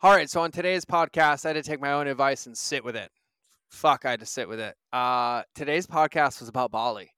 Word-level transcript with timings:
All 0.00 0.12
right, 0.12 0.30
so 0.30 0.42
on 0.42 0.52
today's 0.52 0.84
podcast, 0.84 1.44
I 1.44 1.48
had 1.48 1.54
to 1.54 1.62
take 1.68 1.80
my 1.80 1.90
own 1.90 2.06
advice 2.06 2.46
and 2.46 2.56
sit 2.56 2.84
with 2.84 2.94
it. 2.94 3.10
Fuck, 3.68 4.04
I 4.04 4.10
had 4.10 4.20
to 4.20 4.26
sit 4.26 4.48
with 4.48 4.60
it. 4.60 4.76
Uh, 4.92 5.42
today's 5.56 5.88
podcast 5.88 6.38
was 6.38 6.48
about 6.48 6.70
Bali, 6.70 7.10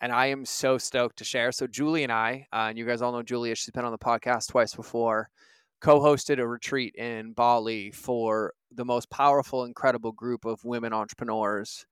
and 0.00 0.10
I 0.10 0.26
am 0.26 0.44
so 0.44 0.76
stoked 0.76 1.18
to 1.18 1.24
share. 1.24 1.52
So 1.52 1.68
Julie 1.68 2.02
and 2.02 2.10
I, 2.10 2.48
uh, 2.52 2.66
and 2.70 2.76
you 2.76 2.86
guys 2.86 3.02
all 3.02 3.12
know 3.12 3.22
Julia, 3.22 3.54
she's 3.54 3.70
been 3.70 3.84
on 3.84 3.92
the 3.92 3.98
podcast 3.98 4.48
twice 4.48 4.74
before, 4.74 5.30
co-hosted 5.80 6.40
a 6.40 6.48
retreat 6.48 6.96
in 6.96 7.34
Bali 7.34 7.92
for 7.92 8.52
the 8.72 8.84
most 8.84 9.08
powerful, 9.10 9.62
incredible 9.62 10.10
group 10.10 10.44
of 10.44 10.64
women 10.64 10.92
entrepreneurs 10.92 11.86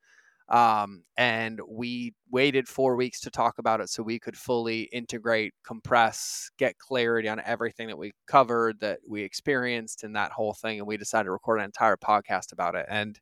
um, 0.53 1.03
and 1.17 1.59
we 1.67 2.13
waited 2.31 2.69
four 2.69 2.95
weeks 2.95 3.21
to 3.21 3.31
talk 3.31 3.59
about 3.59 3.81
it 3.81 3.89
so 3.89 4.03
we 4.03 4.19
could 4.19 4.37
fully 4.37 4.83
integrate, 4.93 5.55
compress, 5.65 6.51
get 6.59 6.79
clarity 6.79 7.27
on 7.27 7.41
everything 7.47 7.89
that 7.89 7.97
we 7.97 8.13
covered, 8.27 8.79
that 8.81 9.01
we 9.09 9.23
experienced, 9.23 10.05
and 10.05 10.15
that 10.15 10.31
whole 10.31 10.53
thing. 10.53 10.79
And 10.79 10.87
we 10.87 10.99
decided 10.99 11.25
to 11.25 11.33
record 11.33 11.59
an 11.59 11.65
entire 11.65 11.97
podcast 11.97 12.53
about 12.53 12.75
it. 12.75 12.85
And 12.91 13.19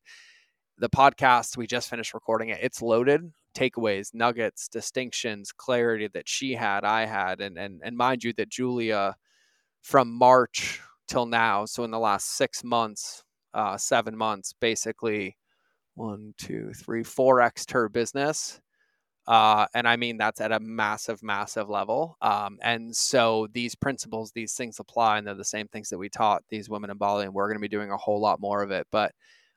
the 0.78 0.90
podcast, 0.90 1.56
we 1.56 1.68
just 1.68 1.88
finished 1.88 2.14
recording 2.14 2.48
it. 2.48 2.58
It's 2.60 2.82
loaded 2.82 3.30
takeaways, 3.54 4.12
nuggets, 4.12 4.68
distinctions, 4.68 5.52
clarity 5.52 6.08
that 6.14 6.28
she 6.28 6.54
had, 6.54 6.84
I 6.84 7.06
had. 7.06 7.40
And, 7.40 7.58
and, 7.58 7.80
and 7.84 7.96
mind 7.96 8.24
you, 8.24 8.32
that 8.34 8.48
Julia 8.48 9.16
from 9.82 10.12
March 10.12 10.80
till 11.06 11.26
now, 11.26 11.64
so 11.64 11.84
in 11.84 11.90
the 11.90 11.98
last 11.98 12.36
six 12.36 12.64
months, 12.64 13.22
uh, 13.54 13.76
seven 13.76 14.16
months, 14.16 14.52
basically 14.60 15.36
one, 16.00 16.34
two, 16.38 16.72
three, 16.74 17.02
four 17.02 17.40
x 17.40 17.66
her 17.70 17.88
business. 17.88 18.60
Uh, 19.26 19.66
and 19.74 19.86
I 19.86 19.96
mean 19.96 20.16
that's 20.16 20.40
at 20.40 20.50
a 20.50 20.58
massive, 20.58 21.22
massive 21.22 21.68
level. 21.68 22.16
Um, 22.20 22.58
and 22.62 22.96
so 22.96 23.46
these 23.52 23.74
principles, 23.74 24.32
these 24.32 24.54
things 24.54 24.80
apply, 24.80 25.18
and 25.18 25.26
they're 25.26 25.34
the 25.34 25.44
same 25.44 25.68
things 25.68 25.90
that 25.90 25.98
we 25.98 26.08
taught 26.08 26.42
these 26.48 26.68
women 26.68 26.90
in 26.90 26.96
Bali, 26.96 27.26
and 27.26 27.34
we're 27.34 27.46
going 27.46 27.58
to 27.58 27.60
be 27.60 27.68
doing 27.68 27.90
a 27.92 27.96
whole 27.96 28.20
lot 28.20 28.40
more 28.40 28.62
of 28.62 28.70
it. 28.70 28.86
But 28.90 29.12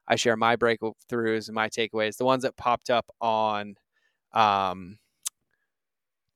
I 0.08 0.16
share 0.16 0.36
my 0.36 0.58
breakthroughs 0.58 1.48
and 1.48 1.56
my 1.56 1.70
takeaways, 1.70 2.18
the 2.18 2.26
ones 2.26 2.44
that 2.44 2.58
popped 2.58 2.90
up 2.90 3.06
on, 3.22 3.76
um, 4.34 4.98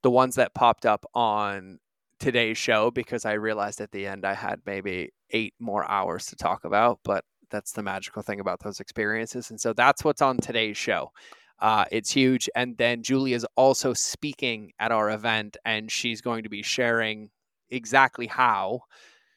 the 0.04 0.12
ones 0.12 0.36
that 0.36 0.56
popped 0.56 0.86
up 0.86 1.06
on 1.14 1.80
today's 2.20 2.58
show, 2.58 2.90
because 2.92 3.26
I 3.26 3.34
realized 3.34 3.82
at 3.82 3.92
the 3.92 4.08
end 4.08 4.26
I 4.26 4.34
had 4.34 4.62
maybe 4.66 5.12
eight 5.32 5.54
more 5.60 5.88
hours 5.92 6.28
to 6.28 6.36
talk 6.38 6.64
about, 6.64 7.00
but 7.04 7.26
that's 7.50 7.72
the 7.72 7.84
magical 7.84 8.22
thing 8.22 8.40
about 8.40 8.60
those 8.60 8.80
experiences. 8.80 9.50
And 9.50 9.60
so 9.60 9.74
that's 9.74 10.04
what's 10.04 10.22
on 10.22 10.38
today's 10.38 10.78
show. 10.78 11.12
Uh, 11.60 11.86
it's 11.92 12.12
huge. 12.12 12.50
And 12.56 12.78
then 12.78 13.04
Julie 13.04 13.34
is 13.34 13.46
also 13.56 13.94
speaking 13.94 14.72
at 14.80 14.92
our 14.92 15.10
event, 15.10 15.58
and 15.66 15.92
she's 15.92 16.22
going 16.22 16.44
to 16.44 16.50
be 16.50 16.62
sharing 16.62 17.30
exactly 17.70 18.28
how 18.28 18.82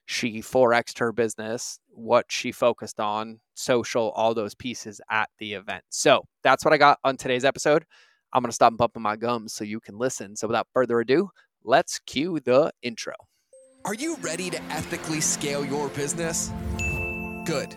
she 0.04 0.40
forexed 0.40 0.98
her 0.98 1.12
business, 1.12 1.78
what 1.88 2.26
she 2.28 2.52
focused 2.52 3.00
on, 3.00 3.40
social, 3.54 4.10
all 4.10 4.34
those 4.34 4.54
pieces 4.54 5.00
at 5.10 5.30
the 5.38 5.54
event. 5.54 5.84
So 5.88 6.24
that's 6.42 6.64
what 6.64 6.74
I 6.74 6.78
got 6.78 6.98
on 7.04 7.16
today's 7.16 7.44
episode. 7.44 7.84
I'm 8.32 8.42
going 8.42 8.50
to 8.50 8.54
stop 8.54 8.76
bumping 8.76 9.02
my 9.02 9.16
gums 9.16 9.54
so 9.54 9.64
you 9.64 9.80
can 9.80 9.98
listen. 9.98 10.36
So 10.36 10.46
without 10.46 10.68
further 10.72 11.00
ado, 11.00 11.30
let's 11.64 11.98
cue 12.00 12.38
the 12.40 12.72
intro. 12.82 13.14
Are 13.84 13.94
you 13.94 14.16
ready 14.16 14.50
to 14.50 14.62
ethically 14.64 15.20
scale 15.20 15.64
your 15.64 15.88
business? 15.88 16.52
Good 17.46 17.76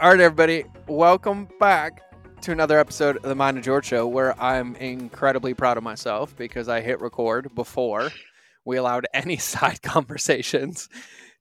All 0.00 0.10
right, 0.10 0.20
everybody, 0.20 0.64
welcome 0.86 1.48
back 1.58 2.02
to 2.42 2.52
another 2.52 2.78
episode 2.78 3.16
of 3.16 3.22
the 3.22 3.34
Mind 3.34 3.58
of 3.58 3.64
George 3.64 3.86
Show, 3.86 4.06
where 4.06 4.40
I'm 4.40 4.76
incredibly 4.76 5.54
proud 5.54 5.76
of 5.76 5.82
myself 5.82 6.36
because 6.36 6.68
I 6.68 6.80
hit 6.80 7.00
record 7.00 7.52
before 7.56 8.10
we 8.64 8.76
allowed 8.76 9.08
any 9.12 9.38
side 9.38 9.82
conversations 9.82 10.88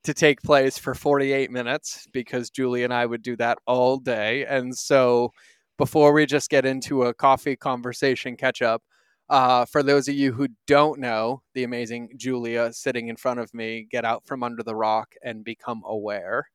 to 0.05 0.13
take 0.15 0.41
place 0.41 0.75
for 0.79 0.95
48 0.95 1.51
minutes 1.51 2.07
because 2.11 2.49
Julie 2.49 2.83
and 2.83 2.91
I 2.91 3.05
would 3.05 3.21
do 3.21 3.35
that 3.35 3.59
all 3.67 3.97
day. 3.97 4.43
And 4.45 4.75
so, 4.75 5.33
before 5.77 6.11
we 6.11 6.25
just 6.25 6.49
get 6.49 6.65
into 6.65 7.03
a 7.03 7.13
coffee 7.13 7.55
conversation 7.55 8.35
catch 8.37 8.63
up, 8.63 8.81
uh, 9.29 9.65
for 9.65 9.83
those 9.83 10.07
of 10.07 10.15
you 10.15 10.33
who 10.33 10.47
don't 10.65 10.99
know 10.99 11.43
the 11.53 11.63
amazing 11.63 12.09
Julia 12.17 12.73
sitting 12.73 13.09
in 13.09 13.17
front 13.17 13.39
of 13.39 13.53
me, 13.53 13.87
get 13.91 14.03
out 14.03 14.25
from 14.25 14.41
under 14.41 14.63
the 14.63 14.75
rock 14.75 15.13
and 15.23 15.43
become 15.43 15.83
aware. 15.85 16.47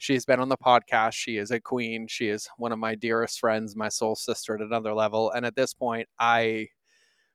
She's 0.00 0.24
been 0.24 0.40
on 0.40 0.48
the 0.48 0.56
podcast. 0.56 1.12
She 1.12 1.36
is 1.36 1.50
a 1.50 1.60
queen. 1.60 2.06
She 2.08 2.28
is 2.28 2.48
one 2.56 2.72
of 2.72 2.78
my 2.78 2.94
dearest 2.94 3.38
friends, 3.38 3.76
my 3.76 3.90
soul 3.90 4.16
sister 4.16 4.54
at 4.54 4.62
another 4.62 4.94
level. 4.94 5.30
And 5.32 5.44
at 5.44 5.54
this 5.54 5.74
point, 5.74 6.08
I 6.18 6.68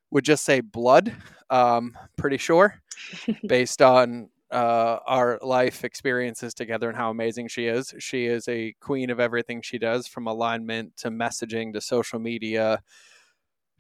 would 0.09 0.26
just 0.26 0.44
say 0.44 0.62
blood, 0.62 1.16
um, 1.52 1.96
pretty 2.18 2.38
sure, 2.38 2.81
based 3.48 3.84
on 3.84 4.30
uh, 4.50 4.98
our 5.06 5.38
life 5.44 5.84
experiences 5.84 6.56
together 6.56 6.90
and 6.90 6.98
how 6.98 7.12
amazing 7.12 7.50
she 7.50 7.68
is. 7.68 7.94
She 8.00 8.26
is 8.26 8.48
a 8.48 8.74
queen 8.82 9.12
of 9.12 9.20
everything 9.20 9.62
she 9.62 9.78
does, 9.78 10.08
from 10.08 10.26
alignment 10.26 10.97
to 10.97 11.12
messaging 11.12 11.72
to 11.74 11.82
social 11.82 12.18
media 12.18 12.82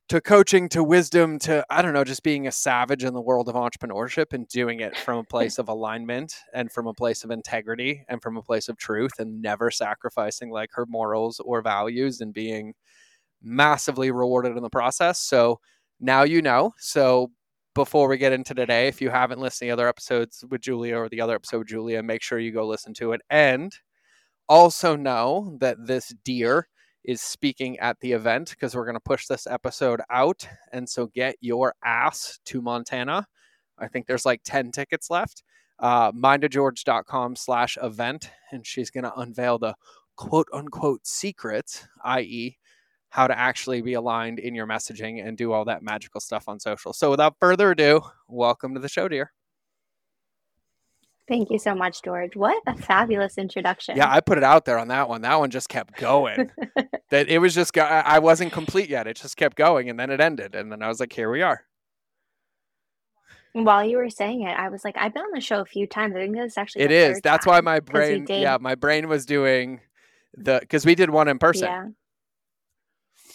to 0.07 0.21
coaching 0.21 0.69
to 0.69 0.83
wisdom 0.83 1.39
to 1.39 1.65
i 1.69 1.81
don't 1.81 1.93
know 1.93 2.03
just 2.03 2.23
being 2.23 2.47
a 2.47 2.51
savage 2.51 3.03
in 3.03 3.13
the 3.13 3.21
world 3.21 3.49
of 3.49 3.55
entrepreneurship 3.55 4.33
and 4.33 4.47
doing 4.47 4.79
it 4.79 4.95
from 4.97 5.17
a 5.17 5.23
place 5.29 5.57
of 5.57 5.67
alignment 5.67 6.35
and 6.53 6.71
from 6.71 6.87
a 6.87 6.93
place 6.93 7.23
of 7.23 7.31
integrity 7.31 8.05
and 8.07 8.21
from 8.21 8.37
a 8.37 8.41
place 8.41 8.69
of 8.69 8.77
truth 8.77 9.19
and 9.19 9.41
never 9.41 9.71
sacrificing 9.71 10.51
like 10.51 10.69
her 10.73 10.85
morals 10.87 11.39
or 11.43 11.61
values 11.61 12.21
and 12.21 12.33
being 12.33 12.73
massively 13.41 14.11
rewarded 14.11 14.57
in 14.57 14.63
the 14.63 14.69
process. 14.69 15.19
So 15.19 15.59
now 15.99 16.23
you 16.23 16.41
know. 16.41 16.73
So 16.77 17.31
before 17.75 18.07
we 18.07 18.17
get 18.17 18.33
into 18.33 18.53
today 18.53 18.87
if 18.87 19.01
you 19.01 19.09
haven't 19.09 19.39
listened 19.39 19.59
to 19.59 19.65
the 19.65 19.71
other 19.71 19.87
episodes 19.87 20.45
with 20.49 20.61
julia 20.61 20.95
or 20.95 21.09
the 21.09 21.19
other 21.19 21.35
episode 21.35 21.59
with 21.59 21.67
julia 21.67 22.01
make 22.01 22.21
sure 22.21 22.39
you 22.39 22.51
go 22.51 22.65
listen 22.65 22.93
to 22.95 23.11
it. 23.11 23.21
And 23.29 23.73
also 24.47 24.95
know 24.95 25.57
that 25.59 25.77
this 25.85 26.13
deer 26.23 26.67
is 27.07 27.21
speaking 27.21 27.79
at 27.79 27.99
the 27.99 28.11
event 28.11 28.49
because 28.51 28.75
we're 28.75 28.85
going 28.85 28.95
to 28.95 28.99
push 28.99 29.27
this 29.27 29.47
episode 29.47 30.01
out. 30.09 30.47
And 30.71 30.87
so 30.87 31.07
get 31.07 31.35
your 31.41 31.75
ass 31.83 32.39
to 32.45 32.61
Montana. 32.61 33.27
I 33.77 33.87
think 33.87 34.07
there's 34.07 34.25
like 34.25 34.41
10 34.43 34.71
tickets 34.71 35.09
left. 35.09 35.43
Uh, 35.79 36.11
mindofgeorge.com 36.11 37.35
slash 37.35 37.77
event. 37.81 38.31
And 38.51 38.65
she's 38.65 38.89
going 38.89 39.03
to 39.03 39.15
unveil 39.15 39.57
the 39.57 39.75
quote 40.15 40.47
unquote 40.53 41.05
secrets, 41.05 41.87
i.e., 42.03 42.57
how 43.09 43.27
to 43.27 43.37
actually 43.37 43.81
be 43.81 43.93
aligned 43.93 44.39
in 44.39 44.53
your 44.53 44.67
messaging 44.67 45.25
and 45.25 45.37
do 45.37 45.53
all 45.53 45.63
that 45.65 45.81
magical 45.81 46.19
stuff 46.19 46.49
on 46.49 46.59
social. 46.59 46.91
So 46.91 47.09
without 47.09 47.37
further 47.39 47.71
ado, 47.71 48.01
welcome 48.27 48.73
to 48.73 48.79
the 48.81 48.89
show, 48.89 49.07
dear. 49.07 49.31
Thank 51.27 51.49
you 51.49 51.57
so 51.57 51.73
much, 51.73 52.03
George. 52.03 52.35
What 52.35 52.61
a 52.67 52.75
fabulous 52.75 53.37
introduction. 53.37 53.97
Yeah, 53.97 54.11
I 54.11 54.21
put 54.21 54.37
it 54.37 54.43
out 54.43 54.65
there 54.65 54.77
on 54.77 54.89
that 54.89 55.09
one. 55.09 55.21
That 55.21 55.39
one 55.39 55.49
just 55.49 55.69
kept 55.69 55.97
going. 55.97 56.51
that 57.09 57.27
it 57.27 57.39
was 57.39 57.55
just 57.55 57.75
I 57.77 58.19
wasn't 58.19 58.53
complete 58.53 58.89
yet. 58.89 59.07
It 59.07 59.17
just 59.17 59.35
kept 59.35 59.57
going 59.57 59.89
and 59.89 59.99
then 59.99 60.11
it 60.11 60.21
ended 60.21 60.53
and 60.53 60.71
then 60.71 60.83
I 60.83 60.87
was 60.87 60.99
like, 60.99 61.13
here 61.13 61.31
we 61.31 61.41
are. 61.41 61.65
While 63.53 63.85
you 63.85 63.97
were 63.97 64.09
saying 64.09 64.41
it, 64.41 64.51
I 64.51 64.67
was 64.69 64.83
like, 64.83 64.97
I've 64.97 65.13
been 65.13 65.23
on 65.23 65.31
the 65.33 65.39
show 65.39 65.61
a 65.61 65.65
few 65.65 65.87
times. 65.87 66.13
I 66.15 66.19
think 66.19 66.35
that's 66.35 66.57
actually 66.57 66.83
it 66.83 66.91
is. 66.91 67.21
That's 67.23 67.45
why 67.45 67.61
my 67.61 67.79
brain, 67.79 68.25
yeah, 68.27 68.57
my 68.59 68.75
brain 68.75 69.07
was 69.07 69.25
doing 69.25 69.79
the 70.35 70.59
because 70.59 70.85
we 70.85 70.93
did 70.93 71.09
one 71.09 71.27
in 71.27 71.39
person. 71.39 71.67
Yeah. 71.69 71.85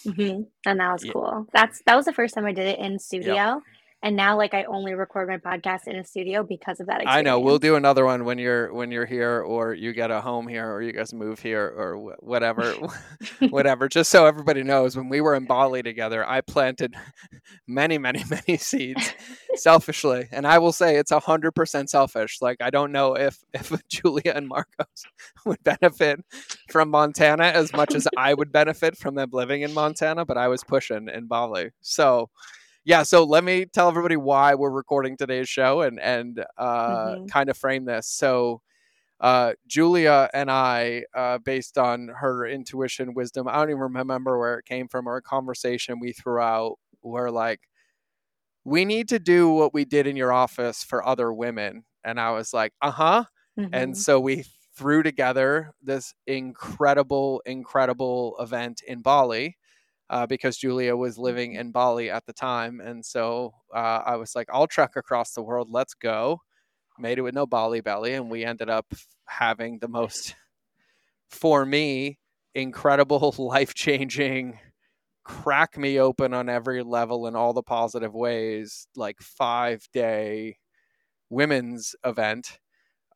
Mm-hmm. 0.05 0.41
And 0.65 0.79
that 0.79 0.93
was 0.93 1.03
yeah. 1.03 1.11
cool. 1.11 1.47
That's 1.53 1.81
that 1.85 1.95
was 1.95 2.05
the 2.05 2.13
first 2.13 2.35
time 2.35 2.45
I 2.45 2.53
did 2.53 2.67
it 2.67 2.79
in 2.79 2.99
studio. 2.99 3.33
Yep. 3.33 3.57
And 4.03 4.15
now, 4.15 4.35
like, 4.35 4.55
I 4.55 4.63
only 4.63 4.95
record 4.95 5.27
my 5.27 5.37
podcast 5.37 5.87
in 5.87 5.95
a 5.95 6.03
studio 6.03 6.41
because 6.41 6.79
of 6.79 6.87
that. 6.87 7.01
Experience. 7.01 7.17
I 7.17 7.21
know. 7.21 7.39
We'll 7.39 7.59
do 7.59 7.75
another 7.75 8.03
one 8.03 8.25
when 8.25 8.39
you're 8.39 8.73
when 8.73 8.89
you're 8.89 9.05
here, 9.05 9.41
or 9.41 9.75
you 9.75 9.93
get 9.93 10.09
a 10.09 10.19
home 10.19 10.47
here, 10.47 10.67
or 10.71 10.81
you 10.81 10.91
guys 10.91 11.13
move 11.13 11.39
here, 11.39 11.67
or 11.67 12.15
whatever, 12.19 12.73
whatever. 13.49 13.87
Just 13.87 14.09
so 14.09 14.25
everybody 14.25 14.63
knows, 14.63 14.97
when 14.97 15.07
we 15.07 15.21
were 15.21 15.35
in 15.35 15.45
Bali 15.45 15.83
together, 15.83 16.27
I 16.27 16.41
planted 16.41 16.95
many, 17.67 17.99
many, 17.99 18.23
many 18.27 18.57
seeds 18.57 19.13
selfishly, 19.53 20.27
and 20.31 20.47
I 20.47 20.57
will 20.57 20.73
say 20.73 20.95
it's 20.95 21.11
a 21.11 21.19
hundred 21.19 21.51
percent 21.51 21.91
selfish. 21.91 22.39
Like, 22.41 22.57
I 22.59 22.71
don't 22.71 22.91
know 22.91 23.13
if 23.13 23.37
if 23.53 23.71
Julia 23.87 24.33
and 24.33 24.47
Marcos 24.47 25.05
would 25.45 25.63
benefit 25.63 26.19
from 26.71 26.89
Montana 26.89 27.43
as 27.43 27.71
much 27.71 27.93
as 27.93 28.07
I 28.17 28.33
would 28.33 28.51
benefit 28.51 28.97
from 28.97 29.13
them 29.13 29.29
living 29.31 29.61
in 29.61 29.75
Montana, 29.75 30.25
but 30.25 30.39
I 30.39 30.47
was 30.47 30.63
pushing 30.63 31.07
in 31.07 31.27
Bali, 31.27 31.69
so 31.81 32.31
yeah, 32.83 33.03
so 33.03 33.23
let 33.23 33.43
me 33.43 33.65
tell 33.65 33.87
everybody 33.87 34.17
why 34.17 34.55
we're 34.55 34.71
recording 34.71 35.17
today's 35.17 35.49
show 35.49 35.81
and 35.81 35.99
and 35.99 36.43
uh, 36.57 37.15
mm-hmm. 37.15 37.25
kind 37.27 37.49
of 37.49 37.57
frame 37.57 37.85
this. 37.85 38.07
So 38.07 38.61
uh, 39.19 39.53
Julia 39.67 40.29
and 40.33 40.49
I, 40.49 41.03
uh, 41.15 41.37
based 41.37 41.77
on 41.77 42.09
her 42.19 42.45
intuition, 42.47 43.13
wisdom, 43.13 43.47
I 43.47 43.53
don't 43.53 43.69
even 43.69 43.81
remember 43.81 44.39
where 44.39 44.57
it 44.57 44.65
came 44.65 44.87
from, 44.87 45.07
or 45.07 45.17
a 45.17 45.21
conversation 45.21 45.99
we 45.99 46.11
threw 46.11 46.39
out, 46.39 46.79
where 47.01 47.29
like, 47.29 47.59
we 48.63 48.83
need 48.83 49.09
to 49.09 49.19
do 49.19 49.49
what 49.49 49.73
we 49.73 49.85
did 49.85 50.07
in 50.07 50.15
your 50.15 50.33
office 50.33 50.83
for 50.83 51.05
other 51.05 51.31
women. 51.31 51.83
And 52.03 52.19
I 52.19 52.31
was 52.31 52.53
like, 52.53 52.73
uh 52.81 52.91
huh. 52.91 53.23
Mm-hmm. 53.59 53.73
And 53.73 53.97
so 53.97 54.19
we 54.19 54.45
threw 54.75 55.03
together 55.03 55.73
this 55.83 56.15
incredible, 56.25 57.43
incredible 57.45 58.35
event 58.39 58.81
in 58.87 59.01
Bali. 59.01 59.57
Uh, 60.11 60.27
because 60.27 60.57
Julia 60.59 60.95
was 60.97 61.17
living 61.17 61.55
in 61.55 61.71
Bali 61.71 62.11
at 62.11 62.27
the 62.27 62.33
time. 62.33 62.81
And 62.81 63.05
so 63.05 63.53
uh, 63.75 64.03
I 64.05 64.17
was 64.17 64.35
like, 64.35 64.49
I'll 64.53 64.67
trek 64.67 64.91
across 64.97 65.33
the 65.33 65.43
world. 65.43 65.69
Let's 65.71 65.95
go 65.95 66.41
made 66.99 67.17
it 67.17 67.21
with 67.21 67.35
no 67.35 67.45
Bali 67.45 67.81
belly, 67.81 68.13
and 68.13 68.29
we 68.29 68.45
ended 68.45 68.69
up 68.69 68.85
having 69.25 69.79
the 69.79 69.87
most, 69.87 70.35
for 71.29 71.65
me, 71.65 72.19
incredible, 72.55 73.33
life 73.39 73.73
changing, 73.73 74.59
crack 75.23 75.77
me 75.77 75.99
open 75.99 76.33
on 76.33 76.49
every 76.49 76.83
level 76.83 77.27
in 77.27 77.35
all 77.35 77.53
the 77.53 77.63
positive 77.63 78.13
ways, 78.13 78.87
like 78.95 79.19
five 79.21 79.83
day 79.93 80.57
women's 81.29 81.95
event 82.05 82.59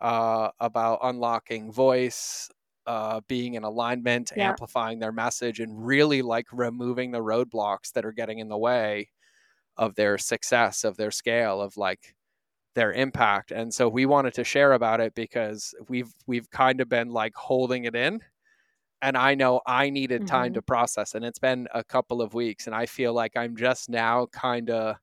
uh, 0.02 0.50
about 0.60 1.00
unlocking 1.04 1.72
voice, 1.72 2.50
uh, 2.88 3.22
being 3.28 3.56
in 3.56 3.64
alignment, 3.64 4.32
yeah. 4.36 4.50
amplifying 4.50 5.00
their 5.00 5.12
message, 5.12 5.60
and 5.60 5.86
really 5.86 6.22
like 6.22 6.48
removing 6.52 7.12
the 7.12 7.20
roadblocks 7.20 7.92
that 7.94 8.06
are 8.06 8.12
getting 8.12 8.40
in 8.40 8.50
the 8.50 8.58
way 8.58 9.10
of 9.78 9.96
their 9.96 10.18
success, 10.18 10.84
of 10.84 10.98
their 10.98 11.12
scale, 11.12 11.62
of 11.62 11.78
like 11.78 12.16
their 12.76 12.92
impact 12.92 13.52
and 13.52 13.74
so 13.74 13.88
we 13.88 14.06
wanted 14.06 14.34
to 14.34 14.44
share 14.44 14.74
about 14.74 15.00
it 15.00 15.16
because 15.16 15.74
we've 15.88 16.14
we've 16.28 16.52
kind 16.52 16.82
of 16.82 16.90
been 16.90 17.10
like 17.10 17.34
holding 17.34 17.86
it 17.86 17.96
in 17.96 18.20
and 19.02 19.18
I 19.18 19.34
know 19.34 19.62
I 19.66 19.90
needed 19.90 20.22
mm-hmm. 20.22 20.36
time 20.36 20.54
to 20.54 20.62
process 20.62 21.16
and 21.16 21.24
it's 21.24 21.40
been 21.40 21.70
a 21.74 21.86
couple 21.86 22.22
of 22.22 22.34
weeks 22.34 22.68
and 22.68 22.76
I 22.76 22.86
feel 22.86 23.14
like 23.14 23.38
I'm 23.38 23.56
just 23.56 23.90
now 23.90 24.28
kind 24.28 24.70
of 24.70 24.98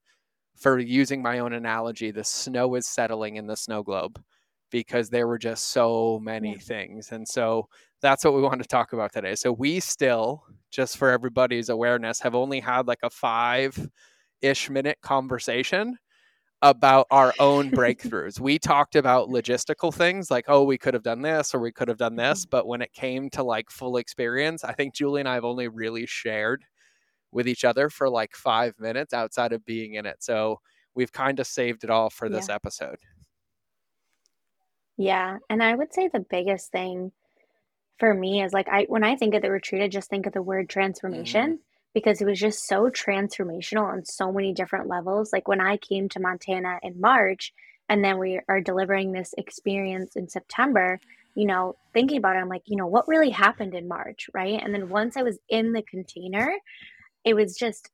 for 0.55 0.79
using 0.79 1.23
my 1.23 1.38
own 1.38 1.55
analogy 1.55 2.11
the 2.11 2.25
snow 2.25 2.75
is 2.75 2.87
settling 2.87 3.37
in 3.37 3.46
the 3.46 3.56
snow 3.56 3.82
globe 3.82 4.23
because 4.72 5.08
there 5.08 5.28
were 5.28 5.38
just 5.38 5.70
so 5.70 6.19
many 6.20 6.52
yeah. 6.52 6.58
things 6.58 7.12
and 7.12 7.28
so 7.28 7.69
that's 8.00 8.24
what 8.24 8.34
we 8.34 8.42
want 8.42 8.60
to 8.60 8.66
talk 8.66 8.92
about 8.92 9.12
today 9.12 9.36
so 9.36 9.52
we 9.52 9.78
still 9.78 10.42
just 10.72 10.96
for 10.96 11.10
everybody's 11.10 11.69
awareness 11.69 12.19
have 12.19 12.34
only 12.34 12.58
had 12.58 12.88
like 12.88 12.98
a 13.04 13.10
5 13.10 13.88
ish 14.40 14.69
minute 14.69 14.98
conversation 15.00 15.96
about 16.62 17.08
our 17.10 17.34
own 17.40 17.70
breakthroughs. 17.72 18.40
we 18.40 18.58
talked 18.58 18.94
about 18.94 19.28
logistical 19.28 19.92
things 19.92 20.30
like, 20.30 20.44
oh, 20.48 20.62
we 20.62 20.78
could 20.78 20.94
have 20.94 21.02
done 21.02 21.20
this 21.20 21.54
or 21.54 21.60
we 21.60 21.72
could 21.72 21.88
have 21.88 21.98
done 21.98 22.16
this. 22.16 22.42
Mm-hmm. 22.42 22.50
But 22.50 22.66
when 22.66 22.80
it 22.82 22.92
came 22.92 23.28
to 23.30 23.42
like 23.42 23.70
full 23.70 23.96
experience, 23.96 24.62
I 24.64 24.72
think 24.72 24.94
Julie 24.94 25.20
and 25.20 25.28
I 25.28 25.34
have 25.34 25.44
only 25.44 25.69
really 25.69 26.06
shared 26.06 26.64
with 27.32 27.48
each 27.48 27.64
other 27.64 27.90
for 27.90 28.08
like 28.08 28.34
five 28.34 28.74
minutes 28.78 29.12
outside 29.12 29.52
of 29.52 29.64
being 29.64 29.94
in 29.94 30.06
it. 30.06 30.22
So 30.22 30.60
we've 30.94 31.12
kind 31.12 31.40
of 31.40 31.46
saved 31.46 31.82
it 31.82 31.90
all 31.90 32.10
for 32.10 32.28
this 32.28 32.46
yeah. 32.48 32.54
episode. 32.54 32.96
Yeah. 34.97 35.39
And 35.49 35.62
I 35.62 35.75
would 35.75 35.93
say 35.93 36.09
the 36.09 36.21
biggest 36.21 36.71
thing 36.71 37.12
for 37.99 38.12
me 38.12 38.43
is 38.43 38.53
like, 38.53 38.69
I, 38.69 38.85
when 38.89 39.05
I 39.05 39.17
think 39.17 39.35
of 39.35 39.43
the 39.43 39.50
retreat, 39.50 39.83
I 39.83 39.89
just 39.89 40.11
think 40.11 40.27
of 40.27 40.33
the 40.33 40.43
word 40.43 40.69
transformation. 40.69 41.44
Mm-hmm 41.44 41.62
because 41.94 42.21
it 42.21 42.27
was 42.27 42.41
just 42.41 42.67
so 42.67 42.85
transformational 42.89 43.85
on 43.85 44.05
so 44.05 44.33
many 44.33 44.53
different 44.53 44.89
levels. 44.89 45.33
Like 45.33 45.47
when 45.47 45.61
I 45.61 45.77
came 45.77 46.09
to 46.11 46.21
Montana 46.21 46.79
in 46.83 47.00
March, 47.00 47.53
and 47.89 48.05
then 48.05 48.19
we 48.19 48.41
are 48.49 48.61
delivering 48.61 49.12
this 49.12 49.35
experience 49.37 50.17
in 50.17 50.29
September, 50.29 50.99
you 51.35 51.47
know, 51.47 51.77
thinking 51.93 52.19
about 52.19 52.37
it, 52.37 52.39
I'm 52.39 52.49
like, 52.49 52.62
you 52.67 52.77
know, 52.77 52.87
what 52.87 53.09
really 53.09 53.31
happened 53.31 53.75
in 53.75 53.89
March, 53.89 54.31
right? 54.33 54.61
And 54.62 54.75
then 54.75 54.89
once 54.89 55.17
I 55.17 55.23
was 55.23 55.39
in 55.49 55.73
the 55.73 55.83
container, 55.83 56.50
it 57.25 57.35
was 57.35 57.56
just 57.56 57.91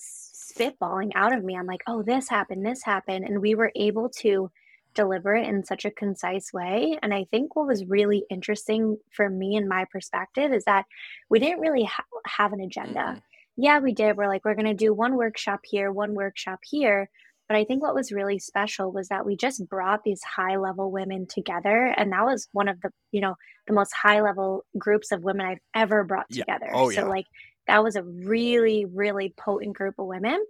spitballing 0.00 1.10
out 1.14 1.36
of 1.36 1.42
me. 1.42 1.56
I'm 1.56 1.66
like, 1.66 1.82
oh, 1.86 2.02
this 2.02 2.28
happened, 2.28 2.64
this 2.64 2.82
happened. 2.84 3.24
And 3.24 3.40
we 3.40 3.54
were 3.54 3.72
able 3.74 4.08
to 4.20 4.50
deliver 4.94 5.34
it 5.34 5.46
in 5.46 5.64
such 5.64 5.84
a 5.84 5.90
concise 5.90 6.52
way. 6.52 6.98
And 7.02 7.14
I 7.14 7.24
think 7.30 7.54
what 7.54 7.66
was 7.66 7.84
really 7.84 8.24
interesting 8.30 8.98
for 9.10 9.28
me 9.28 9.56
and 9.56 9.68
my 9.68 9.86
perspective 9.90 10.52
is 10.52 10.64
that 10.64 10.84
we 11.28 11.38
didn't 11.38 11.60
really 11.60 11.84
ha- 11.84 12.04
have 12.26 12.52
an 12.52 12.60
agenda. 12.60 13.00
Mm-hmm 13.00 13.18
yeah, 13.60 13.78
we 13.78 13.92
did. 13.92 14.16
We're 14.16 14.28
like, 14.28 14.44
we're 14.44 14.54
going 14.54 14.66
to 14.66 14.74
do 14.74 14.94
one 14.94 15.16
workshop 15.16 15.60
here, 15.64 15.92
one 15.92 16.14
workshop 16.14 16.60
here. 16.64 17.10
But 17.48 17.56
I 17.56 17.64
think 17.64 17.82
what 17.82 17.94
was 17.94 18.12
really 18.12 18.38
special 18.38 18.92
was 18.92 19.08
that 19.08 19.26
we 19.26 19.36
just 19.36 19.68
brought 19.68 20.04
these 20.04 20.22
high 20.22 20.56
level 20.56 20.90
women 20.90 21.26
together. 21.26 21.86
And 21.96 22.12
that 22.12 22.24
was 22.24 22.48
one 22.52 22.68
of 22.68 22.80
the, 22.80 22.90
you 23.10 23.20
know, 23.20 23.34
the 23.66 23.72
most 23.72 23.92
high 23.92 24.20
level 24.20 24.64
groups 24.78 25.10
of 25.10 25.24
women 25.24 25.46
I've 25.46 25.58
ever 25.74 26.04
brought 26.04 26.26
yeah. 26.30 26.44
together. 26.44 26.70
Oh, 26.72 26.90
yeah. 26.90 27.00
So, 27.00 27.08
like, 27.08 27.26
that 27.66 27.82
was 27.82 27.96
a 27.96 28.04
really, 28.04 28.86
really 28.86 29.34
potent 29.36 29.76
group 29.76 29.96
of 29.98 30.06
women. 30.06 30.42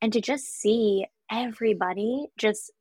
And 0.00 0.12
to 0.14 0.20
just 0.20 0.46
see 0.46 1.06
everybody 1.30 2.26
just, 2.38 2.72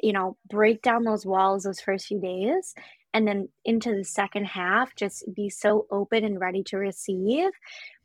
you 0.00 0.12
know, 0.12 0.36
break 0.48 0.82
down 0.82 1.04
those 1.04 1.26
walls 1.26 1.64
those 1.64 1.80
first 1.80 2.06
few 2.06 2.20
days 2.20 2.74
and 3.16 3.26
then 3.26 3.48
into 3.64 3.94
the 3.94 4.04
second 4.04 4.44
half 4.44 4.94
just 4.94 5.24
be 5.34 5.48
so 5.48 5.86
open 5.90 6.22
and 6.22 6.38
ready 6.38 6.62
to 6.64 6.76
receive. 6.76 7.50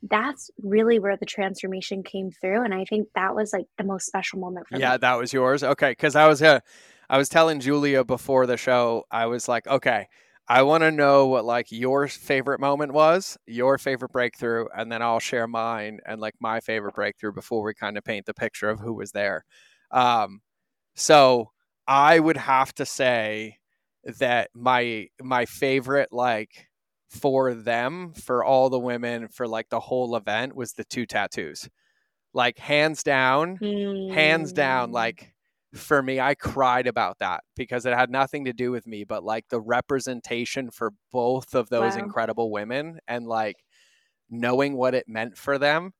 That's 0.10 0.50
really 0.62 1.00
where 1.00 1.18
the 1.18 1.26
transformation 1.26 2.02
came 2.02 2.32
through 2.32 2.64
and 2.64 2.74
i 2.74 2.86
think 2.86 3.10
that 3.14 3.36
was 3.36 3.54
like 3.54 3.66
the 3.78 3.84
most 3.84 4.06
special 4.06 4.40
moment 4.40 4.68
for 4.68 4.76
yeah, 4.76 4.78
me. 4.78 4.84
Yeah 4.84 4.98
that 4.98 5.18
was 5.18 5.34
yours? 5.34 5.64
Okay 5.64 5.92
because 5.92 6.16
i 6.16 6.28
was 6.28 6.42
uh, 6.42 6.60
i 7.10 7.18
was 7.18 7.30
telling 7.30 7.60
julia 7.60 8.04
before 8.04 8.48
the 8.48 8.58
show 8.58 9.04
i 9.12 9.26
was 9.26 9.48
like 9.48 9.68
okay 9.68 10.08
i 10.48 10.62
want 10.62 10.82
to 10.82 10.92
know 10.92 11.28
what 11.28 11.46
like 11.46 11.72
your 11.72 12.08
favorite 12.08 12.60
moment 12.60 12.94
was 12.94 13.38
your 13.46 13.78
favorite 13.78 14.12
breakthrough 14.12 14.66
and 14.76 14.92
then 14.92 15.02
i'll 15.02 15.20
share 15.20 15.48
mine 15.48 16.00
and 16.06 16.22
like 16.22 16.36
my 16.40 16.60
favorite 16.60 16.96
breakthrough 16.96 17.34
before 17.34 17.64
we 17.64 17.74
kind 17.74 17.98
of 17.98 18.04
paint 18.04 18.26
the 18.26 18.34
picture 18.34 18.70
of 18.70 18.80
who 18.80 18.94
was 18.94 19.12
there. 19.12 19.44
Um 19.92 20.42
so 20.96 21.52
i 21.92 22.18
would 22.18 22.38
have 22.38 22.74
to 22.74 22.86
say 22.86 23.58
that 24.18 24.50
my 24.56 25.08
my 25.22 25.46
favorite 25.46 26.08
like 26.14 26.70
for 27.10 27.54
them 27.54 28.14
for 28.14 28.46
all 28.46 28.70
the 28.70 28.80
women 28.80 29.28
for 29.28 29.46
like 29.46 29.68
the 29.70 29.80
whole 29.82 30.16
event 30.16 30.56
was 30.56 30.72
the 30.72 30.86
two 30.86 31.06
tattoos 31.06 31.70
like 32.34 32.58
hands 32.58 33.04
down 33.04 33.58
mm. 33.58 34.14
hands 34.14 34.54
down 34.54 34.90
mm. 34.90 34.94
like 34.94 35.34
for 35.76 36.02
me 36.02 36.18
i 36.18 36.34
cried 36.34 36.88
about 36.88 37.20
that 37.20 37.44
because 37.58 37.86
it 37.86 37.94
had 37.94 38.10
nothing 38.10 38.46
to 38.46 38.54
do 38.54 38.72
with 38.72 38.88
me 38.88 39.04
but 39.04 39.22
like 39.22 39.46
the 39.50 39.60
representation 39.60 40.72
for 40.72 40.94
both 41.12 41.54
of 41.54 41.68
those 41.68 41.96
wow. 41.96 42.04
incredible 42.04 42.52
women 42.52 43.00
and 43.06 43.28
like 43.28 43.58
knowing 44.30 44.77
what 44.77 44.96
it 44.96 45.10
meant 45.10 45.38
for 45.38 45.58
them 45.58 45.92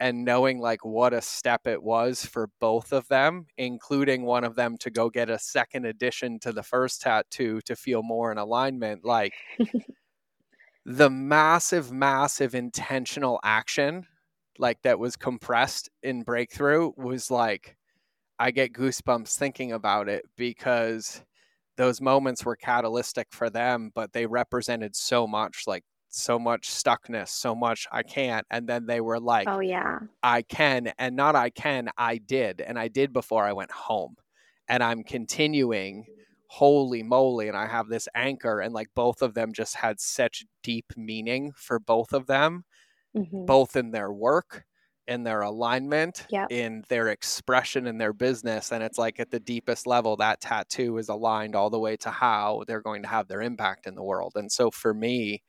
and 0.00 0.24
knowing 0.24 0.58
like 0.58 0.84
what 0.84 1.14
a 1.14 1.22
step 1.22 1.66
it 1.66 1.82
was 1.82 2.24
for 2.24 2.48
both 2.60 2.92
of 2.92 3.08
them, 3.08 3.46
including 3.56 4.24
one 4.24 4.44
of 4.44 4.54
them 4.54 4.76
to 4.78 4.90
go 4.90 5.08
get 5.08 5.30
a 5.30 5.38
second 5.38 5.86
addition 5.86 6.38
to 6.40 6.52
the 6.52 6.62
first 6.62 7.00
tattoo 7.00 7.60
to 7.62 7.76
feel 7.76 8.02
more 8.02 8.30
in 8.30 8.38
alignment, 8.38 9.04
like 9.04 9.34
the 10.84 11.10
massive, 11.10 11.90
massive 11.92 12.54
intentional 12.54 13.40
action, 13.42 14.06
like 14.58 14.80
that 14.82 14.98
was 14.98 15.16
compressed 15.16 15.88
in 16.02 16.22
breakthrough, 16.22 16.92
was 16.96 17.30
like 17.30 17.76
I 18.38 18.50
get 18.50 18.74
goosebumps 18.74 19.34
thinking 19.36 19.72
about 19.72 20.08
it 20.08 20.24
because 20.36 21.22
those 21.76 22.00
moments 22.00 22.44
were 22.44 22.56
catalytic 22.56 23.28
for 23.30 23.50
them, 23.50 23.90
but 23.94 24.12
they 24.12 24.26
represented 24.26 24.94
so 24.96 25.26
much 25.26 25.64
like 25.66 25.84
so 26.16 26.38
much 26.38 26.70
stuckness, 26.70 27.28
so 27.28 27.54
much 27.54 27.86
I 27.92 28.02
can't. 28.02 28.46
And 28.50 28.66
then 28.66 28.86
they 28.86 29.00
were 29.00 29.20
like, 29.20 29.48
Oh, 29.48 29.60
yeah, 29.60 29.98
I 30.22 30.42
can. 30.42 30.92
And 30.98 31.14
not 31.14 31.36
I 31.36 31.50
can, 31.50 31.90
I 31.96 32.18
did. 32.18 32.60
And 32.60 32.78
I 32.78 32.88
did 32.88 33.12
before 33.12 33.44
I 33.44 33.52
went 33.52 33.70
home. 33.70 34.16
And 34.68 34.82
I'm 34.82 35.04
continuing. 35.04 36.06
Holy 36.48 37.02
moly. 37.02 37.48
And 37.48 37.56
I 37.56 37.66
have 37.66 37.88
this 37.88 38.08
anchor. 38.14 38.60
And 38.60 38.72
like 38.72 38.88
both 38.94 39.20
of 39.20 39.34
them 39.34 39.52
just 39.52 39.76
had 39.76 40.00
such 40.00 40.44
deep 40.62 40.86
meaning 40.96 41.52
for 41.54 41.78
both 41.78 42.12
of 42.12 42.26
them, 42.26 42.64
mm-hmm. 43.16 43.44
both 43.44 43.76
in 43.76 43.90
their 43.90 44.12
work, 44.12 44.64
in 45.08 45.22
their 45.22 45.42
alignment, 45.42 46.26
yep. 46.30 46.50
in 46.50 46.82
their 46.88 47.08
expression 47.08 47.86
in 47.86 47.98
their 47.98 48.12
business. 48.12 48.72
And 48.72 48.82
it's 48.82 48.98
like 48.98 49.20
at 49.20 49.30
the 49.30 49.40
deepest 49.40 49.86
level, 49.86 50.16
that 50.16 50.40
tattoo 50.40 50.96
is 50.98 51.08
aligned 51.08 51.54
all 51.54 51.70
the 51.70 51.80
way 51.80 51.96
to 51.98 52.10
how 52.10 52.64
they're 52.66 52.80
going 52.80 53.02
to 53.02 53.08
have 53.08 53.28
their 53.28 53.42
impact 53.42 53.86
in 53.86 53.94
the 53.94 54.02
world. 54.02 54.32
And 54.36 54.50
so 54.50 54.70
for 54.70 54.94
me, 54.94 55.42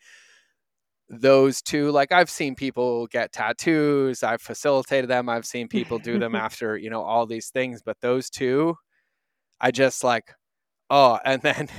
those 1.09 1.61
two 1.61 1.89
like 1.91 2.11
i've 2.11 2.29
seen 2.29 2.53
people 2.53 3.07
get 3.07 3.31
tattoos 3.31 4.23
i've 4.23 4.41
facilitated 4.41 5.09
them 5.09 5.29
i've 5.29 5.45
seen 5.45 5.67
people 5.67 5.97
do 5.99 6.19
them 6.19 6.35
after 6.35 6.77
you 6.77 6.89
know 6.89 7.01
all 7.01 7.25
these 7.25 7.49
things 7.49 7.81
but 7.81 7.97
those 8.01 8.29
two 8.29 8.75
i 9.61 9.71
just 9.71 10.03
like 10.03 10.33
oh 10.89 11.17
and 11.25 11.41
then 11.41 11.69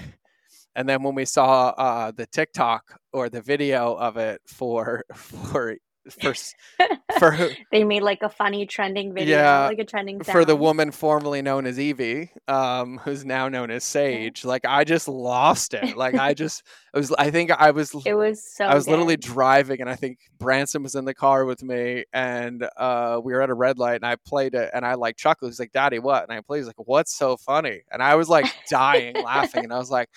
and 0.75 0.89
then 0.89 1.03
when 1.03 1.15
we 1.15 1.25
saw 1.25 1.71
uh, 1.71 2.11
the 2.13 2.27
tiktok 2.27 2.99
or 3.13 3.29
the 3.29 3.43
video 3.43 3.95
of 3.95 4.17
it 4.17 4.41
for 4.47 5.05
for 5.15 5.77
for 6.11 6.35
for 7.19 7.51
they 7.71 7.85
made 7.85 8.03
like 8.03 8.23
a 8.23 8.29
funny 8.29 8.67
trending 8.67 9.15
video, 9.15 9.39
Yeah, 9.39 9.67
like 9.67 9.79
a 9.79 9.85
trending 9.85 10.21
for 10.21 10.45
the 10.45 10.57
woman 10.57 10.91
formerly 10.91 11.43
known 11.43 11.67
as 11.67 11.79
Evie, 11.79 12.31
um, 12.47 12.99
who's 12.99 13.25
now 13.25 13.49
known 13.49 13.71
as 13.71 13.85
Sage. 13.85 14.45
Like 14.45 14.65
I 14.67 14.85
just 14.85 15.09
lost 15.09 15.75
it. 15.75 15.97
Like 15.97 16.15
I 16.15 16.35
just 16.35 16.63
it 16.95 16.99
was 16.99 17.13
I 17.13 17.31
think 17.31 17.51
I 17.51 17.71
was 17.71 17.95
It 18.05 18.15
was 18.15 18.43
so. 18.43 18.65
I 18.65 18.75
was 18.75 18.89
literally 18.89 19.17
driving 19.17 19.81
and 19.81 19.91
I 19.91 19.97
think 19.97 20.19
Branson 20.39 20.83
was 20.83 20.95
in 20.95 21.05
the 21.05 21.15
car 21.15 21.45
with 21.45 21.63
me 21.63 22.05
and 22.13 22.69
uh, 22.77 23.21
we 23.23 23.33
were 23.33 23.43
at 23.43 23.51
a 23.51 23.55
red 23.55 23.79
light 23.79 23.97
and 23.97 24.07
I 24.07 24.17
played 24.17 24.55
it 24.55 24.71
and 24.75 24.85
I 24.85 24.95
like 24.95 25.17
chuckled. 25.17 25.51
He's 25.51 25.61
like, 25.61 25.73
Daddy, 25.73 25.99
what? 25.99 26.25
And 26.25 26.33
I 26.33 26.41
played, 26.41 26.59
he's 26.59 26.67
like, 26.67 26.77
What's 26.79 27.15
so 27.15 27.37
funny? 27.37 27.83
And 27.91 28.03
I 28.03 28.15
was 28.15 28.29
like 28.29 28.47
dying 28.71 29.15
laughing 29.23 29.65
and 29.65 29.73
I 29.73 29.79
was 29.79 29.91
like, 29.91 30.09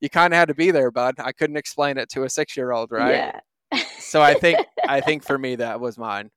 You 0.00 0.08
kinda 0.08 0.36
had 0.36 0.48
to 0.48 0.54
be 0.54 0.70
there, 0.70 0.90
bud. 0.90 1.16
I 1.18 1.32
couldn't 1.32 1.56
explain 1.56 1.98
it 1.98 2.08
to 2.10 2.24
a 2.24 2.30
six 2.30 2.56
year 2.56 2.72
old, 2.72 2.90
right? 2.90 3.14
Yeah. 3.14 3.40
So 3.98 4.22
I 4.22 4.34
think 4.34 4.58
I 4.88 5.00
think 5.00 5.24
for 5.24 5.38
me 5.38 5.56
that 5.56 5.80
was 5.80 5.98
mine. 5.98 6.30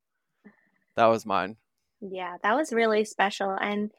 That 0.96 1.06
was 1.08 1.26
mine. 1.26 1.58
Yeah, 2.02 2.38
that 2.44 2.56
was 2.56 2.74
really 2.74 3.06
special. 3.06 3.52
And 3.52 3.92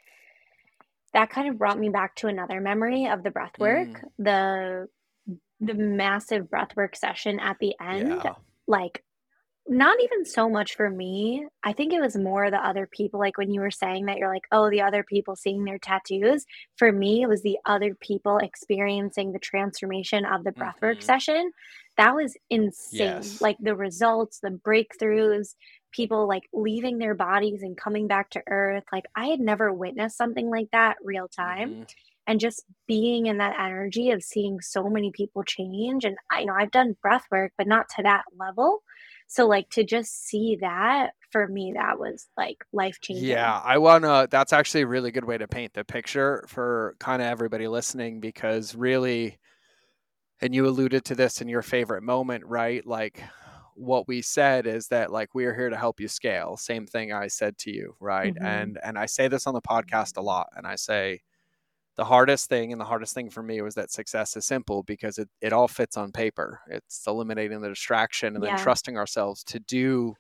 that 1.15 1.31
kind 1.31 1.49
of 1.49 1.59
brought 1.59 1.79
me 1.79 1.89
back 1.89 2.15
to 2.17 2.27
another 2.27 2.61
memory 2.61 3.07
of 3.07 3.23
the 3.23 3.31
breath 3.31 3.59
work, 3.59 3.89
Mm. 3.89 4.03
the 4.19 4.89
the 5.61 5.75
massive 5.75 6.51
breath 6.51 6.75
work 6.77 6.97
session 6.97 7.39
at 7.39 7.57
the 7.61 7.75
end. 7.81 8.21
Yeah. 8.25 8.35
Like 8.67 9.05
not 9.69 9.97
even 10.03 10.25
so 10.25 10.51
much 10.51 10.75
for 10.75 10.91
me. 10.91 11.47
I 11.63 11.73
think 11.73 11.93
it 11.93 12.01
was 12.01 12.17
more 12.17 12.51
the 12.51 12.57
other 12.57 12.89
people 12.91 13.21
like 13.21 13.39
when 13.39 13.53
you 13.53 13.61
were 13.61 13.71
saying 13.71 14.07
that 14.07 14.17
you're 14.17 14.33
like, 14.33 14.43
"Oh, 14.51 14.69
the 14.69 14.81
other 14.83 15.05
people 15.05 15.37
seeing 15.37 15.65
their 15.65 15.79
tattoos." 15.79 16.45
For 16.77 16.91
me, 16.91 17.23
it 17.23 17.29
was 17.29 17.43
the 17.43 17.59
other 17.65 17.95
people 17.95 18.39
experiencing 18.39 19.31
the 19.33 19.39
transformation 19.39 20.25
of 20.25 20.43
the 20.43 20.51
breathwork 20.51 20.97
Mhm. 20.99 21.03
session. 21.05 21.53
That 21.97 22.15
was 22.15 22.37
insane. 22.49 22.99
Yes. 23.01 23.41
Like 23.41 23.57
the 23.61 23.77
results, 23.77 24.41
the 24.41 24.51
breakthroughs, 24.51 25.55
people 25.93 26.27
like 26.27 26.45
leaving 26.53 26.99
their 26.99 27.15
bodies 27.15 27.63
and 27.63 27.77
coming 27.77 28.07
back 28.07 28.31
to 28.31 28.43
earth. 28.49 28.85
Like 28.93 29.05
I 29.15 29.27
had 29.27 29.41
never 29.41 29.73
witnessed 29.73 30.17
something 30.17 30.49
like 30.51 30.69
that 30.73 30.97
real 31.05 31.29
time. 31.29 31.75
Mhm. 31.75 31.95
And 32.27 32.41
just 32.41 32.65
being 32.87 33.27
in 33.27 33.39
that 33.39 33.59
energy 33.59 34.11
of 34.11 34.23
seeing 34.23 34.61
so 34.61 34.89
many 34.89 35.11
people 35.11 35.43
change. 35.43 36.05
And 36.05 36.17
I 36.31 36.41
you 36.41 36.47
know 36.47 36.55
I've 36.55 36.71
done 36.71 36.97
breath 37.03 37.25
work, 37.31 37.53
but 37.59 37.67
not 37.67 37.89
to 37.97 38.03
that 38.05 38.25
level. 38.39 38.83
So 39.27 39.47
like 39.47 39.69
to 39.71 39.85
just 39.85 40.27
see 40.27 40.59
that 40.61 41.13
for 41.31 41.49
me, 41.49 41.73
that 41.75 41.99
was 41.99 42.29
like 42.37 42.59
life 42.73 43.01
changing. 43.01 43.29
Yeah, 43.29 43.61
I 43.65 43.79
wanna 43.79 44.29
that's 44.31 44.53
actually 44.53 44.83
a 44.83 44.87
really 44.87 45.11
good 45.11 45.25
way 45.25 45.39
to 45.39 45.49
paint 45.49 45.75
the 45.75 45.85
picture 45.85 46.45
for 46.49 46.97
kind 47.01 47.21
of 47.21 47.29
everybody 47.29 47.67
listening 47.67 48.21
because 48.21 48.75
really 48.75 49.39
and 50.43 50.55
you 50.55 50.67
alluded 50.67 51.05
to 51.07 51.17
this 51.17 51.41
in 51.43 51.49
your 51.49 51.63
favorite 51.63 52.03
moment, 52.03 52.45
right? 52.47 52.87
Like 52.87 53.23
what 53.75 54.09
we 54.09 54.23
said 54.23 54.67
is 54.67 54.89
that 54.89 55.13
like 55.13 55.35
we 55.35 55.47
are 55.47 55.55
here 55.55 55.71
to 55.71 55.77
help 55.79 56.01
you 56.01 56.09
scale. 56.09 56.57
Same 56.59 56.87
thing 56.87 57.13
I 57.13 57.29
said 57.29 57.59
to 57.61 57.73
you, 57.73 57.97
right? 58.01 58.35
Mhm. 58.35 58.43
And 58.43 58.79
and 58.85 58.99
I 58.99 59.07
say 59.07 59.29
this 59.29 59.47
on 59.47 59.55
the 59.55 59.63
podcast 59.63 60.17
a 60.19 60.23
lot 60.23 60.49
and 60.57 60.67
I 60.67 60.77
say 60.77 61.23
the 61.97 62.05
hardest 62.07 62.49
thing 62.49 62.73
and 62.73 62.81
the 62.81 62.87
hardest 62.87 63.15
thing 63.15 63.31
for 63.31 63.43
me 63.43 63.63
was 63.63 63.75
that 63.77 63.91
success 63.93 64.37
is 64.37 64.47
simple 64.47 64.83
because 64.85 65.19
it, 65.19 65.29
it 65.43 65.53
all 65.53 65.69
fits 65.69 65.97
on 65.97 66.13
paper. 66.13 66.61
It's 66.69 67.07
eliminating 67.07 67.61
the 67.63 67.69
distraction 67.71 68.37
and 68.37 68.45
then 68.45 68.55
trusting 68.57 68.97
ourselves 68.99 69.45
to 69.45 69.61
do 69.61 70.17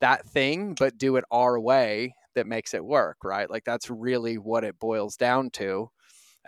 that 0.00 0.26
thing, 0.26 0.74
but 0.74 0.98
do 0.98 1.16
it 1.16 1.24
our 1.30 1.58
way 1.60 2.14
that 2.34 2.46
makes 2.46 2.74
it 2.74 2.84
work, 2.84 3.18
right? 3.24 3.50
Like 3.50 3.64
that's 3.64 3.90
really 3.90 4.38
what 4.38 4.64
it 4.64 4.78
boils 4.78 5.16
down 5.16 5.50
to 5.52 5.90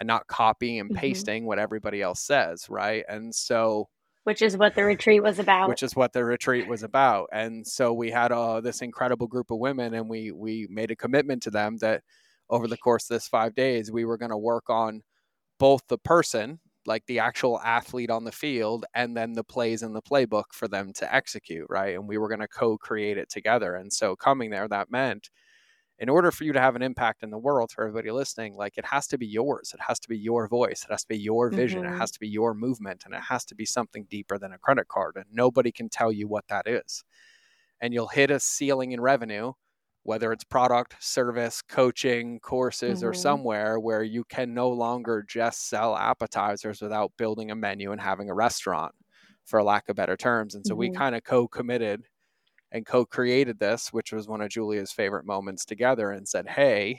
and 0.00 0.06
not 0.06 0.26
copying 0.28 0.80
and 0.80 0.90
Mhm. 0.90 0.94
pasting 0.94 1.46
what 1.46 1.58
everybody 1.60 2.02
else 2.02 2.20
says, 2.22 2.68
right? 2.70 3.04
And 3.08 3.34
so 3.34 3.88
Which 4.24 4.40
is 4.42 4.56
what 4.56 4.74
the 4.74 4.84
retreat 4.84 5.22
was 5.22 5.38
about. 5.38 5.68
which 5.68 5.82
is 5.82 5.94
what 5.94 6.12
the 6.12 6.24
retreat 6.24 6.66
was 6.66 6.82
about. 6.82 7.28
And 7.32 7.66
so 7.66 7.92
we 7.92 8.10
had 8.10 8.32
uh, 8.32 8.60
this 8.60 8.82
incredible 8.82 9.26
group 9.26 9.50
of 9.50 9.58
women, 9.58 9.94
and 9.94 10.08
we 10.08 10.32
we 10.32 10.66
made 10.70 10.90
a 10.90 10.96
commitment 10.96 11.42
to 11.44 11.50
them 11.50 11.76
that 11.78 12.02
over 12.48 12.66
the 12.66 12.78
course 12.78 13.04
of 13.10 13.14
this 13.16 13.28
five 13.28 13.54
days, 13.54 13.92
we 13.92 14.04
were 14.04 14.16
going 14.18 14.30
to 14.30 14.38
work 14.38 14.70
on 14.70 15.02
both 15.58 15.82
the 15.88 15.98
person, 15.98 16.60
like 16.86 17.06
the 17.06 17.18
actual 17.20 17.60
athlete 17.60 18.10
on 18.10 18.24
the 18.24 18.32
field, 18.32 18.86
and 18.94 19.16
then 19.16 19.34
the 19.34 19.44
plays 19.44 19.82
in 19.82 19.92
the 19.94 20.02
playbook 20.02 20.46
for 20.52 20.68
them 20.68 20.92
to 20.94 21.14
execute, 21.14 21.66
right? 21.70 21.94
And 21.96 22.08
we 22.08 22.18
were 22.18 22.28
going 22.28 22.40
to 22.40 22.48
co-create 22.48 23.18
it 23.18 23.30
together. 23.30 23.76
And 23.76 23.92
so 23.92 24.16
coming 24.16 24.50
there, 24.50 24.68
that 24.68 24.90
meant 24.90 25.30
in 26.00 26.08
order 26.08 26.30
for 26.32 26.44
you 26.44 26.52
to 26.52 26.60
have 26.60 26.76
an 26.76 26.82
impact 26.82 27.22
in 27.22 27.30
the 27.30 27.38
world 27.38 27.70
for 27.72 27.82
everybody 27.86 28.10
listening 28.10 28.54
like 28.56 28.78
it 28.78 28.86
has 28.86 29.06
to 29.08 29.18
be 29.18 29.26
yours 29.26 29.72
it 29.74 29.80
has 29.80 30.00
to 30.00 30.08
be 30.08 30.18
your 30.18 30.48
voice 30.48 30.84
it 30.84 30.90
has 30.92 31.02
to 31.02 31.08
be 31.08 31.18
your 31.18 31.50
vision 31.52 31.84
Mhm. 31.84 31.86
it 31.86 31.92
has 31.98 32.10
to 32.10 32.20
be 32.20 32.28
your 32.28 32.54
movement 32.54 33.04
and 33.04 33.14
it 33.14 33.22
has 33.22 33.44
to 33.44 33.54
be 33.54 33.66
something 33.66 34.04
deeper 34.06 34.38
than 34.38 34.52
a 34.52 34.58
credit 34.58 34.88
card 34.88 35.16
and 35.16 35.26
nobody 35.32 35.72
can 35.72 35.88
tell 35.88 36.12
you 36.12 36.28
what 36.28 36.46
that 36.48 36.66
is 36.68 37.04
and 37.80 37.94
you'll 37.94 38.08
hit 38.08 38.30
a 38.30 38.40
ceiling 38.40 38.92
in 38.92 39.00
revenue 39.00 39.52
whether 40.02 40.32
it's 40.32 40.44
product 40.44 40.96
service 41.02 41.60
coaching 41.62 42.40
courses 42.40 43.02
or 43.02 43.12
Mhm. 43.12 43.12
somewhere 43.12 43.78
where 43.78 44.02
you 44.02 44.24
can 44.24 44.54
no 44.54 44.70
longer 44.70 45.22
just 45.22 45.68
sell 45.68 45.96
appetizers 45.96 46.80
without 46.80 47.12
building 47.18 47.50
a 47.50 47.54
menu 47.56 47.92
and 47.92 48.00
having 48.00 48.30
a 48.30 48.34
restaurant 48.34 48.94
for 49.44 49.62
lack 49.62 49.88
of 49.88 49.96
better 49.96 50.16
terms 50.16 50.54
and 50.54 50.66
so 50.66 50.74
we 50.74 50.88
Mhm. 50.88 50.90
kind 50.90 51.14
of 51.14 51.22
co-committed 51.24 52.06
and 52.72 52.86
co-created 52.86 53.58
this 53.58 53.92
which 53.92 54.12
was 54.12 54.28
one 54.28 54.40
of 54.40 54.50
julia's 54.50 54.92
favorite 54.92 55.26
moments 55.26 55.64
together 55.64 56.10
and 56.12 56.28
said 56.28 56.48
hey 56.48 56.98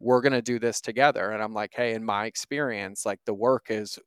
we're 0.00 0.20
going 0.20 0.32
to 0.32 0.42
do 0.42 0.58
this 0.58 0.80
together. 0.80 1.30
And 1.30 1.42
i'm 1.42 1.52
like 1.52 1.72
hey 1.74 1.94
in 1.94 2.04
my 2.04 2.26
experience 2.26 3.06
like 3.06 3.20
the 3.24 3.34
work 3.34 3.66
is 3.70 3.98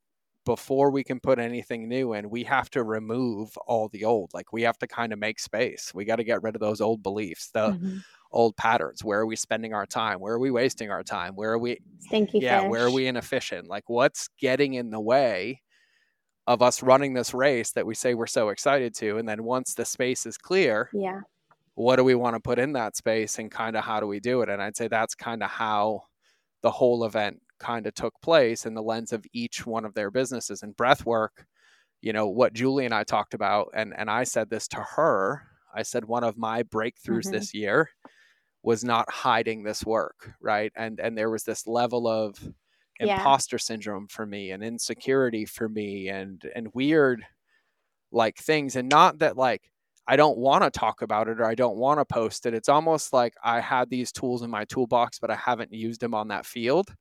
before 0.45 0.91
we 0.91 1.03
can 1.03 1.19
put 1.19 1.39
anything 1.39 1.89
new 1.89 2.13
in 2.13 2.29
we 2.29 2.43
have 2.45 2.69
to 2.71 2.83
remove 2.83 3.57
all 3.67 3.89
the 3.89 4.05
old. 4.05 4.33
Like 4.33 4.53
we 4.53 4.61
have 4.63 4.77
to 4.79 4.87
kind 4.87 5.11
of 5.11 5.19
make 5.19 5.39
space. 5.39 5.93
We 5.93 6.05
got 6.05 6.17
to 6.17 6.23
get 6.23 6.41
rid 6.43 6.55
of 6.55 6.61
those 6.61 6.79
old 6.81 7.03
beliefs 7.03 7.51
the 7.51 7.73
Mhm. 7.73 8.03
old 8.31 8.57
patterns. 8.57 9.03
Where 9.03 9.21
are 9.21 9.25
we 9.27 9.35
spending 9.37 9.73
our 9.73 9.85
time? 9.87 10.19
Where 10.21 10.35
are 10.35 10.39
we 10.39 10.51
wasting 10.51 10.91
our 10.91 11.03
time? 11.03 11.35
Where 11.35 11.51
are 11.53 11.59
we 11.59 11.79
Stinky 11.99 12.41
yeah 12.41 12.61
fish. 12.61 12.61
where 12.61 12.85
are 12.85 12.91
we 12.91 13.07
inefficient? 13.07 13.67
Like 13.69 13.89
what's 13.89 14.29
getting 14.39 14.75
in 14.75 14.91
the 14.91 15.01
way 15.01 15.61
of 16.47 16.61
us 16.61 16.81
running 16.81 17.13
this 17.13 17.33
race 17.33 17.71
that 17.73 17.85
we 17.85 17.93
say 17.93 18.13
we're 18.13 18.25
so 18.27 18.49
excited 18.49 18.95
to 18.95 19.17
and 19.17 19.27
then 19.27 19.43
once 19.43 19.73
the 19.73 19.85
space 19.85 20.25
is 20.25 20.37
clear 20.37 20.89
Yeah. 20.93 21.21
what 21.75 21.97
do 21.97 22.03
we 22.03 22.15
want 22.15 22.35
to 22.35 22.39
put 22.39 22.57
in 22.57 22.73
that 22.73 22.95
space 22.95 23.37
and 23.37 23.51
kind 23.51 23.75
of 23.75 23.83
how 23.83 23.99
do 23.99 24.07
we 24.07 24.19
do 24.19 24.41
it 24.41 24.49
and 24.49 24.61
i'd 24.61 24.77
say 24.77 24.87
that's 24.87 25.13
kind 25.15 25.43
of 25.43 25.49
how 25.49 26.03
the 26.61 26.71
whole 26.71 27.03
event 27.03 27.41
kind 27.59 27.85
of 27.85 27.93
took 27.93 28.13
place 28.21 28.65
in 28.65 28.73
the 28.73 28.81
lens 28.81 29.11
of 29.11 29.25
each 29.33 29.65
one 29.65 29.83
of 29.85 29.93
their 29.93 30.09
businesses 30.09 30.63
and 30.63 30.77
breath 30.77 31.05
work 31.05 31.45
you 32.01 32.13
know 32.13 32.27
what 32.27 32.53
julie 32.53 32.85
and 32.85 32.93
i 32.93 33.03
talked 33.03 33.33
about 33.33 33.69
and 33.73 33.93
and 33.97 34.09
i 34.09 34.23
said 34.23 34.49
this 34.49 34.67
to 34.69 34.77
her 34.95 35.43
i 35.75 35.83
said 35.83 36.05
one 36.05 36.23
of 36.23 36.37
my 36.37 36.63
breakthroughs 36.63 37.27
Mhm. 37.27 37.31
this 37.31 37.53
year 37.53 37.89
was 38.63 38.83
not 38.83 39.09
hiding 39.09 39.63
this 39.63 39.85
work 39.85 40.31
right 40.41 40.71
and 40.75 40.99
and 40.99 41.17
there 41.17 41.29
was 41.29 41.43
this 41.43 41.67
level 41.67 42.07
of 42.07 42.37
Yeah. 42.99 43.09
imposter 43.17 43.57
syndrome 43.59 44.07
for 44.07 44.25
me 44.25 44.51
and 44.51 44.63
insecurity 44.63 45.45
for 45.45 45.69
me 45.69 46.09
and 46.09 46.43
and 46.55 46.73
weird 46.73 47.25
like 48.11 48.37
things 48.37 48.75
and 48.75 48.89
not 48.89 49.19
that 49.19 49.37
like 49.37 49.71
I 50.07 50.15
don't 50.15 50.37
want 50.37 50.63
to 50.63 50.71
talk 50.71 51.01
about 51.01 51.27
it 51.27 51.41
or 51.41 51.45
I 51.45 51.55
don't 51.55 51.77
want 51.77 51.99
to 51.99 52.05
post 52.05 52.45
it. 52.45 52.53
It's 52.53 52.69
almost 52.69 53.11
like 53.13 53.33
I 53.43 53.59
had 53.59 53.89
these 53.89 54.11
tools 54.13 54.41
in 54.41 54.49
my 54.49 54.65
toolbox, 54.65 55.19
but 55.19 55.29
I 55.31 55.35
haven't 55.35 55.73
used 55.73 55.99
them 56.01 56.13
on 56.13 56.29
that 56.29 56.45
field. 56.45 56.95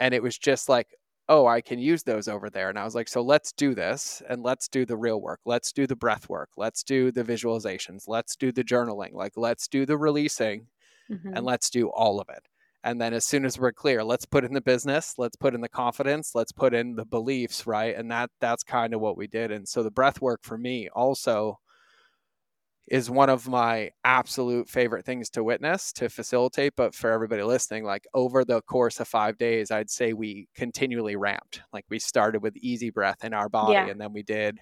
And 0.00 0.14
it 0.14 0.22
was 0.22 0.38
just 0.38 0.68
like, 0.68 0.94
oh, 1.28 1.46
I 1.46 1.60
can 1.60 1.78
use 1.78 2.02
those 2.04 2.28
over 2.28 2.50
there. 2.50 2.68
And 2.70 2.78
I 2.78 2.84
was 2.84 2.94
like, 2.94 3.08
so 3.08 3.22
let's 3.22 3.52
do 3.52 3.74
this 3.74 4.22
and 4.28 4.42
let's 4.42 4.68
do 4.68 4.84
the 4.86 4.96
real 4.96 5.20
work. 5.20 5.40
Let's 5.44 5.72
do 5.72 5.86
the 5.86 5.96
breath 5.96 6.28
work. 6.28 6.50
Let's 6.56 6.82
do 6.84 7.10
the 7.12 7.24
visualizations. 7.24 8.04
Let's 8.08 8.36
do 8.36 8.52
the 8.52 8.64
journaling. 8.64 9.12
Like, 9.12 9.36
let's 9.36 9.68
do 9.68 9.86
the 9.86 9.98
releasing 9.98 10.68
Mhm. 11.08 11.36
and 11.36 11.44
let's 11.46 11.70
do 11.70 11.88
all 11.90 12.20
of 12.20 12.28
it. 12.30 12.46
And 12.86 13.00
then 13.00 13.12
as 13.14 13.26
soon 13.26 13.44
as 13.44 13.58
we're 13.58 13.72
clear, 13.72 14.04
let's 14.04 14.24
put 14.24 14.44
in 14.44 14.54
the 14.54 14.60
business, 14.62 15.14
let's 15.18 15.36
put 15.36 15.54
in 15.54 15.60
the 15.60 15.68
confidence, 15.68 16.30
let's 16.36 16.52
put 16.52 16.72
in 16.72 16.94
the 16.94 17.04
beliefs, 17.04 17.66
right? 17.66 17.96
And 17.96 18.10
that 18.12 18.30
that's 18.40 18.62
kind 18.62 18.94
of 18.94 19.00
what 19.00 19.18
we 19.18 19.26
did. 19.26 19.50
And 19.50 19.68
so 19.68 19.82
the 19.82 19.90
breath 19.90 20.22
work 20.22 20.40
for 20.44 20.56
me 20.56 20.88
also 20.94 21.58
is 22.88 23.10
one 23.10 23.28
of 23.28 23.48
my 23.48 23.90
absolute 24.04 24.68
favorite 24.68 25.04
things 25.04 25.28
to 25.30 25.42
witness, 25.42 25.92
to 25.92 26.08
facilitate, 26.08 26.74
but 26.76 26.94
for 26.94 27.10
everybody 27.10 27.42
listening, 27.42 27.82
like 27.84 28.06
over 28.14 28.44
the 28.44 28.62
course 28.62 29.00
of 29.00 29.08
5 29.08 29.36
days, 29.36 29.72
I'd 29.72 29.90
say 29.90 30.12
we 30.12 30.46
continually 30.54 31.16
ramped. 31.16 31.62
Like 31.72 31.84
we 31.90 31.98
started 31.98 32.42
with 32.42 32.56
easy 32.56 32.90
breath 32.90 33.24
in 33.24 33.34
our 33.34 33.48
body 33.48 33.72
Yeah. 33.72 33.88
and 33.88 34.00
then 34.00 34.12
we 34.12 34.22
did 34.22 34.60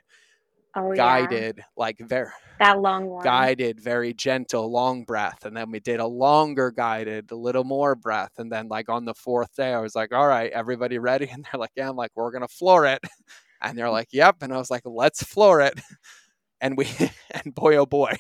Oh 0.77 0.93
yeah. 0.93 0.97
guided 0.97 1.65
like 1.77 1.99
very 1.99 2.31
That 2.61 2.81
long 2.81 3.07
one. 3.07 3.23
guided, 3.25 3.81
very 3.81 4.15
gentle, 4.15 4.71
long 4.71 5.05
breath. 5.05 5.45
And 5.45 5.57
then 5.57 5.71
we 5.71 5.81
did 5.81 6.01
a 6.01 6.07
longer 6.07 6.71
guided, 6.71 7.31
a 7.33 7.37
little 7.37 7.65
more 7.65 7.95
breath. 7.97 8.33
And 8.39 8.51
then, 8.53 8.69
like, 8.69 8.89
on 8.89 9.05
the 9.05 9.15
fourth 9.15 9.55
day, 9.57 9.73
I 9.75 9.81
was 9.81 9.95
like, 9.97 10.13
all 10.15 10.27
right, 10.29 10.51
everybody 10.53 10.99
ready? 10.99 11.29
And 11.33 11.45
they're 11.45 11.61
like, 11.61 11.73
yeah. 11.77 11.89
I'm 11.89 11.97
like, 11.97 12.13
we're 12.15 12.31
to 12.33 12.49
floor 12.49 12.87
it. 12.87 13.03
And 13.63 13.79
they're 13.79 13.91
like, 13.91 14.09
yep. 14.13 14.37
And 14.43 14.53
I 14.53 14.59
was 14.59 14.71
like, 14.71 14.83
let's 14.85 15.23
floor 15.23 15.61
it. 15.63 15.81
And 16.61 16.79
we, 16.79 16.89
and 17.31 17.55
boy, 17.55 17.77
oh 17.77 17.87
boy, 17.87 18.17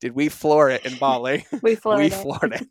did 0.00 0.12
we 0.14 0.28
floor 0.28 0.70
it 0.70 0.84
in 0.86 0.96
Bali. 0.98 1.46
We 1.62 1.74
floored 1.76 1.98
we 2.00 2.06
it. 2.06 2.12
floored 2.12 2.52
it. 2.54 2.68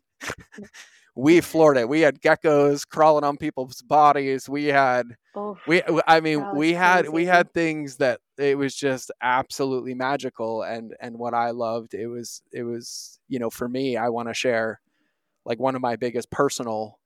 We 1.16 1.40
floored 1.42 1.78
it. 1.78 1.88
We 1.88 2.02
had 2.02 2.22
geckos 2.22 2.88
crawling 2.88 3.24
on 3.24 3.38
people's 3.38 3.82
bodies. 3.82 4.48
We 4.48 4.66
had 4.66 5.16
we 5.66 5.82
I 6.06 6.20
mean 6.20 6.48
we 6.52 6.74
had 6.74 7.08
we 7.10 7.26
had 7.26 7.52
things 7.52 7.98
that 7.98 8.20
it 8.38 8.58
was 8.58 8.76
just 8.76 9.10
absolutely 9.22 9.94
magical 9.94 10.62
and 10.62 10.94
and 11.00 11.18
what 11.18 11.34
I 11.34 11.50
loved 11.50 11.94
it 11.94 12.08
was 12.08 12.42
it 12.52 12.64
was 12.64 13.20
you 13.28 13.38
know 13.40 13.50
for 13.50 13.68
me 13.68 13.96
I 13.96 14.10
want 14.10 14.28
to 14.28 14.34
share 14.34 14.80
like 15.44 15.60
one 15.60 15.76
of 15.76 15.82
my 15.82 15.96
biggest 15.96 16.30
personal 16.30 17.00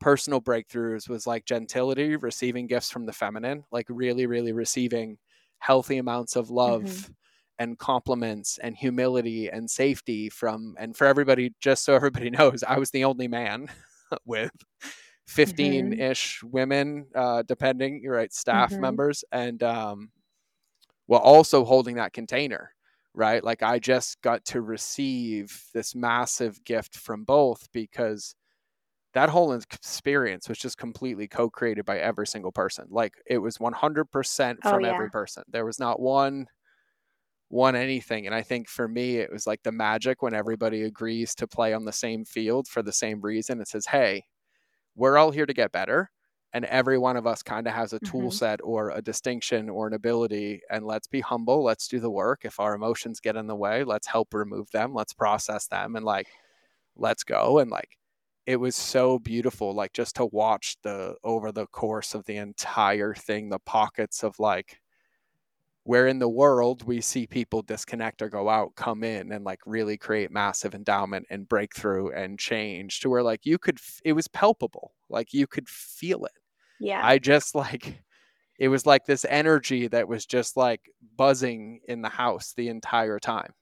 personal 0.00 0.40
breakthroughs 0.40 1.08
was 1.08 1.26
like 1.26 1.44
gentility 1.44 2.16
receiving 2.16 2.66
gifts 2.66 2.90
from 2.90 3.06
the 3.06 3.12
feminine 3.12 3.64
like 3.72 3.86
really 3.90 4.26
really 4.26 4.52
receiving 4.52 5.18
healthy 5.58 5.98
amounts 5.98 6.36
of 6.36 6.50
love 6.50 6.84
Mhm. 6.84 7.14
And 7.60 7.78
compliments 7.78 8.58
and 8.58 8.76
humility 8.76 9.50
and 9.50 9.70
safety 9.70 10.30
from 10.30 10.76
and 10.80 10.96
for 10.96 11.06
everybody 11.06 11.54
just 11.60 11.84
so 11.84 11.94
everybody 11.96 12.30
knows 12.30 12.64
I 12.64 12.78
was 12.80 12.92
the 12.92 13.04
only 13.06 13.28
man 13.28 13.68
with 14.26 14.52
15 15.28 15.94
ish 15.94 16.42
women 16.44 17.08
uh 17.16 17.42
depending 17.44 18.02
you're 18.02 18.16
right 18.16 18.32
staff 18.34 18.78
Mhm. 18.78 18.80
members 18.80 19.24
and 19.32 19.62
um 19.64 20.12
while 21.06 21.20
also 21.20 21.64
holding 21.64 21.96
that 21.96 22.12
container 22.12 22.74
right 23.14 23.42
like 23.42 23.62
I 23.62 23.78
just 23.78 24.20
got 24.22 24.44
to 24.46 24.60
receive 24.60 25.64
this 25.74 25.94
massive 25.94 26.62
gift 26.64 26.96
from 26.96 27.24
both 27.24 27.68
because 27.72 28.34
that 29.14 29.30
whole 29.30 29.52
experience 29.52 30.48
was 30.48 30.58
just 30.58 30.78
completely 30.78 31.28
co-created 31.28 31.84
by 31.84 31.98
every 31.98 32.26
single 32.26 32.52
person 32.52 32.86
like 32.90 33.14
it 33.26 33.38
was 33.38 33.60
100% 33.60 34.64
Oh, 34.64 34.78
from 34.78 34.84
yeah. 34.84 35.00
every 35.00 35.10
person 35.10 35.44
there 35.48 35.66
was 35.66 35.78
not 35.80 36.00
one 36.00 36.46
one 37.50 37.76
anything 37.76 38.26
and 38.26 38.34
i 38.34 38.42
think 38.42 38.68
for 38.68 38.88
me 38.88 39.18
it 39.18 39.30
was 39.32 39.46
like 39.46 39.62
the 39.64 39.72
magic 39.72 40.22
when 40.22 40.34
everybody 40.34 40.84
agrees 40.84 41.34
to 41.36 41.48
play 41.48 41.74
on 41.74 41.84
the 41.86 41.92
same 41.92 42.24
field 42.24 42.68
for 42.68 42.82
the 42.82 42.92
same 42.92 43.20
reason. 43.22 43.60
It 43.60 43.68
says 43.68 43.86
hey 43.86 44.24
we're 44.96 45.18
all 45.18 45.30
here 45.30 45.46
to 45.46 45.54
get 45.54 45.72
better 45.72 46.10
and 46.52 46.64
every 46.66 46.98
one 46.98 47.16
of 47.16 47.26
us 47.26 47.42
kind 47.42 47.66
of 47.68 47.74
has 47.74 47.92
a 47.92 48.00
tool 48.00 48.30
Mhm. 48.30 48.32
set 48.32 48.60
or 48.64 48.90
a 48.90 49.02
distinction 49.02 49.68
or 49.70 49.86
an 49.88 49.94
ability 49.94 50.62
and 50.70 50.84
let's 50.86 51.08
be 51.08 51.20
humble 51.20 51.62
let's 51.64 51.88
do 51.88 52.00
the 52.00 52.10
work. 52.10 52.44
If 52.44 52.60
our 52.60 52.74
emotions 52.74 53.20
get 53.20 53.36
in 53.36 53.46
the 53.48 53.56
way 53.56 53.84
let's 53.84 54.06
help 54.08 54.34
remove 54.34 54.70
them 54.72 54.94
let's 54.94 55.14
process 55.14 55.66
them 55.68 55.96
and 55.96 56.04
like 56.04 56.28
let's 56.96 57.24
go. 57.24 57.58
And 57.58 57.70
like 57.70 57.98
it 58.46 58.56
was 58.56 58.76
so 58.76 59.18
beautiful 59.18 59.74
like 59.74 59.92
just 59.92 60.16
to 60.16 60.26
watch 60.26 60.76
the 60.82 61.16
over 61.24 61.52
the 61.52 61.66
course 61.68 62.14
of 62.14 62.24
the 62.26 62.36
entire 62.36 63.14
thing 63.14 63.48
the 63.50 63.58
pockets 63.60 64.24
of 64.24 64.38
like 64.40 64.80
where 65.84 66.06
in 66.06 66.18
the 66.18 66.28
world 66.28 66.84
we 66.84 67.00
see 67.00 67.26
people 67.26 67.62
disconnect 67.62 68.22
or 68.22 68.28
go 68.28 68.48
out 68.48 68.74
come 68.76 69.02
in 69.02 69.32
and 69.32 69.44
like 69.44 69.60
really 69.66 69.96
create 69.96 70.30
massive 70.30 70.74
endowment 70.74 71.26
and 71.30 71.48
breakthrough 71.48 72.10
and 72.10 72.38
change 72.38 73.00
to 73.00 73.10
where 73.10 73.22
like 73.22 73.46
you 73.46 73.58
could 73.58 73.78
f- 73.78 74.00
it 74.04 74.12
was 74.12 74.28
palpable 74.28 74.92
like 75.08 75.32
you 75.32 75.46
could 75.46 75.68
feel 75.68 76.24
it 76.24 76.32
Yeah. 76.78 77.00
i 77.04 77.18
just 77.18 77.54
like 77.54 78.02
it 78.58 78.68
was 78.68 78.86
like 78.86 79.06
this 79.06 79.24
energy 79.28 79.88
that 79.88 80.08
was 80.08 80.26
just 80.26 80.56
like 80.56 80.90
buzzing 81.16 81.80
in 81.88 82.02
the 82.02 82.08
house 82.10 82.54
the 82.56 82.68
entire 82.68 83.18
time 83.18 83.54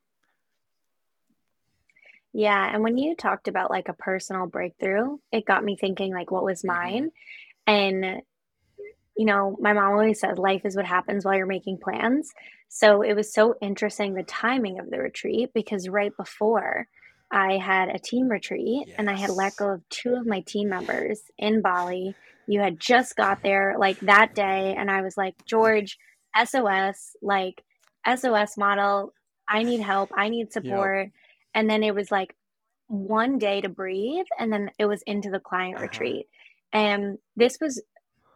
Yeah, 2.32 2.72
and 2.72 2.82
when 2.82 2.98
you 2.98 3.16
talked 3.16 3.48
about 3.48 3.70
like 3.70 3.88
a 3.88 3.94
personal 3.94 4.46
breakthrough, 4.46 5.18
it 5.32 5.46
got 5.46 5.64
me 5.64 5.76
thinking 5.76 6.12
like 6.12 6.30
what 6.30 6.44
was 6.44 6.62
Mhm. 6.62 6.66
mine? 6.66 7.10
And 7.66 8.22
you 9.18 9.26
know, 9.26 9.58
my 9.60 9.74
mom 9.74 9.92
always 9.92 10.20
said 10.20 10.38
life 10.38 10.62
is 10.66 10.76
what 10.76 10.86
happens 10.86 11.26
while 11.26 11.36
you're 11.36 11.46
making 11.46 11.80
plans. 11.84 12.30
So 12.68 13.02
it 13.02 13.14
was 13.14 13.34
so 13.34 13.56
interesting 13.62 14.14
the 14.14 14.24
timing 14.24 14.80
of 14.80 14.90
the 14.90 15.00
retreat 15.00 15.50
because 15.54 15.88
right 15.90 16.16
before 16.16 16.88
I 17.32 17.58
had 17.58 17.90
a 17.90 17.98
team 17.98 18.28
retreat 18.28 18.88
and 18.98 19.10
I 19.10 19.16
had 19.16 19.30
let 19.30 19.56
go 19.56 19.70
of 19.70 19.88
two 19.90 20.14
of 20.16 20.26
my 20.26 20.42
team 20.42 20.70
members 20.70 21.22
in 21.38 21.62
Bali. 21.62 22.16
You 22.46 22.60
had 22.60 22.80
just 22.80 23.16
got 23.16 23.40
there 23.44 23.76
like 23.78 23.98
that 24.02 24.34
day 24.34 24.74
and 24.78 24.90
I 24.90 25.02
was 25.02 25.16
like, 25.18 25.34
"George, 25.46 25.98
SOS, 26.34 27.16
like 27.22 27.62
SOS 28.06 28.56
model, 28.58 29.12
I 29.48 29.64
need 29.64 29.82
help, 29.82 30.10
I 30.16 30.30
need 30.30 30.52
support." 30.52 31.10
And 31.54 31.68
then 31.68 31.82
it 31.82 31.94
was 31.94 32.10
like 32.10 32.36
one 32.88 33.38
day 33.38 33.60
to 33.60 33.68
breathe 33.68 34.26
and 34.38 34.52
then 34.52 34.70
it 34.78 34.86
was 34.86 35.02
into 35.02 35.30
the 35.30 35.40
client 35.40 35.78
Uh-huh. 35.78 35.80
retreat. 35.80 36.26
And 36.72 37.18
this 37.36 37.58
was 37.60 37.82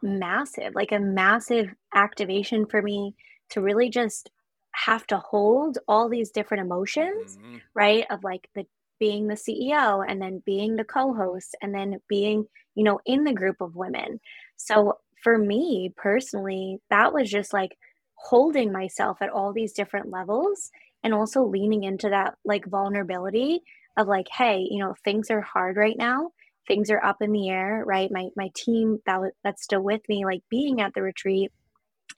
massive, 0.03 0.75
like 0.75 0.91
a 0.91 0.99
massive 0.99 1.73
activation 1.95 2.65
for 2.67 2.81
me 2.81 3.15
to 3.51 3.61
really 3.61 3.89
just 3.89 4.31
have 4.73 5.07
to 5.07 5.17
hold 5.19 5.77
all 5.87 6.09
these 6.09 6.31
different 6.31 6.63
emotions, 6.65 7.37
Mhm. 7.37 7.61
right? 7.75 8.05
Of 8.11 8.23
like 8.23 8.49
the 8.55 8.65
being 8.99 9.27
the 9.27 9.37
CEO 9.37 10.01
and 10.01 10.21
then 10.21 10.43
being 10.45 10.75
the 10.75 10.85
co-host 10.85 11.55
and 11.61 11.73
then 11.73 11.99
being, 12.07 12.45
you 12.75 12.83
know, 12.83 12.99
in 13.05 13.23
the 13.23 13.33
group 13.33 13.61
of 13.61 13.75
women. 13.75 14.19
So 14.57 14.99
for 15.23 15.37
me 15.37 15.93
personally, 15.97 16.79
that 16.89 17.13
was 17.13 17.29
just 17.29 17.53
like 17.53 17.77
holding 18.15 18.71
myself 18.71 19.17
at 19.21 19.29
all 19.29 19.53
these 19.53 19.73
different 19.73 20.09
levels 20.09 20.71
and 21.03 21.13
also 21.13 21.43
leaning 21.43 21.83
into 21.83 22.09
that 22.09 22.35
like 22.45 22.65
vulnerability 22.65 23.61
of 23.97 24.07
like, 24.07 24.27
hey, 24.29 24.65
you 24.69 24.79
know, 24.79 24.95
things 25.03 25.29
are 25.29 25.41
hard 25.41 25.77
right 25.77 25.97
now 25.97 26.31
things 26.67 26.89
are 26.91 27.03
up 27.03 27.17
in 27.21 27.31
the 27.31 27.49
air, 27.49 27.83
right? 27.85 28.09
My 28.11 28.29
my 28.35 28.49
team 28.55 28.99
that 29.05 29.19
that's 29.43 29.63
still 29.63 29.81
with 29.81 30.01
me, 30.09 30.25
like 30.25 30.41
being 30.49 30.81
at 30.81 30.93
the 30.93 31.01
retreat, 31.01 31.51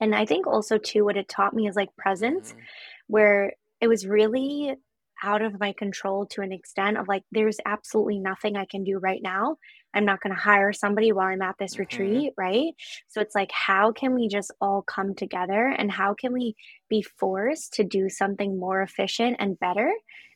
and 0.02 0.16
I 0.16 0.26
think 0.26 0.48
also 0.48 0.78
too 0.78 1.06
what 1.06 1.18
it 1.18 1.30
taught 1.30 1.54
me 1.54 1.68
is 1.68 1.76
like 1.76 1.96
presence, 1.98 2.54
Mhm. 2.54 2.66
where 3.08 3.54
it 3.82 3.88
was 3.88 4.08
really 4.08 4.76
out 5.24 5.42
of 5.42 5.60
my 5.60 5.74
control 5.78 6.26
to 6.28 6.42
an 6.42 6.52
extent 6.52 6.98
of 6.98 7.08
like 7.08 7.24
there's 7.32 7.58
absolutely 7.66 8.20
nothing 8.20 8.58
I 8.58 8.66
can 8.70 8.84
do 8.84 9.00
right 9.00 9.22
now. 9.24 9.58
I'm 9.94 10.06
not 10.06 10.22
going 10.22 10.36
to 10.36 10.42
hire 10.42 10.74
somebody 10.74 11.12
while 11.12 11.28
I'm 11.28 11.42
at 11.42 11.56
this 11.60 11.80
Mhm. 11.80 11.80
retreat, 11.80 12.34
right? 12.38 12.74
So 13.10 13.22
it's 13.22 13.36
like 13.36 13.52
how 13.52 13.92
can 13.94 14.14
we 14.16 14.28
just 14.30 14.52
all 14.62 14.84
come 14.84 15.16
together 15.16 15.68
and 15.68 15.92
how 15.92 16.14
can 16.16 16.34
we 16.34 16.56
be 16.90 17.02
forced 17.02 17.74
to 17.76 17.84
do 17.84 18.10
something 18.10 18.60
more 18.60 18.82
efficient 18.82 19.38
and 19.40 19.60
better? 19.60 19.92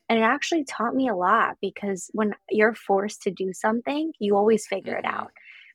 And 0.09 0.19
it 0.19 0.23
actually 0.23 0.63
taught 0.65 0.95
me 0.95 1.07
a 1.07 1.15
lot 1.15 1.57
because 1.61 2.09
when 2.13 2.33
you're 2.49 2.73
forced 2.73 3.21
to 3.23 3.31
do 3.31 3.53
something, 3.53 4.11
you 4.19 4.35
always 4.35 4.67
figure 4.67 4.95
it 4.97 5.05
Mhm. 5.05 5.05
out. 5.05 5.31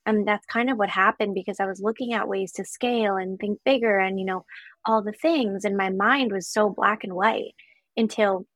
And 0.06 0.26
that's 0.28 0.44
kind 0.46 0.70
of 0.70 0.76
what 0.76 0.90
happened 0.90 1.34
because 1.34 1.60
I 1.60 1.66
was 1.66 1.80
looking 1.80 2.12
at 2.12 2.28
ways 2.28 2.52
to 2.54 2.64
scale 2.64 3.16
and 3.16 3.38
think 3.38 3.60
bigger 3.64 3.98
and, 3.98 4.18
you 4.20 4.26
know, 4.26 4.44
all 4.84 5.02
the 5.02 5.12
things. 5.12 5.64
And 5.64 5.76
my 5.76 5.90
mind 5.90 6.32
was 6.32 6.48
so 6.52 6.68
black 6.68 7.04
and 7.04 7.14
white 7.14 7.54
until, 7.96 8.46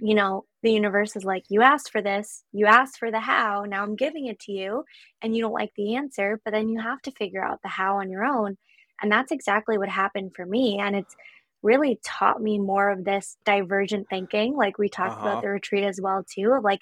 you 0.00 0.14
know, 0.14 0.46
the 0.62 0.72
universe 0.72 1.16
is 1.16 1.24
like, 1.24 1.44
you 1.50 1.62
asked 1.62 1.90
for 1.90 2.02
this, 2.02 2.44
you 2.52 2.66
asked 2.66 2.98
for 2.98 3.10
the 3.10 3.20
how, 3.20 3.64
now 3.66 3.82
I'm 3.82 3.96
giving 3.96 4.26
it 4.26 4.40
to 4.40 4.52
you. 4.52 4.84
And 5.22 5.36
you 5.36 5.42
don't 5.42 5.52
like 5.52 5.72
the 5.76 5.96
answer, 5.96 6.40
but 6.44 6.52
then 6.52 6.68
you 6.68 6.80
have 6.80 7.02
to 7.02 7.12
figure 7.12 7.44
out 7.44 7.60
the 7.62 7.68
how 7.68 7.96
on 7.98 8.10
your 8.10 8.24
own. 8.24 8.56
And 9.02 9.10
that's 9.12 9.32
exactly 9.32 9.78
what 9.78 9.88
happened 9.88 10.32
for 10.36 10.46
me. 10.46 10.78
And 10.80 10.96
it's 10.96 11.14
really 11.62 12.00
taught 12.04 12.40
me 12.42 12.58
more 12.58 12.90
of 12.90 13.04
this 13.04 13.36
divergent 13.44 14.08
thinking, 14.10 14.54
like 14.56 14.78
we 14.78 14.88
talked 14.88 15.20
Uh-huh. 15.20 15.20
about 15.20 15.42
the 15.42 15.48
retreat 15.50 15.84
as 15.84 16.00
well, 16.02 16.24
too, 16.24 16.52
of 16.52 16.64
like, 16.64 16.80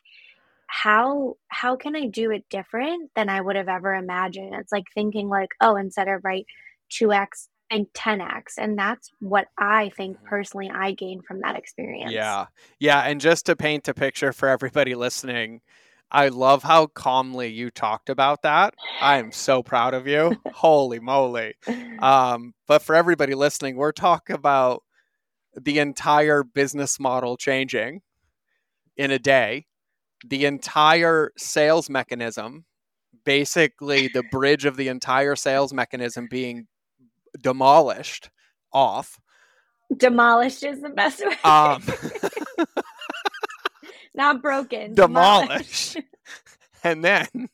how 0.68 1.36
how 1.48 1.76
can 1.76 1.96
I 1.96 2.06
do 2.08 2.30
it 2.32 2.44
different 2.50 3.10
than 3.16 3.28
I 3.30 3.40
would 3.40 3.56
have 3.56 3.68
ever 3.68 3.94
imagined? 3.94 4.54
It's 4.54 4.72
like 4.72 4.84
thinking 4.94 5.28
like, 5.28 5.50
oh, 5.62 5.76
instead 5.76 6.08
of 6.08 6.24
right 6.24 6.46
2x 6.90 7.48
and 7.70 7.86
10x. 7.94 8.54
And 8.58 8.78
that's 8.78 9.10
what 9.20 9.48
I 9.58 9.90
think 9.96 10.18
Mhm. 10.20 10.30
personally 10.30 10.70
I 10.74 10.92
gained 10.92 11.24
from 11.26 11.40
that 11.42 11.56
experience. 11.56 12.38
Yeah. 12.38 12.46
Yeah. 12.78 13.00
And 13.02 13.20
just 13.20 13.46
to 13.46 13.56
paint 13.56 13.88
a 13.88 13.94
picture 13.94 14.32
for 14.32 14.48
everybody 14.48 14.94
listening, 14.94 15.60
I 16.10 16.28
love 16.28 16.62
how 16.62 16.86
calmly 16.86 17.48
you 17.48 17.70
talked 17.70 18.08
about 18.08 18.42
that. 18.42 18.74
I 19.00 19.18
am 19.18 19.30
so 19.30 19.62
proud 19.62 19.94
of 19.94 20.06
you. 20.06 20.36
Holy 20.54 21.00
moly. 21.00 21.54
Um, 21.98 22.54
but 22.66 22.82
for 22.82 22.94
everybody 22.94 23.34
listening, 23.34 23.76
we're 23.76 23.92
talking 23.92 24.34
about 24.34 24.82
the 25.54 25.78
entire 25.78 26.42
business 26.42 26.98
model 26.98 27.36
changing 27.36 28.00
in 28.96 29.10
a 29.10 29.18
day, 29.18 29.66
the 30.26 30.46
entire 30.46 31.32
sales 31.36 31.90
mechanism, 31.90 32.64
basically 33.24 34.08
the 34.08 34.24
bridge 34.30 34.64
of 34.64 34.76
the 34.76 34.88
entire 34.88 35.36
sales 35.36 35.72
mechanism 35.72 36.26
being 36.30 36.66
demolished 37.40 38.30
off. 38.72 39.20
Demolished 39.94 40.64
is 40.64 40.80
the 40.80 40.90
best 40.90 41.22
way. 41.24 41.36
Um, 41.44 41.82
Not 44.18 44.42
broken. 44.42 44.94
demolished. 44.94 45.96
and 46.84 47.04
then 47.04 47.48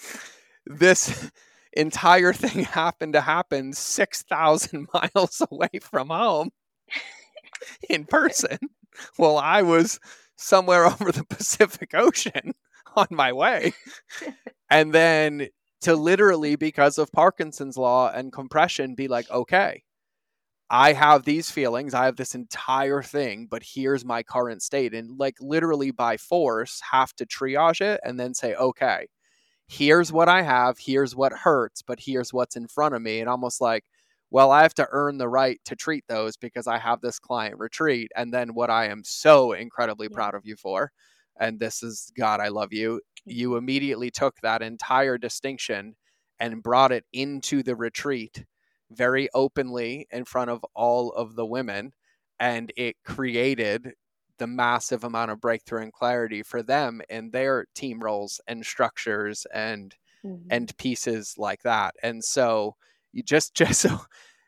this 0.66 1.30
entire 1.72 2.32
thing 2.32 2.64
happened 2.64 3.14
to 3.14 3.20
happen 3.20 3.72
6,000 3.72 4.88
miles 4.94 5.42
away 5.50 5.80
from 5.82 6.08
home 6.08 6.50
in 7.88 8.04
person 8.04 8.58
while 9.16 9.36
I 9.36 9.62
was 9.62 9.98
somewhere 10.36 10.86
over 10.86 11.10
the 11.10 11.24
Pacific 11.24 11.90
Ocean 11.92 12.54
on 12.96 13.08
my 13.10 13.32
way. 13.32 13.72
And 14.70 14.92
then 14.92 15.48
to 15.82 15.96
literally, 15.96 16.54
because 16.56 16.98
of 16.98 17.10
Parkinson's 17.10 17.76
law 17.76 18.10
and 18.12 18.32
compression, 18.32 18.94
be 18.94 19.08
like, 19.08 19.28
okay, 19.30 19.82
I 20.70 20.92
have 20.92 21.24
these 21.24 21.50
feelings, 21.50 21.94
I 21.94 22.04
have 22.04 22.16
this 22.16 22.34
entire 22.34 23.02
thing, 23.02 23.48
but 23.50 23.62
here's 23.64 24.04
my 24.04 24.22
current 24.22 24.62
state. 24.62 24.94
And 24.94 25.18
like 25.18 25.36
literally 25.40 25.90
by 25.90 26.16
force, 26.16 26.80
have 26.92 27.12
to 27.16 27.26
triage 27.26 27.80
it 27.80 28.00
and 28.04 28.20
then 28.20 28.34
say, 28.34 28.54
okay, 28.54 29.08
here's 29.68 30.12
what 30.12 30.28
I 30.28 30.42
have, 30.42 30.78
here's 30.78 31.16
what 31.16 31.32
hurts, 31.32 31.82
but 31.82 32.00
here's 32.00 32.32
what's 32.32 32.56
in 32.56 32.68
front 32.68 32.94
of 32.94 33.02
me. 33.02 33.20
And 33.20 33.28
almost 33.28 33.60
like, 33.60 33.84
well, 34.30 34.52
I 34.52 34.62
have 34.62 34.74
to 34.74 34.88
earn 34.92 35.18
the 35.18 35.28
right 35.28 35.60
to 35.64 35.76
treat 35.76 36.04
those 36.08 36.36
because 36.36 36.68
I 36.68 36.78
have 36.78 37.00
this 37.00 37.18
client 37.18 37.58
retreat. 37.58 38.10
And 38.16 38.32
then 38.32 38.54
what 38.54 38.70
I 38.70 38.86
am 38.86 39.02
so 39.04 39.52
incredibly 39.52 40.08
yeah. 40.10 40.14
proud 40.16 40.34
of 40.36 40.46
you 40.46 40.56
for, 40.56 40.92
and 41.40 41.58
this 41.60 41.82
is 41.82 42.12
God, 42.16 42.40
I 42.40 42.48
love 42.48 42.72
you, 42.72 43.00
you 43.24 43.56
immediately 43.56 44.10
took 44.10 44.36
that 44.42 44.62
entire 44.62 45.18
distinction 45.18 45.96
and 46.38 46.62
brought 46.62 46.92
it 46.92 47.04
into 47.12 47.62
the 47.62 47.76
retreat 47.76 48.44
very 48.90 49.28
openly 49.34 50.06
in 50.10 50.24
front 50.24 50.50
of 50.50 50.64
all 50.74 51.10
of 51.12 51.34
the 51.36 51.46
women. 51.46 51.92
And 52.38 52.72
it 52.76 52.96
created 53.04 53.92
the 54.38 54.46
massive 54.46 55.04
amount 55.04 55.30
of 55.30 55.40
breakthrough 55.40 55.82
and 55.82 55.92
clarity 55.92 56.42
for 56.42 56.62
them 56.62 57.02
in 57.10 57.30
their 57.30 57.66
team 57.74 58.00
roles 58.00 58.40
and 58.48 58.64
structures 58.64 59.46
and 59.52 59.94
mm-hmm. 60.24 60.46
and 60.50 60.76
pieces 60.78 61.34
like 61.36 61.62
that. 61.62 61.94
And 62.02 62.24
so 62.24 62.76
you 63.12 63.22
just 63.22 63.54
just 63.54 63.80
so 63.80 64.00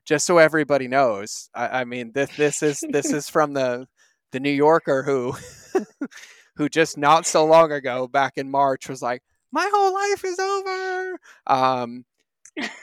just 0.04 0.26
so 0.26 0.38
everybody 0.38 0.88
knows, 0.88 1.48
I, 1.54 1.80
I 1.80 1.84
mean 1.84 2.12
this 2.12 2.34
this 2.36 2.62
is 2.62 2.82
this 2.88 3.12
is 3.12 3.28
from 3.28 3.52
the 3.52 3.86
the 4.32 4.40
New 4.40 4.50
Yorker 4.50 5.02
who 5.02 5.34
who 6.56 6.68
just 6.68 6.98
not 6.98 7.26
so 7.26 7.44
long 7.44 7.70
ago 7.70 8.08
back 8.08 8.32
in 8.36 8.50
March 8.50 8.88
was 8.88 9.02
like, 9.02 9.22
my 9.52 9.68
whole 9.72 9.92
life 9.92 10.24
is 10.24 10.38
over. 10.38 11.18
Um, 11.46 12.04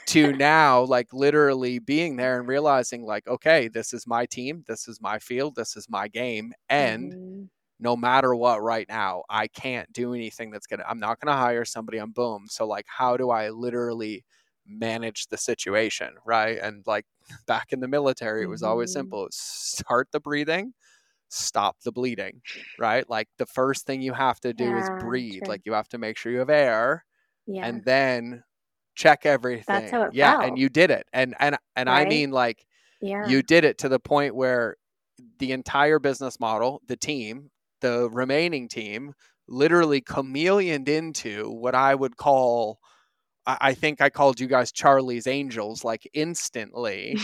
to 0.06 0.32
now 0.32 0.82
like 0.82 1.12
literally 1.12 1.78
being 1.78 2.16
there 2.16 2.38
and 2.38 2.48
realizing 2.48 3.04
like 3.04 3.26
okay 3.28 3.68
this 3.68 3.92
is 3.92 4.06
my 4.06 4.26
team 4.26 4.64
this 4.66 4.88
is 4.88 5.00
my 5.00 5.18
field 5.18 5.54
this 5.54 5.76
is 5.76 5.88
my 5.88 6.08
game 6.08 6.52
and 6.68 7.12
mm-hmm. 7.12 7.42
no 7.78 7.96
matter 7.96 8.34
what 8.34 8.62
right 8.62 8.88
now 8.88 9.22
i 9.30 9.46
can't 9.46 9.90
do 9.92 10.12
anything 10.12 10.50
that's 10.50 10.66
gonna 10.66 10.84
i'm 10.88 10.98
not 10.98 11.20
gonna 11.20 11.36
hire 11.36 11.64
somebody 11.64 12.00
on 12.00 12.10
boom 12.10 12.46
so 12.48 12.66
like 12.66 12.86
how 12.88 13.16
do 13.16 13.30
i 13.30 13.48
literally 13.48 14.24
manage 14.66 15.26
the 15.28 15.36
situation 15.36 16.10
right 16.24 16.58
and 16.58 16.82
like 16.86 17.06
back 17.46 17.72
in 17.72 17.78
the 17.78 17.88
military 17.88 18.42
it 18.42 18.48
was 18.48 18.62
mm-hmm. 18.62 18.70
always 18.70 18.92
simple 18.92 19.28
start 19.30 20.08
the 20.10 20.20
breathing 20.20 20.72
stop 21.28 21.76
the 21.84 21.92
bleeding 21.92 22.42
right 22.80 23.08
like 23.08 23.28
the 23.38 23.46
first 23.46 23.86
thing 23.86 24.02
you 24.02 24.12
have 24.12 24.40
to 24.40 24.52
do 24.52 24.64
yeah, 24.64 24.82
is 24.82 24.90
breathe 25.00 25.42
true. 25.44 25.48
like 25.48 25.62
you 25.64 25.72
have 25.72 25.88
to 25.88 25.96
make 25.96 26.16
sure 26.18 26.32
you 26.32 26.40
have 26.40 26.50
air 26.50 27.04
yeah. 27.46 27.64
and 27.64 27.84
then 27.84 28.42
check 29.00 29.24
everything. 29.24 29.64
That's 29.66 29.90
how 29.90 30.02
it 30.02 30.14
yeah, 30.14 30.32
felt. 30.32 30.44
and 30.44 30.58
you 30.58 30.68
did 30.68 30.90
it. 30.90 31.06
And 31.12 31.34
and 31.40 31.56
and 31.74 31.88
right? 31.88 32.06
I 32.06 32.08
mean 32.08 32.30
like 32.30 32.64
yeah. 33.00 33.26
you 33.26 33.42
did 33.42 33.64
it 33.64 33.78
to 33.78 33.88
the 33.88 33.98
point 33.98 34.34
where 34.34 34.76
the 35.38 35.52
entire 35.52 35.98
business 35.98 36.38
model, 36.38 36.82
the 36.86 36.96
team, 36.96 37.50
the 37.80 38.08
remaining 38.10 38.68
team 38.68 39.14
literally 39.48 40.00
chameleoned 40.00 40.88
into 40.88 41.50
what 41.50 41.74
I 41.74 41.94
would 41.94 42.16
call 42.16 42.78
I 43.46 43.74
think 43.74 44.00
I 44.00 44.10
called 44.10 44.38
you 44.38 44.46
guys 44.46 44.70
Charlie's 44.70 45.26
Angels 45.26 45.82
like 45.82 46.08
instantly. 46.12 47.16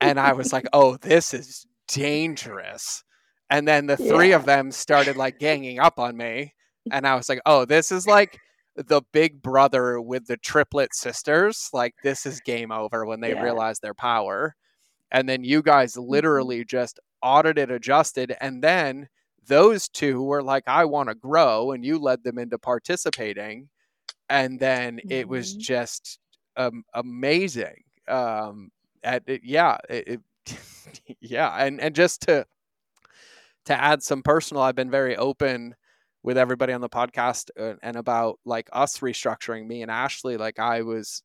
and 0.00 0.18
I 0.18 0.32
was 0.32 0.52
like, 0.52 0.66
oh, 0.72 0.96
this 0.96 1.32
is 1.32 1.64
dangerous. 1.86 3.04
And 3.48 3.66
then 3.66 3.86
the 3.86 3.96
three 3.96 4.30
yeah. 4.30 4.36
of 4.36 4.44
them 4.44 4.72
started 4.72 5.16
like 5.16 5.38
ganging 5.38 5.78
up 5.78 5.98
on 5.98 6.16
me. 6.16 6.54
And 6.90 7.06
I 7.06 7.14
was 7.14 7.28
like, 7.28 7.40
oh, 7.46 7.64
this 7.64 7.92
is 7.92 8.06
like 8.06 8.38
the 8.86 9.02
big 9.12 9.42
brother 9.42 10.00
with 10.00 10.26
the 10.26 10.36
triplet 10.36 10.94
sisters, 10.94 11.68
like 11.72 11.94
this 12.02 12.24
is 12.24 12.40
game 12.40 12.70
over 12.70 13.04
when 13.04 13.20
they 13.20 13.32
yeah. 13.34 13.42
realize 13.42 13.80
their 13.80 13.94
power. 13.94 14.54
And 15.10 15.28
then 15.28 15.42
you 15.42 15.62
guys 15.62 15.94
mm-hmm. 15.94 16.08
literally 16.08 16.64
just 16.64 17.00
audited, 17.22 17.70
adjusted, 17.70 18.36
and 18.40 18.62
then 18.62 19.08
those 19.46 19.88
two 19.88 20.22
were 20.22 20.42
like, 20.42 20.64
I 20.66 20.84
want 20.84 21.08
to 21.08 21.14
grow, 21.14 21.72
and 21.72 21.84
you 21.84 21.98
led 21.98 22.22
them 22.22 22.38
into 22.38 22.58
participating. 22.58 23.68
And 24.28 24.60
then 24.60 24.98
mm-hmm. 24.98 25.10
it 25.10 25.28
was 25.28 25.52
mm-hmm. 25.52 25.60
just 25.60 26.18
um, 26.56 26.84
amazing. 26.94 27.82
Um, 28.06 28.70
at 29.02 29.22
it, 29.26 29.42
yeah, 29.44 29.78
it, 29.88 30.20
it 30.46 30.58
yeah, 31.20 31.50
and 31.56 31.80
and 31.80 31.94
just 31.94 32.22
to 32.22 32.46
to 33.64 33.74
add 33.74 34.02
some 34.02 34.22
personal, 34.22 34.62
I've 34.62 34.74
been 34.74 34.90
very 34.90 35.16
open 35.16 35.74
with 36.28 36.36
everybody 36.36 36.74
on 36.74 36.82
the 36.82 36.88
podcast 36.90 37.48
uh, 37.58 37.72
and 37.82 37.96
about 37.96 38.38
like 38.44 38.68
us 38.74 38.98
restructuring 38.98 39.66
me 39.66 39.80
and 39.80 39.90
Ashley 39.90 40.36
like 40.36 40.58
I 40.58 40.82
was 40.82 41.22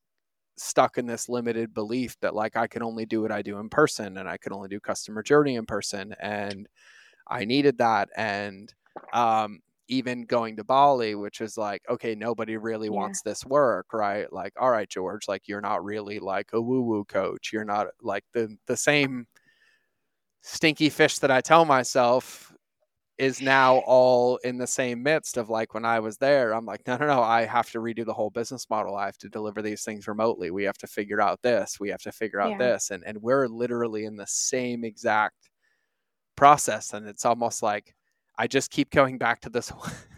stuck 0.55 0.97
in 0.97 1.05
this 1.05 1.27
limited 1.27 1.73
belief 1.73 2.15
that 2.21 2.33
like 2.33 2.55
I 2.55 2.67
can 2.67 2.81
only 2.81 3.05
do 3.05 3.21
what 3.21 3.29
I 3.29 3.41
do 3.41 3.59
in 3.59 3.67
person 3.67 4.17
and 4.17 4.29
I 4.29 4.37
can 4.37 4.53
only 4.53 4.69
do 4.69 4.79
customer 4.79 5.21
journey 5.21 5.55
in 5.57 5.65
person 5.65 6.15
and 6.21 6.69
I 7.27 7.43
needed 7.43 7.79
that 7.79 8.11
and 8.15 8.73
um 9.11 9.59
even 9.89 10.23
going 10.23 10.55
to 10.55 10.63
Bali 10.63 11.15
which 11.15 11.41
is 11.41 11.57
like 11.57 11.81
okay 11.89 12.15
nobody 12.15 12.55
really 12.55 12.87
yeah. 12.87 12.93
wants 12.93 13.21
this 13.23 13.45
work 13.45 13.87
right 13.91 14.31
like 14.31 14.53
all 14.57 14.71
right 14.71 14.87
George 14.87 15.27
like 15.27 15.49
you're 15.49 15.59
not 15.59 15.83
really 15.83 16.19
like 16.19 16.51
a 16.53 16.61
woo 16.61 16.81
woo 16.81 17.03
coach 17.03 17.49
you're 17.51 17.65
not 17.65 17.87
like 18.01 18.23
the 18.33 18.55
the 18.67 18.77
same 18.77 19.27
stinky 20.43 20.89
fish 20.89 21.19
that 21.19 21.29
I 21.29 21.41
tell 21.41 21.65
myself 21.65 22.52
is 23.17 23.41
now 23.41 23.77
all 23.85 24.37
in 24.37 24.57
the 24.57 24.67
same 24.67 25.03
midst 25.03 25.37
of 25.37 25.49
like 25.49 25.73
when 25.73 25.85
I 25.85 25.99
was 25.99 26.17
there, 26.17 26.53
I'm 26.53 26.65
like, 26.65 26.81
no, 26.87 26.97
no, 26.97 27.07
no, 27.07 27.21
I 27.21 27.45
have 27.45 27.69
to 27.71 27.79
redo 27.79 28.05
the 28.05 28.13
whole 28.13 28.31
business 28.31 28.69
model. 28.69 28.95
I 28.95 29.05
have 29.05 29.17
to 29.19 29.29
deliver 29.29 29.61
these 29.61 29.83
things 29.83 30.07
remotely. 30.07 30.49
We 30.49 30.63
have 30.63 30.77
to 30.79 30.87
figure 30.87 31.21
out 31.21 31.41
this. 31.43 31.79
We 31.79 31.89
have 31.89 32.01
to 32.01 32.11
figure 32.11 32.41
out 32.41 32.51
yeah. 32.51 32.57
this. 32.57 32.89
And 32.89 33.03
and 33.05 33.21
we're 33.21 33.47
literally 33.47 34.05
in 34.05 34.15
the 34.15 34.27
same 34.27 34.83
exact 34.83 35.49
process. 36.35 36.93
And 36.93 37.07
it's 37.07 37.25
almost 37.25 37.61
like 37.61 37.95
I 38.37 38.47
just 38.47 38.71
keep 38.71 38.89
going 38.89 39.19
back 39.19 39.41
to 39.41 39.49
this 39.49 39.71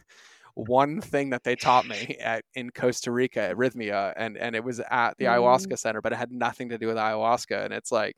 one 0.53 1.01
thing 1.01 1.31
that 1.31 1.43
they 1.43 1.55
taught 1.58 1.86
me 1.86 2.17
at 2.21 2.45
in 2.53 2.69
Costa 2.69 3.12
Rica 3.12 3.41
at 3.41 3.58
Rhythmia 3.58 4.13
and 4.15 4.38
and 4.38 4.55
it 4.55 4.63
was 4.63 4.79
at 4.79 5.17
the 5.17 5.25
mm. 5.25 5.31
ayahuasca 5.31 5.77
center, 5.77 6.01
but 6.01 6.13
it 6.13 6.17
had 6.17 6.31
nothing 6.31 6.69
to 6.69 6.77
do 6.77 6.88
with 6.88 6.97
ayahuasca. 6.97 7.65
And 7.65 7.73
it's 7.73 7.91
like 7.91 8.15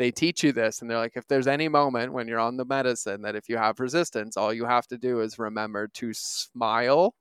they 0.00 0.10
teach 0.10 0.42
you 0.42 0.52
this 0.52 0.82
and 0.82 0.90
they're 0.90 0.98
like 0.98 1.16
if 1.16 1.28
there's 1.28 1.46
any 1.46 1.68
moment 1.68 2.12
when 2.14 2.28
you're 2.28 2.40
on 2.40 2.56
the 2.56 2.64
medicine 2.64 3.22
that 3.22 3.36
if 3.36 3.48
you 3.48 3.58
have 3.58 3.80
resistance 3.80 4.36
all 4.36 4.52
you 4.54 4.64
have 4.66 4.86
to 4.88 4.98
do 4.98 5.20
is 5.20 5.38
remember 5.38 5.88
to 5.88 6.14
smile 6.14 7.14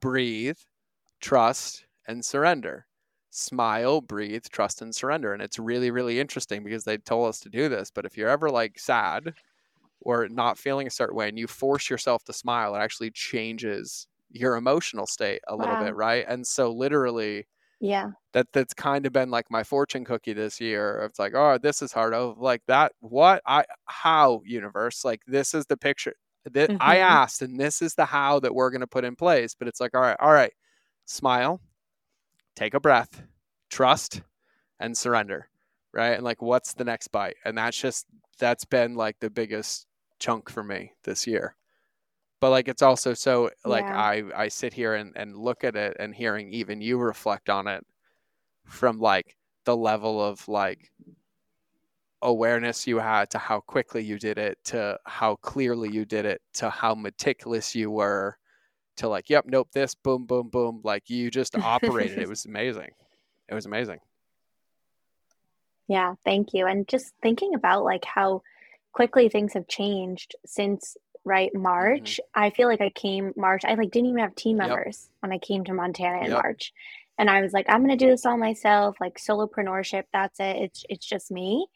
breathe 0.00 0.58
trust 1.20 1.86
and 2.08 2.24
surrender. 2.24 2.86
Smile 3.30 4.00
breathe 4.00 4.44
trust 4.50 4.82
and 4.82 4.94
surrender. 4.94 5.32
And 5.32 5.42
it's 5.42 5.58
really 5.58 5.90
really 5.90 6.20
interesting 6.20 6.64
because 6.64 6.84
they 6.84 6.98
told 6.98 7.28
us 7.28 7.40
to 7.40 7.50
do 7.50 7.68
this 7.68 7.90
but 7.90 8.04
if 8.06 8.16
you're 8.16 8.28
ever 8.28 8.50
like 8.50 8.78
sad 8.78 9.34
or 10.00 10.28
not 10.28 10.58
feeling 10.58 10.86
a 10.86 10.90
certain 10.90 11.16
way 11.16 11.28
and 11.28 11.38
you 11.38 11.46
force 11.46 11.90
yourself 11.90 12.24
to 12.24 12.32
smile 12.32 12.74
it 12.74 12.80
actually 12.80 13.10
changes 13.12 14.08
your 14.30 14.56
emotional 14.56 15.06
state 15.06 15.42
a 15.48 15.56
wow. 15.56 15.62
little 15.62 15.76
bit 15.76 15.94
right? 15.94 16.24
And 16.28 16.46
so 16.46 16.72
literally 16.72 17.46
yeah. 17.80 18.10
That 18.32 18.46
that's 18.52 18.74
kind 18.74 19.06
of 19.06 19.12
been 19.12 19.30
like 19.30 19.50
my 19.50 19.62
fortune 19.62 20.04
cookie 20.04 20.32
this 20.32 20.60
year. 20.60 21.02
It's 21.04 21.18
like, 21.18 21.34
oh, 21.34 21.58
this 21.58 21.82
is 21.82 21.92
hard. 21.92 22.14
Oh, 22.14 22.34
like 22.38 22.62
that. 22.68 22.92
What? 23.00 23.42
I 23.46 23.64
how 23.86 24.42
universe? 24.44 25.04
Like 25.04 25.22
this 25.26 25.54
is 25.54 25.66
the 25.66 25.76
picture 25.76 26.14
that 26.44 26.70
mm-hmm. 26.70 26.76
I 26.80 26.98
asked, 26.98 27.42
and 27.42 27.58
this 27.58 27.82
is 27.82 27.94
the 27.94 28.04
how 28.04 28.40
that 28.40 28.54
we're 28.54 28.70
gonna 28.70 28.86
put 28.86 29.04
in 29.04 29.16
place. 29.16 29.54
But 29.54 29.68
it's 29.68 29.80
like, 29.80 29.94
all 29.94 30.00
right, 30.00 30.16
all 30.20 30.32
right, 30.32 30.52
smile, 31.04 31.60
take 32.54 32.74
a 32.74 32.80
breath, 32.80 33.22
trust, 33.70 34.22
and 34.80 34.96
surrender. 34.96 35.48
Right. 35.92 36.12
And 36.12 36.24
like, 36.24 36.42
what's 36.42 36.74
the 36.74 36.84
next 36.84 37.08
bite? 37.08 37.36
And 37.44 37.56
that's 37.56 37.78
just 37.78 38.06
that's 38.38 38.64
been 38.66 38.96
like 38.96 39.16
the 39.20 39.30
biggest 39.30 39.86
chunk 40.18 40.50
for 40.50 40.62
me 40.62 40.92
this 41.04 41.26
year 41.26 41.56
but 42.40 42.50
like 42.50 42.68
it's 42.68 42.82
also 42.82 43.14
so 43.14 43.50
like 43.64 43.84
yeah. 43.84 43.98
i 43.98 44.22
i 44.34 44.48
sit 44.48 44.72
here 44.72 44.94
and, 44.94 45.12
and 45.16 45.36
look 45.36 45.64
at 45.64 45.76
it 45.76 45.96
and 45.98 46.14
hearing 46.14 46.52
even 46.52 46.80
you 46.80 46.98
reflect 46.98 47.48
on 47.48 47.66
it 47.66 47.84
from 48.64 48.98
like 48.98 49.36
the 49.64 49.76
level 49.76 50.22
of 50.22 50.46
like 50.48 50.90
awareness 52.22 52.86
you 52.86 52.98
had 52.98 53.30
to 53.30 53.38
how 53.38 53.60
quickly 53.60 54.02
you 54.02 54.18
did 54.18 54.38
it 54.38 54.58
to 54.64 54.98
how 55.04 55.36
clearly 55.36 55.90
you 55.90 56.04
did 56.04 56.24
it 56.24 56.40
to 56.54 56.70
how 56.70 56.94
meticulous 56.94 57.74
you 57.74 57.90
were 57.90 58.36
to 58.96 59.08
like 59.08 59.28
yep 59.28 59.44
nope 59.46 59.68
this 59.72 59.94
boom 59.94 60.24
boom 60.24 60.48
boom 60.48 60.80
like 60.82 61.08
you 61.10 61.30
just 61.30 61.56
operated. 61.56 62.18
It 62.18 62.28
was 62.28 62.46
amazing. 62.46 62.90
It 63.48 63.54
was 63.54 63.66
amazing. 63.66 64.00
Yeah 65.88 66.14
thank 66.24 66.54
you 66.54 66.66
and 66.66 66.88
just 66.88 67.12
thinking 67.22 67.54
about 67.54 67.84
like 67.84 68.04
how 68.04 68.42
quickly 68.92 69.28
things 69.28 69.52
have 69.52 69.68
changed 69.68 70.34
since 70.46 70.96
right 71.26 71.54
March. 71.54 72.20
Mm-hmm. 72.22 72.42
I 72.44 72.50
feel 72.50 72.68
like 72.68 72.80
I 72.80 72.90
came 72.90 73.32
March. 73.36 73.64
I 73.66 73.74
like 73.74 73.90
didn't 73.90 74.08
even 74.08 74.20
have 74.20 74.34
team 74.34 74.56
members 74.58 75.08
yep. 75.10 75.16
when 75.20 75.32
I 75.32 75.38
came 75.38 75.64
to 75.64 75.74
Montana 75.74 76.18
in 76.24 76.30
yep. 76.30 76.42
March. 76.42 76.72
And 77.18 77.28
I 77.28 77.42
was 77.42 77.52
like, 77.52 77.66
I'm 77.68 77.82
gonna 77.82 77.96
do 77.96 78.08
this 78.08 78.24
all 78.26 78.38
myself, 78.38 78.96
like 79.00 79.18
solopreneurship. 79.18 80.04
That's 80.12 80.40
it. 80.40 80.56
It's 80.56 80.84
it's 80.88 81.06
just 81.06 81.30
me. 81.30 81.66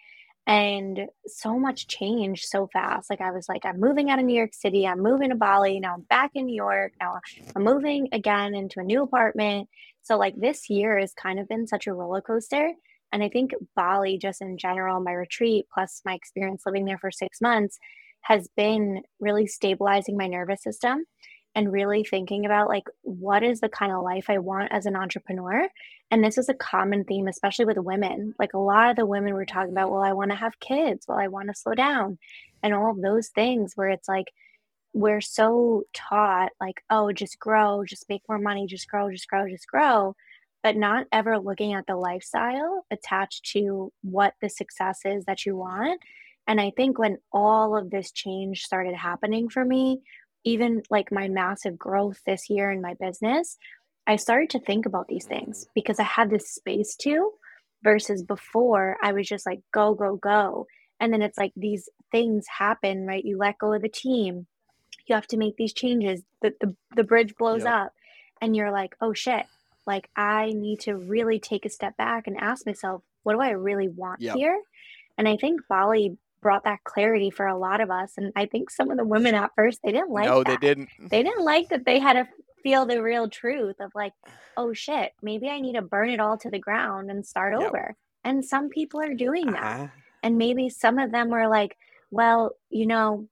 And 0.46 1.06
so 1.26 1.58
much 1.58 1.86
changed 1.86 2.46
so 2.46 2.68
fast. 2.72 3.10
Like 3.10 3.20
I 3.20 3.30
was 3.30 3.48
like, 3.48 3.64
I'm 3.66 3.78
moving 3.78 4.10
out 4.10 4.18
of 4.18 4.24
New 4.24 4.36
York 4.36 4.54
City. 4.54 4.86
I'm 4.86 5.00
moving 5.02 5.30
to 5.30 5.36
Bali. 5.36 5.80
Now 5.80 5.94
I'm 5.94 6.02
back 6.02 6.32
in 6.34 6.46
New 6.46 6.56
York. 6.56 6.92
Now 7.00 7.20
I'm 7.54 7.62
moving 7.62 8.08
again 8.12 8.54
into 8.54 8.80
a 8.80 8.84
new 8.84 9.02
apartment. 9.02 9.68
So 10.02 10.16
like 10.16 10.34
this 10.36 10.70
year 10.70 10.98
has 10.98 11.12
kind 11.14 11.38
of 11.38 11.48
been 11.48 11.66
such 11.66 11.86
a 11.86 11.92
roller 11.92 12.20
coaster 12.20 12.72
And 13.12 13.22
I 13.22 13.28
think 13.28 13.52
Bali, 13.76 14.18
just 14.18 14.40
in 14.40 14.56
general, 14.58 15.00
my 15.00 15.12
retreat, 15.12 15.66
plus 15.72 16.02
my 16.04 16.14
experience 16.14 16.62
living 16.66 16.84
there 16.84 16.98
for 16.98 17.10
six 17.10 17.40
months, 17.40 17.78
has 18.22 18.48
been 18.56 19.02
really 19.18 19.46
stabilizing 19.46 20.16
my 20.16 20.26
nervous 20.26 20.62
system 20.62 21.04
and 21.54 21.72
really 21.72 22.04
thinking 22.04 22.46
about 22.46 22.68
like 22.68 22.84
what 23.02 23.42
is 23.42 23.60
the 23.60 23.68
kind 23.68 23.92
of 23.92 24.02
life 24.02 24.26
I 24.28 24.38
want 24.38 24.72
as 24.72 24.86
an 24.86 24.96
entrepreneur. 24.96 25.66
And 26.10 26.22
this 26.22 26.38
is 26.38 26.48
a 26.48 26.54
common 26.54 27.04
theme, 27.04 27.28
especially 27.28 27.64
with 27.64 27.78
women. 27.78 28.34
Like 28.38 28.52
a 28.54 28.58
lot 28.58 28.90
of 28.90 28.96
the 28.96 29.06
women 29.06 29.34
were 29.34 29.46
talking 29.46 29.72
about, 29.72 29.90
well, 29.90 30.02
I 30.02 30.12
want 30.12 30.30
to 30.30 30.36
have 30.36 30.60
kids, 30.60 31.06
well, 31.08 31.18
I 31.18 31.28
want 31.28 31.48
to 31.48 31.54
slow 31.54 31.74
down, 31.74 32.18
and 32.62 32.74
all 32.74 32.90
of 32.90 33.00
those 33.00 33.28
things 33.28 33.72
where 33.74 33.88
it's 33.88 34.08
like 34.08 34.26
we're 34.92 35.20
so 35.20 35.84
taught, 35.94 36.50
like, 36.60 36.82
oh, 36.90 37.12
just 37.12 37.38
grow, 37.38 37.84
just 37.84 38.08
make 38.08 38.22
more 38.28 38.38
money, 38.38 38.66
just 38.66 38.88
grow, 38.88 39.10
just 39.10 39.28
grow, 39.28 39.48
just 39.48 39.66
grow, 39.68 40.14
but 40.62 40.76
not 40.76 41.06
ever 41.12 41.38
looking 41.38 41.74
at 41.74 41.86
the 41.86 41.96
lifestyle 41.96 42.84
attached 42.90 43.44
to 43.52 43.92
what 44.02 44.34
the 44.40 44.48
success 44.48 45.00
is 45.04 45.24
that 45.24 45.46
you 45.46 45.56
want. 45.56 46.00
And 46.50 46.60
I 46.60 46.72
think 46.76 46.98
when 46.98 47.18
all 47.32 47.78
of 47.78 47.90
this 47.90 48.10
change 48.10 48.64
started 48.64 48.96
happening 48.96 49.48
for 49.48 49.64
me, 49.64 50.00
even 50.42 50.82
like 50.90 51.12
my 51.12 51.28
massive 51.28 51.78
growth 51.78 52.18
this 52.26 52.50
year 52.50 52.72
in 52.72 52.82
my 52.82 52.94
business, 52.94 53.56
I 54.04 54.16
started 54.16 54.50
to 54.50 54.58
think 54.58 54.84
about 54.84 55.06
these 55.06 55.26
things 55.26 55.68
because 55.76 56.00
I 56.00 56.02
had 56.02 56.28
this 56.28 56.50
space 56.50 56.96
to 57.02 57.30
versus 57.84 58.24
before 58.24 58.96
I 59.00 59.12
was 59.12 59.28
just 59.28 59.46
like 59.46 59.60
go 59.72 59.94
go 59.94 60.16
go. 60.16 60.66
And 60.98 61.12
then 61.12 61.22
it's 61.22 61.38
like 61.38 61.52
these 61.54 61.88
things 62.10 62.46
happen 62.48 63.06
right? 63.06 63.24
You 63.24 63.38
let 63.38 63.58
go 63.58 63.72
of 63.72 63.82
the 63.82 63.88
team. 63.88 64.48
You 65.06 65.14
have 65.14 65.28
to 65.28 65.36
make 65.36 65.56
these 65.56 65.72
changes. 65.72 66.20
The 66.42 66.52
the, 66.60 66.74
the 66.96 67.04
bridge 67.04 67.36
blows 67.36 67.62
yep. 67.62 67.72
up 67.72 67.92
and 68.42 68.56
you're 68.56 68.72
like 68.72 68.96
oh 69.00 69.12
shit. 69.12 69.46
Like 69.86 70.10
I 70.16 70.46
need 70.52 70.80
to 70.80 70.96
really 70.96 71.38
take 71.38 71.64
a 71.64 71.70
step 71.70 71.96
back 71.96 72.26
and 72.26 72.36
ask 72.40 72.66
myself 72.66 73.04
what 73.22 73.34
do 73.34 73.40
I 73.40 73.50
really 73.50 73.86
want 73.86 74.20
yep. 74.20 74.34
here? 74.34 74.60
And 75.16 75.28
I 75.28 75.36
think 75.36 75.60
Bali 75.68 76.16
brought 76.40 76.64
that 76.64 76.84
clarity 76.84 77.30
for 77.30 77.46
a 77.46 77.58
lot 77.58 77.80
of 77.80 77.90
us. 77.90 78.14
And 78.16 78.32
I 78.36 78.46
think 78.46 78.70
some 78.70 78.90
of 78.90 78.96
the 78.96 79.04
women 79.04 79.34
at 79.34 79.52
first 79.56 79.80
they 79.82 79.92
didn't 79.92 80.10
like. 80.10 80.26
No, 80.26 80.42
that. 80.42 80.60
they 80.60 80.66
didn't. 80.66 80.88
They 81.10 81.22
didn't 81.22 81.44
like 81.44 81.68
that 81.70 81.84
they 81.84 81.98
had 81.98 82.14
to 82.14 82.28
feel 82.62 82.86
the 82.86 83.02
real 83.02 83.28
truth 83.28 83.76
of 83.80 83.90
like, 83.94 84.12
oh 84.56 84.72
shit, 84.72 85.12
maybe 85.22 85.48
I 85.48 85.60
need 85.60 85.74
to 85.74 85.82
burn 85.82 86.10
it 86.10 86.20
all 86.20 86.36
to 86.38 86.50
the 86.50 86.58
ground 86.58 87.10
and 87.10 87.26
start 87.26 87.54
yep. 87.58 87.68
over. 87.68 87.96
And 88.24 88.44
some 88.44 88.68
people 88.68 89.00
are 89.00 89.14
doing 89.14 89.52
that. 89.52 89.80
Uh-huh. 89.80 89.88
And 90.22 90.36
maybe 90.36 90.68
some 90.68 90.98
of 90.98 91.12
them 91.12 91.30
were 91.30 91.48
like, 91.48 91.76
well, 92.10 92.52
you 92.68 92.86
know, 92.86 93.28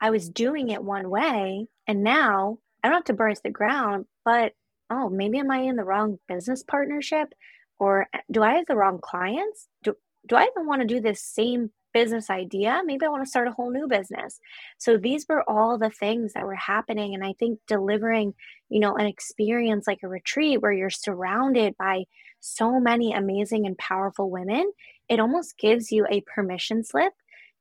I 0.00 0.10
was 0.10 0.28
doing 0.28 0.70
it 0.70 0.82
one 0.82 1.10
way, 1.10 1.68
and 1.86 2.02
now 2.02 2.58
I 2.82 2.88
don't 2.88 2.96
have 2.96 3.04
to 3.04 3.12
burn 3.12 3.32
it 3.32 3.36
to 3.36 3.42
the 3.44 3.50
ground, 3.50 4.06
but 4.24 4.52
oh, 4.90 5.08
maybe 5.08 5.38
am 5.38 5.50
I 5.50 5.58
in 5.58 5.76
the 5.76 5.84
wrong 5.84 6.18
business 6.28 6.62
partnership? 6.62 7.32
Or 7.78 8.08
do 8.30 8.42
I 8.42 8.54
have 8.54 8.66
the 8.66 8.76
wrong 8.76 9.00
clients? 9.00 9.68
Do, 9.82 9.96
do 10.26 10.36
I 10.36 10.48
even 10.54 10.66
want 10.66 10.82
to 10.82 10.86
do 10.86 11.00
this 11.00 11.22
same 11.22 11.70
business 11.92 12.30
idea. 12.30 12.82
Maybe 12.84 13.04
I 13.04 13.08
want 13.08 13.24
to 13.24 13.30
start 13.30 13.48
a 13.48 13.52
whole 13.52 13.70
new 13.70 13.86
business. 13.86 14.40
So 14.78 14.96
these 14.96 15.26
were 15.28 15.48
all 15.48 15.78
the 15.78 15.90
things 15.90 16.32
that 16.32 16.44
were 16.44 16.54
happening. 16.54 17.14
And 17.14 17.24
I 17.24 17.34
think 17.38 17.60
delivering, 17.66 18.34
you 18.68 18.80
know, 18.80 18.94
an 18.96 19.06
experience 19.06 19.86
like 19.86 20.00
a 20.02 20.08
retreat 20.08 20.60
where 20.60 20.72
you're 20.72 20.90
surrounded 20.90 21.76
by 21.76 22.04
so 22.40 22.80
many 22.80 23.12
amazing 23.12 23.66
and 23.66 23.78
powerful 23.78 24.30
women, 24.30 24.72
it 25.08 25.20
almost 25.20 25.58
gives 25.58 25.92
you 25.92 26.06
a 26.10 26.22
permission 26.22 26.84
slip 26.84 27.12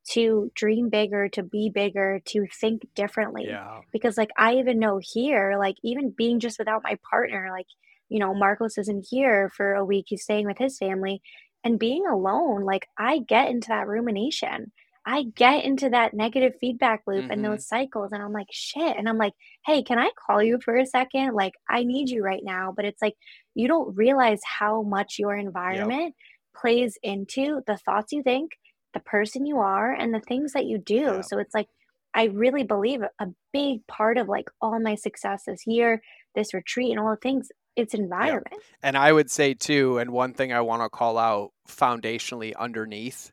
to 0.10 0.52
dream 0.56 0.90
bigger, 0.90 1.30
to 1.30 1.44
be 1.44 1.70
bigger, 1.70 2.22
to 2.26 2.48
think 2.48 2.88
differently. 2.96 3.46
Yeah. 3.48 3.82
Because 3.92 4.18
like 4.18 4.32
I 4.38 4.56
even 4.56 4.80
know 4.80 5.00
here, 5.02 5.58
like 5.60 5.76
even 5.84 6.10
being 6.10 6.40
just 6.40 6.58
without 6.58 6.84
my 6.84 6.98
partner, 7.08 7.50
like, 7.52 7.68
you 8.10 8.20
know, 8.20 8.34
Marcos 8.34 8.78
isn't 8.78 9.08
here 9.10 9.50
for 9.56 9.74
a 9.74 9.86
week. 9.86 10.06
He's 10.08 10.24
staying 10.24 10.46
with 10.46 10.58
his 10.58 10.78
family 10.78 11.22
and 11.64 11.80
being 11.80 12.06
alone 12.06 12.64
like 12.64 12.88
i 12.98 13.20
get 13.20 13.50
into 13.50 13.70
that 13.70 13.88
rumination 13.88 14.72
i 15.06 15.24
get 15.36 15.64
into 15.64 15.90
that 15.90 16.14
negative 16.14 16.54
feedback 16.60 17.02
loop 17.08 17.24
mm-hmm. 17.24 17.32
and 17.32 17.46
those 17.46 17.68
cycles 17.68 18.12
and 18.12 18.22
i'm 18.22 18.34
like 18.34 18.48
shit 18.52 18.98
and 18.98 19.08
i'm 19.08 19.18
like 19.18 19.34
hey 19.66 19.84
can 19.84 20.00
i 20.00 20.10
call 20.26 20.42
you 20.42 20.60
for 20.64 20.78
a 20.78 20.86
second 20.86 21.34
like 21.34 21.54
i 21.70 21.84
need 21.84 22.10
you 22.10 22.24
right 22.24 22.44
now 22.44 22.74
but 22.76 22.86
it's 22.86 23.02
like 23.02 23.16
you 23.56 23.68
don't 23.68 23.96
realize 23.96 24.42
how 24.46 24.82
much 24.82 25.16
your 25.20 25.36
environment 25.36 26.04
yep. 26.04 26.14
plays 26.56 26.98
into 27.04 27.62
the 27.68 27.78
thoughts 27.78 28.12
you 28.12 28.24
think 28.24 28.52
the 28.94 29.00
person 29.00 29.46
you 29.46 29.58
are 29.58 29.92
and 29.92 30.14
the 30.14 30.20
things 30.20 30.54
that 30.54 30.66
you 30.66 30.78
do 30.78 30.96
yep. 30.96 31.26
so 31.26 31.40
it's 31.40 31.56
like 31.56 31.68
i 32.14 32.26
really 32.26 32.64
believe 32.64 33.02
a 33.20 33.28
big 33.54 33.86
part 33.88 34.18
of 34.18 34.28
like 34.28 34.50
all 34.62 34.80
my 34.80 34.96
success 34.96 35.44
this 35.48 35.66
year 35.66 36.02
this 36.36 36.54
retreat 36.54 36.92
and 36.92 37.00
all 37.00 37.12
the 37.12 37.18
things 37.18 37.50
its 37.76 37.94
environment. 37.94 38.48
Yeah. 38.52 38.58
And 38.84 38.98
I 38.98 39.12
would 39.12 39.32
say 39.32 39.54
too, 39.54 39.98
and 39.98 40.12
one 40.12 40.34
thing 40.34 40.54
I 40.54 40.62
want 40.62 40.82
to 40.84 40.90
call 40.90 41.18
out 41.18 41.52
foundationally 41.68 42.54
underneath 42.58 43.32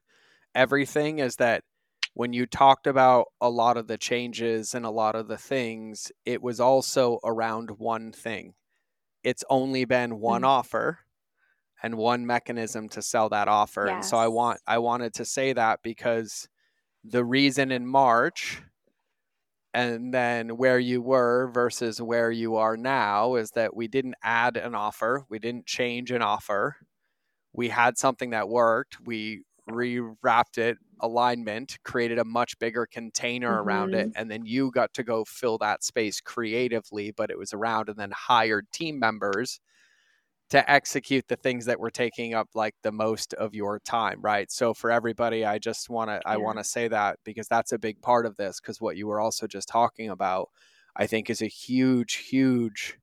everything 0.54 1.18
is 1.18 1.36
that 1.36 1.64
when 2.14 2.32
you 2.32 2.46
talked 2.46 2.86
about 2.86 3.26
a 3.40 3.48
lot 3.48 3.76
of 3.76 3.86
the 3.86 3.98
changes 3.98 4.74
and 4.74 4.84
a 4.84 4.90
lot 4.90 5.14
of 5.14 5.28
the 5.28 5.36
things, 5.36 6.10
it 6.24 6.42
was 6.42 6.60
also 6.60 7.20
around 7.24 7.70
one 7.78 8.12
thing. 8.12 8.54
It's 9.22 9.44
only 9.48 9.84
been 9.84 10.18
one 10.18 10.42
mm-hmm. 10.42 10.50
offer 10.50 10.98
and 11.82 11.96
one 11.96 12.26
mechanism 12.26 12.88
to 12.90 13.02
sell 13.02 13.28
that 13.28 13.48
offer. 13.48 13.86
Yes. 13.86 13.94
And 13.94 14.04
so 14.04 14.16
I 14.16 14.28
want 14.28 14.60
I 14.66 14.78
wanted 14.78 15.14
to 15.14 15.24
say 15.24 15.52
that 15.52 15.80
because 15.82 16.48
the 17.04 17.24
reason 17.24 17.70
in 17.70 17.86
March 17.86 18.62
and 19.74 20.12
then 20.12 20.56
where 20.56 20.78
you 20.78 21.02
were 21.02 21.50
versus 21.52 22.00
where 22.00 22.30
you 22.30 22.56
are 22.56 22.76
now 22.76 23.34
is 23.34 23.50
that 23.52 23.76
we 23.76 23.86
didn't 23.88 24.14
add 24.22 24.56
an 24.56 24.74
offer, 24.74 25.24
we 25.28 25.38
didn't 25.38 25.66
change 25.66 26.10
an 26.10 26.22
offer. 26.22 26.76
We 27.52 27.68
had 27.68 27.98
something 27.98 28.30
that 28.30 28.48
worked. 28.48 28.98
We 29.04 29.42
rewrapped 29.68 30.58
it, 30.58 30.78
alignment, 31.00 31.78
created 31.84 32.18
a 32.18 32.24
much 32.24 32.58
bigger 32.58 32.86
container 32.86 33.50
mm-hmm. 33.50 33.68
around 33.68 33.94
it, 33.94 34.08
mm-hmm. 34.08 34.20
and 34.20 34.30
then 34.30 34.44
you 34.46 34.70
got 34.70 34.94
to 34.94 35.02
go 35.02 35.24
fill 35.24 35.58
that 35.58 35.84
space 35.84 36.20
creatively, 36.20 37.10
but 37.10 37.30
it 37.30 37.38
was 37.38 37.52
around 37.52 37.88
and 37.88 37.98
then 37.98 38.12
hired 38.14 38.70
team 38.72 38.98
members 38.98 39.60
to 40.50 40.70
execute 40.70 41.26
the 41.28 41.36
things 41.36 41.66
that 41.66 41.78
were 41.78 41.90
taking 41.90 42.34
up 42.34 42.48
like 42.54 42.74
the 42.82 42.92
most 42.92 43.34
of 43.34 43.54
your 43.54 43.78
time 43.80 44.18
right 44.22 44.50
so 44.50 44.72
for 44.72 44.90
everybody 44.90 45.44
i 45.44 45.58
just 45.58 45.90
want 45.90 46.08
to 46.08 46.14
yeah. 46.14 46.32
i 46.32 46.36
want 46.36 46.58
to 46.58 46.64
say 46.64 46.88
that 46.88 47.18
because 47.24 47.48
that's 47.48 47.72
a 47.72 47.78
big 47.78 48.00
part 48.00 48.26
of 48.26 48.36
this 48.36 48.60
because 48.60 48.80
what 48.80 48.96
you 48.96 49.06
were 49.06 49.20
also 49.20 49.46
just 49.46 49.68
talking 49.68 50.08
about 50.10 50.48
i 50.96 51.06
think 51.06 51.28
is 51.28 51.42
a 51.42 51.46
huge 51.46 52.14
huge 52.14 52.98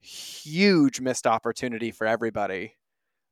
huge 0.00 1.00
missed 1.00 1.26
opportunity 1.26 1.90
for 1.90 2.06
everybody 2.06 2.74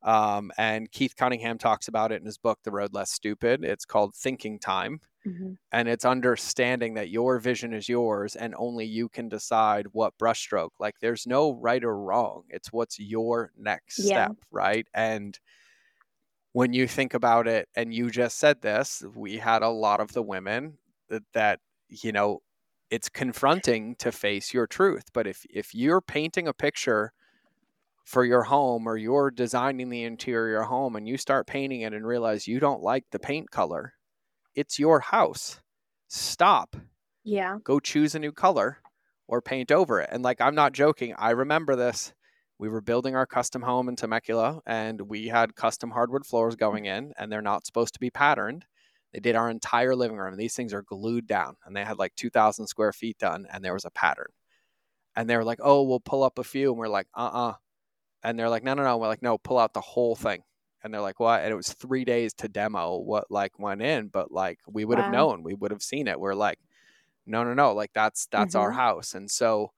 um, 0.03 0.51
and 0.59 0.91
keith 0.91 1.15
cunningham 1.17 1.59
talks 1.59 1.89
about 1.89 2.13
it 2.13 2.21
in 2.21 2.27
his 2.27 2.39
book 2.39 2.59
the 2.65 2.71
road 2.71 2.93
less 2.93 3.11
stupid 3.11 3.65
it's 3.65 3.85
called 3.85 4.15
thinking 4.15 4.59
time 4.59 5.01
Mm-hmm. 5.27 5.53
And 5.71 5.89
it's 5.89 6.05
understanding 6.05 6.95
that 6.95 7.11
your 7.11 7.39
vision 7.39 7.73
is 7.73 7.89
yours 7.89 8.35
and 8.35 8.55
only 8.57 8.85
you 8.85 9.09
can 9.09 9.29
decide 9.29 9.87
what 9.93 10.19
brushstroke. 10.19 10.71
Like 10.81 10.99
there's 11.01 11.27
no 11.27 11.53
right 11.55 11.83
or 11.83 11.97
wrong. 11.97 12.45
It's 12.49 12.73
what's 12.73 12.99
your 12.99 13.53
next 13.57 13.99
yeah. 14.01 14.27
step, 14.27 14.37
right? 14.51 14.87
And 14.95 15.39
when 16.53 16.73
you 16.73 16.87
think 16.87 17.15
about 17.15 17.47
it, 17.47 17.69
and 17.77 17.95
you 17.95 18.11
just 18.11 18.39
said 18.39 18.61
this, 18.61 19.03
we 19.15 19.39
had 19.39 19.63
a 19.63 19.71
lot 19.71 20.01
of 20.01 20.13
the 20.13 20.23
women 20.23 20.79
that, 21.09 21.23
that 21.33 21.61
you 21.89 22.13
know, 22.13 22.43
it's 22.91 23.09
confronting 23.09 23.95
to 24.01 24.13
face 24.13 24.53
your 24.53 24.67
truth. 24.67 25.05
But 25.15 25.27
if 25.27 25.47
if 25.49 25.75
you're 25.75 26.03
painting 26.03 26.47
a 26.47 26.53
picture 26.53 27.15
for 28.05 28.25
your 28.25 28.43
home 28.43 28.87
or 28.87 28.97
you're 28.97 29.31
designing 29.31 29.89
the 29.89 30.05
interior 30.05 30.63
home 30.63 30.97
and 30.97 31.07
you 31.07 31.17
start 31.17 31.47
painting 31.47 31.83
it 31.83 31.93
and 31.93 32.07
realize 32.07 32.49
you 32.49 32.61
don't 32.61 32.83
like 32.83 33.05
the 33.11 33.19
paint 33.19 33.51
color 33.51 33.95
it's 34.55 34.79
your 34.79 35.01
house. 35.01 35.61
Stop. 36.09 36.77
Yeah. 37.25 37.59
Go 37.65 37.81
choose 37.81 38.15
a 38.15 38.19
new 38.19 38.33
color 38.33 38.79
or 39.27 39.41
paint 39.41 39.73
over 39.73 40.01
it. 40.01 40.11
And 40.13 40.23
like, 40.23 40.41
I'm 40.41 40.55
not 40.55 40.73
joking. 40.73 41.15
I 41.17 41.31
remember 41.31 41.77
this. 41.77 42.13
We 42.59 42.69
were 42.69 42.81
building 42.81 43.17
our 43.17 43.27
custom 43.27 43.63
home 43.63 43.89
in 43.89 43.97
Temecula 43.97 44.61
and 44.67 45.01
we 45.03 45.29
had 45.29 45.57
custom 45.57 45.91
hardwood 45.91 46.27
floors 46.27 46.55
going 46.55 46.85
in, 46.85 47.13
and 47.19 47.33
they're 47.33 47.43
not 47.43 47.67
supposed 47.67 47.95
to 47.95 48.01
be 48.01 48.11
patterned. 48.11 48.67
They 49.13 49.21
did 49.21 49.37
our 49.37 49.51
entire 49.51 49.97
living 49.97 50.17
room. 50.17 50.37
These 50.37 50.55
things 50.55 50.73
are 50.73 50.83
glued 50.83 51.27
down, 51.27 51.57
and 51.67 51.77
they 51.77 51.85
had 51.85 51.99
like 51.99 52.15
2,000 52.15 52.67
square 52.67 52.93
feet 52.93 53.19
done, 53.19 53.47
and 53.53 53.65
there 53.65 53.75
was 53.75 53.85
a 53.85 53.91
pattern. 53.91 54.29
And 55.17 55.29
they 55.29 55.37
were 55.37 55.45
like, 55.45 55.59
"Oh, 55.63 55.83
we'll 55.83 56.01
pull 56.01 56.23
up 56.23 56.39
a 56.39 56.45
few," 56.45 56.71
and 56.71 56.79
we're 56.79 56.89
like, 56.89 57.09
"Uh, 57.15 57.21
uh-uh. 57.21 57.49
uh." 57.51 57.55
And 58.23 58.39
they're 58.39 58.51
like, 58.51 58.63
"No, 58.63 58.75
no, 58.75 58.83
no." 58.83 58.97
We're 58.99 59.09
like, 59.09 59.23
"No, 59.23 59.39
pull 59.39 59.59
out 59.59 59.75
the 59.75 59.81
whole 59.81 60.15
thing." 60.15 60.43
and 60.83 60.93
they're 60.93 61.01
like 61.01 61.21
what 61.21 61.43
and 61.43 61.53
it 61.53 61.57
was 61.57 61.73
three 61.73 62.05
days 62.05 62.33
to 62.35 62.49
demo 62.49 62.97
what 62.99 63.31
like 63.31 63.59
went 63.59 63.83
in 63.83 64.09
but 64.09 64.31
like 64.33 64.59
we 64.67 64.85
would 64.85 64.99
wow. 64.99 65.05
have 65.05 65.13
known 65.13 65.43
we 65.43 65.55
would 65.55 65.71
have 65.71 65.83
seen 65.83 66.09
it 66.09 66.19
we're 66.19 66.35
like 66.35 66.59
no 67.27 67.45
no 67.45 67.55
no 67.55 67.73
like 67.73 67.93
that's 67.95 68.27
that's 68.27 68.55
mm-hmm. 68.55 68.63
our 68.63 68.73
house 68.73 69.15
and 69.15 69.31
so 69.31 69.71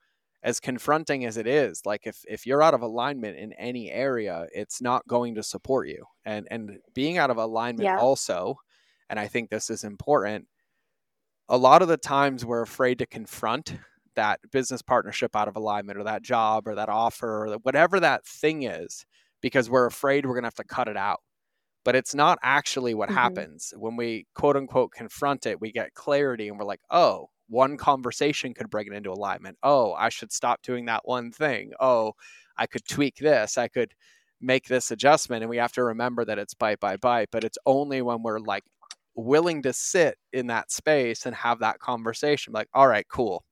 as 0.42 0.60
confronting 0.60 1.24
as 1.24 1.36
it 1.36 1.46
is 1.46 1.82
like 1.84 2.06
if 2.06 2.24
if 2.28 2.46
you're 2.46 2.62
out 2.62 2.74
of 2.74 2.82
alignment 2.82 3.36
in 3.36 3.52
any 3.54 3.90
area 3.90 4.46
it's 4.52 4.80
not 4.80 5.06
going 5.06 5.34
to 5.34 5.42
support 5.42 5.88
you 5.88 6.04
and 6.24 6.46
and 6.50 6.78
being 6.94 7.18
out 7.18 7.30
of 7.30 7.36
alignment 7.36 7.84
yeah. 7.84 7.98
also 7.98 8.56
and 9.08 9.18
i 9.18 9.26
think 9.26 9.50
this 9.50 9.70
is 9.70 9.84
important 9.84 10.46
a 11.48 11.56
lot 11.56 11.82
of 11.82 11.88
the 11.88 11.96
times 11.96 12.44
we're 12.44 12.62
afraid 12.62 12.98
to 12.98 13.06
confront 13.06 13.76
that 14.16 14.40
business 14.52 14.82
partnership 14.82 15.34
out 15.36 15.48
of 15.48 15.56
alignment 15.56 15.98
or 15.98 16.04
that 16.04 16.22
job 16.22 16.66
or 16.66 16.74
that 16.74 16.88
offer 16.88 17.46
or 17.46 17.54
whatever 17.62 18.00
that 18.00 18.24
thing 18.24 18.62
is 18.64 19.06
because 19.40 19.68
we're 19.68 19.86
afraid 19.86 20.24
we're 20.24 20.34
going 20.34 20.42
to 20.42 20.48
have 20.48 20.54
to 20.54 20.64
cut 20.64 20.88
it 20.88 20.96
out. 20.96 21.20
But 21.84 21.96
it's 21.96 22.14
not 22.14 22.38
actually 22.42 22.94
what 22.94 23.10
mm-hmm. 23.10 23.18
happens. 23.18 23.74
When 23.76 23.96
we 23.96 24.26
quote 24.34 24.56
unquote 24.56 24.92
confront 24.92 25.46
it, 25.46 25.60
we 25.60 25.70
get 25.70 25.94
clarity 25.94 26.48
and 26.48 26.58
we're 26.58 26.64
like, 26.64 26.80
oh, 26.90 27.28
one 27.48 27.76
conversation 27.76 28.54
could 28.54 28.70
bring 28.70 28.86
it 28.86 28.94
into 28.94 29.12
alignment. 29.12 29.58
Oh, 29.62 29.92
I 29.92 30.08
should 30.08 30.32
stop 30.32 30.62
doing 30.62 30.86
that 30.86 31.02
one 31.04 31.30
thing. 31.30 31.72
Oh, 31.78 32.14
I 32.56 32.66
could 32.66 32.86
tweak 32.86 33.16
this. 33.16 33.58
I 33.58 33.68
could 33.68 33.92
make 34.40 34.66
this 34.66 34.90
adjustment. 34.90 35.42
And 35.42 35.50
we 35.50 35.58
have 35.58 35.72
to 35.72 35.84
remember 35.84 36.24
that 36.24 36.38
it's 36.38 36.54
bite 36.54 36.80
by 36.80 36.96
bite, 36.96 37.28
but 37.30 37.44
it's 37.44 37.58
only 37.66 38.02
when 38.02 38.22
we're 38.22 38.38
like 38.38 38.64
willing 39.14 39.62
to 39.62 39.72
sit 39.72 40.16
in 40.32 40.48
that 40.48 40.70
space 40.70 41.26
and 41.26 41.34
have 41.34 41.60
that 41.60 41.78
conversation 41.78 42.52
like, 42.52 42.68
all 42.74 42.88
right, 42.88 43.06
cool. 43.08 43.44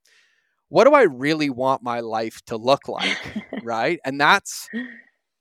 What 0.73 0.85
do 0.85 0.95
I 0.95 1.03
really 1.03 1.51
want 1.51 1.83
my 1.83 2.01
life 2.01 2.41
to 2.47 2.57
look 2.57 2.89
like? 2.89 3.19
right. 3.63 4.01
And 4.07 4.19
that's, 4.19 4.71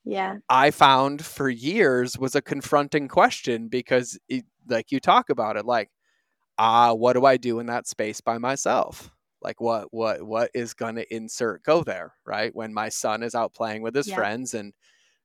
yeah, 0.03 0.39
I 0.49 0.71
found 0.71 1.23
for 1.23 1.47
years 1.47 2.17
was 2.19 2.35
a 2.35 2.41
confronting 2.41 3.07
question 3.07 3.69
because, 3.69 4.19
it, 4.27 4.43
like 4.67 4.91
you 4.91 4.99
talk 4.99 5.29
about 5.29 5.55
it, 5.55 5.63
like, 5.63 5.89
ah, 6.57 6.89
uh, 6.89 6.95
what 6.95 7.13
do 7.13 7.23
I 7.23 7.37
do 7.37 7.59
in 7.59 7.67
that 7.67 7.87
space 7.87 8.19
by 8.19 8.39
myself? 8.39 9.09
Like 9.41 9.61
what 9.61 9.87
what 9.91 10.21
what 10.21 10.51
is 10.53 10.73
going 10.73 10.95
to 10.95 11.15
insert 11.15 11.63
go 11.63 11.81
there, 11.81 12.11
right? 12.25 12.53
When 12.53 12.73
my 12.73 12.89
son 12.89 13.23
is 13.23 13.33
out 13.33 13.53
playing 13.53 13.83
with 13.83 13.95
his 13.95 14.09
yeah. 14.09 14.15
friends 14.15 14.53
and 14.53 14.73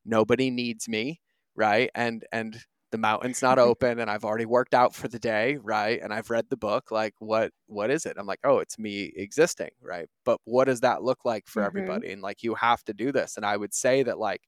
nobody 0.05 0.51
needs 0.51 0.89
me, 0.89 1.21
right? 1.57 1.91
And 1.97 2.25
and 2.31 2.57
the 2.93 2.99
mountain's 2.99 3.43
not 3.43 3.59
open 3.59 3.99
and 3.99 4.11
I've 4.11 4.25
already 4.25 4.47
worked 4.47 4.75
out 4.75 4.95
for 4.95 5.09
the 5.09 5.19
day, 5.19 5.59
right? 5.63 6.01
And 6.01 6.13
I've 6.13 6.31
read 6.31 6.47
the 6.49 6.57
book, 6.57 6.91
like 6.91 7.15
what 7.19 7.53
what 7.67 7.91
is 7.91 8.07
it? 8.07 8.17
I'm 8.19 8.27
like, 8.27 8.41
"Oh, 8.45 8.59
it's 8.59 8.79
me 8.79 9.13
existing," 9.17 9.71
right? 9.83 10.09
But 10.25 10.41
what 10.45 10.67
does 10.67 10.81
that 10.81 11.03
look 11.03 11.25
like 11.25 11.47
for 11.47 11.61
mm-hmm. 11.61 11.67
everybody? 11.67 12.13
And 12.13 12.23
like 12.23 12.43
you 12.43 12.55
have 12.55 12.85
to 12.85 12.95
do 12.95 13.13
this. 13.13 13.37
And 13.37 13.45
I 13.45 13.57
would 13.57 13.75
say 13.75 14.03
that 14.05 14.19
like 14.19 14.43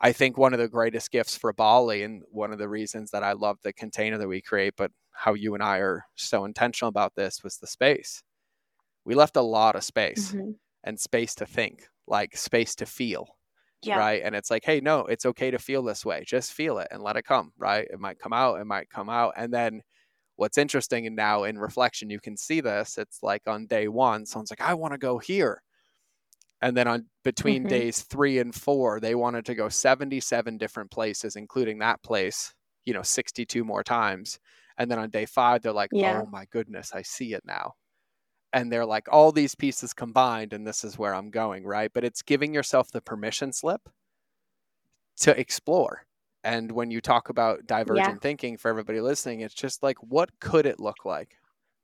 I 0.00 0.12
think 0.12 0.36
one 0.36 0.52
of 0.52 0.58
the 0.58 0.68
greatest 0.68 1.10
gifts 1.10 1.36
for 1.36 1.52
Bali 1.52 2.02
and 2.02 2.22
one 2.30 2.52
of 2.52 2.58
the 2.58 2.68
reasons 2.68 3.10
that 3.12 3.22
I 3.22 3.32
love 3.32 3.58
the 3.62 3.72
container 3.72 4.18
that 4.18 4.28
we 4.28 4.42
create, 4.42 4.74
but 4.76 4.90
how 5.12 5.34
you 5.34 5.54
and 5.54 5.62
I 5.62 5.78
are 5.78 6.04
so 6.16 6.44
intentional 6.44 6.88
about 6.88 7.14
this 7.14 7.42
was 7.44 7.58
the 7.58 7.66
space. 7.66 8.22
We 9.04 9.14
left 9.14 9.36
a 9.36 9.42
lot 9.42 9.76
of 9.76 9.84
space 9.84 10.32
mm-hmm. 10.32 10.52
and 10.82 10.98
space 10.98 11.34
to 11.36 11.46
think, 11.46 11.88
like 12.06 12.36
space 12.36 12.74
to 12.76 12.86
feel. 12.86 13.36
Yeah. 13.86 13.98
Right. 13.98 14.22
And 14.24 14.34
it's 14.34 14.50
like, 14.50 14.64
hey, 14.64 14.80
no, 14.80 15.00
it's 15.00 15.26
okay 15.26 15.50
to 15.50 15.58
feel 15.58 15.82
this 15.82 16.04
way. 16.04 16.24
Just 16.26 16.52
feel 16.52 16.78
it 16.78 16.88
and 16.90 17.02
let 17.02 17.16
it 17.16 17.24
come. 17.24 17.52
Right. 17.58 17.86
It 17.90 18.00
might 18.00 18.18
come 18.18 18.32
out. 18.32 18.60
It 18.60 18.66
might 18.66 18.90
come 18.90 19.08
out. 19.08 19.34
And 19.36 19.52
then 19.52 19.82
what's 20.36 20.58
interesting 20.58 21.06
and 21.06 21.16
now 21.16 21.44
in 21.44 21.58
reflection, 21.58 22.10
you 22.10 22.20
can 22.20 22.36
see 22.36 22.60
this. 22.60 22.98
It's 22.98 23.22
like 23.22 23.42
on 23.46 23.66
day 23.66 23.88
one, 23.88 24.26
someone's 24.26 24.50
like, 24.50 24.60
I 24.60 24.74
want 24.74 24.92
to 24.92 24.98
go 24.98 25.18
here. 25.18 25.62
And 26.60 26.76
then 26.76 26.88
on 26.88 27.06
between 27.24 27.62
mm-hmm. 27.62 27.68
days 27.68 28.02
three 28.02 28.38
and 28.38 28.54
four, 28.54 29.00
they 29.00 29.14
wanted 29.14 29.44
to 29.46 29.54
go 29.54 29.68
77 29.68 30.56
different 30.56 30.90
places, 30.90 31.36
including 31.36 31.78
that 31.80 32.02
place, 32.02 32.54
you 32.84 32.94
know, 32.94 33.02
62 33.02 33.64
more 33.64 33.84
times. 33.84 34.38
And 34.78 34.90
then 34.90 34.98
on 34.98 35.10
day 35.10 35.26
five, 35.26 35.62
they're 35.62 35.72
like, 35.72 35.90
yeah. 35.92 36.22
oh 36.22 36.28
my 36.30 36.46
goodness, 36.50 36.92
I 36.94 37.02
see 37.02 37.34
it 37.34 37.42
now. 37.44 37.74
And 38.54 38.70
they're 38.70 38.86
like, 38.86 39.08
all 39.10 39.32
these 39.32 39.56
pieces 39.56 39.92
combined, 39.92 40.52
and 40.52 40.64
this 40.64 40.84
is 40.84 40.96
where 40.96 41.12
I'm 41.12 41.28
going, 41.28 41.64
right? 41.64 41.90
But 41.92 42.04
it's 42.04 42.22
giving 42.22 42.54
yourself 42.54 42.92
the 42.92 43.00
permission 43.00 43.52
slip 43.52 43.88
to 45.16 45.38
explore. 45.38 46.06
And 46.44 46.70
when 46.70 46.92
you 46.92 47.00
talk 47.00 47.30
about 47.30 47.66
divergent 47.66 48.08
yeah. 48.08 48.18
thinking 48.20 48.56
for 48.56 48.68
everybody 48.68 49.00
listening, 49.00 49.40
it's 49.40 49.54
just 49.54 49.82
like, 49.82 49.96
what 50.00 50.30
could 50.38 50.66
it 50.66 50.78
look 50.78 51.04
like? 51.04 51.36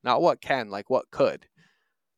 Not 0.05 0.23
what 0.23 0.41
can, 0.41 0.71
like 0.71 0.89
what 0.89 1.11
could. 1.11 1.45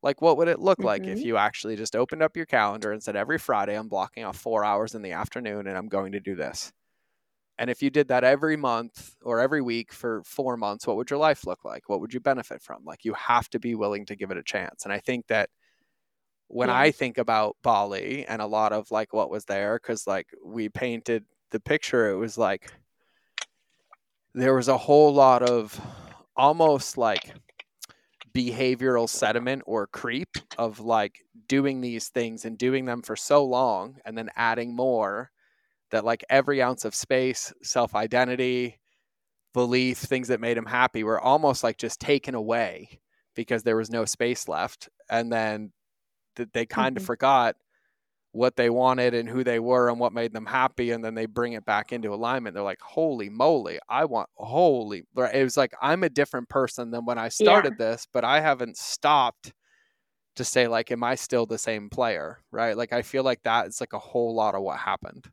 Like, 0.03 0.21
what 0.21 0.37
would 0.37 0.49
it 0.49 0.61
look 0.61 0.79
mm-hmm. 0.79 0.87
like 0.87 1.05
if 1.05 1.19
mm-hmm. 1.19 1.29
you 1.29 1.37
actually 1.38 1.77
just 1.77 1.97
opened 1.97 2.23
up 2.23 2.37
your 2.37 2.45
calendar 2.45 2.93
and 2.93 3.03
said, 3.03 3.17
every 3.17 3.38
Friday, 3.38 3.75
I'm 3.75 3.88
blocking 3.88 4.25
off 4.25 4.37
four 4.37 4.67
hours 4.67 4.95
in 4.95 5.01
the 5.01 5.12
afternoon 5.12 5.67
and 5.67 5.79
I'm 5.79 5.88
going 5.88 6.12
to 6.12 6.21
do 6.21 6.35
this? 6.35 6.75
And 7.59 7.71
if 7.71 7.83
you 7.83 7.91
did 7.91 8.09
that 8.09 8.25
every 8.25 8.57
month 8.57 9.15
or 9.23 9.41
every 9.41 9.61
week 9.61 9.93
for 9.93 10.23
four 10.25 10.57
months, 10.57 10.87
what 10.87 10.97
would 10.97 11.11
your 11.11 11.19
life 11.19 11.47
look 11.47 11.65
like? 11.65 11.88
What 11.88 12.01
would 12.01 12.15
you 12.15 12.21
benefit 12.21 12.62
from? 12.62 12.85
Like, 12.85 13.05
you 13.05 13.12
have 13.15 13.49
to 13.51 13.61
be 13.61 13.75
willing 13.75 14.07
to 14.07 14.17
give 14.17 14.31
it 14.31 14.38
a 14.38 14.43
chance. 14.43 14.85
And 14.85 14.93
I 14.93 14.99
think 14.99 15.27
that 15.29 15.51
when 16.49 16.69
yeah. 16.69 16.79
I 16.79 16.91
think 16.91 17.19
about 17.19 17.57
Bali 17.62 18.27
and 18.27 18.43
a 18.43 18.47
lot 18.47 18.73
of 18.73 18.91
like 18.91 19.12
what 19.12 19.31
was 19.31 19.45
there, 19.45 19.79
because 19.83 20.07
like 20.07 20.27
we 20.45 20.69
painted 20.69 21.25
the 21.51 21.61
picture, 21.61 22.11
it 22.11 22.17
was 22.17 22.37
like 22.37 22.73
there 24.35 24.55
was 24.55 24.69
a 24.69 24.77
whole 24.77 25.12
lot 25.12 25.43
of 25.43 25.79
almost 26.37 26.97
like 26.99 27.35
behavioral 28.35 29.09
sediment 29.09 29.62
or 29.67 29.87
creep 29.87 30.29
of 30.59 30.81
like 30.81 31.25
doing 31.49 31.81
these 31.81 32.09
things 32.09 32.45
and 32.45 32.57
doing 32.57 32.85
them 32.85 33.03
for 33.03 33.17
so 33.17 33.45
long 33.45 33.97
and 34.05 34.17
then 34.17 34.31
adding 34.37 34.75
more 34.75 35.31
that 35.92 36.05
like 36.05 36.24
every 36.28 36.61
ounce 36.61 36.85
of 36.85 36.94
space, 36.94 37.52
self 37.62 37.94
identity, 37.94 38.81
belief, 39.55 39.98
things 39.98 40.28
that 40.28 40.40
made 40.40 40.57
him 40.57 40.66
happy 40.66 41.05
were 41.05 41.20
almost 41.20 41.62
like 41.62 41.76
just 41.76 42.00
taken 42.00 42.35
away 42.35 43.00
because 43.37 43.62
there 43.62 43.76
was 43.76 43.90
no 43.90 44.05
space 44.05 44.48
left. 44.48 44.88
And 45.09 45.33
then 45.33 45.70
th- 46.37 46.48
they 46.52 46.66
kind 46.66 46.96
mm-hmm. 46.96 47.02
of 47.02 47.07
forgot 47.07 47.57
what 48.33 48.57
they 48.57 48.70
wanted 48.70 49.12
and 49.12 49.28
who 49.28 49.44
they 49.44 49.59
were 49.59 49.90
and 49.90 50.00
what 50.00 50.14
made 50.14 50.33
them 50.33 50.46
happy. 50.46 50.90
And 50.90 51.05
then 51.05 51.14
they 51.14 51.26
bring 51.26 51.52
it 51.52 51.66
back 51.66 51.92
into 51.92 52.14
alignment. 52.14 52.55
They're 52.55 52.62
like, 52.62 52.81
holy 52.81 53.28
moly, 53.28 53.78
I 53.88 54.07
want, 54.07 54.31
holy. 54.35 55.05
It 55.14 55.44
was 55.44 55.59
like, 55.59 55.74
I'm 55.83 56.02
a 56.02 56.09
different 56.09 56.48
person 56.48 56.90
than 56.90 57.05
when 57.05 57.18
I 57.18 57.28
started 57.28 57.74
yeah. 57.78 57.90
this, 57.90 58.09
but 58.11 58.24
I 58.24 58.40
haven't 58.40 58.78
stopped 58.78 59.52
to 60.37 60.44
say, 60.44 60.66
like, 60.66 60.90
am 60.90 61.05
I 61.05 61.14
still 61.14 61.44
the 61.44 61.59
same 61.59 61.90
player? 61.90 62.38
Right. 62.50 62.74
Like, 62.74 62.94
I 62.94 63.02
feel 63.02 63.22
like 63.22 63.42
that 63.42 63.66
is 63.66 63.81
like 63.81 63.92
a 63.92 63.98
whole 63.98 64.35
lot 64.35 64.55
of 64.55 64.62
what 64.62 64.78
happened. 64.78 65.28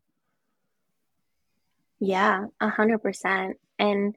Yeah, 1.99 2.45
a 2.59 2.69
hundred 2.69 2.99
percent. 2.99 3.57
And 3.77 4.15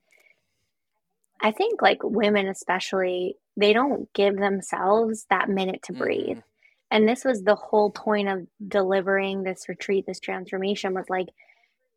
I 1.41 1.51
think 1.51 1.83
like 1.83 1.99
women 2.03 2.49
especially, 2.49 3.37
they 3.57 3.73
don't 3.73 4.13
give 4.13 4.37
themselves 4.37 5.27
that 5.31 5.49
minute 5.49 5.83
to 5.85 5.93
breathe. 5.93 6.39
Mm. 6.39 6.43
And 6.91 7.09
this 7.09 7.25
was 7.25 7.43
the 7.43 7.55
whole 7.55 7.91
point 7.91 8.29
of 8.29 8.47
delivering 8.67 9.43
this 9.43 9.69
retreat, 9.69 10.05
this 10.07 10.21
transformation 10.21 10.95
was 10.95 11.09
like 11.09 11.29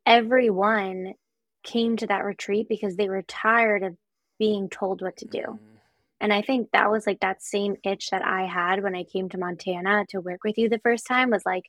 everyone 0.06 1.14
came 1.64 1.98
to 1.98 2.08
that 2.08 2.24
retreat 2.24 2.68
because 2.70 2.96
they 2.96 3.10
were 3.10 3.24
tired 3.24 3.84
of 3.84 3.98
being 4.40 4.70
told 4.70 5.02
what 5.02 5.18
to 5.18 5.26
do. 5.26 5.40
Mm. 5.40 5.60
And 6.22 6.34
I 6.34 6.42
think 6.42 6.70
that 6.72 6.90
was 6.90 7.06
like 7.06 7.20
that 7.20 7.44
same 7.44 7.76
itch 7.84 8.10
that 8.10 8.26
I 8.26 8.46
had 8.46 8.82
when 8.82 8.96
I 8.96 9.04
came 9.04 9.30
to 9.30 9.38
Montana 9.38 10.06
to 10.10 10.22
work 10.22 10.44
with 10.44 10.58
you 10.58 10.70
the 10.70 10.80
first 10.80 11.06
time 11.06 11.30
was 11.30 11.46
like, 11.46 11.66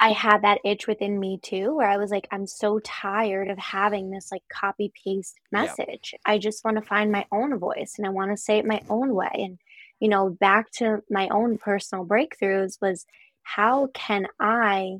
I 0.00 0.12
had 0.12 0.42
that 0.42 0.60
itch 0.64 0.86
within 0.86 1.18
me 1.18 1.40
too, 1.42 1.74
where 1.74 1.88
I 1.88 1.96
was 1.96 2.10
like, 2.10 2.28
I'm 2.30 2.46
so 2.46 2.78
tired 2.80 3.48
of 3.50 3.58
having 3.58 4.10
this 4.10 4.30
like 4.30 4.42
copy 4.48 4.92
paste 5.04 5.40
message. 5.50 6.10
Yep. 6.12 6.20
I 6.24 6.38
just 6.38 6.64
want 6.64 6.76
to 6.76 6.82
find 6.82 7.10
my 7.10 7.26
own 7.32 7.58
voice 7.58 7.94
and 7.98 8.06
I 8.06 8.10
want 8.10 8.30
to 8.30 8.36
say 8.36 8.58
it 8.58 8.64
my 8.64 8.80
own 8.88 9.12
way. 9.14 9.30
And, 9.34 9.58
you 9.98 10.08
know, 10.08 10.30
back 10.30 10.70
to 10.72 11.02
my 11.10 11.28
own 11.28 11.58
personal 11.58 12.06
breakthroughs 12.06 12.80
was 12.80 13.06
how 13.42 13.88
can 13.92 14.28
I 14.38 14.98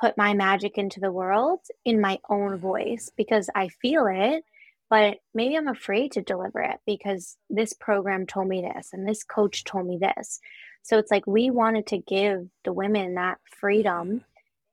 put 0.00 0.16
my 0.16 0.32
magic 0.32 0.78
into 0.78 1.00
the 1.00 1.12
world 1.12 1.60
in 1.84 2.00
my 2.00 2.18
own 2.30 2.56
voice? 2.56 3.10
Because 3.16 3.50
I 3.54 3.68
feel 3.68 4.06
it, 4.08 4.44
but 4.88 5.18
maybe 5.34 5.56
I'm 5.56 5.68
afraid 5.68 6.12
to 6.12 6.22
deliver 6.22 6.60
it 6.60 6.78
because 6.86 7.36
this 7.50 7.74
program 7.74 8.26
told 8.26 8.48
me 8.48 8.62
this 8.62 8.90
and 8.94 9.06
this 9.06 9.24
coach 9.24 9.64
told 9.64 9.86
me 9.86 9.98
this. 10.00 10.40
So 10.82 10.96
it's 10.96 11.10
like 11.10 11.26
we 11.26 11.50
wanted 11.50 11.86
to 11.88 11.98
give 11.98 12.48
the 12.64 12.72
women 12.72 13.16
that 13.16 13.38
freedom 13.44 14.08
mm-hmm. 14.08 14.18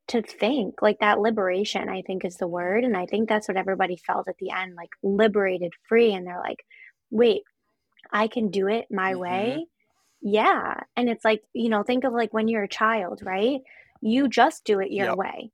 To 0.07 0.21
think 0.21 0.81
like 0.81 0.99
that 0.99 1.19
liberation 1.19 1.89
i 1.89 2.01
think 2.01 2.23
is 2.23 2.37
the 2.37 2.47
word 2.47 2.83
and 2.83 2.95
i 2.95 3.05
think 3.05 3.27
that's 3.27 3.47
what 3.47 3.57
everybody 3.57 3.97
felt 3.97 4.27
at 4.27 4.37
the 4.39 4.51
end 4.51 4.75
like 4.75 4.91
liberated 5.01 5.73
free 5.87 6.13
and 6.13 6.27
they're 6.27 6.39
like 6.39 6.63
wait 7.09 7.41
i 8.11 8.27
can 8.27 8.49
do 8.49 8.67
it 8.67 8.85
my 8.91 9.11
mm-hmm. 9.11 9.21
way 9.21 9.65
yeah 10.21 10.79
and 10.95 11.09
it's 11.09 11.25
like 11.25 11.41
you 11.53 11.69
know 11.69 11.83
think 11.83 12.03
of 12.03 12.13
like 12.13 12.33
when 12.33 12.47
you're 12.47 12.63
a 12.63 12.67
child 12.67 13.21
right 13.23 13.61
you 14.01 14.27
just 14.27 14.63
do 14.63 14.79
it 14.79 14.91
your 14.91 15.07
yep. 15.07 15.17
way 15.17 15.51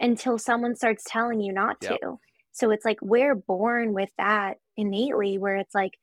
until 0.00 0.38
someone 0.38 0.76
starts 0.76 1.04
telling 1.06 1.40
you 1.40 1.52
not 1.52 1.76
yep. 1.82 2.00
to 2.00 2.18
so 2.52 2.70
it's 2.70 2.84
like 2.84 2.98
we're 3.02 3.34
born 3.34 3.92
with 3.94 4.10
that 4.18 4.58
innately 4.76 5.38
where 5.38 5.56
it's 5.56 5.74
like 5.74 5.98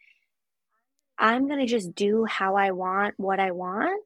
i'm 1.18 1.48
going 1.48 1.60
to 1.60 1.66
just 1.66 1.96
do 1.96 2.26
how 2.26 2.56
i 2.56 2.72
want 2.72 3.14
what 3.18 3.40
i 3.40 3.52
want 3.52 4.02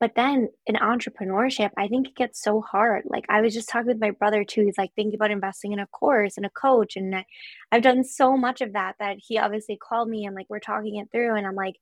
but 0.00 0.14
then 0.14 0.48
in 0.66 0.76
entrepreneurship, 0.76 1.70
I 1.76 1.88
think 1.88 2.08
it 2.08 2.14
gets 2.14 2.40
so 2.40 2.60
hard. 2.60 3.04
Like 3.06 3.24
I 3.28 3.40
was 3.40 3.52
just 3.52 3.68
talking 3.68 3.88
with 3.88 4.00
my 4.00 4.12
brother 4.12 4.44
too. 4.44 4.64
He's 4.64 4.78
like 4.78 4.94
thinking 4.94 5.16
about 5.16 5.32
investing 5.32 5.72
in 5.72 5.80
a 5.80 5.86
course 5.88 6.36
and 6.36 6.46
a 6.46 6.50
coach. 6.50 6.96
And 6.96 7.24
I've 7.72 7.82
done 7.82 8.04
so 8.04 8.36
much 8.36 8.60
of 8.60 8.74
that 8.74 8.94
that 9.00 9.16
he 9.18 9.38
obviously 9.38 9.76
called 9.76 10.08
me 10.08 10.24
and 10.24 10.36
like 10.36 10.46
we're 10.48 10.60
talking 10.60 10.96
it 10.96 11.10
through. 11.10 11.34
And 11.34 11.46
I'm 11.46 11.56
like, 11.56 11.76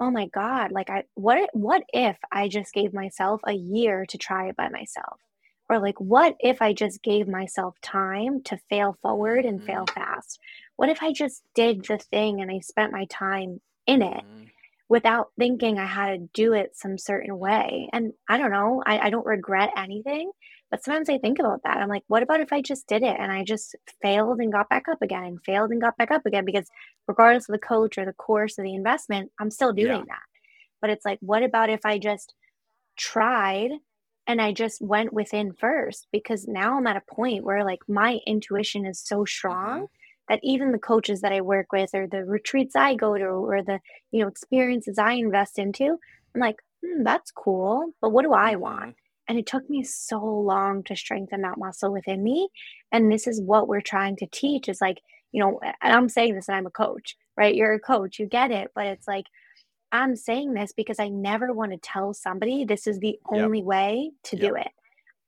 oh 0.00 0.10
my 0.10 0.28
God, 0.28 0.72
like 0.72 0.88
I 0.88 1.04
what 1.14 1.50
what 1.52 1.82
if 1.92 2.16
I 2.30 2.48
just 2.48 2.72
gave 2.72 2.94
myself 2.94 3.42
a 3.46 3.52
year 3.52 4.06
to 4.06 4.18
try 4.18 4.48
it 4.48 4.56
by 4.56 4.70
myself? 4.70 5.20
Or 5.68 5.78
like 5.78 6.00
what 6.00 6.36
if 6.40 6.62
I 6.62 6.72
just 6.72 7.02
gave 7.02 7.28
myself 7.28 7.76
time 7.82 8.42
to 8.44 8.56
fail 8.70 8.96
forward 9.02 9.44
and 9.44 9.62
fail 9.62 9.84
mm-hmm. 9.84 10.00
fast? 10.00 10.40
What 10.76 10.88
if 10.88 11.02
I 11.02 11.12
just 11.12 11.42
did 11.54 11.84
the 11.84 11.98
thing 11.98 12.40
and 12.40 12.50
I 12.50 12.60
spent 12.60 12.92
my 12.92 13.04
time 13.10 13.60
in 13.86 14.00
it? 14.00 14.24
Mm-hmm 14.92 15.12
without 15.12 15.30
thinking 15.38 15.78
I 15.78 15.86
had 15.86 16.10
to 16.10 16.28
do 16.34 16.52
it 16.52 16.76
some 16.76 16.98
certain 16.98 17.38
way. 17.38 17.88
And 17.94 18.12
I 18.28 18.36
don't 18.36 18.50
know, 18.50 18.82
I, 18.84 18.98
I 18.98 19.10
don't 19.10 19.24
regret 19.24 19.70
anything, 19.74 20.30
But 20.72 20.82
sometimes 20.82 21.10
I 21.10 21.18
think 21.18 21.38
about 21.38 21.62
that. 21.64 21.76
I'm 21.78 21.88
like, 21.90 22.04
what 22.08 22.22
about 22.22 22.40
if 22.40 22.52
I 22.52 22.62
just 22.62 22.86
did 22.86 23.02
it 23.02 23.16
and 23.18 23.30
I 23.30 23.44
just 23.44 23.74
failed 24.00 24.38
and 24.38 24.52
got 24.52 24.70
back 24.70 24.88
up 24.90 25.02
again 25.02 25.24
and 25.24 25.44
failed 25.44 25.70
and 25.70 25.80
got 25.80 25.98
back 25.98 26.10
up 26.10 26.26
again? 26.26 26.46
Because 26.46 26.66
regardless 27.06 27.48
of 27.48 27.52
the 27.52 27.58
coach 27.58 27.98
or 27.98 28.06
the 28.06 28.12
course 28.14 28.58
or 28.58 28.62
the 28.62 28.74
investment, 28.74 29.30
I'm 29.38 29.50
still 29.50 29.72
doing 29.74 29.88
yeah. 29.88 30.04
that. 30.08 30.22
But 30.80 30.90
it's 30.90 31.04
like, 31.04 31.18
what 31.20 31.42
about 31.42 31.68
if 31.68 31.84
I 31.84 31.98
just 31.98 32.34
tried 32.98 33.70
and 34.26 34.40
I 34.40 34.52
just 34.52 34.80
went 34.80 35.12
within 35.12 35.52
first? 35.52 36.06
Because 36.10 36.48
now 36.48 36.78
I'm 36.78 36.86
at 36.86 36.96
a 36.96 37.14
point 37.14 37.44
where 37.44 37.64
like 37.64 37.80
my 37.86 38.20
intuition 38.26 38.86
is 38.86 38.98
so 38.98 39.26
strong 39.26 39.76
mm-hmm. 39.76 39.84
That 40.28 40.40
even 40.42 40.72
the 40.72 40.78
coaches 40.78 41.20
that 41.20 41.32
I 41.32 41.40
work 41.40 41.72
with 41.72 41.90
or 41.94 42.06
the 42.06 42.24
retreats 42.24 42.76
I 42.76 42.94
go 42.94 43.16
to 43.16 43.24
or 43.24 43.62
the, 43.62 43.80
you 44.10 44.22
know, 44.22 44.28
experiences 44.28 44.98
I 44.98 45.12
invest 45.12 45.58
into, 45.58 45.98
I'm 46.34 46.40
like, 46.40 46.56
hmm, 46.84 47.02
that's 47.02 47.30
cool. 47.30 47.92
But 48.00 48.10
what 48.10 48.22
do 48.22 48.32
I 48.32 48.56
want? 48.56 48.80
Mm-hmm. 48.80 48.90
And 49.28 49.38
it 49.38 49.46
took 49.46 49.68
me 49.70 49.82
so 49.84 50.22
long 50.22 50.82
to 50.84 50.96
strengthen 50.96 51.42
that 51.42 51.58
muscle 51.58 51.92
within 51.92 52.22
me. 52.22 52.48
And 52.90 53.10
this 53.10 53.26
is 53.26 53.40
what 53.40 53.68
we're 53.68 53.80
trying 53.80 54.16
to 54.16 54.26
teach 54.26 54.68
is 54.68 54.80
like, 54.80 55.00
you 55.32 55.42
know, 55.42 55.60
and 55.62 55.92
I'm 55.92 56.08
saying 56.08 56.34
this 56.34 56.48
and 56.48 56.56
I'm 56.56 56.66
a 56.66 56.70
coach, 56.70 57.16
right? 57.36 57.54
You're 57.54 57.74
a 57.74 57.80
coach, 57.80 58.18
you 58.18 58.26
get 58.26 58.50
it. 58.50 58.70
But 58.74 58.86
it's 58.86 59.08
like, 59.08 59.26
I'm 59.92 60.16
saying 60.16 60.54
this 60.54 60.72
because 60.72 60.98
I 60.98 61.08
never 61.08 61.52
want 61.52 61.72
to 61.72 61.78
tell 61.78 62.14
somebody 62.14 62.64
this 62.64 62.86
is 62.86 62.98
the 62.98 63.08
yep. 63.08 63.18
only 63.42 63.62
way 63.62 64.10
to 64.24 64.36
yep. 64.36 64.50
do 64.50 64.56
it. 64.56 64.68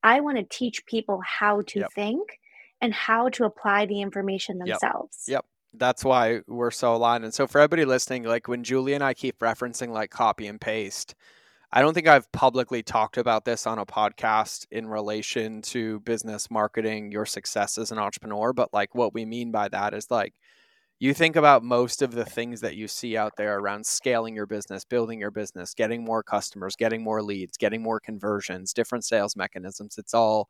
I 0.02 0.20
want 0.20 0.38
to 0.38 0.44
teach 0.44 0.84
people 0.86 1.20
how 1.24 1.62
to 1.68 1.80
yep. 1.80 1.92
think 1.92 2.38
and 2.80 2.92
how 2.92 3.28
to 3.30 3.44
apply 3.44 3.86
the 3.86 4.00
information 4.00 4.58
themselves. 4.58 5.24
Yep. 5.26 5.34
yep. 5.36 5.44
That's 5.76 6.04
why 6.04 6.40
we're 6.46 6.70
so 6.70 6.94
aligned. 6.94 7.24
And 7.24 7.34
so 7.34 7.46
for 7.46 7.60
everybody 7.60 7.84
listening, 7.84 8.24
like 8.24 8.46
when 8.46 8.62
Julie 8.62 8.94
and 8.94 9.02
I 9.02 9.14
keep 9.14 9.38
referencing 9.40 9.88
like 9.88 10.10
copy 10.10 10.46
and 10.46 10.60
paste, 10.60 11.14
I 11.72 11.80
don't 11.80 11.92
think 11.92 12.06
I've 12.06 12.30
publicly 12.30 12.84
talked 12.84 13.16
about 13.16 13.44
this 13.44 13.66
on 13.66 13.80
a 13.80 13.86
podcast 13.86 14.66
in 14.70 14.86
relation 14.86 15.60
to 15.62 15.98
business 16.00 16.48
marketing, 16.48 17.10
your 17.10 17.26
success 17.26 17.78
as 17.78 17.90
an 17.90 17.98
entrepreneur. 17.98 18.52
But 18.52 18.72
like 18.72 18.94
what 18.94 19.12
we 19.12 19.24
mean 19.24 19.50
by 19.50 19.68
that 19.68 19.92
is 19.92 20.08
like 20.08 20.34
you 21.00 21.12
think 21.12 21.34
about 21.34 21.64
most 21.64 22.00
of 22.00 22.12
the 22.12 22.24
things 22.24 22.60
that 22.60 22.76
you 22.76 22.86
see 22.86 23.16
out 23.16 23.32
there 23.36 23.58
around 23.58 23.84
scaling 23.84 24.36
your 24.36 24.46
business, 24.46 24.84
building 24.84 25.18
your 25.18 25.32
business, 25.32 25.74
getting 25.74 26.04
more 26.04 26.22
customers, 26.22 26.76
getting 26.76 27.02
more 27.02 27.22
leads, 27.22 27.56
getting 27.56 27.82
more 27.82 27.98
conversions, 27.98 28.72
different 28.72 29.04
sales 29.04 29.34
mechanisms. 29.34 29.98
It's 29.98 30.14
all 30.14 30.48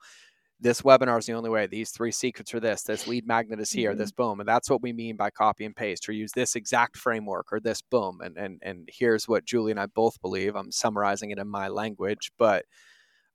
this 0.64 0.80
webinar 0.80 1.18
is 1.18 1.26
the 1.26 1.34
only 1.34 1.50
way. 1.50 1.66
These 1.66 1.90
three 1.90 2.10
secrets 2.10 2.54
are 2.54 2.58
this. 2.58 2.82
This 2.82 3.06
lead 3.06 3.26
magnet 3.26 3.60
is 3.60 3.70
here. 3.70 3.90
Mm-hmm. 3.90 3.98
This 3.98 4.12
boom, 4.12 4.40
and 4.40 4.48
that's 4.48 4.70
what 4.70 4.80
we 4.80 4.94
mean 4.94 5.14
by 5.14 5.28
copy 5.28 5.66
and 5.66 5.76
paste, 5.76 6.08
or 6.08 6.12
use 6.12 6.32
this 6.32 6.56
exact 6.56 6.96
framework 6.96 7.52
or 7.52 7.60
this 7.60 7.82
boom. 7.82 8.20
And 8.22 8.38
and 8.38 8.58
and 8.62 8.88
here's 8.90 9.28
what 9.28 9.44
Julie 9.44 9.72
and 9.72 9.78
I 9.78 9.86
both 9.86 10.20
believe. 10.22 10.56
I'm 10.56 10.72
summarizing 10.72 11.30
it 11.30 11.38
in 11.38 11.48
my 11.48 11.68
language, 11.68 12.32
but 12.38 12.64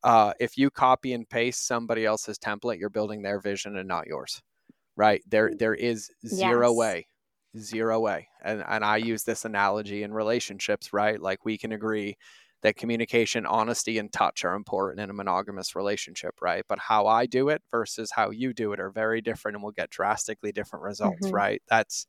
uh, 0.04 0.34
if 0.40 0.58
you 0.58 0.72
copy 0.72 1.14
and 1.14 1.30
paste 1.30 1.68
somebody 1.68 2.04
else's 2.04 2.40
template, 2.40 2.80
you're 2.80 2.90
building 2.90 3.22
their 3.22 3.40
vision 3.40 3.78
and 3.78 3.88
not 3.88 4.08
yours. 4.08 4.42
Right 4.96 5.22
there, 5.28 5.52
there 5.56 5.76
is 5.76 6.10
zero 6.26 6.72
yes. 6.72 6.78
way, 6.78 7.08
zero 7.60 8.00
way. 8.00 8.28
And 8.44 8.64
and 8.68 8.84
I 8.84 8.98
use 8.98 9.24
this 9.24 9.46
analogy 9.46 10.02
in 10.02 10.12
relationships. 10.14 10.94
Right, 10.94 11.22
like 11.22 11.46
we 11.46 11.60
can 11.60 11.74
agree 11.74 12.18
that 12.62 12.76
communication, 12.76 13.46
honesty, 13.46 13.98
and 13.98 14.12
touch 14.12 14.44
are 14.44 14.56
important 14.56 15.00
in 15.00 15.10
a 15.10 15.14
monogamous 15.14 15.76
relationship, 15.76 16.36
right? 16.42 16.66
But 16.68 16.80
how 16.80 17.08
I 17.08 17.26
do 17.26 17.50
it 17.50 17.62
versus 17.72 18.12
how 18.14 18.32
you 18.32 18.54
do 18.54 18.74
it 18.74 18.80
are 18.80 18.92
very 18.92 19.22
different 19.22 19.56
and 19.56 19.64
will 19.64 19.72
get 19.72 19.90
drastically 19.90 20.52
different 20.52 20.84
results, 20.84 21.28
mm-hmm. 21.28 21.36
right? 21.36 21.62
That's 21.70 22.06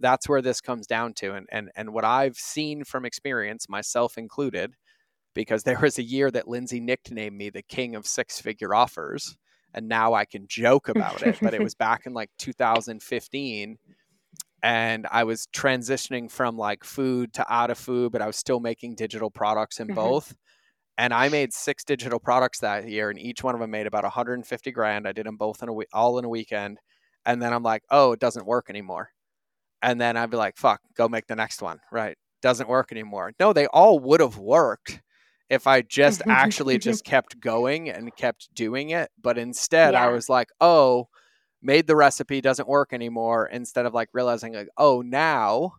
that's 0.00 0.28
where 0.28 0.42
this 0.42 0.60
comes 0.60 0.86
down 0.86 1.14
to. 1.14 1.34
And 1.34 1.46
and 1.50 1.70
and 1.76 1.92
what 1.92 2.04
I've 2.04 2.36
seen 2.36 2.84
from 2.84 3.04
experience, 3.04 3.68
myself 3.68 4.18
included, 4.18 4.74
because 5.34 5.62
there 5.62 5.78
was 5.80 5.98
a 5.98 6.02
year 6.02 6.30
that 6.30 6.48
Lindsay 6.48 6.80
nicknamed 6.80 7.36
me 7.36 7.50
the 7.50 7.62
king 7.62 7.94
of 7.94 8.06
six 8.06 8.40
figure 8.40 8.74
offers. 8.74 9.36
And 9.76 9.88
now 9.88 10.14
I 10.14 10.24
can 10.24 10.46
joke 10.48 10.88
about 10.88 11.22
it, 11.22 11.38
but 11.42 11.52
it 11.52 11.60
was 11.62 11.74
back 11.74 12.06
in 12.06 12.14
like 12.14 12.30
2015 12.38 13.78
and 14.64 15.06
I 15.10 15.24
was 15.24 15.46
transitioning 15.54 16.30
from 16.30 16.56
like 16.56 16.84
food 16.84 17.34
to 17.34 17.52
out 17.52 17.70
of 17.70 17.76
food, 17.76 18.12
but 18.12 18.22
I 18.22 18.26
was 18.26 18.36
still 18.36 18.60
making 18.60 18.94
digital 18.94 19.30
products 19.30 19.78
in 19.78 19.88
mm-hmm. 19.88 19.96
both. 19.96 20.34
And 20.96 21.12
I 21.12 21.28
made 21.28 21.52
six 21.52 21.84
digital 21.84 22.18
products 22.18 22.60
that 22.60 22.88
year, 22.88 23.10
and 23.10 23.18
each 23.18 23.44
one 23.44 23.54
of 23.54 23.60
them 23.60 23.70
made 23.70 23.86
about 23.86 24.04
150 24.04 24.72
grand. 24.72 25.06
I 25.06 25.12
did 25.12 25.26
them 25.26 25.36
both 25.36 25.62
in 25.62 25.68
a 25.68 25.72
week, 25.72 25.88
all 25.92 26.18
in 26.18 26.24
a 26.24 26.30
weekend. 26.30 26.78
And 27.26 27.42
then 27.42 27.52
I'm 27.52 27.62
like, 27.62 27.82
oh, 27.90 28.12
it 28.12 28.20
doesn't 28.20 28.46
work 28.46 28.70
anymore. 28.70 29.10
And 29.82 30.00
then 30.00 30.16
I'd 30.16 30.30
be 30.30 30.38
like, 30.38 30.56
fuck, 30.56 30.80
go 30.96 31.08
make 31.10 31.26
the 31.26 31.36
next 31.36 31.60
one. 31.60 31.78
Right. 31.92 32.16
Doesn't 32.40 32.68
work 32.68 32.90
anymore. 32.90 33.32
No, 33.38 33.52
they 33.52 33.66
all 33.66 33.98
would 33.98 34.20
have 34.20 34.38
worked 34.38 35.02
if 35.50 35.66
I 35.66 35.82
just 35.82 36.22
actually 36.28 36.78
just 36.78 37.04
kept 37.04 37.38
going 37.38 37.90
and 37.90 38.16
kept 38.16 38.48
doing 38.54 38.90
it. 38.90 39.10
But 39.20 39.36
instead, 39.36 39.92
yeah. 39.92 40.06
I 40.06 40.08
was 40.08 40.30
like, 40.30 40.48
oh, 40.58 41.08
made 41.64 41.86
the 41.86 41.96
recipe 41.96 42.40
doesn't 42.40 42.68
work 42.68 42.92
anymore 42.92 43.46
instead 43.46 43.86
of 43.86 43.94
like 43.94 44.08
realizing 44.12 44.52
like 44.54 44.68
oh 44.76 45.00
now 45.00 45.72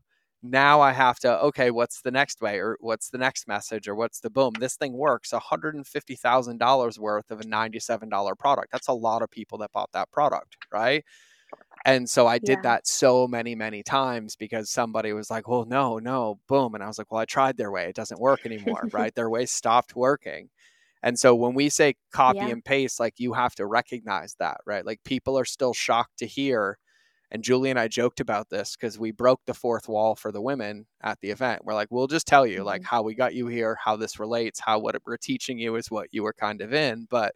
now 0.43 0.81
i 0.81 0.91
have 0.91 1.19
to 1.19 1.39
okay 1.41 1.71
what's 1.71 2.01
the 2.01 2.11
next 2.11 2.41
way 2.41 2.59
or 2.59 2.77
what's 2.81 3.09
the 3.09 3.17
next 3.17 3.47
message 3.47 3.87
or 3.87 3.95
what's 3.95 4.19
the 4.19 4.29
boom? 4.29 4.53
This 4.59 4.75
thing 4.75 4.93
works 4.93 5.31
$150000 5.31 6.99
worth 6.99 7.31
of 7.31 7.39
a 7.39 7.43
$97 7.43 8.37
product. 8.37 8.71
That's 8.71 8.87
a 8.87 8.93
lot 8.93 9.21
of 9.21 9.31
people 9.31 9.57
that 9.59 9.71
bought 9.71 9.91
that 9.93 10.11
product 10.11 10.57
right? 10.71 11.03
And 11.85 12.09
so 12.09 12.27
i 12.27 12.39
did 12.39 12.59
yeah. 12.59 12.61
that 12.63 12.87
so 12.87 13.27
many 13.27 13.55
many 13.55 13.83
times 13.83 14.35
because 14.35 14.69
somebody 14.71 15.13
was 15.13 15.29
like 15.29 15.47
well 15.47 15.65
no 15.65 15.99
no 15.99 16.39
boom. 16.47 16.75
And 16.75 16.83
i 16.83 16.87
was 16.87 16.97
like 16.97 17.11
well 17.11 17.21
i 17.21 17.25
tried 17.25 17.57
their 17.57 17.71
way 17.71 17.85
it 17.89 17.95
doesn't 17.95 18.19
work 18.19 18.45
anymore 18.45 18.83
right? 18.91 19.13
Their 19.15 19.29
way 19.29 19.45
stopped 19.45 19.95
working 19.95 20.49
and 21.05 21.19
so 21.19 21.35
when 21.35 21.53
we 21.53 21.69
say 21.69 21.93
copy 22.11 22.39
yeah. 22.39 22.47
and 22.47 22.65
paste, 22.65 22.99
like 22.99 23.19
you 23.19 23.33
have 23.33 23.53
to 23.55 23.67
recognize 23.67 24.35
that, 24.39 24.57
right? 24.65 24.83
Like 24.83 25.03
people 25.03 25.37
are 25.37 25.45
still 25.45 25.71
shocked 25.71 26.17
to 26.17 26.25
hear. 26.25 26.79
And 27.29 27.43
Julie 27.43 27.69
and 27.69 27.77
I 27.77 27.87
joked 27.87 28.19
about 28.19 28.49
this 28.49 28.75
because 28.75 28.97
we 28.97 29.11
broke 29.11 29.41
the 29.45 29.53
fourth 29.53 29.87
wall 29.87 30.15
for 30.15 30.31
the 30.31 30.41
women 30.41 30.87
at 31.03 31.19
the 31.21 31.29
event. 31.29 31.63
We're 31.63 31.75
like, 31.75 31.89
we'll 31.91 32.07
just 32.07 32.25
tell 32.25 32.47
you 32.47 32.57
mm-hmm. 32.57 32.65
like 32.65 32.83
how 32.83 33.03
we 33.03 33.13
got 33.13 33.35
you 33.35 33.45
here, 33.45 33.77
how 33.79 33.95
this 33.95 34.19
relates, 34.19 34.59
how 34.59 34.79
what 34.79 34.95
we're 35.05 35.17
teaching 35.17 35.59
you 35.59 35.75
is 35.75 35.91
what 35.91 36.07
you 36.11 36.23
were 36.23 36.33
kind 36.33 36.59
of 36.59 36.73
in. 36.73 37.05
But 37.07 37.35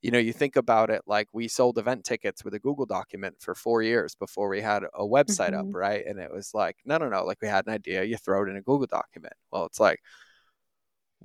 you 0.00 0.10
know, 0.10 0.18
you 0.18 0.32
think 0.32 0.56
about 0.56 0.88
it 0.88 1.02
like 1.06 1.28
we 1.34 1.48
sold 1.48 1.76
event 1.76 2.02
tickets 2.02 2.44
with 2.44 2.54
a 2.54 2.58
Google 2.58 2.86
document 2.86 3.36
for 3.40 3.54
four 3.54 3.82
years 3.82 4.14
before 4.14 4.48
we 4.48 4.62
had 4.62 4.84
a 4.84 5.04
website 5.04 5.50
mm-hmm. 5.50 5.68
up, 5.68 5.74
right? 5.74 6.06
And 6.06 6.18
it 6.18 6.32
was 6.32 6.54
like, 6.54 6.76
no, 6.86 6.96
no, 6.96 7.10
no, 7.10 7.24
like 7.26 7.42
we 7.42 7.48
had 7.48 7.66
an 7.66 7.74
idea, 7.74 8.04
you 8.04 8.16
throw 8.16 8.44
it 8.44 8.48
in 8.48 8.56
a 8.56 8.62
Google 8.62 8.86
document. 8.86 9.34
Well, 9.52 9.66
it's 9.66 9.80
like, 9.80 10.00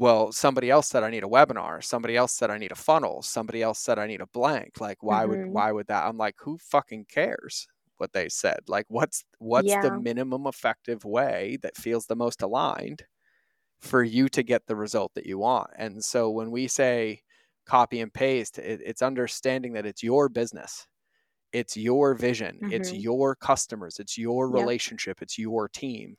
well 0.02 0.32
somebody 0.32 0.72
else 0.72 0.88
said 0.88 1.04
i 1.04 1.12
need 1.12 1.24
a 1.24 1.28
webinar 1.28 1.82
somebody 1.84 2.18
else 2.18 2.34
said 2.34 2.50
i 2.50 2.58
need 2.58 2.72
a 2.72 2.76
funnel 2.76 3.22
somebody 3.22 3.62
else 3.62 3.80
said 3.80 4.00
i 4.00 4.08
need 4.08 4.20
a 4.20 4.28
blank 4.28 4.82
like 4.82 5.02
why 5.04 5.22
mm-hmm. 5.24 5.44
would 5.44 5.48
why 5.48 5.72
would 5.72 5.86
that 5.88 6.06
i'm 6.06 6.18
like 6.18 6.36
who 6.40 6.58
fucking 6.58 7.06
cares 7.06 7.68
what 7.98 8.12
they 8.12 8.28
said 8.28 8.60
like 8.68 8.86
what's 8.90 9.24
what's 9.38 9.68
yeah. 9.68 9.82
the 9.82 10.00
minimum 10.00 10.48
effective 10.48 11.06
way 11.06 11.56
that 11.62 11.78
feels 11.78 12.08
the 12.08 12.16
most 12.16 12.42
aligned 12.42 13.04
for 13.80 14.04
you 14.04 14.28
to 14.28 14.42
get 14.42 14.66
the 14.66 14.76
result 14.76 15.12
that 15.14 15.28
you 15.28 15.38
want 15.38 15.70
and 15.78 16.04
so 16.04 16.32
when 16.32 16.50
we 16.50 16.68
say 16.68 17.22
copy 17.68 18.00
and 18.00 18.12
paste 18.12 18.58
it, 18.58 18.82
it's 18.84 19.04
understanding 19.04 19.74
that 19.74 19.86
it's 19.86 20.02
your 20.02 20.30
business 20.30 20.88
it's 21.54 21.78
your 21.78 22.16
vision 22.16 22.56
mm-hmm. 22.56 22.74
it's 22.74 22.92
your 22.92 23.36
customers 23.36 24.00
it's 24.00 24.18
your 24.18 24.48
yep. 24.48 24.56
relationship 24.56 25.22
it's 25.22 25.38
your 25.38 25.70
team 25.70 26.16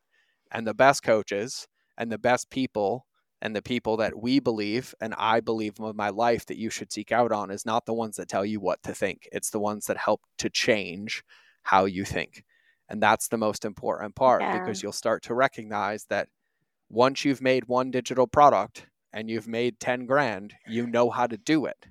and 0.52 0.64
the 0.64 0.74
best 0.74 1.02
coaches 1.02 1.66
and 1.98 2.12
the 2.12 2.18
best 2.18 2.48
people 2.48 3.06
and 3.42 3.56
the 3.56 3.60
people 3.60 3.96
that 3.96 4.16
we 4.16 4.38
believe 4.38 4.94
and 5.00 5.14
I 5.18 5.40
believe 5.40 5.80
of 5.80 5.96
my 5.96 6.10
life 6.10 6.46
that 6.46 6.58
you 6.58 6.70
should 6.70 6.92
seek 6.92 7.10
out 7.10 7.32
on 7.32 7.50
is 7.50 7.66
not 7.66 7.84
the 7.84 7.92
ones 7.92 8.16
that 8.16 8.28
tell 8.28 8.46
you 8.46 8.60
what 8.60 8.80
to 8.84 8.94
think. 8.94 9.28
It's 9.32 9.50
the 9.50 9.58
ones 9.58 9.86
that 9.86 9.96
help 9.96 10.22
to 10.38 10.48
change 10.48 11.24
how 11.64 11.84
you 11.84 12.04
think. 12.04 12.44
And 12.88 13.02
that's 13.02 13.26
the 13.26 13.36
most 13.36 13.64
important 13.64 14.14
part 14.14 14.42
yeah. 14.42 14.60
because 14.60 14.80
you'll 14.80 14.92
start 14.92 15.24
to 15.24 15.34
recognize 15.34 16.04
that 16.04 16.28
once 16.88 17.24
you've 17.24 17.42
made 17.42 17.66
one 17.66 17.90
digital 17.90 18.28
product 18.28 18.86
and 19.12 19.28
you've 19.28 19.48
made 19.48 19.80
10 19.80 20.06
grand, 20.06 20.54
you 20.68 20.86
know 20.86 21.10
how 21.10 21.26
to 21.26 21.36
do 21.36 21.66
it 21.66 21.86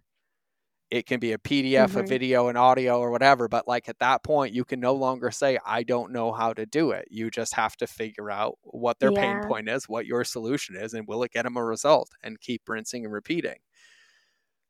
it 0.92 1.06
can 1.06 1.22
be 1.22 1.32
a 1.32 1.38
PDF, 1.38 1.88
mm-hmm. 1.88 2.00
a 2.00 2.04
video, 2.06 2.50
an 2.50 2.58
audio, 2.58 3.00
or 3.00 3.12
whatever. 3.12 3.48
But 3.48 3.66
like 3.66 3.88
at 3.88 4.00
that 4.00 4.24
point, 4.24 4.54
you 4.54 4.66
can 4.66 4.82
no 4.82 4.94
longer 4.94 5.32
say, 5.32 5.58
I 5.66 5.84
don't 5.84 6.12
know 6.12 6.34
how 6.34 6.52
to 6.52 6.66
do 6.66 6.92
it. 6.92 7.08
You 7.10 7.32
just 7.32 7.56
have 7.56 7.78
to 7.78 7.88
figure 7.88 8.30
out 8.30 8.58
what 8.62 9.00
their 9.00 9.14
yeah. 9.14 9.40
pain 9.40 9.48
point 9.48 9.70
is, 9.70 9.88
what 9.88 10.06
your 10.06 10.26
solution 10.26 10.76
is, 10.76 10.94
and 10.94 11.08
will 11.08 11.24
it 11.24 11.32
get 11.32 11.44
them 11.44 11.56
a 11.56 11.64
result 11.64 12.12
and 12.22 12.40
keep 12.42 12.68
rinsing 12.68 13.06
and 13.06 13.14
repeating. 13.14 13.60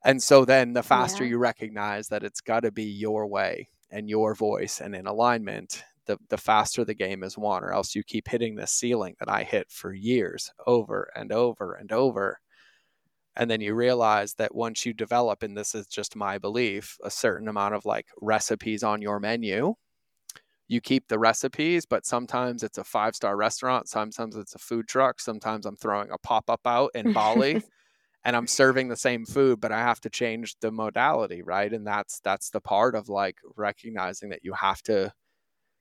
And 0.05 0.21
so 0.21 0.45
then 0.45 0.73
the 0.73 0.83
faster 0.83 1.23
yeah. 1.23 1.31
you 1.31 1.37
recognize 1.39 2.07
that 2.09 2.23
it's 2.23 2.41
got 2.41 2.61
to 2.61 2.71
be 2.71 2.83
your 2.85 3.25
way 3.25 3.69
and 3.89 4.07
your 4.07 4.35
voice 4.35 4.79
and 4.79 4.95
in 4.95 5.07
alignment, 5.07 5.83
the, 6.05 6.17
the 6.29 6.37
faster 6.37 6.85
the 6.85 6.93
game 6.93 7.23
is 7.23 7.37
won, 7.37 7.63
or 7.63 7.73
else 7.73 7.95
you 7.95 8.03
keep 8.03 8.27
hitting 8.27 8.55
the 8.55 8.67
ceiling 8.67 9.15
that 9.19 9.29
I 9.29 9.43
hit 9.43 9.71
for 9.71 9.91
years 9.91 10.51
over 10.67 11.11
and 11.15 11.31
over 11.31 11.73
and 11.73 11.91
over 11.91 12.40
and 13.35 13.49
then 13.49 13.61
you 13.61 13.73
realize 13.73 14.33
that 14.35 14.53
once 14.53 14.85
you 14.85 14.93
develop 14.93 15.43
and 15.43 15.57
this 15.57 15.73
is 15.75 15.87
just 15.87 16.15
my 16.15 16.37
belief 16.37 16.97
a 17.03 17.11
certain 17.11 17.47
amount 17.47 17.75
of 17.75 17.85
like 17.85 18.07
recipes 18.21 18.83
on 18.83 19.01
your 19.01 19.19
menu 19.19 19.73
you 20.67 20.81
keep 20.81 21.07
the 21.07 21.19
recipes 21.19 21.85
but 21.85 22.05
sometimes 22.05 22.63
it's 22.63 22.77
a 22.77 22.83
five 22.83 23.15
star 23.15 23.35
restaurant 23.35 23.87
sometimes 23.87 24.35
it's 24.35 24.55
a 24.55 24.59
food 24.59 24.87
truck 24.87 25.19
sometimes 25.19 25.65
i'm 25.65 25.75
throwing 25.75 26.09
a 26.11 26.17
pop-up 26.17 26.61
out 26.65 26.91
in 26.95 27.11
bali 27.13 27.61
and 28.23 28.35
I'm 28.35 28.47
serving 28.47 28.87
the 28.87 28.95
same 28.95 29.25
food, 29.25 29.59
but 29.59 29.71
I 29.71 29.79
have 29.79 29.99
to 30.01 30.09
change 30.09 30.55
the 30.59 30.71
modality, 30.71 31.41
right? 31.41 31.71
And 31.71 31.85
that's 31.85 32.19
that's 32.19 32.49
the 32.51 32.61
part 32.61 32.95
of 32.95 33.09
like 33.09 33.37
recognizing 33.55 34.29
that 34.29 34.43
you 34.43 34.53
have 34.53 34.81
to 34.83 35.13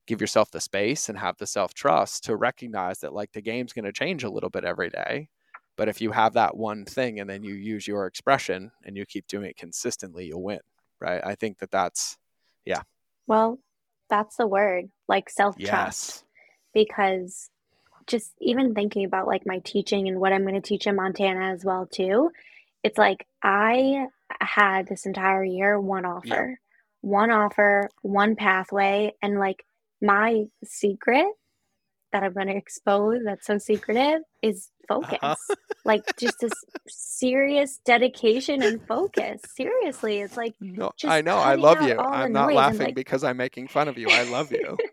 give 0.07 0.21
yourself 0.21 0.51
the 0.51 0.61
space 0.61 1.09
and 1.09 1.19
have 1.19 1.37
the 1.39 1.47
self 1.47 1.75
trust 1.75 2.25
to 2.25 2.37
recognize 2.37 3.01
that 3.01 3.15
like 3.15 3.33
the 3.33 3.43
game's 3.43 3.73
going 3.73 3.85
to 3.85 3.93
change 3.93 4.25
a 4.25 4.31
little 4.31 4.51
bit 4.51 4.65
every 4.65 4.91
day. 4.91 5.29
But 5.77 5.89
if 5.89 6.01
you 6.01 6.11
have 6.11 6.35
that 6.35 6.57
one 6.57 6.85
thing 6.85 7.21
and 7.21 7.31
then 7.31 7.43
you 7.43 7.55
use 7.55 7.87
your 7.87 8.07
expression 8.07 8.71
and 8.85 8.97
you 8.97 9.07
keep 9.07 9.27
doing 9.27 9.49
it 9.49 9.57
consistently, 9.57 10.27
you'll 10.27 10.43
win, 10.43 10.61
right? 11.01 11.23
I 11.25 11.35
think 11.35 11.59
that 11.59 11.71
that's, 11.71 12.19
yeah. 12.65 12.83
Well, 13.27 13.59
that's 14.09 14.37
the 14.37 14.47
word, 14.47 14.91
like 15.09 15.31
self 15.31 15.57
trust. 15.57 15.65
Yes. 15.71 16.25
Because 16.75 17.51
just 18.07 18.33
even 18.41 18.75
thinking 18.75 19.05
about 19.05 19.27
like 19.27 19.47
my 19.47 19.61
teaching 19.61 20.09
and 20.09 20.21
what 20.21 20.33
I'm 20.33 20.43
going 20.43 20.55
to 20.55 20.61
teach 20.61 20.87
in 20.87 20.97
Montana 20.97 21.53
as 21.53 21.65
well 21.65 21.87
too, 21.87 22.31
it's 22.83 22.99
like 22.99 23.27
I 23.43 24.07
had 24.41 24.87
this 24.87 25.07
entire 25.07 25.45
year 25.45 25.81
one 25.81 26.05
offer, 26.05 26.59
one 27.01 27.31
offer, 27.31 27.89
one 28.03 28.37
pathway, 28.37 29.15
and 29.23 29.39
like 29.39 29.65
my 30.03 30.45
secret 30.65 31.27
that 32.13 32.23
I'm 32.23 32.33
going 32.33 32.49
to 32.49 32.57
expose 32.57 33.23
that's 33.25 33.47
so 33.47 33.59
secretive 33.59 34.23
is 34.43 34.69
focus. 34.91 35.19
Uh-huh. 35.23 35.55
like 35.85 36.03
just 36.19 36.41
this 36.41 36.53
serious 36.89 37.79
dedication 37.85 38.63
and 38.63 38.87
focus. 38.87 39.41
Seriously, 39.55 40.21
it's 40.21 40.37
like 40.37 40.55
no, 40.61 40.93
I 41.05 41.21
know. 41.21 41.37
I 41.37 41.55
love 41.55 41.83
you. 41.83 41.99
I'm 41.99 42.33
not 42.33 42.53
laughing 42.53 42.87
like... 42.87 42.95
because 42.95 43.25
I'm 43.25 43.37
making 43.37 43.69
fun 43.69 43.89
of 43.89 43.97
you. 43.97 44.09
I 44.11 44.25
love 44.25 44.53
you. 44.53 44.77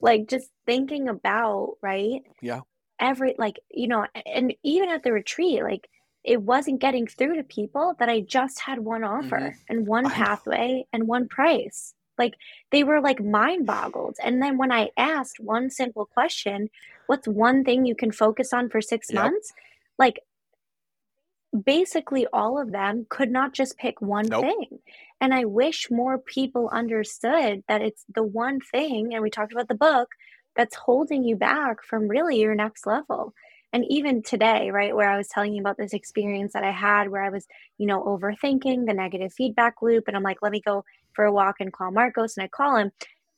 like 0.00 0.28
just 0.28 0.48
thinking 0.66 1.08
about, 1.08 1.76
right? 1.82 2.22
Yeah. 2.40 2.60
Every 3.00 3.34
like, 3.38 3.58
you 3.70 3.88
know, 3.88 4.06
and 4.24 4.54
even 4.62 4.88
at 4.88 5.02
the 5.02 5.12
retreat, 5.12 5.62
like 5.62 5.88
it 6.22 6.40
wasn't 6.40 6.80
getting 6.80 7.06
through 7.06 7.36
to 7.36 7.42
people 7.42 7.94
that 7.98 8.08
I 8.08 8.20
just 8.20 8.60
had 8.60 8.78
one 8.78 9.04
offer 9.04 9.38
mm-hmm. 9.38 9.58
and 9.68 9.86
one 9.86 10.08
pathway 10.08 10.86
and 10.92 11.06
one 11.06 11.28
price. 11.28 11.92
Like 12.16 12.34
they 12.70 12.84
were 12.84 13.00
like 13.00 13.22
mind 13.22 13.66
boggled. 13.66 14.16
And 14.22 14.40
then 14.40 14.56
when 14.56 14.72
I 14.72 14.90
asked 14.96 15.40
one 15.40 15.70
simple 15.70 16.06
question, 16.06 16.70
what's 17.06 17.28
one 17.28 17.64
thing 17.64 17.84
you 17.84 17.94
can 17.94 18.12
focus 18.12 18.52
on 18.52 18.68
for 18.68 18.80
six 18.80 19.10
yep. 19.10 19.24
months? 19.24 19.52
Like 19.98 20.20
basically 21.64 22.26
all 22.32 22.60
of 22.60 22.72
them 22.72 23.06
could 23.08 23.30
not 23.30 23.52
just 23.52 23.78
pick 23.78 24.00
one 24.00 24.26
nope. 24.26 24.44
thing. 24.44 24.78
And 25.20 25.32
I 25.32 25.44
wish 25.44 25.90
more 25.90 26.18
people 26.18 26.68
understood 26.72 27.62
that 27.68 27.82
it's 27.82 28.04
the 28.12 28.24
one 28.24 28.60
thing, 28.60 29.14
and 29.14 29.22
we 29.22 29.30
talked 29.30 29.52
about 29.52 29.68
the 29.68 29.74
book, 29.74 30.08
that's 30.56 30.74
holding 30.74 31.24
you 31.24 31.36
back 31.36 31.82
from 31.82 32.08
really 32.08 32.40
your 32.40 32.54
next 32.54 32.86
level. 32.86 33.32
And 33.72 33.84
even 33.88 34.22
today, 34.22 34.70
right, 34.70 34.94
where 34.94 35.10
I 35.10 35.16
was 35.16 35.28
telling 35.28 35.52
you 35.52 35.60
about 35.60 35.76
this 35.76 35.92
experience 35.92 36.52
that 36.52 36.62
I 36.62 36.70
had 36.70 37.10
where 37.10 37.24
I 37.24 37.30
was, 37.30 37.46
you 37.76 37.86
know, 37.86 38.04
overthinking 38.04 38.86
the 38.86 38.94
negative 38.94 39.32
feedback 39.32 39.82
loop, 39.82 40.04
and 40.06 40.16
I'm 40.16 40.22
like, 40.22 40.42
let 40.42 40.52
me 40.52 40.60
go 40.60 40.84
for 41.12 41.24
a 41.24 41.32
walk 41.32 41.56
and 41.60 41.72
call 41.72 41.90
Marcos, 41.90 42.36
and 42.36 42.44
I 42.44 42.48
call 42.48 42.76
him. 42.76 42.92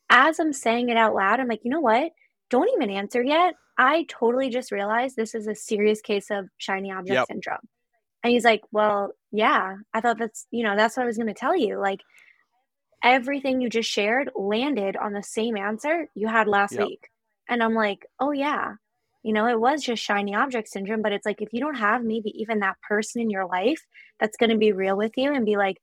As 0.09 0.39
I'm 0.39 0.53
saying 0.53 0.89
it 0.89 0.97
out 0.97 1.15
loud, 1.15 1.41
I'm 1.41 1.49
like, 1.49 1.63
you 1.65 1.71
know 1.71 1.81
what? 1.81 2.13
Don't 2.51 2.71
even 2.75 2.91
answer 2.91 3.23
yet. 3.23 3.55
I 3.79 4.07
totally 4.09 4.49
just 4.49 4.73
realized 4.73 5.17
this 5.17 5.35
is 5.35 5.47
a 5.47 5.55
serious 5.55 6.01
case 6.01 6.31
of 6.31 6.49
shiny 6.59 6.91
object 6.91 7.15
yep. 7.15 7.27
syndrome. 7.29 7.59
And 8.23 8.33
he's 8.33 8.45
like, 8.45 8.63
Well, 8.73 9.13
yeah, 9.33 9.77
I 9.93 10.01
thought 10.01 10.19
that's, 10.19 10.47
you 10.51 10.65
know, 10.65 10.77
that's 10.77 10.97
what 10.97 11.05
I 11.05 11.07
was 11.07 11.17
going 11.17 11.29
to 11.29 11.35
tell 11.35 11.57
you. 11.57 11.79
Like, 11.79 12.01
everything 13.03 13.61
you 13.61 13.69
just 13.69 13.91
shared 13.91 14.31
landed 14.35 14.97
on 14.97 15.13
the 15.13 15.23
same 15.23 15.57
answer 15.57 16.09
you 16.15 16.27
had 16.27 16.49
last 16.49 16.73
yep. 16.73 16.87
week. 16.87 17.09
And 17.49 17.63
I'm 17.63 17.75
like, 17.75 18.07
Oh, 18.21 18.33
yeah. 18.33 18.75
You 19.23 19.33
know, 19.33 19.49
it 19.49 19.61
was 19.61 19.83
just 19.83 20.03
shiny 20.03 20.35
object 20.35 20.69
syndrome, 20.69 21.03
but 21.03 21.13
it's 21.13 21.27
like 21.27 21.43
if 21.43 21.53
you 21.53 21.61
don't 21.61 21.75
have 21.75 22.05
maybe 22.05 22.31
even 22.41 22.61
that 22.61 22.77
person 22.89 23.21
in 23.21 23.29
your 23.29 23.47
life 23.47 23.85
that's 24.21 24.37
going 24.37 24.51
to 24.51 24.57
be 24.57 24.71
real 24.71 24.97
with 24.97 25.13
you 25.17 25.35
and 25.35 25.45
be 25.45 25.57
like, 25.57 25.79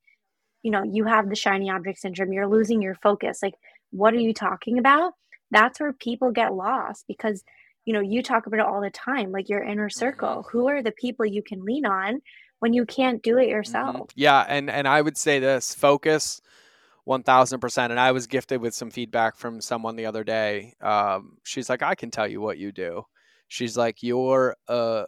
you 0.64 0.72
know, 0.72 0.84
you 0.84 1.04
have 1.04 1.30
the 1.30 1.36
shiny 1.36 1.70
object 1.70 2.00
syndrome, 2.00 2.32
you're 2.32 2.48
losing 2.48 2.82
your 2.82 2.96
focus. 2.96 3.40
Like, 3.44 3.56
what 3.92 4.14
are 4.14 4.20
you 4.20 4.34
talking 4.34 4.80
about? 4.80 5.14
That's 5.54 5.80
where 5.80 5.94
people 5.94 6.32
get 6.32 6.54
lost 6.54 7.06
because 7.08 7.44
you 7.86 7.94
know, 7.94 8.00
you 8.00 8.24
talk 8.24 8.48
about 8.48 8.60
it 8.60 8.66
all 8.66 8.82
the 8.82 8.90
time, 8.90 9.32
like 9.32 9.50
your 9.50 9.62
inner 9.62 9.90
circle. 9.90 10.30
Mm-hmm. 10.30 10.58
Who 10.58 10.68
are 10.70 10.82
the 10.82 10.92
people 10.92 11.26
you 11.26 11.44
can 11.44 11.66
lean 11.66 11.86
on 11.86 12.22
when 12.60 12.74
you 12.74 12.86
can't 12.86 13.22
do 13.22 13.38
it 13.38 13.44
mm-hmm. 13.44 13.52
yourself? 13.52 13.96
Mm-hmm. 13.96 14.06
Yeah, 14.16 14.46
and 14.48 14.70
and 14.70 14.88
I 14.88 15.02
would 15.02 15.18
say 15.18 15.40
this: 15.40 15.74
focus, 15.74 16.42
one 17.04 17.24
thousand 17.24 17.60
percent. 17.60 17.92
And 17.92 18.00
I 18.00 18.12
was 18.12 18.28
gifted 18.28 18.62
with 18.62 18.74
some 18.74 18.92
feedback 18.92 19.36
from 19.36 19.62
someone 19.62 19.96
the 19.96 20.06
other 20.06 20.24
day. 20.24 20.74
Um, 20.82 21.38
she's 21.44 21.70
like, 21.70 21.84
"I 21.84 21.96
can 21.96 22.12
tell 22.12 22.28
you 22.28 22.40
what 22.42 22.58
you 22.58 22.72
do." 22.72 23.04
She's 23.48 23.76
like, 23.78 24.02
"You're 24.02 24.56
a 24.68 25.06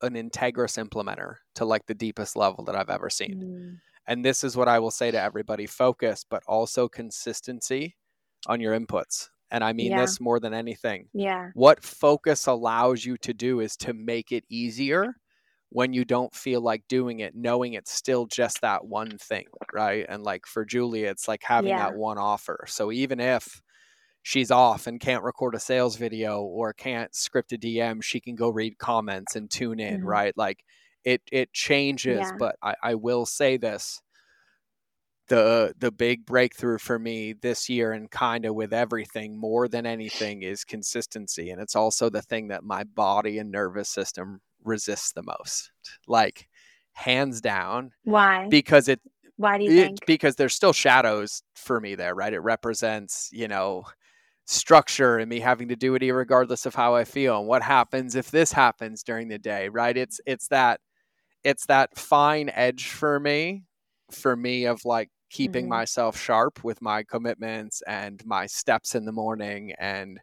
an 0.00 0.14
integrous 0.14 0.82
implementer 0.82 1.36
to 1.54 1.64
like 1.64 1.86
the 1.86 1.94
deepest 1.94 2.36
level 2.36 2.64
that 2.64 2.76
I've 2.76 2.90
ever 2.90 3.10
seen." 3.10 3.42
Mm. 3.42 3.78
And 4.06 4.24
this 4.24 4.42
is 4.42 4.56
what 4.56 4.68
I 4.68 4.78
will 4.78 4.90
say 4.92 5.10
to 5.10 5.20
everybody: 5.20 5.66
focus, 5.66 6.24
but 6.28 6.44
also 6.46 6.88
consistency 6.88 7.96
on 8.46 8.60
your 8.60 8.78
inputs 8.78 9.28
and 9.52 9.62
I 9.62 9.74
mean 9.74 9.92
yeah. 9.92 10.00
this 10.00 10.20
more 10.20 10.40
than 10.40 10.54
anything. 10.54 11.08
Yeah. 11.12 11.50
What 11.54 11.84
focus 11.84 12.46
allows 12.46 13.04
you 13.04 13.18
to 13.18 13.34
do 13.34 13.60
is 13.60 13.76
to 13.76 13.92
make 13.92 14.32
it 14.32 14.44
easier 14.48 15.14
when 15.68 15.92
you 15.92 16.04
don't 16.04 16.34
feel 16.34 16.60
like 16.60 16.82
doing 16.88 17.20
it, 17.20 17.34
knowing 17.34 17.74
it's 17.74 17.92
still 17.92 18.26
just 18.26 18.62
that 18.62 18.84
one 18.84 19.18
thing, 19.18 19.44
right? 19.72 20.04
And 20.08 20.22
like 20.22 20.46
for 20.46 20.64
Giulia, 20.64 21.10
it's 21.10 21.28
like 21.28 21.42
having 21.44 21.70
yeah. 21.70 21.78
that 21.78 21.94
one 21.94 22.18
offer. 22.18 22.64
So 22.66 22.90
even 22.90 23.20
if 23.20 23.62
she's 24.22 24.50
off 24.50 24.86
and 24.86 25.00
can't 25.00 25.22
record 25.22 25.54
a 25.54 25.60
sales 25.60 25.96
video 25.96 26.42
or 26.42 26.72
can't 26.72 27.14
script 27.14 27.52
a 27.52 27.58
DM, 27.58 28.02
she 28.02 28.20
can 28.20 28.34
go 28.34 28.48
read 28.48 28.78
comments 28.78 29.36
and 29.36 29.50
tune 29.50 29.80
in, 29.80 29.98
mm-hmm. 29.98 30.08
right? 30.08 30.36
Like 30.36 30.64
it 31.04 31.20
it 31.30 31.52
changes, 31.52 32.20
yeah. 32.20 32.32
but 32.38 32.56
I, 32.62 32.74
I 32.82 32.94
will 32.94 33.26
say 33.26 33.58
this 33.58 34.00
the 35.32 35.74
the 35.78 35.90
big 35.90 36.26
breakthrough 36.26 36.76
for 36.76 36.98
me 36.98 37.32
this 37.32 37.66
year 37.66 37.92
and 37.92 38.10
kind 38.10 38.44
of 38.44 38.54
with 38.54 38.70
everything 38.74 39.34
more 39.34 39.66
than 39.66 39.86
anything 39.86 40.42
is 40.42 40.62
consistency 40.62 41.48
and 41.48 41.58
it's 41.58 41.74
also 41.74 42.10
the 42.10 42.20
thing 42.20 42.48
that 42.48 42.62
my 42.62 42.84
body 42.84 43.38
and 43.38 43.50
nervous 43.50 43.88
system 43.88 44.42
resists 44.62 45.12
the 45.12 45.22
most. 45.22 45.70
Like 46.06 46.48
hands 46.92 47.40
down 47.40 47.92
why? 48.04 48.46
because 48.50 48.88
it 48.88 49.00
why 49.38 49.56
do 49.56 49.64
you 49.64 49.70
it, 49.70 49.84
think? 49.84 50.06
because 50.06 50.36
there's 50.36 50.54
still 50.54 50.74
shadows 50.74 51.42
for 51.54 51.80
me 51.80 51.94
there 51.94 52.14
right? 52.14 52.34
It 52.34 52.40
represents 52.40 53.30
you 53.32 53.48
know 53.48 53.84
structure 54.44 55.16
and 55.16 55.30
me 55.30 55.40
having 55.40 55.68
to 55.68 55.76
do 55.76 55.94
it 55.94 56.02
regardless 56.10 56.66
of 56.66 56.74
how 56.74 56.96
i 56.96 57.04
feel 57.04 57.38
and 57.38 57.46
what 57.46 57.62
happens 57.62 58.16
if 58.16 58.30
this 58.32 58.52
happens 58.52 59.02
during 59.02 59.28
the 59.28 59.38
day 59.38 59.70
right? 59.70 59.96
It's 59.96 60.20
it's 60.26 60.48
that 60.48 60.80
it's 61.42 61.64
that 61.66 61.96
fine 61.96 62.50
edge 62.52 62.88
for 62.88 63.18
me 63.18 63.64
for 64.10 64.36
me 64.36 64.66
of 64.66 64.84
like 64.84 65.08
keeping 65.32 65.64
mm-hmm. 65.64 65.70
myself 65.70 66.20
sharp 66.20 66.62
with 66.62 66.80
my 66.82 67.02
commitments 67.02 67.82
and 67.86 68.24
my 68.26 68.46
steps 68.46 68.94
in 68.94 69.04
the 69.04 69.12
morning 69.12 69.72
and 69.80 70.20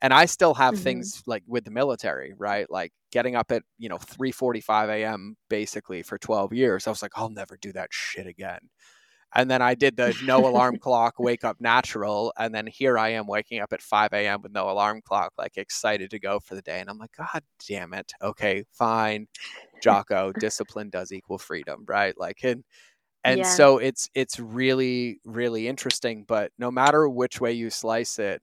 and 0.00 0.12
I 0.12 0.26
still 0.26 0.54
have 0.54 0.74
mm-hmm. 0.74 0.84
things 0.84 1.22
like 1.26 1.42
with 1.46 1.64
the 1.64 1.72
military, 1.72 2.32
right? 2.38 2.70
Like 2.70 2.92
getting 3.10 3.34
up 3.34 3.50
at, 3.50 3.62
you 3.78 3.88
know, 3.88 3.98
3:45 3.98 4.88
a.m. 4.90 5.36
basically 5.48 6.02
for 6.02 6.18
12 6.18 6.52
years. 6.52 6.86
I 6.86 6.90
was 6.90 7.02
like, 7.02 7.12
I'll 7.16 7.30
never 7.30 7.56
do 7.56 7.72
that 7.72 7.88
shit 7.90 8.26
again. 8.26 8.60
And 9.34 9.50
then 9.50 9.60
I 9.60 9.74
did 9.74 9.96
the 9.96 10.16
no 10.24 10.46
alarm 10.46 10.78
clock, 10.80 11.14
wake 11.18 11.44
up 11.44 11.56
natural, 11.60 12.32
and 12.38 12.54
then 12.54 12.66
here 12.66 12.96
I 12.96 13.10
am 13.10 13.26
waking 13.26 13.60
up 13.60 13.72
at 13.72 13.82
5 13.82 14.12
a.m. 14.12 14.40
with 14.42 14.52
no 14.52 14.70
alarm 14.70 15.02
clock, 15.04 15.32
like 15.36 15.56
excited 15.56 16.10
to 16.12 16.20
go 16.20 16.38
for 16.40 16.54
the 16.54 16.62
day. 16.62 16.80
And 16.80 16.88
I'm 16.88 16.98
like, 16.98 17.16
God 17.16 17.42
damn 17.68 17.92
it. 17.92 18.12
Okay, 18.22 18.64
fine. 18.72 19.26
Jocko, 19.82 20.32
discipline 20.32 20.90
does 20.90 21.12
equal 21.12 21.38
freedom, 21.38 21.84
right? 21.86 22.14
Like 22.16 22.38
and 22.44 22.62
and 23.24 23.38
yeah. 23.38 23.44
so 23.44 23.78
it's 23.78 24.08
it's 24.14 24.38
really 24.38 25.20
really 25.24 25.68
interesting 25.68 26.24
but 26.26 26.52
no 26.58 26.70
matter 26.70 27.08
which 27.08 27.40
way 27.40 27.52
you 27.52 27.70
slice 27.70 28.18
it 28.18 28.42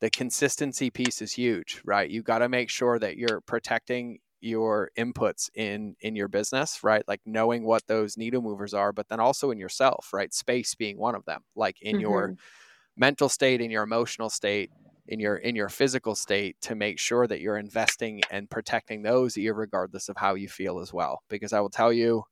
the 0.00 0.10
consistency 0.10 0.90
piece 0.90 1.22
is 1.22 1.32
huge 1.32 1.80
right 1.84 2.10
you 2.10 2.22
got 2.22 2.38
to 2.38 2.48
make 2.48 2.70
sure 2.70 2.98
that 2.98 3.16
you're 3.16 3.40
protecting 3.42 4.18
your 4.40 4.90
inputs 4.96 5.50
in 5.54 5.96
in 6.00 6.14
your 6.14 6.28
business 6.28 6.84
right 6.84 7.02
like 7.08 7.20
knowing 7.26 7.64
what 7.64 7.86
those 7.88 8.16
needle 8.16 8.40
movers 8.40 8.72
are 8.72 8.92
but 8.92 9.08
then 9.08 9.18
also 9.18 9.50
in 9.50 9.58
yourself 9.58 10.10
right 10.12 10.32
space 10.32 10.74
being 10.74 10.96
one 10.96 11.14
of 11.14 11.24
them 11.24 11.42
like 11.56 11.80
in 11.82 11.94
mm-hmm. 11.94 12.02
your 12.02 12.36
mental 12.96 13.28
state 13.28 13.60
in 13.60 13.70
your 13.70 13.82
emotional 13.82 14.30
state 14.30 14.70
in 15.08 15.18
your 15.18 15.36
in 15.36 15.56
your 15.56 15.68
physical 15.68 16.14
state 16.14 16.56
to 16.60 16.76
make 16.76 17.00
sure 17.00 17.26
that 17.26 17.40
you're 17.40 17.56
investing 17.56 18.20
and 18.30 18.48
protecting 18.48 19.02
those 19.02 19.36
regardless 19.36 20.08
of 20.08 20.16
how 20.16 20.34
you 20.34 20.48
feel 20.48 20.78
as 20.78 20.92
well 20.92 21.22
because 21.28 21.52
i 21.52 21.60
will 21.60 21.70
tell 21.70 21.92
you 21.92 22.22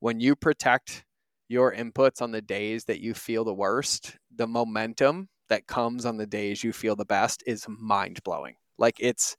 when 0.00 0.20
you 0.20 0.34
protect 0.34 1.04
your 1.52 1.72
inputs 1.74 2.22
on 2.22 2.32
the 2.32 2.40
days 2.42 2.86
that 2.86 3.00
you 3.00 3.14
feel 3.14 3.44
the 3.44 3.54
worst, 3.54 4.16
the 4.34 4.46
momentum 4.46 5.28
that 5.48 5.66
comes 5.66 6.06
on 6.06 6.16
the 6.16 6.26
days 6.26 6.64
you 6.64 6.72
feel 6.72 6.96
the 6.96 7.04
best 7.04 7.42
is 7.46 7.66
mind 7.68 8.22
blowing. 8.24 8.56
Like 8.78 8.96
it's 8.98 9.36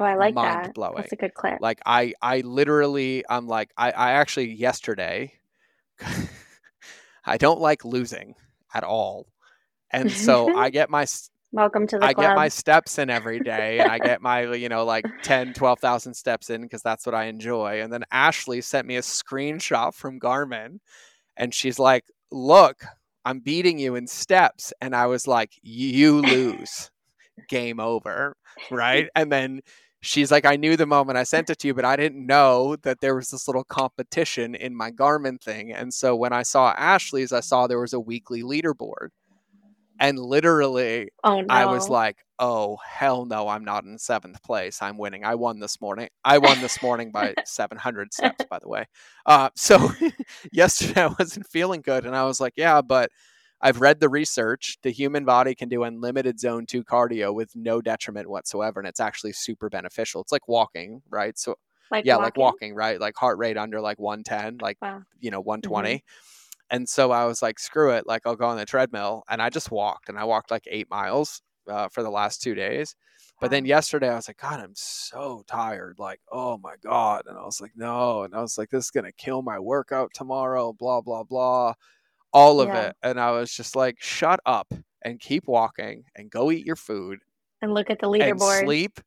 Oh, 0.00 0.04
I 0.04 0.14
like 0.14 0.36
that. 0.36 0.74
Blowing. 0.74 0.94
That's 0.98 1.12
a 1.12 1.16
good 1.16 1.34
clip. 1.34 1.60
Like 1.60 1.80
I 1.84 2.14
I 2.22 2.40
literally 2.40 3.24
I'm 3.28 3.48
like 3.48 3.70
I 3.76 3.90
I 3.90 4.12
actually 4.12 4.52
yesterday 4.52 5.32
I 7.26 7.36
don't 7.36 7.60
like 7.60 7.84
losing 7.84 8.34
at 8.72 8.84
all. 8.84 9.26
And 9.90 10.10
so 10.12 10.54
I 10.54 10.70
get 10.70 10.88
my 10.88 11.04
Welcome 11.50 11.86
to 11.86 11.98
the 11.98 12.04
I 12.06 12.12
club. 12.12 12.26
get 12.26 12.36
my 12.36 12.48
steps 12.48 12.98
in 12.98 13.08
every 13.10 13.40
day 13.40 13.80
and 13.80 13.88
I 13.88 13.98
get 14.04 14.20
my, 14.20 14.52
you 14.52 14.68
know, 14.68 14.84
like 14.84 15.06
10, 15.22 15.54
12,000 15.54 16.14
steps 16.14 16.50
in 16.50 16.62
because 16.62 16.82
that's 16.82 17.06
what 17.06 17.14
I 17.14 17.24
enjoy. 17.24 17.80
And 17.80 17.92
then 17.92 18.04
Ashley 18.12 18.60
sent 18.60 18.86
me 18.86 18.96
a 18.96 19.00
screenshot 19.00 19.94
from 19.94 20.20
Garmin 20.20 20.78
and 21.38 21.54
she's 21.54 21.78
like, 21.78 22.04
look, 22.30 22.84
I'm 23.24 23.40
beating 23.40 23.78
you 23.78 23.94
in 23.94 24.06
steps. 24.06 24.72
And 24.80 24.94
I 24.94 25.06
was 25.06 25.26
like, 25.26 25.52
you 25.62 26.20
lose. 26.20 26.90
Game 27.48 27.80
over. 27.80 28.36
Right. 28.70 29.08
And 29.14 29.32
then 29.32 29.60
she's 30.00 30.30
like, 30.30 30.44
I 30.44 30.56
knew 30.56 30.76
the 30.76 30.86
moment 30.86 31.18
I 31.18 31.24
sent 31.24 31.50
it 31.50 31.58
to 31.60 31.68
you, 31.68 31.74
but 31.74 31.84
I 31.84 31.96
didn't 31.96 32.26
know 32.26 32.76
that 32.82 33.00
there 33.00 33.14
was 33.14 33.30
this 33.30 33.48
little 33.48 33.64
competition 33.64 34.54
in 34.54 34.74
my 34.74 34.90
Garmin 34.90 35.40
thing. 35.40 35.72
And 35.72 35.92
so 35.94 36.14
when 36.16 36.32
I 36.32 36.42
saw 36.42 36.74
Ashley's, 36.76 37.32
I 37.32 37.40
saw 37.40 37.66
there 37.66 37.80
was 37.80 37.92
a 37.92 38.00
weekly 38.00 38.42
leaderboard. 38.42 39.08
And 40.00 40.18
literally, 40.18 41.10
oh, 41.24 41.40
no. 41.40 41.46
I 41.48 41.66
was 41.66 41.88
like, 41.88 42.18
oh, 42.38 42.78
hell 42.86 43.24
no, 43.26 43.48
I'm 43.48 43.64
not 43.64 43.84
in 43.84 43.98
seventh 43.98 44.42
place. 44.42 44.80
I'm 44.80 44.96
winning. 44.98 45.24
I 45.24 45.34
won 45.34 45.58
this 45.58 45.80
morning. 45.80 46.08
I 46.24 46.38
won 46.38 46.60
this 46.60 46.80
morning 46.82 47.10
by 47.10 47.34
700 47.44 48.14
steps, 48.14 48.44
by 48.48 48.58
the 48.60 48.68
way. 48.68 48.86
Uh, 49.26 49.50
so 49.56 49.90
yesterday 50.52 51.02
I 51.02 51.14
wasn't 51.18 51.48
feeling 51.48 51.80
good. 51.80 52.06
And 52.06 52.14
I 52.14 52.24
was 52.24 52.40
like, 52.40 52.54
yeah, 52.56 52.80
but 52.80 53.10
I've 53.60 53.80
read 53.80 53.98
the 53.98 54.08
research. 54.08 54.78
The 54.82 54.90
human 54.90 55.24
body 55.24 55.54
can 55.54 55.68
do 55.68 55.82
unlimited 55.82 56.38
zone 56.38 56.64
two 56.66 56.84
cardio 56.84 57.34
with 57.34 57.50
no 57.56 57.80
detriment 57.80 58.30
whatsoever. 58.30 58.78
And 58.78 58.88
it's 58.88 59.00
actually 59.00 59.32
super 59.32 59.68
beneficial. 59.68 60.20
It's 60.20 60.30
like 60.32 60.46
walking, 60.46 61.02
right? 61.10 61.36
So, 61.36 61.56
like 61.90 62.04
yeah, 62.04 62.16
walking? 62.16 62.24
like 62.24 62.36
walking, 62.36 62.74
right? 62.74 63.00
Like 63.00 63.16
heart 63.16 63.38
rate 63.38 63.56
under 63.56 63.80
like 63.80 63.98
110, 63.98 64.58
like, 64.60 64.76
Wow. 64.80 65.02
you 65.18 65.30
know, 65.32 65.40
120. 65.40 66.04
And 66.70 66.88
so 66.88 67.10
I 67.10 67.24
was 67.24 67.40
like, 67.42 67.58
screw 67.58 67.90
it. 67.92 68.06
Like, 68.06 68.22
I'll 68.26 68.36
go 68.36 68.46
on 68.46 68.56
the 68.58 68.66
treadmill. 68.66 69.22
And 69.28 69.40
I 69.40 69.50
just 69.50 69.70
walked 69.70 70.08
and 70.08 70.18
I 70.18 70.24
walked 70.24 70.50
like 70.50 70.64
eight 70.66 70.90
miles 70.90 71.40
uh, 71.68 71.88
for 71.88 72.02
the 72.02 72.10
last 72.10 72.42
two 72.42 72.54
days. 72.54 72.94
But 73.40 73.50
then 73.52 73.64
yesterday 73.64 74.08
I 74.08 74.16
was 74.16 74.28
like, 74.28 74.38
God, 74.38 74.58
I'm 74.60 74.74
so 74.74 75.44
tired. 75.46 75.96
Like, 75.98 76.20
oh 76.32 76.58
my 76.58 76.74
God. 76.82 77.22
And 77.26 77.38
I 77.38 77.44
was 77.44 77.60
like, 77.60 77.70
no. 77.76 78.24
And 78.24 78.34
I 78.34 78.40
was 78.40 78.58
like, 78.58 78.68
this 78.70 78.86
is 78.86 78.90
going 78.90 79.04
to 79.04 79.12
kill 79.12 79.42
my 79.42 79.58
workout 79.60 80.10
tomorrow, 80.12 80.72
blah, 80.72 81.00
blah, 81.00 81.22
blah. 81.22 81.74
All 82.32 82.60
of 82.60 82.68
Yeah. 82.68 82.88
it. 82.88 82.96
And 83.02 83.20
I 83.20 83.30
was 83.30 83.52
just 83.52 83.76
like, 83.76 83.96
shut 84.00 84.40
up 84.44 84.72
and 85.02 85.20
keep 85.20 85.46
walking 85.46 86.04
and 86.16 86.30
go 86.30 86.50
eat 86.50 86.66
your 86.66 86.76
food 86.76 87.20
and 87.62 87.72
look 87.72 87.90
at 87.90 88.00
the 88.00 88.06
and 88.06 88.40
leaderboard. 88.40 88.64
sleep 88.64 89.00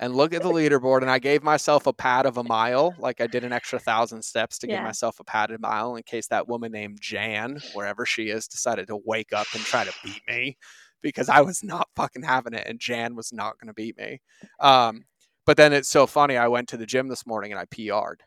and 0.00 0.14
look 0.14 0.34
at 0.34 0.42
the 0.42 0.50
leaderboard. 0.50 1.02
And 1.02 1.10
I 1.10 1.18
gave 1.18 1.42
myself 1.42 1.86
a 1.86 1.92
pad 1.92 2.26
of 2.26 2.36
a 2.36 2.44
mile. 2.44 2.96
Like 2.98 3.20
I 3.20 3.26
did 3.26 3.44
an 3.44 3.52
extra 3.52 3.78
thousand 3.78 4.22
steps 4.24 4.58
to 4.58 4.68
give 4.68 4.80
myself 4.80 5.20
a 5.20 5.24
padded 5.24 5.60
mile 5.60 5.96
in 5.96 6.02
case 6.02 6.26
that 6.28 6.48
woman 6.48 6.72
named 6.72 6.98
Jan, 7.00 7.62
wherever 7.70 8.04
she 8.06 8.28
is, 8.28 8.48
decided 8.48 8.88
to 8.88 8.98
wake 9.04 9.32
up 9.32 9.48
and 9.54 9.64
try 9.64 9.84
to 9.84 9.92
beat 10.02 10.22
me 10.28 10.56
because 11.02 11.28
I 11.28 11.40
was 11.42 11.62
not 11.62 11.88
fucking 11.96 12.22
having 12.22 12.54
it 12.54 12.66
and 12.66 12.80
Jan 12.80 13.14
was 13.14 13.32
not 13.32 13.58
going 13.58 13.68
to 13.68 13.74
beat 13.74 13.96
me. 13.98 14.20
Um, 14.60 15.04
but 15.46 15.56
then 15.56 15.72
it's 15.72 15.88
so 15.90 16.06
funny. 16.06 16.36
I 16.36 16.48
went 16.48 16.68
to 16.70 16.76
the 16.76 16.86
gym 16.86 17.08
this 17.08 17.26
morning 17.26 17.52
and 17.52 17.60
I 17.60 17.66
PR'd. 17.66 18.22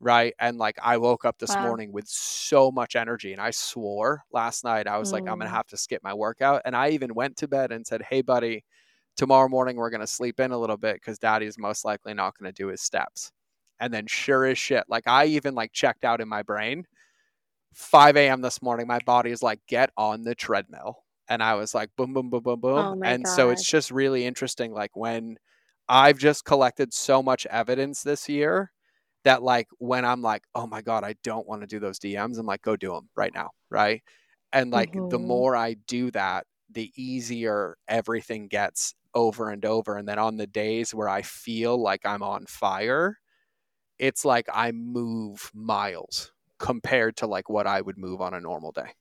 Right. 0.00 0.34
And 0.38 0.58
like 0.58 0.76
I 0.82 0.98
woke 0.98 1.24
up 1.24 1.38
this 1.38 1.58
Wow. 1.58 1.58
morning 1.58 1.90
with 1.90 2.06
so 2.06 2.70
much 2.70 2.96
energy 2.96 3.32
and 3.32 3.40
I 3.40 3.50
swore 3.50 4.24
last 4.30 4.62
night, 4.62 4.86
I 4.86 4.98
was 4.98 5.10
like, 5.12 5.24
I'm 5.26 5.38
going 5.38 5.46
Mm. 5.46 5.50
to 5.50 5.54
have 5.56 5.66
to 5.68 5.78
skip 5.78 6.02
my 6.02 6.12
workout. 6.12 6.62
And 6.66 6.76
I 6.76 6.90
even 6.90 7.14
went 7.14 7.36
to 7.38 7.48
bed 7.48 7.72
and 7.72 7.86
said, 7.86 8.02
Hey, 8.02 8.20
buddy, 8.20 8.64
tomorrow 9.16 9.48
morning 9.48 9.76
we're 9.76 9.90
going 9.90 10.00
to 10.00 10.06
sleep 10.06 10.40
in 10.40 10.52
a 10.52 10.58
little 10.58 10.76
bit 10.76 10.94
because 10.96 11.18
daddy's 11.18 11.58
most 11.58 11.84
likely 11.84 12.14
not 12.14 12.36
going 12.38 12.48
to 12.48 12.54
do 12.62 12.68
his 12.68 12.80
steps. 12.80 13.32
And 13.80 13.92
then 13.92 14.06
sure 14.06 14.46
as 14.46 14.58
shit 14.58 14.84
like 14.88 15.06
i 15.06 15.26
even 15.26 15.54
like 15.54 15.72
checked 15.72 16.04
out 16.04 16.20
in 16.20 16.28
my 16.28 16.42
brain 16.42 16.86
5 17.74 18.16
a.m 18.16 18.40
this 18.40 18.62
morning 18.62 18.86
my 18.86 18.98
body 19.06 19.30
is 19.30 19.42
like 19.42 19.60
get 19.68 19.90
on 19.96 20.22
the 20.22 20.34
treadmill. 20.34 21.04
And 21.28 21.42
i 21.42 21.54
was 21.54 21.74
like 21.74 21.90
boom 21.96 22.14
boom 22.14 22.30
boom 22.30 22.42
boom 22.42 22.60
boom. 22.60 22.76
Oh 22.76 23.00
and 23.04 23.26
so 23.28 23.50
it's 23.50 23.68
just 23.68 23.90
really 23.90 24.24
interesting 24.24 24.72
like 24.72 24.96
when 24.96 25.36
i've 25.88 26.18
just 26.18 26.44
collected 26.44 26.92
so 26.94 27.22
much 27.22 27.46
evidence 27.46 28.02
this 28.02 28.28
year 28.28 28.72
that 29.24 29.42
like 29.42 29.68
when 29.78 30.04
i'm 30.04 30.22
like 30.22 30.44
oh 30.54 30.66
my 30.66 30.80
god 30.82 31.04
i 31.04 31.14
don't 31.22 31.46
want 31.46 31.60
to 31.62 31.66
do 31.66 31.78
those 31.80 31.98
dms 31.98 32.38
i'm 32.38 32.46
like 32.46 32.62
go 32.62 32.76
do 32.76 32.92
them 32.92 33.08
right 33.16 33.34
now 33.34 33.50
right? 33.70 34.02
And 34.52 34.70
like 34.70 34.92
the 35.10 35.18
Mhm. 35.18 35.26
more 35.26 35.56
i 35.56 35.74
do 35.74 36.10
that 36.12 36.46
the 36.70 36.92
easier 36.96 37.76
everything 37.88 38.48
gets 38.48 38.94
over 39.14 39.50
and 39.50 39.64
over. 39.64 39.96
And 39.96 40.06
then 40.08 40.18
on 40.18 40.36
the 40.36 40.46
days 40.46 40.94
where 40.94 41.08
I 41.08 41.22
feel 41.22 41.80
like 41.80 42.04
I'm 42.04 42.22
on 42.22 42.46
fire, 42.46 43.18
it's 43.98 44.24
like 44.24 44.46
I 44.52 44.72
move 44.72 45.50
miles 45.54 46.32
compared 46.58 47.16
to 47.18 47.26
like 47.26 47.48
what 47.48 47.66
I 47.66 47.80
would 47.80 47.98
move 47.98 48.20
on 48.20 48.34
a 48.34 48.40
normal 48.40 48.72
day. 48.72 48.92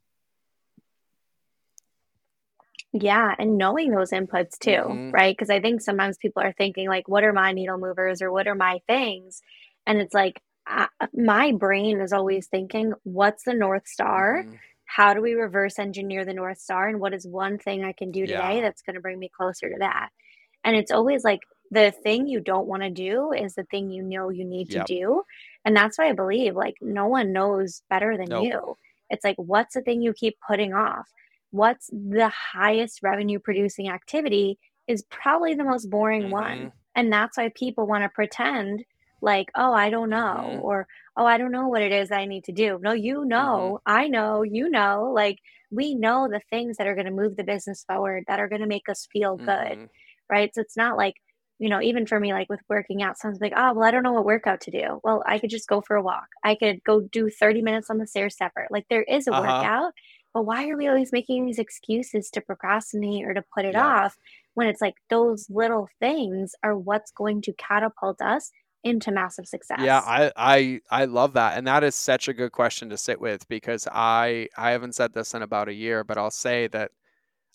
Yeah, 2.94 3.36
and 3.38 3.58
knowing 3.58 3.92
those 3.92 4.12
inputs 4.12 4.58
too, 4.58 4.72
Mhm. 4.72 5.14
right? 5.14 5.36
Because 5.36 5.50
I 5.50 5.60
think 5.60 5.82
sometimes 5.82 6.18
people 6.18 6.42
are 6.42 6.54
thinking 6.54 6.88
like, 6.88 7.08
what 7.10 7.24
are 7.26 7.34
my 7.34 7.52
needle 7.52 7.78
movers 7.78 8.22
or 8.22 8.32
what 8.32 8.48
are 8.48 8.56
my 8.56 8.80
things? 8.88 9.42
And 9.86 10.00
it's 10.00 10.14
like, 10.14 10.42
I, 10.66 10.88
my 11.14 11.52
brain 11.52 12.00
is 12.00 12.14
always 12.14 12.48
thinking, 12.48 12.94
what's 13.04 13.44
the 13.44 13.54
North 13.54 13.88
Star? 13.88 14.44
Mhm. 14.44 14.60
How 14.86 15.14
do 15.14 15.22
we 15.22 15.34
reverse 15.34 15.80
engineer 15.80 16.26
the 16.26 16.34
North 16.34 16.60
Star? 16.60 16.88
And 16.88 17.00
what 17.00 17.14
is 17.14 17.28
one 17.28 17.58
thing 17.58 17.84
I 17.84 17.92
can 17.94 18.12
do 18.12 18.28
today 18.28 18.56
Yeah. 18.56 18.62
that's 18.62 18.82
going 18.82 18.96
to 18.96 19.02
bring 19.02 19.20
me 19.20 19.30
closer 19.36 19.70
to 19.70 19.76
that? 19.80 20.10
And 20.64 20.76
it's 20.76 20.92
always 20.92 21.24
like 21.24 21.42
the 21.72 21.92
thing 22.04 22.28
you 22.28 22.40
don't 22.40 22.68
want 22.68 22.84
to 22.84 22.90
do 22.92 23.32
is 23.32 23.56
the 23.56 23.64
thing 23.66 23.90
you 23.92 24.04
know 24.04 24.30
you 24.30 24.46
need 24.46 24.70
Yep. 24.70 24.86
to 24.88 24.96
do. 24.96 25.24
And 25.66 25.76
that's 25.76 25.98
why 25.98 26.10
I 26.10 26.14
believe 26.14 26.56
like 26.56 26.76
no 26.82 27.08
one 27.08 27.34
knows 27.34 27.82
better 27.90 28.18
than 28.18 28.30
Nope. 28.30 28.44
you. 28.44 28.78
It's 29.10 29.24
like, 29.24 29.38
what's 29.38 29.74
the 29.76 29.82
thing 29.82 30.02
you 30.02 30.14
keep 30.14 30.38
putting 30.48 30.74
off? 30.74 31.08
What's 31.52 31.88
the 31.92 32.30
highest 32.30 33.02
revenue 33.04 33.40
producing 33.40 33.90
activity 33.90 34.60
is 34.88 35.04
probably 35.10 35.54
the 35.56 35.64
most 35.64 35.90
boring 35.90 36.30
one. 36.30 36.68
Mhm. 36.68 36.72
And 36.96 37.12
that's 37.12 37.38
why 37.38 37.50
people 37.56 37.88
want 37.88 38.04
to 38.04 38.10
pretend 38.10 38.86
like, 39.26 39.52
oh, 39.56 39.74
I 39.74 39.90
don't 39.92 40.10
know, 40.12 40.30
Mhm. 40.32 40.64
or 40.64 40.88
oh, 41.18 41.26
I 41.26 41.38
don't 41.40 41.52
know 41.54 41.68
what 41.70 41.84
it 41.84 41.92
is 41.94 42.12
I 42.12 42.26
need 42.26 42.46
to 42.46 42.54
do. 42.54 42.80
No, 42.82 42.94
you 42.94 43.26
know, 43.26 43.80
I 43.86 44.08
know, 44.10 44.44
you 44.44 44.70
know, 44.70 45.12
like 45.16 45.40
we 45.72 45.96
know 45.96 46.30
the 46.32 46.42
things 46.52 46.78
that 46.78 46.88
are 46.88 46.96
going 46.96 47.08
to 47.08 47.12
move 47.12 47.38
the 47.38 47.44
business 47.46 47.84
forward, 47.86 48.26
that 48.28 48.40
are 48.40 48.50
going 48.50 48.62
to 48.62 48.68
make 48.68 48.90
us 48.90 49.08
feel 49.14 49.42
good, 49.46 49.78
Mhm. 49.78 49.90
right? 50.30 50.52
So 50.54 50.62
it's 50.62 50.78
not 50.78 50.98
like, 50.98 51.16
you 51.60 51.70
know, 51.70 51.82
even 51.82 52.06
for 52.06 52.20
me, 52.20 52.34
like 52.34 52.50
with 52.50 52.60
working 52.70 53.02
out, 53.02 53.18
someone's 53.18 53.42
like, 53.42 53.54
oh, 53.56 53.74
well, 53.74 53.84
I 53.88 53.92
don't 53.92 54.04
know 54.04 54.14
what 54.14 54.26
workout 54.26 54.62
to 54.62 54.72
do. 54.72 55.00
Well, 55.04 55.24
I 55.26 55.40
could 55.40 55.50
just 55.50 55.70
go 55.70 55.82
for 55.82 55.96
a 55.96 56.04
walk. 56.04 56.28
I 56.44 56.56
could 56.56 56.84
go 56.84 57.02
do 57.02 57.30
30 57.30 57.62
minutes 57.62 57.90
on 57.90 57.98
the 57.98 58.08
stair 58.08 58.30
stepper. 58.30 58.68
Like 58.70 58.86
there 58.90 59.04
is 59.04 59.28
a 59.28 59.34
Uh-huh. 59.34 59.70
workout, 59.74 59.94
but 60.34 60.46
why 60.46 60.68
are 60.70 60.78
we 60.78 60.88
always 60.88 61.14
making 61.14 61.46
these 61.46 61.60
excuses 61.60 62.30
to 62.32 62.42
procrastinate 62.42 63.26
or 63.26 63.34
to 63.34 63.44
put 63.56 63.66
it 63.66 63.76
Yeah. 63.76 63.94
off 63.96 64.18
when 64.54 64.68
it's 64.68 64.82
like 64.82 64.96
those 65.10 65.48
little 65.50 65.88
things 66.00 66.52
are 66.64 66.78
what's 66.78 67.12
going 67.12 67.42
to 67.44 67.54
catapult 67.54 68.22
us 68.22 68.52
into 68.86 69.12
massive 69.12 69.48
success? 69.48 69.80
Yeah, 69.84 70.00
I, 70.00 70.32
I 70.38 70.82
I 70.90 71.06
love 71.06 71.34
that, 71.34 71.58
and 71.58 71.68
that 71.68 71.84
is 71.84 71.96
such 71.96 72.30
a 72.30 72.34
good 72.34 72.52
question 72.54 72.88
to 72.90 72.98
sit 72.98 73.20
with 73.20 73.46
because 73.50 73.88
I 73.92 74.48
I 74.56 74.72
haven't 74.72 74.96
said 74.96 75.12
this 75.14 75.34
in 75.34 75.42
about 75.42 75.68
a 75.68 75.74
year, 75.74 76.04
but 76.06 76.18
I'll 76.18 76.32
say 76.32 76.68
that 76.68 76.92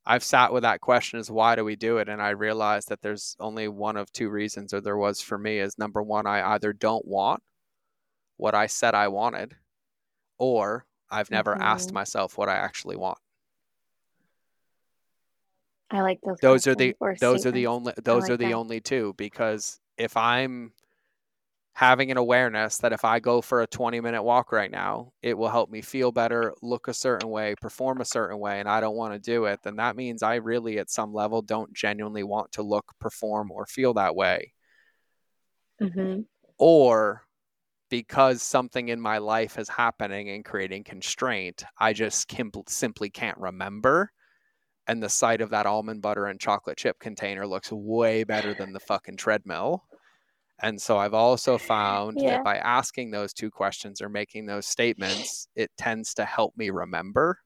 I've 0.05 0.25
sat 0.25 0.53
with 0.53 0.65
that 0.65 0.81
question: 0.81 1.19
is 1.21 1.31
why 1.31 1.55
do 1.55 1.65
we 1.65 1.77
do 1.77 1.99
it? 1.99 2.09
And 2.09 2.21
I 2.21 2.31
realized 2.31 2.89
that 2.91 3.01
there's 3.01 3.37
only 3.41 3.69
one 3.69 3.97
of 3.97 4.13
two 4.13 4.29
reasons, 4.29 4.75
or 4.75 4.81
there 4.83 4.97
was 4.99 5.23
for 5.23 5.39
me. 5.39 5.61
Is 5.61 5.79
number 5.79 6.03
one, 6.03 6.27
I 6.27 6.55
either 6.55 6.73
don't 6.73 7.07
want 7.07 7.43
what 8.37 8.55
I 8.55 8.67
said 8.67 8.95
I 8.95 9.09
wanted, 9.09 9.57
or 10.39 10.85
I've 11.11 11.31
never 11.31 11.55
asked 11.55 11.91
Mhm. 11.91 11.95
myself 11.95 12.37
what 12.37 12.49
I 12.49 12.57
actually 12.57 12.97
want. 12.97 13.19
I 15.93 16.03
like 16.03 16.21
those. 16.23 16.39
those 16.41 16.67
are 16.67 16.75
the 16.75 16.95
those 17.21 17.47
are 17.47 17.51
the 17.51 17.67
only 17.67 17.93
those 18.03 18.23
like 18.23 18.31
are 18.33 18.37
the 18.37 18.47
that. 18.51 18.55
only 18.55 18.81
two 18.81 19.13
because 19.17 19.81
if 19.99 20.17
i'm 20.17 20.73
having 21.75 22.11
an 22.11 22.17
awareness 22.17 22.79
that 22.79 22.93
if 22.93 23.05
i 23.05 23.19
go 23.21 23.41
for 23.41 23.63
a 23.63 23.67
20 23.67 24.01
minute 24.01 24.23
walk 24.23 24.53
right 24.53 24.71
now 24.71 25.13
it 25.23 25.37
will 25.37 25.49
help 25.49 25.71
me 25.71 25.81
feel 25.81 26.13
better 26.13 26.55
look 26.63 26.89
a 26.89 26.95
certain 26.95 27.29
way 27.29 27.55
perform 27.61 28.01
a 28.01 28.05
certain 28.05 28.39
way 28.39 28.61
and 28.61 28.69
i 28.69 28.81
don't 28.81 28.97
want 28.97 29.13
to 29.15 29.19
do 29.19 29.45
it 29.47 29.61
then 29.63 29.77
that 29.77 29.97
means 29.97 30.23
i 30.23 30.35
really 30.37 30.79
at 30.79 30.91
some 30.91 31.13
level 31.13 31.43
don't 31.43 31.73
genuinely 31.75 32.23
want 32.23 32.51
to 32.53 32.63
look 32.63 32.93
perform 33.01 33.51
or 33.51 33.67
feel 33.67 33.95
that 33.95 34.15
way 34.15 34.53
Mhm. 35.81 36.25
or 36.59 37.27
because 37.91 38.43
something 38.43 38.89
in 38.89 39.01
my 39.01 39.19
life 39.19 39.59
is 39.59 39.69
happening 39.69 40.31
and 40.31 40.45
creating 40.45 40.85
constraint, 40.85 41.65
I 41.79 41.93
just 41.93 42.29
kim- 42.29 42.53
simply 42.69 43.11
can't 43.11 43.39
remember. 43.39 44.13
And 44.87 45.03
the 45.03 45.09
sight 45.11 45.41
of 45.43 45.51
that 45.51 45.67
almond 45.67 46.03
butter 46.03 46.27
and 46.27 46.41
chocolate 46.41 46.79
chip 46.79 46.99
container 47.01 47.47
looks 47.47 47.73
way 47.73 48.25
better 48.25 48.55
than 48.55 48.73
the 48.73 48.81
fucking 48.81 49.19
treadmill. 49.19 49.85
And 50.63 50.81
so 50.81 50.99
I've 50.99 51.15
also 51.15 51.59
found 51.59 52.21
Yeah. 52.21 52.31
that 52.31 52.43
by 52.43 52.59
asking 52.59 53.11
those 53.11 53.33
two 53.33 53.51
questions 53.51 54.03
or 54.03 54.09
making 54.09 54.47
those 54.47 54.67
statements, 54.67 55.49
it 55.55 55.71
tends 55.77 56.15
to 56.15 56.25
help 56.25 56.57
me 56.57 56.71
remember 56.71 57.41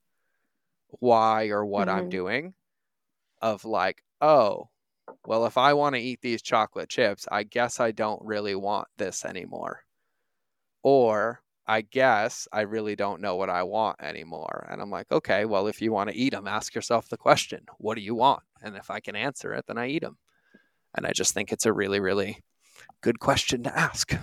why 1.01 1.49
or 1.49 1.65
what 1.65 1.89
I'm 1.89 2.05
Mhm. 2.07 2.11
doing. 2.11 2.55
Of 3.43 3.65
like, 3.65 4.03
oh, 4.21 4.71
well, 5.27 5.47
if 5.47 5.59
I 5.59 5.75
want 5.75 5.95
to 5.97 6.01
eat 6.01 6.21
these 6.23 6.43
chocolate 6.43 6.89
chips, 6.89 7.29
I 7.31 7.45
guess 7.45 7.81
I 7.81 7.93
don't 7.93 8.23
really 8.25 8.55
want 8.55 8.89
this 8.97 9.25
anymore. 9.25 9.85
Or 10.83 11.43
I 11.67 11.81
guess 11.83 12.47
I 12.53 12.63
really 12.63 12.95
don't 12.97 13.21
know 13.21 13.37
what 13.37 13.51
I 13.51 13.63
want 13.63 14.01
anymore. 14.03 14.67
And 14.71 14.81
I'm 14.83 14.91
like, 14.91 15.11
okay, 15.11 15.45
well, 15.47 15.67
if 15.67 15.81
you 15.83 15.93
want 15.93 16.11
to 16.11 16.17
eat 16.17 16.31
them, 16.31 16.47
ask 16.47 16.75
yourself 16.75 17.09
the 17.09 17.17
question, 17.17 17.67
what 17.79 17.95
do 17.97 18.03
you 18.03 18.15
want? 18.15 18.43
And 18.63 18.77
if 18.77 18.91
I 18.91 19.01
can 19.01 19.17
answer 19.17 19.53
it, 19.55 19.67
then 19.67 19.79
I 19.79 19.89
eat 19.89 20.03
them. 20.03 20.19
And 20.95 21.07
I 21.07 21.13
just 21.13 21.35
think 21.35 21.53
it's 21.53 21.67
a 21.67 21.73
really, 21.73 22.01
really 22.01 22.43
good 23.05 23.21
question 23.21 23.63
to 23.63 23.79
ask. 23.79 24.17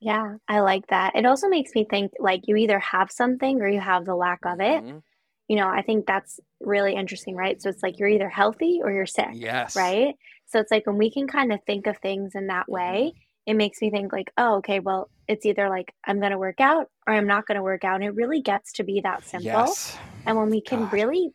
Yeah, 0.00 0.34
I 0.48 0.58
like 0.60 0.88
that. 0.88 1.14
It 1.14 1.24
also 1.24 1.48
makes 1.48 1.70
me 1.76 1.86
think 1.88 2.10
like 2.18 2.42
you 2.48 2.56
either 2.56 2.80
have 2.80 3.12
something 3.12 3.62
or 3.62 3.68
you 3.68 3.80
have 3.80 4.04
the 4.04 4.16
lack 4.16 4.44
of 4.44 4.60
it. 4.60 4.82
Mhm. 4.84 5.02
You 5.48 5.56
know, 5.56 5.68
I 5.68 5.82
think 5.82 6.06
that's 6.06 6.40
really 6.60 6.94
interesting, 6.94 7.36
right? 7.36 7.62
So 7.62 7.68
it's 7.70 7.84
like 7.84 8.00
you're 8.00 8.08
either 8.08 8.28
healthy 8.28 8.80
or 8.82 8.90
you're 8.90 9.06
sick, 9.06 9.28
Yes. 9.32 9.76
right? 9.76 10.16
So 10.46 10.58
it's 10.58 10.72
like 10.72 10.88
when 10.88 10.98
we 10.98 11.08
can 11.08 11.28
kind 11.28 11.52
of 11.52 11.60
think 11.62 11.86
of 11.86 11.98
things 11.98 12.34
in 12.34 12.48
that 12.48 12.68
way, 12.68 13.14
it 13.46 13.54
makes 13.54 13.80
me 13.80 13.90
think 13.90 14.12
like, 14.12 14.32
oh, 14.36 14.56
okay, 14.56 14.80
well, 14.80 15.08
it's 15.28 15.46
either 15.46 15.68
like 15.68 15.94
I'm 16.04 16.18
going 16.18 16.32
to 16.32 16.38
work 16.38 16.60
out 16.60 16.90
or 17.06 17.14
I'm 17.14 17.28
not 17.28 17.46
going 17.46 17.56
to 17.56 17.62
work 17.62 17.84
out. 17.84 17.94
And 17.94 18.04
it 18.04 18.14
really 18.16 18.42
gets 18.42 18.72
to 18.72 18.82
be 18.82 19.00
that 19.02 19.22
simple. 19.24 19.46
Yes. 19.46 19.96
And 20.26 20.36
when 20.36 20.50
we 20.50 20.60
can 20.60 20.80
God. 20.80 20.92
really, 20.92 21.30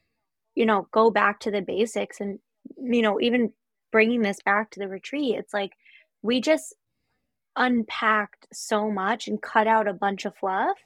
you 0.55 0.65
know, 0.65 0.89
go 0.91 1.09
back 1.09 1.39
to 1.41 1.51
the 1.51 1.61
basics 1.61 2.19
and, 2.19 2.39
you 2.77 3.01
know, 3.01 3.21
even 3.21 3.53
bringing 3.91 4.21
this 4.21 4.39
back 4.43 4.71
to 4.71 4.79
the 4.79 4.87
retreat, 4.87 5.35
it's 5.37 5.53
like 5.53 5.73
we 6.21 6.41
just 6.41 6.73
unpacked 7.55 8.47
so 8.53 8.89
much 8.89 9.27
and 9.27 9.41
cut 9.41 9.67
out 9.67 9.87
a 9.87 9.93
bunch 9.93 10.25
of 10.25 10.35
fluff 10.37 10.77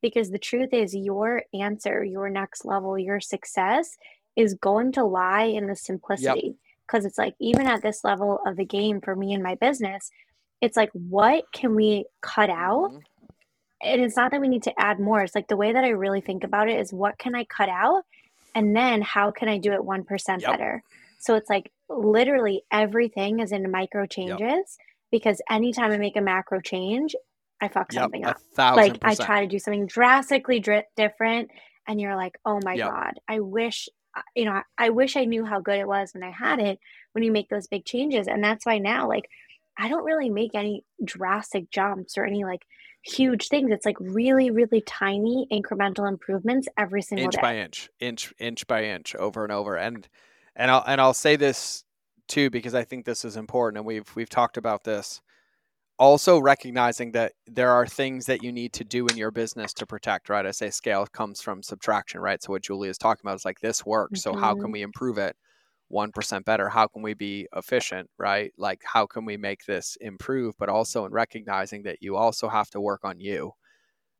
because 0.00 0.30
the 0.30 0.38
truth 0.38 0.72
is 0.72 0.94
your 0.94 1.42
answer, 1.52 2.04
your 2.04 2.28
next 2.30 2.64
level, 2.64 2.98
your 2.98 3.20
success 3.20 3.96
is 4.36 4.54
going 4.54 4.92
to 4.92 5.04
lie 5.04 5.44
in 5.44 5.66
the 5.66 5.76
simplicity. 5.76 6.56
Because 6.86 7.06
it's 7.06 7.16
like, 7.18 7.34
even 7.40 7.66
at 7.66 7.80
this 7.82 8.04
level 8.04 8.40
of 8.46 8.56
the 8.56 8.64
game 8.64 9.00
for 9.00 9.16
me 9.16 9.32
and 9.32 9.42
my 9.42 9.54
business, 9.54 10.10
it's 10.60 10.76
like, 10.76 10.90
what 10.92 11.44
can 11.52 11.74
we 11.74 12.06
cut 12.20 12.50
out? 12.50 12.90
Mhm. 12.92 13.02
and 13.82 14.00
it's 14.00 14.16
not 14.16 14.30
that 14.30 14.40
we 14.40 14.48
need 14.48 14.62
to 14.62 14.72
add 14.80 14.98
more. 14.98 15.22
It's 15.22 15.34
like 15.34 15.48
the 15.48 15.56
way 15.58 15.72
that 15.72 15.84
I 15.84 15.90
really 15.90 16.22
think 16.22 16.42
about 16.42 16.70
it 16.70 16.78
is 16.80 16.90
what 16.92 17.18
can 17.18 17.34
I 17.34 17.44
cut 17.44 17.68
out? 17.68 18.04
And 18.54 18.74
then 18.74 19.02
how 19.02 19.30
can 19.30 19.46
I 19.48 19.58
do 19.58 19.72
it 19.72 19.84
1% 19.84 20.40
Yep. 20.40 20.50
better? 20.50 20.82
So 21.18 21.34
it's 21.34 21.50
like 21.50 21.70
literally 21.88 22.64
everything 22.72 23.40
is 23.40 23.52
in 23.52 23.70
micro 23.70 24.06
changes 24.06 24.78
because 25.10 25.40
anytime 25.50 25.92
I 25.92 25.98
make 25.98 26.16
a 26.16 26.20
macro 26.20 26.60
change, 26.60 27.14
I 27.60 27.68
fuck 27.68 27.92
Yep. 27.92 28.02
something 28.02 28.24
up. 28.24 28.38
Like 28.74 28.98
I 29.04 29.14
try 29.14 29.40
to 29.42 29.46
do 29.46 29.58
something 29.58 29.86
drastically 29.86 30.60
dri- 30.60 30.84
different 30.96 31.50
and 31.86 32.00
you're 32.00 32.16
like, 32.16 32.38
"Oh 32.44 32.60
my 32.64 32.78
Yep. 32.78 32.88
god, 32.88 33.14
I 33.28 33.40
wish 33.40 33.88
uh, 34.16 34.22
you 34.34 34.44
know, 34.44 34.52
I, 34.52 34.62
I 34.78 34.90
wish 34.90 35.16
I 35.16 35.24
knew 35.24 35.44
how 35.44 35.60
good 35.60 35.78
it 35.78 35.88
was 35.88 36.12
when 36.14 36.22
I 36.22 36.30
had 36.30 36.60
it 36.60 36.78
when 37.12 37.24
you 37.24 37.32
make 37.32 37.48
those 37.48 37.66
big 37.68 37.84
changes." 37.84 38.26
And 38.28 38.42
that's 38.42 38.66
why 38.66 38.78
now 38.78 39.08
like 39.08 39.28
I 39.78 39.88
don't 39.88 40.04
really 40.04 40.30
make 40.30 40.54
any 40.54 40.84
drastic 41.04 41.70
jumps 41.70 42.16
or 42.18 42.24
any 42.24 42.44
like 42.44 42.64
huge 43.04 43.48
things. 43.48 43.70
It's 43.70 43.86
like 43.86 43.98
really, 44.00 44.50
really 44.50 44.80
tiny 44.82 45.46
incremental 45.52 46.08
improvements 46.08 46.68
every 46.78 47.02
single 47.02 47.30
inch 47.30 47.32
day. 47.32 47.40
by 47.40 47.56
inch, 47.56 47.90
inch 48.00 48.32
inch 48.38 48.66
by 48.66 48.84
inch, 48.84 49.14
over 49.16 49.42
and 49.44 49.52
over. 49.52 49.76
And 49.76 50.08
and 50.56 50.70
I'll 50.70 50.84
and 50.86 51.00
I'll 51.00 51.14
say 51.14 51.36
this 51.36 51.84
too 52.28 52.50
because 52.50 52.74
I 52.74 52.84
think 52.84 53.04
this 53.06 53.24
is 53.24 53.36
important, 53.36 53.78
and 53.78 53.86
we've 53.86 54.08
we've 54.16 54.28
talked 54.30 54.56
about 54.56 54.84
this. 54.84 55.20
Also 55.98 56.40
recognizing 56.40 57.12
that 57.12 57.34
there 57.46 57.70
are 57.70 57.86
things 57.86 58.26
that 58.26 58.42
you 58.42 58.52
need 58.52 58.72
to 58.74 58.84
do 58.84 59.08
in 59.08 59.16
your 59.16 59.30
business 59.30 59.72
to 59.74 59.86
protect, 59.86 60.28
right? 60.28 60.44
I 60.46 60.50
say 60.50 60.70
scale 60.70 61.06
comes 61.06 61.40
from 61.40 61.62
subtraction, 61.62 62.20
right? 62.20 62.42
So 62.42 62.52
what 62.52 62.62
Julie 62.62 62.88
is 62.88 62.98
talking 62.98 63.20
about 63.24 63.36
is 63.36 63.44
like 63.44 63.60
this 63.60 63.86
works. 63.86 64.20
So 64.20 64.34
how 64.34 64.54
can 64.56 64.70
Mhm. 64.70 64.72
we 64.72 64.82
improve 64.82 65.18
it? 65.18 65.36
1% 65.88 66.46
better 66.46 66.68
how 66.70 66.86
can 66.88 67.02
we 67.02 67.14
be 67.14 67.46
efficient 67.54 68.08
right 68.18 68.52
like 68.56 68.82
how 68.84 69.06
can 69.06 69.24
we 69.26 69.36
make 69.36 69.64
this 69.66 69.96
improve 70.00 70.54
but 70.58 70.68
also 70.70 71.04
in 71.04 71.12
recognizing 71.12 71.82
that 71.84 71.98
you 72.02 72.16
also 72.16 72.48
have 72.48 72.70
to 72.70 72.80
work 72.80 73.02
on 73.04 73.20
you 73.20 73.52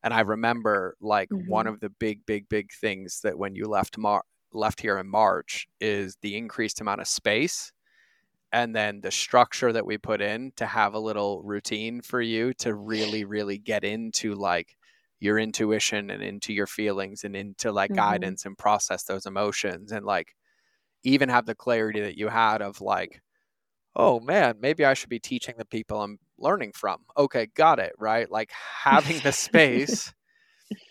and 0.02 0.14
i 0.14 0.20
remember 0.20 0.96
like 1.00 1.30
one 1.36 1.66
Mhm. 1.66 1.68
of 1.68 1.80
the 1.80 1.90
big 1.90 2.24
big 2.26 2.48
big 2.48 2.70
things 2.72 3.20
that 3.22 3.38
when 3.38 3.54
you 3.54 3.66
left 3.66 3.98
Mar- 3.98 4.24
left 4.54 4.80
here 4.80 4.98
in 4.98 5.08
march 5.08 5.68
is 5.80 6.16
the 6.22 6.36
increased 6.36 6.80
amount 6.80 7.00
of 7.00 7.08
space 7.08 7.72
and 8.52 8.74
then 8.74 9.00
the 9.00 9.10
structure 9.10 9.72
that 9.72 9.86
we 9.86 9.98
put 9.98 10.20
in 10.20 10.52
to 10.56 10.66
have 10.66 10.94
a 10.94 10.98
little 10.98 11.42
routine 11.42 12.00
for 12.00 12.20
you 12.20 12.54
to 12.54 12.74
really 12.74 13.24
really 13.24 13.58
get 13.58 13.84
into 13.84 14.34
like 14.34 14.76
your 15.20 15.38
intuition 15.38 16.10
and 16.10 16.22
into 16.22 16.52
your 16.52 16.66
feelings 16.66 17.24
and 17.24 17.34
into 17.36 17.72
like 17.72 17.92
Mhm. 17.92 17.94
guidance 17.94 18.44
and 18.44 18.58
process 18.58 19.04
those 19.04 19.26
emotions 19.26 19.92
and 19.92 20.04
like 20.04 20.34
even 21.04 21.28
have 21.28 21.46
the 21.46 21.54
clarity 21.54 22.00
that 22.00 22.18
you 22.18 22.28
had 22.28 22.62
of 22.62 22.80
like 22.80 23.22
oh 23.96 24.20
man 24.20 24.56
maybe 24.60 24.84
i 24.84 24.94
should 24.94 25.08
be 25.08 25.20
teaching 25.20 25.54
the 25.58 25.64
people 25.64 26.02
i'm 26.02 26.18
learning 26.38 26.72
from 26.72 27.04
okay 27.16 27.46
got 27.54 27.78
it 27.78 27.92
right 27.98 28.30
like 28.30 28.50
having 28.52 29.20
the 29.22 29.32
space 29.32 30.12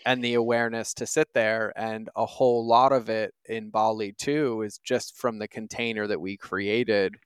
and 0.06 0.22
the 0.24 0.34
awareness 0.34 0.94
to 0.94 1.06
sit 1.06 1.28
there 1.34 1.72
and 1.76 2.10
a 2.16 2.26
whole 2.26 2.66
lot 2.66 2.92
of 2.92 3.08
it 3.10 3.34
in 3.46 3.70
bali 3.70 4.12
too 4.12 4.62
is 4.62 4.78
just 4.78 5.16
from 5.16 5.38
the 5.38 5.48
container 5.48 6.06
that 6.06 6.20
we 6.20 6.36
created. 6.36 7.16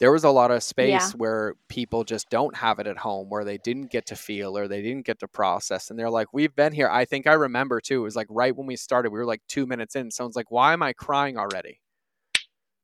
There 0.00 0.12
was 0.12 0.24
a 0.24 0.30
lot 0.30 0.50
of 0.50 0.62
space 0.64 1.12
Yeah. 1.12 1.12
where 1.14 1.54
people 1.68 2.04
just 2.04 2.30
don't 2.30 2.56
have 2.56 2.80
it 2.80 2.88
at 2.88 2.98
home 2.98 3.30
where 3.30 3.44
they 3.44 3.58
didn't 3.58 3.92
get 3.92 4.06
to 4.06 4.16
feel 4.16 4.58
or 4.58 4.68
they 4.68 4.82
didn't 4.82 5.06
get 5.06 5.20
to 5.20 5.28
process 5.28 5.90
and 5.90 5.98
they're 5.98 6.10
like 6.10 6.32
we've 6.34 6.54
been 6.56 6.72
here. 6.74 6.88
I 6.90 7.04
think 7.06 7.26
i 7.28 7.34
remember 7.34 7.80
too 7.82 8.00
it 8.02 8.04
was 8.04 8.16
like 8.16 8.28
right 8.30 8.56
when 8.56 8.66
we 8.66 8.76
started 8.76 9.12
we 9.12 9.18
were 9.20 9.26
like 9.26 9.42
two 9.48 9.66
minutes 9.66 9.96
in 9.96 10.10
someone's 10.10 10.36
like 10.36 10.50
why 10.50 10.72
am 10.74 10.82
i 10.82 10.94
crying 10.94 11.38
already 11.38 11.81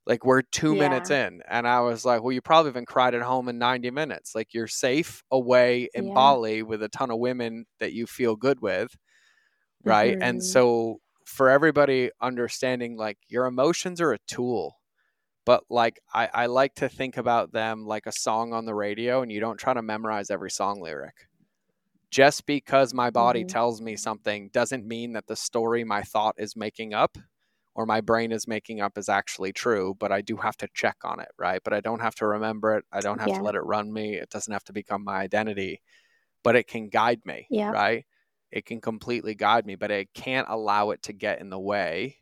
like 0.09 0.24
we're 0.26 0.42
two 0.42 0.76
minutes 0.76 1.11
in 1.11 1.42
and 1.48 1.68
i 1.68 1.80
was 1.80 2.04
like 2.06 2.22
well 2.22 2.32
you 2.32 2.42
probably 2.42 2.70
haven't 2.70 2.88
cried 2.88 3.14
at 3.14 3.22
home 3.22 3.48
in 3.48 3.59
90 3.59 3.90
minutes 3.92 4.34
like 4.34 4.54
you're 4.54 4.68
safe 4.68 5.22
away 5.32 5.88
in 5.94 6.09
Yeah. 6.09 6.12
bali 6.12 6.62
with 6.64 6.82
a 6.82 6.90
ton 6.90 7.12
of 7.12 7.18
women 7.20 7.66
that 7.80 7.94
you 7.94 8.06
feel 8.06 8.36
good 8.36 8.61
with 8.62 8.96
right 9.84 10.16
and 10.20 10.42
Mhm. 10.42 10.42
so 10.42 10.98
for 11.26 11.50
everybody 11.50 12.11
understanding 12.22 12.96
like 12.96 13.18
your 13.28 13.46
emotions 13.46 14.00
are 14.00 14.12
a 14.12 14.18
tool 14.26 14.76
but 15.46 15.64
like 15.70 16.00
I, 16.14 16.28
I 16.34 16.46
like 16.46 16.74
to 16.76 16.88
think 16.88 17.16
about 17.16 17.52
them 17.52 17.86
like 17.86 18.06
a 18.06 18.12
song 18.12 18.52
on 18.54 18.66
the 18.66 18.74
radio 18.74 19.22
and 19.22 19.32
you 19.32 19.40
don't 19.40 19.59
try 19.59 19.74
to 19.74 19.82
memorize 19.82 20.30
every 20.30 20.50
song 20.52 20.80
lyric 20.82 21.28
just 22.11 22.46
because 22.46 22.94
my 22.94 23.11
body 23.11 23.44
Mhm. 23.44 23.46
tells 23.46 23.80
me 23.82 23.96
something 23.96 24.50
doesn't 24.52 24.86
mean 24.86 25.12
that 25.12 25.26
the 25.26 25.36
story 25.36 25.84
my 25.84 26.02
thought 26.02 26.34
is 26.38 26.56
making 26.56 26.94
up 26.94 27.18
or 27.79 27.87
my 27.87 28.03
brain 28.03 28.33
is 28.33 28.49
making 28.49 28.83
up 28.83 28.99
is 28.99 29.09
actually 29.09 29.53
true 29.55 29.95
but 30.01 30.12
i 30.12 30.20
do 30.22 30.37
have 30.37 30.59
to 30.59 30.68
check 30.74 30.99
on 31.05 31.20
it 31.20 31.31
right 31.39 31.62
but 31.64 31.72
i 31.74 31.81
don't 31.81 32.01
have 32.03 32.16
to 32.16 32.26
remember 32.26 32.76
it 32.76 32.85
i 32.93 33.01
don't 33.03 33.20
have 33.20 33.33
Yeah. 33.33 33.39
to 33.39 33.45
let 33.45 33.55
it 33.57 33.61
run 33.64 33.93
me 33.93 34.16
it 34.16 34.31
doesn't 34.31 34.53
have 34.55 34.64
to 34.64 34.74
become 34.74 35.05
my 35.05 35.18
identity 35.18 35.83
but 36.43 36.57
it 36.57 36.66
can 36.66 36.89
guide 36.89 37.20
me 37.24 37.51
Yeah. 37.51 37.74
right 37.74 38.07
it 38.51 38.64
can 38.66 38.81
completely 38.81 39.35
guide 39.35 39.66
me 39.66 39.74
but 39.74 39.93
i 39.93 40.07
can't 40.14 40.49
allow 40.51 40.91
it 40.91 41.03
to 41.03 41.12
get 41.12 41.41
in 41.41 41.51
the 41.51 41.61
way 41.61 42.16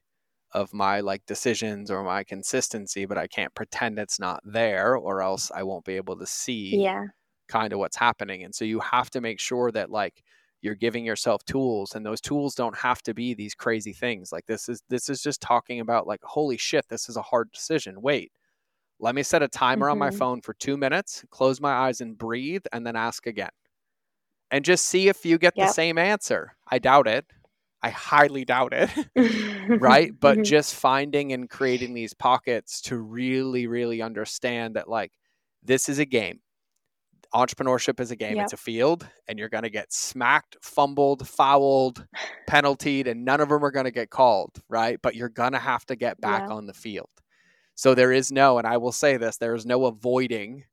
of 0.52 0.74
my 0.74 1.00
like 1.00 1.26
decisions 1.26 1.90
or 1.90 2.02
my 2.04 2.24
consistency 2.24 3.06
but 3.06 3.18
i 3.18 3.26
can't 3.28 3.54
pretend 3.54 3.98
it's 3.98 4.20
not 4.20 4.40
there 4.44 4.96
or 4.96 5.22
else 5.22 5.50
i 5.52 5.62
won't 5.62 5.84
be 5.86 5.96
able 5.96 6.18
to 6.18 6.26
see 6.26 6.82
Yeah. 6.82 7.06
kind 7.48 7.72
of 7.72 7.78
what's 7.78 7.96
happening 7.96 8.42
and 8.44 8.54
so 8.54 8.64
you 8.64 8.80
have 8.80 9.10
to 9.10 9.20
make 9.20 9.38
sure 9.40 9.70
that 9.70 9.90
like 9.90 10.22
you're 10.66 10.76
giving 10.76 11.06
yourself 11.06 11.44
tools 11.46 11.94
and 11.96 12.06
those 12.06 12.20
tools 12.20 12.54
don't 12.56 12.76
have 12.76 13.02
to 13.02 13.14
be 13.14 13.34
these 13.34 13.54
crazy 13.54 13.94
things 13.94 14.32
like 14.32 14.46
this 14.46 14.68
is 14.68 14.82
this 14.90 15.08
is 15.10 15.22
just 15.22 15.40
talking 15.42 15.80
about 15.80 16.06
like 16.08 16.22
holy 16.24 16.58
shit 16.58 16.86
this 16.90 17.08
is 17.08 17.16
a 17.16 17.22
hard 17.22 17.50
decision 17.52 18.02
wait 18.02 18.32
let 19.00 19.14
me 19.14 19.22
set 19.22 19.42
a 19.42 19.48
timer 19.48 19.90
on 19.90 19.98
my 19.98 20.10
Mhm. 20.10 20.12
phone 20.12 20.42
for 20.42 20.54
two 20.54 20.76
minutes 20.76 21.24
close 21.30 21.60
my 21.60 21.72
eyes 21.72 22.00
and 22.02 22.18
breathe 22.18 22.64
and 22.72 22.86
then 22.86 22.96
ask 22.96 23.26
again. 23.26 23.50
And 24.50 24.64
just 24.64 24.86
see 24.86 25.08
if 25.08 25.24
you 25.26 25.38
get 25.38 25.58
the 25.58 25.66
same 25.66 25.98
answer. 25.98 26.56
I 26.70 26.78
doubt 26.78 27.08
it. 27.08 27.26
I 27.82 27.90
highly 27.90 28.44
doubt 28.44 28.72
it 28.74 28.90
right? 29.78 30.12
But 30.18 30.42
Mhm. 30.42 30.42
just 30.42 30.74
finding 30.74 31.32
and 31.32 31.48
creating 31.50 31.94
these 31.94 32.14
pockets 32.14 32.80
to 32.82 32.98
really 32.98 33.66
really 33.68 34.02
understand 34.02 34.76
that 34.76 34.88
like 34.88 35.12
this 35.62 35.88
is 35.88 35.98
a 36.00 36.06
game 36.06 36.40
entrepreneurship 37.36 38.00
is 38.00 38.10
a 38.10 38.16
game 38.16 38.36
Yep. 38.36 38.44
it's 38.44 38.52
a 38.54 38.56
field 38.56 39.06
and 39.28 39.38
you're 39.38 39.48
going 39.50 39.62
to 39.64 39.70
get 39.70 39.92
smacked 39.92 40.56
fumbled 40.62 41.28
fouled 41.28 42.06
penaltied 42.48 43.06
and 43.06 43.24
none 43.24 43.40
of 43.40 43.48
them 43.50 43.64
are 43.64 43.70
going 43.70 43.84
to 43.84 43.90
get 43.90 44.10
called 44.10 44.62
right 44.68 44.98
but 45.02 45.14
you're 45.14 45.28
going 45.28 45.52
to 45.52 45.58
have 45.58 45.84
to 45.86 45.96
get 45.96 46.20
back 46.20 46.44
Yeah. 46.48 46.54
on 46.54 46.66
the 46.66 46.74
field 46.74 47.10
so 47.74 47.94
there 47.94 48.12
is 48.12 48.32
no 48.32 48.58
and 48.58 48.66
i 48.66 48.76
will 48.78 48.92
say 48.92 49.16
this 49.18 49.36
there 49.36 49.54
is 49.54 49.66
no 49.66 49.84
avoiding 49.84 50.64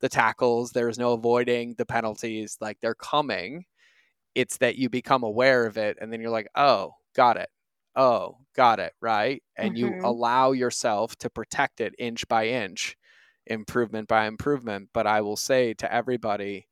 the 0.00 0.08
tackles 0.08 0.72
there 0.72 0.88
is 0.88 0.98
no 0.98 1.12
avoiding 1.12 1.74
the 1.78 1.86
penalties 1.86 2.56
like 2.60 2.78
they're 2.80 2.94
coming 2.94 3.64
it's 4.34 4.58
that 4.58 4.76
you 4.76 4.88
become 4.88 5.22
aware 5.24 5.66
of 5.66 5.76
it 5.76 5.96
and 6.00 6.12
then 6.12 6.20
you're 6.20 6.30
like 6.30 6.48
oh 6.54 6.94
got 7.14 7.36
it 7.36 7.48
oh 7.96 8.36
got 8.54 8.78
it 8.78 8.92
right 9.00 9.42
and 9.56 9.76
you 9.78 9.90
Mhm. 9.90 10.04
allow 10.04 10.52
yourself 10.52 11.16
to 11.16 11.30
protect 11.30 11.80
it 11.80 11.94
inch 11.98 12.26
by 12.28 12.46
inch 12.48 12.96
improvement 13.46 14.08
by 14.08 14.26
improvement 14.26 14.88
but 14.92 15.06
i 15.06 15.20
will 15.20 15.36
say 15.36 15.74
to 15.74 15.92
everybody 15.92 16.66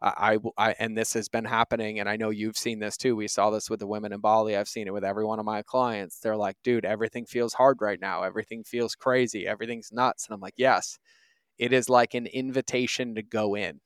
I, 0.00 0.38
I, 0.58 0.68
I, 0.68 0.74
and 0.78 0.96
this 0.96 1.14
has 1.14 1.28
been 1.28 1.44
happening 1.44 1.98
and 1.98 2.08
i 2.08 2.16
know 2.16 2.30
you've 2.30 2.56
seen 2.56 2.78
this 2.78 2.96
too 2.96 3.16
we 3.16 3.28
saw 3.28 3.50
this 3.50 3.68
with 3.70 3.80
the 3.80 3.86
women 3.86 4.12
in 4.12 4.20
bali 4.20 4.56
i've 4.56 4.68
seen 4.68 4.86
it 4.86 4.92
with 4.92 5.04
every 5.04 5.24
one 5.24 5.38
of 5.38 5.44
my 5.44 5.62
clients 5.62 6.20
they're 6.20 6.36
like 6.36 6.56
dude 6.62 6.84
everything 6.84 7.26
feels 7.26 7.54
hard 7.54 7.78
right 7.80 8.00
now 8.00 8.22
everything 8.22 8.62
feels 8.62 8.94
crazy 8.94 9.46
everything's 9.46 9.90
nuts 9.90 10.26
and 10.26 10.34
i'm 10.34 10.40
like 10.40 10.54
yes 10.56 10.98
it 11.58 11.72
is 11.72 11.88
like 11.88 12.14
an 12.14 12.26
invitation 12.26 13.16
to 13.16 13.22
go 13.22 13.56
in. 13.56 13.80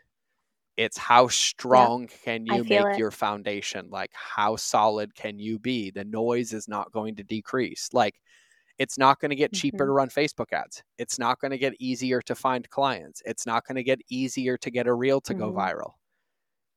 It's 0.77 0.99
how 0.99 1.29
strong 1.29 2.09
can 2.25 2.47
you 2.47 2.65
make 2.65 2.95
it. 2.95 2.99
your 2.99 3.11
foundation? 3.11 3.89
Like 3.91 4.11
how 4.13 4.57
solid 4.57 5.15
can 5.15 5.39
you 5.39 5.59
be? 5.59 5.91
The 5.91 6.05
noise 6.05 6.53
is 6.53 6.69
not 6.69 6.93
going 6.93 7.17
to 7.17 7.23
decrease. 7.23 7.91
Like 7.93 8.15
It's 8.79 8.99
not 8.99 9.21
going 9.21 9.31
to 9.31 9.37
get 9.37 9.53
cheaper 9.53 9.85
Mhm. 9.85 9.89
to 9.89 9.93
run 9.93 10.09
Facebook 10.09 10.53
ads. 10.53 10.83
It's 10.99 11.19
not 11.19 11.41
going 11.41 11.51
to 11.53 11.59
get 11.59 11.75
easier 11.79 12.21
to 12.23 12.35
find 12.35 12.69
clients. 12.71 13.23
It's 13.27 13.47
not 13.47 13.67
going 13.67 13.77
to 13.77 13.83
get 13.83 14.01
easier 14.09 14.57
to 14.59 14.71
get 14.71 14.87
a 14.87 14.95
reel 14.95 15.21
to 15.23 15.35
go 15.35 15.53
Mhm. 15.53 15.57
viral. 15.57 15.93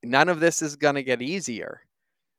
None 0.02 0.28
of 0.28 0.40
this 0.40 0.62
is 0.62 0.76
going 0.76 0.94
to 0.96 1.02
get 1.02 1.22
easier, 1.22 1.80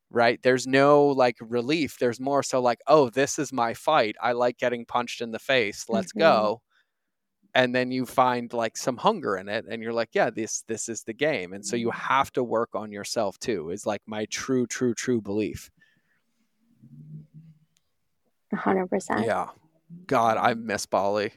right? 0.09 0.41
There's 0.41 0.67
no 0.67 1.07
like 1.07 1.37
relief. 1.41 1.97
There's 1.99 2.19
more 2.19 2.43
so 2.43 2.61
like, 2.61 2.79
oh, 2.87 3.09
this 3.09 3.39
is 3.39 3.51
my 3.51 3.73
fight. 3.73 4.15
I 4.21 4.31
like 4.33 4.57
getting 4.57 4.85
punched 4.85 5.21
in 5.21 5.31
the 5.31 5.39
face. 5.39 5.89
Let's 5.89 6.13
Mhm. 6.13 6.19
go. 6.19 6.61
And 7.55 7.73
then 7.73 7.89
you 7.91 8.05
find 8.05 8.53
like 8.53 8.77
some 8.77 8.97
hunger 8.97 9.35
in 9.37 9.49
it 9.49 9.65
and 9.67 9.81
you're 9.81 9.93
like, 9.93 10.09
yeah, 10.13 10.29
this 10.29 10.61
this 10.67 10.87
is 10.87 11.03
the 11.03 11.13
game. 11.13 11.53
And 11.53 11.65
so 11.65 11.75
you 11.75 11.89
have 11.89 12.31
to 12.33 12.43
work 12.43 12.75
on 12.75 12.91
yourself 12.91 13.39
too. 13.39 13.71
Is 13.71 13.85
like 13.85 14.01
my 14.05 14.25
true 14.25 14.67
true 14.67 14.93
true 14.93 15.21
belief. 15.21 15.71
100%. 18.53 19.25
Yeah. 19.25 19.47
God, 20.05 20.37
I 20.37 20.53
miss 20.53 20.85
Bali. 20.85 21.31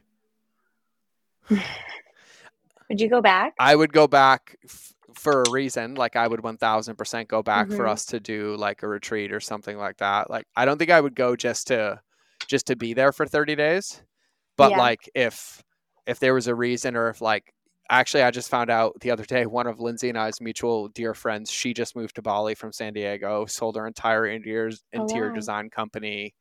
Would 1.50 3.00
you 3.00 3.08
go 3.08 3.20
back? 3.20 3.54
I 3.58 3.74
would 3.76 3.92
go 3.92 4.06
back 4.08 4.56
f- 4.64 4.92
for 5.14 5.42
a 5.42 5.50
reason. 5.50 5.94
Like 5.94 6.16
I 6.16 6.26
would 6.26 6.40
1000% 6.40 7.28
go 7.28 7.42
back 7.42 7.68
for 7.68 7.84
Mhm. 7.84 7.88
us 7.88 8.04
to 8.06 8.18
do 8.20 8.56
like 8.56 8.82
a 8.82 8.88
retreat 8.88 9.32
or 9.32 9.40
something 9.40 9.76
like 9.76 9.98
that. 9.98 10.28
Like 10.30 10.46
I 10.56 10.64
don't 10.64 10.78
think 10.78 10.90
I 10.90 11.00
would 11.00 11.14
go 11.14 11.36
just 11.36 11.68
to 11.68 12.00
just 12.48 12.66
to 12.66 12.74
be 12.76 12.94
there 12.94 13.12
for 13.12 13.26
30 13.26 13.54
days. 13.54 14.02
But 14.56 14.72
Yeah. 14.72 14.78
like 14.78 15.08
if 15.14 15.62
if 16.06 16.18
there 16.18 16.34
was 16.34 16.48
a 16.48 16.54
reason 16.54 16.96
or 16.96 17.08
if 17.10 17.20
like 17.20 17.54
actually 17.88 18.24
I 18.24 18.30
just 18.32 18.48
found 18.50 18.70
out 18.70 18.98
the 19.00 19.12
other 19.12 19.24
day 19.24 19.46
one 19.46 19.68
of 19.68 19.78
Lindsay 19.78 20.08
and 20.08 20.18
I's 20.18 20.40
mutual 20.40 20.88
dear 20.88 21.14
friends, 21.14 21.50
she 21.50 21.72
just 21.72 21.94
moved 21.94 22.16
to 22.16 22.22
Bali 22.22 22.56
from 22.56 22.72
San 22.72 22.92
Diego, 22.92 23.46
sold 23.46 23.76
her 23.76 23.86
entire 23.86 24.26
interior 24.26 24.70
Oh, 24.96 25.06
wow. 25.28 25.34
design 25.34 25.70
company 25.70 26.34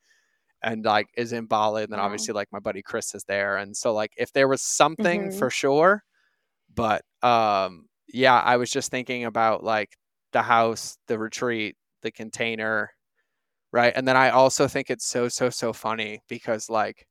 and 0.63 0.85
like 0.85 1.07
is 1.17 1.33
in 1.33 1.45
Bali 1.45 1.83
and 1.83 1.91
then 1.91 1.99
Wow. 1.99 2.01
obviously 2.01 2.33
like 2.33 2.49
my 2.51 2.59
buddy 2.59 2.81
Chris 2.81 3.15
is 3.15 3.23
there 3.25 3.57
and 3.57 3.75
so 3.75 3.93
like 3.93 4.13
if 4.17 4.31
there 4.33 4.47
was 4.47 4.61
something 4.61 5.29
Mhm. 5.29 5.31
for 5.31 5.49
sure 5.49 6.03
but 6.75 7.03
um 7.23 7.87
yeah 8.13 8.39
i 8.41 8.57
was 8.57 8.69
just 8.71 8.91
thinking 8.91 9.25
about 9.25 9.63
like 9.63 9.95
the 10.33 10.41
house 10.43 10.97
the 11.07 11.17
retreat 11.19 11.75
the 12.01 12.11
container 12.11 12.91
right 13.73 13.93
and 13.95 14.07
then 14.07 14.17
i 14.17 14.29
also 14.29 14.67
think 14.67 14.89
it's 14.89 15.05
so 15.07 15.27
so 15.29 15.49
so 15.49 15.73
funny 15.73 16.21
because 16.29 16.69
like 16.69 17.05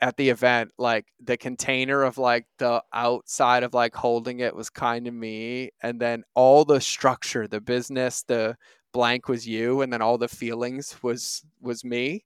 at 0.00 0.16
the 0.16 0.30
event 0.30 0.70
like 0.78 1.06
the 1.20 1.36
container 1.36 2.02
of 2.02 2.18
like 2.18 2.44
the 2.58 2.82
outside 2.92 3.62
of 3.62 3.72
like 3.74 3.94
holding 3.94 4.40
it 4.40 4.54
was 4.54 4.68
kind 4.68 5.06
of 5.06 5.14
me 5.14 5.70
and 5.82 6.00
then 6.00 6.24
all 6.34 6.64
the 6.64 6.80
structure 6.80 7.46
the 7.46 7.60
business 7.60 8.22
the 8.24 8.56
blank 8.92 9.28
was 9.28 9.46
you 9.46 9.80
and 9.80 9.92
then 9.92 10.02
all 10.02 10.18
the 10.18 10.28
feelings 10.28 10.96
was 11.02 11.42
was 11.60 11.84
me 11.84 12.24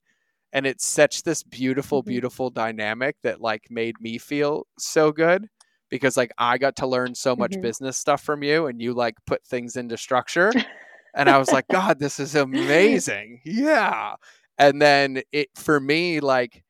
and 0.52 0.66
it's 0.66 0.86
such 0.86 1.22
this 1.22 1.42
beautiful 1.42 2.02
Mhm. 2.02 2.06
beautiful 2.08 2.50
dynamic 2.50 3.16
that 3.22 3.40
like 3.40 3.64
made 3.70 4.00
me 4.00 4.18
feel 4.18 4.66
so 4.78 5.12
good 5.12 5.48
because 5.90 6.16
like 6.16 6.32
I 6.38 6.58
got 6.58 6.76
to 6.76 6.86
learn 6.86 7.14
so 7.14 7.36
much 7.36 7.54
Mhm. 7.56 7.62
business 7.62 7.96
stuff 7.98 8.22
from 8.22 8.42
you 8.42 8.66
and 8.66 8.80
you 8.80 8.94
like 8.94 9.14
put 9.26 9.44
things 9.44 9.76
into 9.76 9.96
structure 9.96 10.52
and 11.14 11.28
I 11.30 11.38
was 11.38 11.52
like 11.52 11.68
god 11.70 11.98
this 11.98 12.18
is 12.20 12.34
amazing 12.34 13.40
yeah 13.44 14.14
and 14.58 14.80
then 14.80 15.22
it 15.32 15.48
for 15.56 15.80
me 15.80 16.20
like 16.20 16.62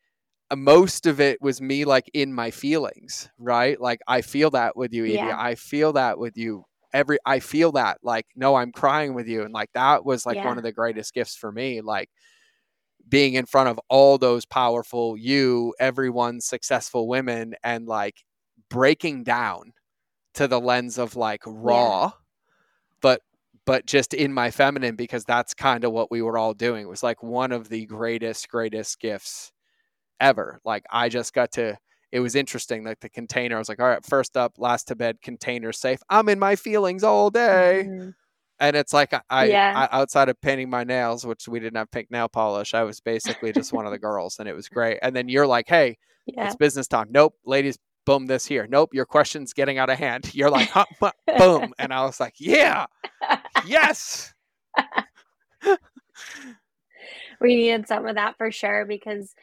uh, 0.51 0.57
most 0.57 1.07
of 1.07 1.21
it 1.21 1.41
was 1.41 1.61
me 1.61 1.85
like 1.85 2.11
in 2.15 2.33
my 2.33 2.51
feelings 2.51 3.29
right 3.39 3.81
like 3.81 4.01
I 4.07 4.23
feel 4.23 4.51
that 4.51 4.77
with 4.77 4.93
you 4.93 5.05
Evie 5.05 5.17
Yeah. 5.17 5.37
I 5.39 5.55
feel 5.55 5.93
that 5.95 6.19
with 6.19 6.37
you 6.37 6.65
every 6.93 7.19
I 7.27 7.41
feel 7.41 7.73
that 7.73 7.99
like 8.03 8.27
no 8.37 8.55
I'm 8.55 8.73
crying 8.73 9.15
with 9.15 9.27
you 9.29 9.43
and 9.43 9.53
like 9.53 9.71
that 9.75 10.05
was 10.05 10.25
like 10.27 10.37
Yeah. 10.37 10.49
one 10.49 10.57
of 10.59 10.65
the 10.65 10.73
greatest 10.73 11.15
gifts 11.15 11.37
for 11.37 11.51
me 11.53 11.81
like 11.81 12.09
being 13.09 13.35
in 13.35 13.47
front 13.47 13.69
of 13.69 13.81
all 13.89 14.19
those 14.19 14.45
powerful 14.45 15.17
you 15.17 15.75
everyone 15.81 16.41
successful 16.41 17.09
women 17.09 17.55
and 17.65 17.87
like 17.87 18.25
breaking 18.71 19.25
down 19.25 19.73
to 20.35 20.49
the 20.49 20.61
lens 20.61 20.99
of 20.99 21.17
like 21.17 21.43
raw 21.47 22.13
but 23.01 23.21
but 23.65 23.87
just 23.87 24.15
in 24.15 24.33
my 24.33 24.51
feminine 24.51 24.97
because 24.97 25.25
that's 25.25 25.55
kind 25.55 25.85
of 25.85 25.93
what 25.93 26.11
we 26.11 26.23
were 26.23 26.39
all 26.39 26.55
doing. 26.55 26.83
It 26.85 26.89
was 26.89 27.03
like 27.03 27.21
one 27.23 27.51
of 27.53 27.69
the 27.69 27.85
greatest 27.87 28.49
greatest 28.49 29.01
gifts 29.01 29.53
ever. 30.21 30.61
Like 30.65 30.85
i 30.91 31.09
just 31.09 31.35
got 31.35 31.53
to 31.53 31.79
it 32.13 32.21
was 32.21 32.35
interesting 32.37 32.85
like 32.85 33.01
the 33.01 33.11
container. 33.11 33.57
I 33.57 33.59
was 33.61 33.69
like 33.69 33.81
all 33.81 33.89
right 33.89 34.05
first 34.07 34.37
up 34.37 34.55
last 34.59 34.89
to 34.89 34.97
bed 34.97 35.23
container 35.23 35.73
safe. 35.73 36.01
I'm 36.11 36.29
in 36.29 36.39
my 36.39 36.57
feelings 36.57 37.05
all 37.05 37.31
day. 37.31 37.91
Mhm. 37.91 38.15
And 38.61 38.77
it's 38.77 38.93
like 38.93 39.13
I, 39.13 39.21
I, 39.31 39.45
Yeah. 39.47 39.89
I 39.91 40.01
outside 40.01 40.29
of 40.29 40.41
painting 40.41 40.71
my 40.71 40.85
nails, 40.85 41.27
which 41.27 41.49
we 41.49 41.61
didn't 41.61 41.77
have 41.77 41.91
pink 41.91 42.11
nail 42.11 42.29
polish, 42.29 42.75
I 42.75 42.83
was 42.83 43.01
basically 43.01 43.53
just 43.53 43.73
one 43.73 43.87
of 43.87 43.93
the 43.93 43.99
girls, 43.99 44.39
and 44.39 44.49
it 44.49 44.55
was 44.55 44.69
great. 44.69 44.99
And 45.03 45.15
then 45.15 45.29
you're 45.29 45.47
like, 45.47 45.69
"Hey, 45.69 45.99
Yeah. 46.27 46.47
it's 46.47 46.57
business 46.57 46.89
time." 46.89 47.09
Nope, 47.11 47.35
ladies, 47.45 47.79
boom, 48.05 48.27
this 48.27 48.47
here. 48.47 48.67
Nope, 48.69 48.95
your 48.95 49.07
question's 49.07 49.53
getting 49.53 49.79
out 49.79 49.91
of 49.91 49.99
hand. 49.99 50.31
You're 50.35 50.51
like, 50.51 50.69
huh, 50.69 50.85
boom, 51.39 51.73
and 51.79 51.93
I 51.93 52.05
was 52.05 52.21
like, 52.21 52.35
"Yeah, 52.39 52.87
yes." 53.67 54.33
we 57.41 57.57
needed 57.57 57.89
some 57.89 58.07
of 58.07 58.15
that 58.15 58.37
for 58.39 58.51
sure 58.51 58.85
because 58.85 59.35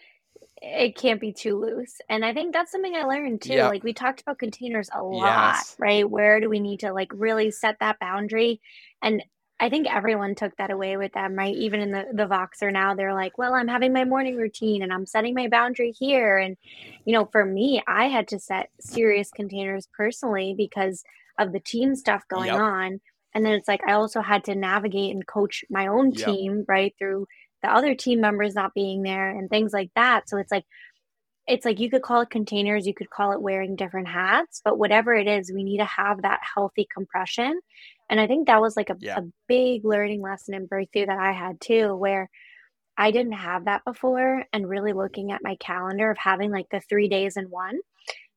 it 0.65 0.95
can't 0.95 1.19
be 1.19 1.33
too 1.33 1.59
loose. 1.59 1.99
And 2.09 2.23
I 2.23 2.33
think 2.33 2.53
that's 2.53 2.71
something 2.71 2.95
I 2.95 3.03
learned 3.03 3.41
too. 3.41 3.63
Yep. 3.63 3.65
Like 3.65 3.83
we 3.83 3.93
talked 3.93 4.21
about 4.21 4.39
containers 4.39 4.89
a 4.93 5.03
lot, 5.03 5.65
Yes. 5.65 5.77
right? 5.77 6.09
Where 6.09 6.39
do 6.39 6.49
we 6.49 6.59
need 6.61 6.79
to 6.81 6.93
like 6.93 7.11
really 7.13 7.51
set 7.51 7.77
that 7.81 7.99
boundary? 7.99 8.61
And 9.01 9.23
I 9.59 9.69
think 9.69 9.87
everyone 9.93 10.35
took 10.35 10.55
that 10.57 10.71
away 10.71 10.97
with 10.97 11.13
them, 11.13 11.35
right? 11.35 11.53
Even 11.55 11.81
in 11.81 11.91
the 11.91 12.05
the 12.13 12.25
Voxer 12.27 12.71
now, 12.71 12.95
they're 12.95 13.13
like, 13.13 13.37
"Well, 13.37 13.53
I'm 13.53 13.67
having 13.67 13.93
my 13.93 14.05
morning 14.05 14.35
routine 14.37 14.81
and 14.83 14.91
I'm 14.93 15.05
setting 15.05 15.33
my 15.35 15.47
boundary 15.49 15.91
here." 15.91 16.37
And 16.37 16.57
you 17.05 17.13
know, 17.13 17.25
for 17.31 17.45
me, 17.45 17.81
I 17.87 18.05
had 18.07 18.27
to 18.29 18.39
set 18.39 18.69
serious 18.79 19.31
containers 19.31 19.87
personally 19.95 20.53
because 20.57 21.03
of 21.39 21.51
the 21.51 21.59
team 21.59 21.95
stuff 21.95 22.23
going 22.29 22.55
Yep. 22.55 22.59
on. 22.59 23.01
And 23.35 23.45
then 23.45 23.53
it's 23.53 23.67
like 23.67 23.81
I 23.87 23.93
also 23.93 24.21
had 24.21 24.43
to 24.45 24.55
navigate 24.55 25.13
and 25.13 25.25
coach 25.27 25.63
my 25.69 25.87
own 25.87 26.13
Yep. 26.13 26.39
team, 26.39 26.65
right, 26.67 26.93
through 26.99 27.27
the 27.63 27.73
other 27.73 27.95
team 27.95 28.21
members 28.21 28.55
not 28.55 28.73
being 28.75 29.03
there 29.03 29.29
and 29.31 29.49
things 29.49 29.73
like 29.73 29.91
that. 29.95 30.29
So 30.29 30.37
it's 30.37 30.51
like 30.51 30.65
it's 31.47 31.65
like 31.65 31.79
you 31.79 31.89
could 31.89 32.01
call 32.03 32.21
it 32.21 32.29
containers, 32.29 32.87
you 32.87 32.93
could 32.93 33.09
call 33.09 33.33
it 33.33 33.41
wearing 33.41 33.75
different 33.75 34.07
hats, 34.07 34.61
but 34.63 34.79
whatever 34.79 35.13
it 35.13 35.27
is, 35.27 35.51
we 35.53 35.63
need 35.63 35.79
to 35.79 35.85
have 35.85 36.21
that 36.21 36.39
healthy 36.55 36.87
compression. 36.93 37.59
And 38.09 38.19
I 38.19 38.27
think 38.27 38.47
that 38.47 38.61
was 38.61 38.77
like 38.77 38.89
a, 38.89 38.97
Yeah. 38.99 39.19
a 39.19 39.23
big 39.47 39.83
learning 39.85 40.21
lesson 40.21 40.53
and 40.53 40.69
breakthrough 40.69 41.07
that 41.07 41.19
I 41.19 41.33
had 41.33 41.59
too, 41.59 41.95
where 41.95 42.29
I 42.97 43.11
didn't 43.11 43.33
have 43.33 43.65
that 43.65 43.83
before. 43.85 44.45
And 44.53 44.69
really 44.69 44.93
looking 44.93 45.31
at 45.31 45.43
my 45.43 45.55
calendar 45.57 46.11
of 46.11 46.17
having 46.17 46.51
like 46.51 46.67
the 46.71 46.81
three 46.81 47.09
days 47.09 47.37
in 47.37 47.45
one, 47.49 47.79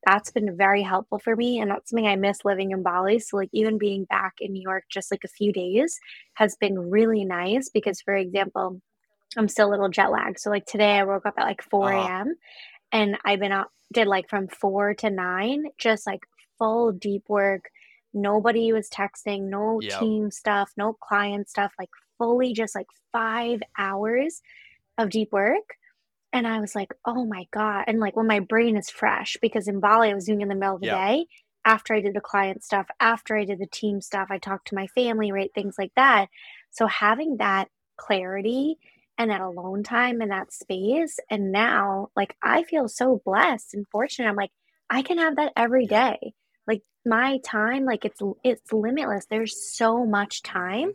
that's 0.06 0.30
been 0.30 0.56
very 0.56 0.82
helpful 0.82 1.18
for 1.18 1.36
me. 1.36 1.58
And 1.60 1.70
that's 1.70 1.90
something 1.90 2.06
I 2.06 2.16
miss 2.16 2.44
living 2.44 2.70
in 2.72 2.82
Bali. 2.82 3.18
So, 3.18 3.36
like, 3.36 3.50
even 3.52 3.78
being 3.78 4.04
back 4.04 4.34
in 4.40 4.52
New 4.52 4.62
York 4.62 4.84
just 4.90 5.10
like 5.10 5.24
a 5.24 5.28
few 5.28 5.52
days 5.52 5.98
has 6.34 6.56
been 6.56 6.78
really 6.90 7.24
nice 7.24 7.70
because, 7.70 8.00
for 8.00 8.14
example, 8.14 8.80
I'm 9.36 9.48
still 9.48 9.68
a 9.68 9.70
little 9.72 9.88
jet 9.88 10.10
lagged. 10.10 10.40
So, 10.40 10.50
like, 10.50 10.66
today 10.66 10.92
I 10.98 11.04
woke 11.04 11.26
up 11.26 11.34
at 11.38 11.44
like 11.46 11.62
4 11.62 11.90
Uh-huh. 11.90 12.08
a.m. 12.08 12.34
and 12.92 13.18
I've 13.24 13.40
been 13.40 13.52
up, 13.52 13.70
did 13.92 14.06
like 14.08 14.28
from 14.30 14.48
4 14.48 14.94
to 14.96 15.10
9, 15.10 15.66
just 15.78 16.06
like 16.06 16.22
full 16.58 16.92
deep 16.92 17.24
work. 17.28 17.64
Nobody 18.14 18.72
was 18.72 18.88
texting, 18.90 19.50
no 19.50 19.82
Yep. 19.82 20.08
team 20.08 20.30
stuff, 20.30 20.72
no 20.76 20.94
client 20.94 21.48
stuff, 21.48 21.72
like 21.78 21.90
fully 22.18 22.52
just 22.54 22.74
like 22.74 22.86
five 23.12 23.62
hours 23.78 24.42
of 24.98 25.10
deep 25.10 25.32
work. 25.32 25.76
And 26.32 26.46
I 26.46 26.60
was 26.60 26.74
like, 26.74 26.92
oh 27.04 27.24
my 27.24 27.46
God. 27.52 27.84
And 27.86 28.00
like 28.00 28.16
when 28.16 28.26
my 28.26 28.40
brain 28.40 28.76
is 28.76 28.90
fresh, 28.90 29.36
because 29.40 29.68
in 29.68 29.80
Bali, 29.80 30.10
I 30.10 30.14
was 30.14 30.26
doing 30.26 30.40
in 30.42 30.48
the 30.48 30.54
middle 30.54 30.74
of 30.74 30.80
the 30.80 30.86
Yeah. 30.86 30.98
day 31.06 31.26
after 31.64 31.94
I 31.94 32.00
did 32.00 32.14
the 32.14 32.20
client 32.20 32.62
stuff, 32.64 32.86
after 33.00 33.36
I 33.36 33.44
did 33.44 33.58
the 33.58 33.66
team 33.66 34.00
stuff, 34.00 34.28
I 34.30 34.38
talked 34.38 34.68
to 34.68 34.74
my 34.74 34.86
family, 34.88 35.32
right? 35.32 35.50
Things 35.54 35.76
like 35.78 35.92
that. 35.96 36.26
So 36.70 36.86
having 36.86 37.38
that 37.38 37.68
clarity 37.96 38.76
and 39.18 39.30
that 39.30 39.40
alone 39.40 39.82
time 39.82 40.20
and 40.20 40.30
that 40.30 40.52
space. 40.52 41.18
And 41.30 41.52
now, 41.52 42.08
like, 42.16 42.36
I 42.42 42.64
feel 42.64 42.88
so 42.88 43.20
blessed 43.24 43.74
and 43.74 43.86
fortunate. 43.88 44.28
I'm 44.28 44.36
like, 44.36 44.52
I 44.90 45.02
can 45.02 45.18
have 45.18 45.36
that 45.36 45.52
every 45.56 45.86
day. 45.86 46.34
Like 46.66 46.82
my 47.04 47.38
time, 47.44 47.84
like 47.84 48.04
it's 48.04 48.20
it's 48.44 48.72
limitless. 48.72 49.26
There's 49.26 49.74
so 49.76 50.04
much 50.04 50.42
time 50.42 50.92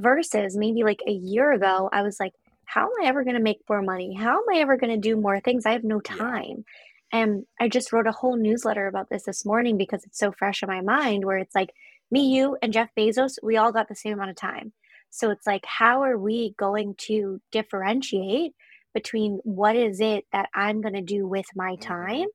versus 0.00 0.56
maybe 0.56 0.82
like 0.82 1.02
a 1.06 1.12
year 1.12 1.52
ago, 1.52 1.88
I 1.92 2.02
was 2.02 2.18
like, 2.18 2.32
how 2.64 2.86
am 2.86 2.92
I 3.02 3.06
ever 3.06 3.24
going 3.24 3.34
to 3.34 3.42
make 3.42 3.60
more 3.68 3.82
money? 3.82 4.14
How 4.14 4.38
am 4.38 4.44
I 4.52 4.58
ever 4.60 4.76
going 4.76 4.92
to 4.92 5.08
do 5.08 5.16
more 5.16 5.40
things? 5.40 5.66
I 5.66 5.72
have 5.72 5.84
no 5.84 6.00
time. 6.00 6.64
And 7.12 7.44
I 7.60 7.68
just 7.68 7.92
wrote 7.92 8.06
a 8.06 8.12
whole 8.12 8.36
newsletter 8.36 8.86
about 8.86 9.08
this 9.10 9.24
this 9.24 9.44
morning 9.44 9.76
because 9.76 10.04
it's 10.04 10.18
so 10.18 10.30
fresh 10.30 10.62
in 10.62 10.68
my 10.68 10.80
mind 10.80 11.24
where 11.24 11.38
it's 11.38 11.54
like 11.54 11.70
me, 12.10 12.28
you, 12.28 12.56
and 12.62 12.72
Jeff 12.72 12.88
Bezos, 12.96 13.38
we 13.42 13.56
all 13.56 13.72
got 13.72 13.88
the 13.88 13.96
same 13.96 14.14
amount 14.14 14.30
of 14.30 14.36
time. 14.36 14.72
So 15.10 15.30
it's 15.30 15.46
like, 15.46 15.64
how 15.66 16.02
are 16.02 16.18
we 16.18 16.54
going 16.58 16.94
to 17.08 17.40
differentiate 17.52 18.52
between 18.94 19.40
what 19.44 19.76
is 19.76 20.00
it 20.00 20.24
that 20.32 20.48
I'm 20.54 20.80
going 20.80 20.94
to 20.94 21.02
do 21.02 21.26
with 21.26 21.46
my 21.54 21.76
Mhm. 21.76 21.80
time? 21.80 22.26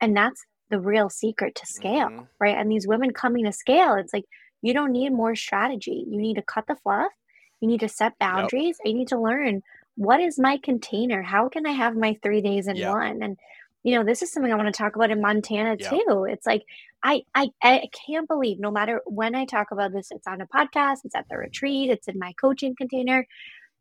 And 0.00 0.16
that's 0.16 0.44
the 0.70 0.80
real 0.80 1.08
secret 1.10 1.54
to 1.56 1.66
scale, 1.66 2.10
Mhm. 2.10 2.28
right? 2.40 2.56
And 2.56 2.70
these 2.70 2.86
women 2.86 3.12
coming 3.12 3.44
to 3.44 3.52
scale, 3.52 3.94
it's 3.94 4.12
like, 4.12 4.24
you 4.62 4.74
don't 4.74 4.92
need 4.92 5.10
more 5.12 5.34
strategy. 5.36 6.04
You 6.08 6.20
need 6.20 6.34
to 6.34 6.42
cut 6.42 6.66
the 6.66 6.76
fluff. 6.76 7.12
You 7.60 7.68
need 7.68 7.80
to 7.80 7.88
set 7.88 8.18
boundaries. 8.18 8.78
and 8.84 8.92
You 8.92 8.98
need 8.98 9.08
to 9.08 9.18
learn 9.20 9.62
what 9.96 10.20
is 10.20 10.38
my 10.38 10.58
container? 10.58 11.22
How 11.22 11.48
can 11.48 11.66
I 11.66 11.72
have 11.72 11.96
my 11.96 12.16
three 12.22 12.40
days 12.40 12.68
in 12.68 12.78
Yep. 12.78 12.84
one? 12.84 13.22
And 13.22 13.36
you 13.84 13.94
know, 13.94 14.04
this 14.04 14.22
is 14.22 14.32
something 14.32 14.52
I 14.52 14.56
want 14.56 14.66
to 14.72 14.76
talk 14.76 14.96
about 14.96 15.10
in 15.10 15.20
Montana 15.20 15.76
Yep. 15.78 16.02
too. 16.06 16.26
It's 16.28 16.46
like 16.46 16.64
I, 17.02 17.22
I 17.34 17.48
I 17.62 17.88
can't 18.06 18.28
believe 18.28 18.58
no 18.58 18.70
matter 18.70 19.00
when 19.06 19.34
I 19.34 19.44
talk 19.44 19.68
about 19.70 19.92
this, 19.92 20.08
it's 20.10 20.26
on 20.26 20.40
a 20.40 20.46
podcast, 20.46 20.98
it's 21.04 21.14
at 21.14 21.26
the 21.30 21.36
retreat, 21.38 21.90
it's 21.90 22.08
in 22.08 22.18
my 22.18 22.32
coaching 22.40 22.74
container. 22.76 23.26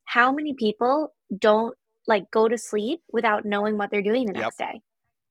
How 0.06 0.32
many 0.32 0.54
people 0.54 1.14
don't 1.38 1.76
like 2.08 2.30
go 2.32 2.48
to 2.48 2.58
sleep 2.58 3.02
without 3.12 3.46
knowing 3.46 3.78
what 3.78 3.92
they're 3.92 4.02
doing 4.02 4.28
the 4.28 4.34
Yep. 4.34 4.42
next 4.44 4.58
day? 4.58 4.82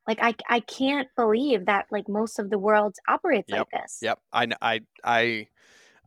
Like 0.06 0.18
I 0.22 0.34
I 0.48 0.60
can't 0.60 1.08
believe 1.16 1.66
that 1.66 1.86
like 1.90 2.08
most 2.08 2.38
of 2.38 2.50
the 2.50 2.58
world 2.58 2.96
operates 3.08 3.50
Yep. 3.50 3.68
like 3.72 3.82
this. 3.82 3.98
Yep. 4.02 4.18
I, 4.32 4.48
I, 4.62 4.80
I, 5.04 5.48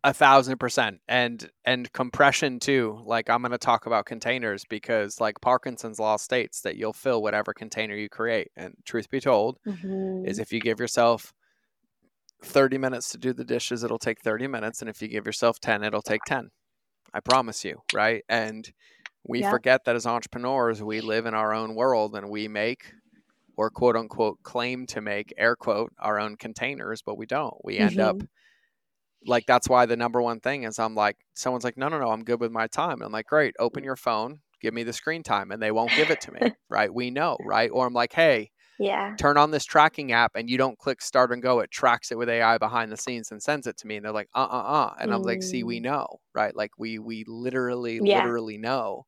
a 0.04 0.14
thousand 0.14 0.58
percent. 0.60 1.00
And, 1.10 1.50
and 1.66 1.92
compression 1.92 2.60
too. 2.60 3.00
Like 3.04 3.30
I'm 3.30 3.42
going 3.42 3.52
to 3.52 3.58
talk 3.58 3.86
about 3.86 4.06
containers 4.06 4.64
because 4.70 5.20
like 5.20 5.42
Parkinson's 5.42 6.00
law 6.00 6.16
states 6.18 6.62
that 6.62 6.78
you'll 6.78 6.94
fill 6.94 7.22
whatever 7.22 7.54
container 7.54 7.96
you 7.96 8.08
create. 8.10 8.50
And 8.56 8.76
truth 8.86 9.10
be 9.10 9.20
told, 9.20 9.58
Mhm. 9.68 10.26
is 10.28 10.40
if 10.40 10.54
you 10.54 10.62
give 10.62 10.80
yourself 10.80 11.34
30 12.44 12.78
minutes 12.78 13.10
to 13.10 13.18
do 13.18 13.34
the 13.34 13.44
dishes, 13.44 13.84
it'll 13.84 14.00
take 14.00 14.22
30 14.22 14.48
minutes. 14.48 14.82
And 14.82 14.90
if 14.90 15.02
you 15.02 15.08
give 15.08 15.26
yourself 15.26 15.60
10, 15.60 15.84
it'll 15.84 16.02
take 16.02 16.22
10. 16.26 16.50
I 17.14 17.20
promise 17.20 17.66
you. 17.66 17.82
Right. 17.94 18.24
And 18.30 18.72
we 19.24 19.42
Yeah. 19.42 19.50
forget 19.50 19.84
that 19.86 19.96
as 19.96 20.06
entrepreneurs, 20.06 20.82
we 20.82 21.02
live 21.02 21.26
in 21.26 21.34
our 21.34 21.54
own 21.54 21.76
world 21.76 22.16
and 22.16 22.30
we 22.30 22.48
make 22.48 22.94
or 23.58 23.70
quote 23.70 23.98
unquote 23.98 24.42
claim 24.44 24.86
to 24.88 25.02
make 25.02 25.34
air 25.38 25.56
quote 25.56 25.92
our 26.00 26.20
own 26.20 26.38
containers, 26.38 27.02
but 27.02 27.18
we 27.18 27.26
don't. 27.26 27.58
We 27.64 27.78
end 27.78 28.00
up 28.00 28.16
mm-hmm. 28.16 28.26
like 29.30 29.46
that's 29.46 29.68
why 29.68 29.86
the 29.86 29.98
number 29.98 30.22
one 30.22 30.40
thing 30.40 30.64
is 30.64 30.80
I'm 30.80 30.96
like, 30.96 31.18
someone's 31.34 31.66
like, 31.66 31.78
no, 31.78 31.90
no, 31.90 32.00
no, 32.00 32.10
I'm 32.10 32.24
good 32.24 32.40
with 32.40 32.52
my 32.52 32.68
time. 32.68 32.94
And 32.94 33.04
I'm 33.04 33.12
like, 33.12 33.26
great, 33.26 33.56
open 33.60 33.84
your 33.84 33.98
phone, 33.98 34.40
give 34.62 34.74
me 34.74 34.84
the 34.84 34.94
screen 34.94 35.24
time, 35.24 35.52
and 35.52 35.62
they 35.62 35.72
won't 35.72 35.92
give 35.92 36.10
it 36.10 36.22
to 36.22 36.32
me. 36.32 36.40
right. 36.70 36.94
We 36.94 37.12
know, 37.12 37.38
right? 37.44 37.70
Or 37.70 37.86
I'm 37.86 37.94
like, 37.94 38.14
hey, 38.14 38.52
Yeah. 38.80 39.18
turn 39.18 39.38
on 39.38 39.52
this 39.52 39.66
tracking 39.66 40.12
app 40.14 40.32
and 40.36 40.50
you 40.50 40.58
don't 40.58 40.80
click 40.80 41.02
start 41.02 41.32
and 41.32 41.42
go, 41.42 41.60
it 41.60 41.72
tracks 41.72 42.12
it 42.12 42.18
with 42.18 42.30
AI 42.30 42.58
behind 42.58 42.92
the 42.92 42.98
scenes 42.98 43.32
and 43.32 43.44
sends 43.44 43.68
it 43.68 43.78
to 43.78 43.88
me. 43.88 43.98
And 43.98 44.06
they're 44.06 44.14
like, 44.14 44.30
uh 44.36 44.48
uh 44.50 44.64
uh. 44.92 44.96
And 45.00 45.14
I'm 45.14 45.24
like, 45.24 45.44
see, 45.44 45.64
we 45.64 45.80
Mm. 45.80 45.82
know, 45.82 46.22
right? 46.34 46.56
Like 46.56 46.72
we 46.78 47.00
we 47.00 47.26
literally, 47.28 48.00
Yeah. 48.00 48.34
literally 48.40 48.58
know. 48.58 49.06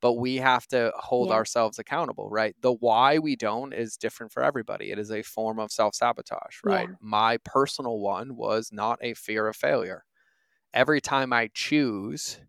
But 0.00 0.14
we 0.14 0.36
have 0.36 0.66
to 0.68 0.92
hold 0.96 1.30
Yeah. 1.30 1.32
ourselves 1.32 1.78
accountable, 1.78 2.30
right? 2.30 2.54
The 2.60 2.72
why 2.74 3.18
we 3.18 3.36
don't 3.36 3.72
is 3.72 3.96
different 3.96 4.32
for 4.32 4.42
everybody. 4.44 4.90
It 4.92 4.98
is 4.98 5.10
a 5.10 5.22
form 5.22 5.58
of 5.58 5.72
self 5.72 5.94
sabotage, 5.94 6.58
right? 6.64 6.90
Yeah. 6.90 6.96
My 7.00 7.38
personal 7.44 7.98
one 8.00 8.36
was 8.36 8.70
not 8.72 8.98
a 9.02 9.14
fear 9.14 9.48
of 9.48 9.56
failure. 9.56 10.04
Every 10.74 11.00
time 11.00 11.32
I 11.32 11.50
choose 11.54 12.40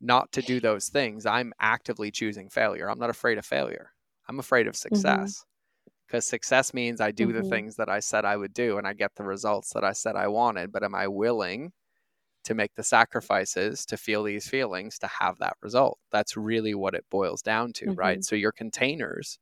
not 0.00 0.32
to 0.32 0.42
do 0.42 0.60
those 0.60 0.88
things, 0.90 1.26
I'm 1.26 1.52
actively 1.60 2.10
choosing 2.10 2.50
failure. 2.50 2.90
I'm 2.90 2.98
not 2.98 3.10
afraid 3.10 3.38
of 3.38 3.46
failure. 3.46 3.92
I'm 4.28 4.40
afraid 4.40 4.66
of 4.68 4.76
success 4.76 5.44
because 6.06 6.26
success 6.26 6.74
means 6.74 7.00
I 7.00 7.10
do 7.12 7.32
the 7.32 7.42
Mhm. 7.42 7.44
things 7.44 7.76
that 7.76 7.88
I 7.88 8.00
said 8.00 8.24
I 8.24 8.36
would 8.36 8.52
do 8.54 8.78
and 8.78 8.86
I 8.86 8.94
get 8.94 9.14
the 9.16 9.24
results 9.24 9.72
that 9.74 9.84
I 9.84 9.92
said 9.92 10.16
I 10.16 10.28
wanted. 10.28 10.72
But 10.72 10.84
am 10.84 10.94
I 10.94 11.08
willing 11.08 11.72
to 12.44 12.54
make 12.54 12.74
the 12.76 12.82
sacrifices 12.82 13.84
to 13.86 13.96
feel 13.96 14.22
these 14.24 14.48
feelings 14.48 14.98
to 15.00 15.06
have 15.08 15.38
that 15.38 15.56
result? 15.62 15.98
That's 16.12 16.36
really 16.36 16.74
what 16.74 16.94
it 16.94 17.06
boils 17.10 17.42
down 17.42 17.72
to, 17.74 17.92
right? 17.96 18.22
So 18.24 18.36
your 18.36 18.52
containers 18.52 19.38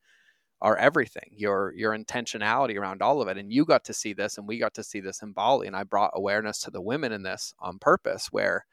are 0.61 0.77
everything. 0.77 1.31
Your 1.33 1.73
your 1.75 1.97
intentionality 1.97 2.79
around 2.79 3.03
all 3.03 3.21
of 3.23 3.29
it. 3.29 3.39
And 3.39 3.53
you 3.53 3.65
got 3.67 3.85
to 3.87 3.95
see 3.95 4.13
this 4.15 4.39
and 4.39 4.49
we 4.49 4.59
got 4.59 4.75
to 4.75 4.85
see 4.85 5.01
this 5.01 5.23
in 5.23 5.33
Bali. 5.33 5.67
And 5.67 5.77
I 5.77 5.85
brought 5.85 6.13
awareness 6.15 6.61
to 6.61 6.71
the 6.71 6.81
women 6.83 7.13
in 7.13 7.23
this 7.23 7.55
on 7.59 7.79
purpose 7.79 8.29
where 8.33 8.67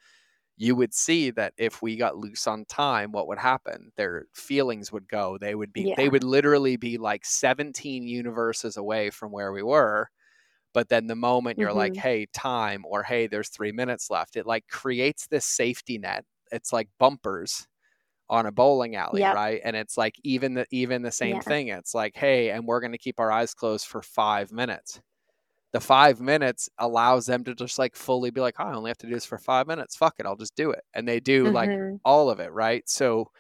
you 0.61 0.75
would 0.75 0.93
see 0.93 1.31
that 1.31 1.53
if 1.57 1.81
we 1.81 1.95
got 1.97 2.17
loose 2.17 2.47
on 2.47 2.65
time, 2.65 3.11
what 3.11 3.27
would 3.27 3.39
happen? 3.39 3.91
Their 3.97 4.25
feelings 4.33 4.91
would 4.91 5.07
go. 5.07 5.37
They 5.37 5.55
would 5.55 5.73
be, 5.73 5.89
they 5.95 6.09
would 6.09 6.23
literally 6.23 6.77
be 6.77 6.97
like 6.97 7.25
17 7.25 8.07
universes 8.07 8.77
away 8.77 9.09
from 9.11 9.31
where 9.31 9.51
we 9.53 9.63
were. 9.63 10.09
But 10.73 10.89
then 10.89 11.07
the 11.07 11.15
moment 11.15 11.59
you're 11.59 11.73
like, 11.73 11.95
Mhm. 11.95 11.97
hey, 11.97 12.27
time, 12.33 12.85
or 12.85 13.03
hey, 13.03 13.27
there's 13.27 13.49
three 13.49 13.71
minutes 13.73 14.09
left, 14.09 14.35
it 14.37 14.45
like 14.45 14.67
creates 14.67 15.27
this 15.27 15.45
safety 15.45 15.97
net. 15.97 16.25
It's 16.51 16.73
like 16.73 16.89
bumpers 16.99 17.67
on 18.29 18.45
a 18.45 18.51
bowling 18.51 18.95
alley, 18.95 19.25
Yep. 19.25 19.39
right? 19.39 19.61
And 19.63 19.75
it's 19.75 19.97
like 19.97 20.15
even 20.23 20.53
the 20.55 20.65
even 20.71 21.01
the 21.03 21.11
same 21.11 21.39
Yeah. 21.39 21.41
thing. 21.41 21.67
It's 21.69 21.93
like, 21.95 22.15
hey, 22.15 22.51
and 22.51 22.65
we're 22.67 22.81
gonna 22.81 22.97
keep 22.97 23.19
our 23.19 23.31
eyes 23.31 23.53
closed 23.53 23.87
for 23.87 24.01
five 24.01 24.51
minutes 24.51 25.01
the 25.73 25.79
five 25.81 26.19
minutes 26.21 26.69
allows 26.79 27.25
them 27.25 27.43
to 27.45 27.55
just 27.55 27.79
like 27.79 27.95
fully 27.95 28.31
be 28.31 28.41
like, 28.41 28.55
oh, 28.59 28.65
I 28.65 28.73
only 28.75 28.89
have 28.89 28.97
to 28.99 29.07
do 29.07 29.13
this 29.13 29.25
for 29.25 29.37
five 29.37 29.67
minutes. 29.67 29.95
Fuck 29.95 30.15
it, 30.19 30.25
I'll 30.25 30.35
just 30.35 30.55
do 30.55 30.71
it. 30.71 30.83
And 30.93 31.07
they 31.07 31.19
do 31.19 31.49
like 31.49 31.73
Mhm. 31.73 31.99
all 32.05 32.29
of 32.29 32.39
it, 32.39 32.51
right? 32.51 32.87
So 32.89 33.31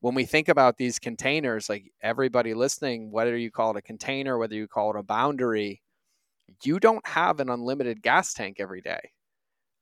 when 0.00 0.14
we 0.14 0.24
think 0.26 0.48
about 0.48 0.78
these 0.78 0.98
containers, 0.98 1.68
like 1.68 1.92
everybody 2.02 2.54
listening, 2.54 3.10
whether 3.12 3.36
you 3.36 3.50
call 3.50 3.72
it 3.72 3.78
a 3.78 3.82
container, 3.82 4.38
whether 4.38 4.56
you 4.56 4.68
call 4.68 4.90
it 4.92 4.98
a 5.00 5.02
boundary, 5.04 5.82
you 6.64 6.80
don't 6.80 7.06
have 7.06 7.40
an 7.40 7.50
unlimited 7.50 8.02
gas 8.02 8.32
tank 8.34 8.56
every 8.60 8.80
day. 8.80 9.12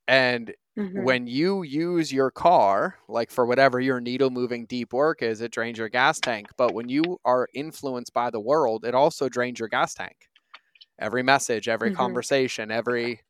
And 0.09 0.55
Mhm. 0.76 1.16
when 1.16 1.26
you 1.26 1.62
use 1.62 2.12
your 2.12 2.30
car, 2.30 2.98
like 3.09 3.30
for 3.30 3.46
whatever 3.46 3.80
your 3.80 4.00
needle 4.00 4.30
moving 4.30 4.66
deep 4.66 4.92
work 4.92 5.22
is, 5.22 5.40
it 5.40 5.53
drains 5.53 5.78
your 5.78 5.88
gas 5.88 6.20
tank. 6.20 6.50
But 6.57 6.72
when 6.72 6.88
you 6.88 7.18
are 7.24 7.48
influenced 7.55 8.12
by 8.12 8.30
the 8.30 8.40
world, 8.40 8.84
it 8.84 8.94
also 8.94 9.28
drains 9.28 9.59
your 9.61 9.68
gas 9.68 9.94
tank. 9.94 10.28
Every 10.99 11.22
message, 11.22 11.68
every 11.68 11.90
Mhm. 11.90 11.97
conversation, 11.97 12.70
every 12.70 13.20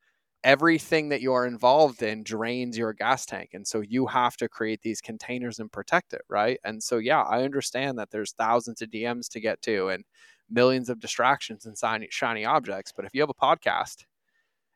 everything 0.44 1.08
that 1.08 1.20
you 1.22 1.32
are 1.32 1.46
involved 1.46 2.02
in 2.02 2.22
drains 2.24 2.76
your 2.76 2.92
gas 2.92 3.24
tank. 3.26 3.50
And 3.54 3.66
so 3.66 3.80
you 3.80 4.06
have 4.06 4.36
to 4.38 4.48
create 4.48 4.80
these 4.82 5.00
containers 5.00 5.58
and 5.60 5.70
protect 5.70 6.12
it, 6.12 6.22
right? 6.28 6.58
And 6.64 6.82
so 6.82 6.98
yeah, 6.98 7.22
I 7.22 7.42
understand 7.44 7.98
that 7.98 8.10
there's 8.10 8.32
thousands 8.32 8.82
of 8.82 8.90
DMs 8.90 9.28
to 9.30 9.40
get 9.40 9.62
to 9.62 9.88
and 9.88 10.04
millions 10.50 10.88
of 10.88 10.98
distractions 11.00 11.66
and 11.66 11.78
shiny, 11.78 12.08
shiny 12.10 12.44
objects. 12.44 12.92
But 12.94 13.04
if 13.04 13.14
you 13.14 13.20
have 13.22 13.30
a 13.30 13.34
podcast 13.34 14.04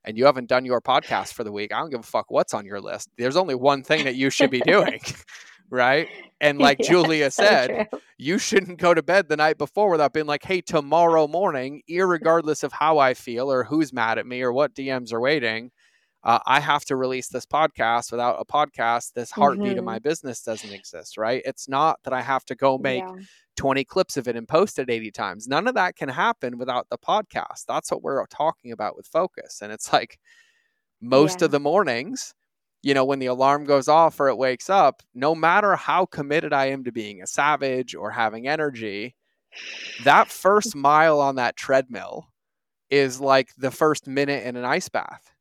and 0.04 0.16
you 0.18 0.24
haven't 0.26 0.48
done 0.48 0.64
your 0.64 0.80
podcast 0.80 1.32
for 1.34 1.44
the 1.44 1.52
week, 1.52 1.72
I 1.72 1.78
don't 1.80 1.90
give 1.90 2.00
a 2.00 2.04
fuck 2.04 2.30
what's 2.30 2.54
on 2.54 2.66
your 2.66 2.80
list. 2.80 3.10
There's 3.18 3.36
only 3.36 3.54
one 3.56 3.82
thing 3.82 4.04
that 4.04 4.16
you 4.16 4.30
should 4.30 4.50
be 4.50 4.62
doing, 4.62 5.00
right? 5.70 6.08
And 6.40 6.58
like 6.58 6.78
Yeah, 6.80 6.88
Giulia 6.88 7.30
said, 7.30 7.88
true. 7.90 8.00
you 8.18 8.38
shouldn't 8.38 8.78
go 8.78 8.94
to 8.94 9.02
bed 9.02 9.28
the 9.28 9.36
night 9.36 9.58
before 9.58 9.90
without 9.90 10.12
being 10.12 10.26
like, 10.26 10.44
hey, 10.44 10.60
tomorrow 10.60 11.26
morning, 11.26 11.82
irregardless 11.90 12.62
of 12.62 12.72
how 12.72 12.98
I 12.98 13.14
feel 13.14 13.50
or 13.50 13.64
who's 13.64 13.92
mad 13.92 14.18
at 14.18 14.26
me 14.26 14.42
or 14.42 14.52
what 14.52 14.74
DMs 14.74 15.12
are 15.12 15.20
waiting, 15.20 15.70
uh, 16.24 16.40
I 16.46 16.60
have 16.60 16.84
to 16.86 16.96
release 16.96 17.28
this 17.28 17.46
podcast. 17.46 18.10
Without 18.10 18.36
a 18.40 18.44
podcast, 18.44 19.12
this 19.14 19.30
heartbeat 19.30 19.78
of 19.78 19.82
Mhm. 19.84 19.86
my 19.86 19.98
business 20.00 20.42
doesn't 20.42 20.72
exist, 20.72 21.16
right? 21.16 21.40
It's 21.44 21.68
not 21.68 22.00
that 22.04 22.12
I 22.12 22.20
have 22.22 22.44
to 22.46 22.54
go 22.54 22.78
make 22.78 23.04
Yeah. 23.04 23.14
20 23.56 23.84
clips 23.84 24.16
of 24.16 24.28
it 24.28 24.36
and 24.36 24.46
post 24.46 24.78
it 24.78 24.90
80 24.90 25.10
times. 25.10 25.46
None 25.48 25.66
of 25.68 25.74
that 25.76 25.96
can 25.96 26.08
happen 26.10 26.58
without 26.58 26.88
the 26.90 26.98
podcast. 26.98 27.64
That's 27.66 27.90
what 27.90 28.02
we're 28.02 28.26
talking 28.26 28.72
about 28.72 28.96
with 28.96 29.06
focus. 29.06 29.60
And 29.62 29.72
it's 29.72 29.92
like 29.92 30.18
most 31.00 31.40
Yeah. 31.40 31.46
of 31.46 31.50
the 31.52 31.60
mornings, 31.60 32.34
you 32.86 32.94
know, 32.94 33.04
when 33.04 33.18
the 33.18 33.26
alarm 33.26 33.64
goes 33.64 33.88
off 33.88 34.20
or 34.20 34.28
it 34.28 34.38
wakes 34.38 34.70
up, 34.70 35.02
no 35.12 35.34
matter 35.34 35.74
how 35.74 36.06
committed 36.06 36.52
I 36.52 36.66
am 36.66 36.84
to 36.84 36.92
being 36.92 37.20
a 37.20 37.26
savage 37.26 37.96
or 37.96 38.12
having 38.12 38.46
energy, 38.46 39.16
that 40.04 40.30
first 40.30 40.76
mile 40.76 41.18
on 41.18 41.34
that 41.34 41.56
treadmill 41.56 42.28
is 42.88 43.20
like 43.20 43.48
the 43.58 43.72
first 43.72 44.06
minute 44.06 44.46
in 44.46 44.54
an 44.54 44.64
ice 44.64 44.88
bath. 44.88 45.32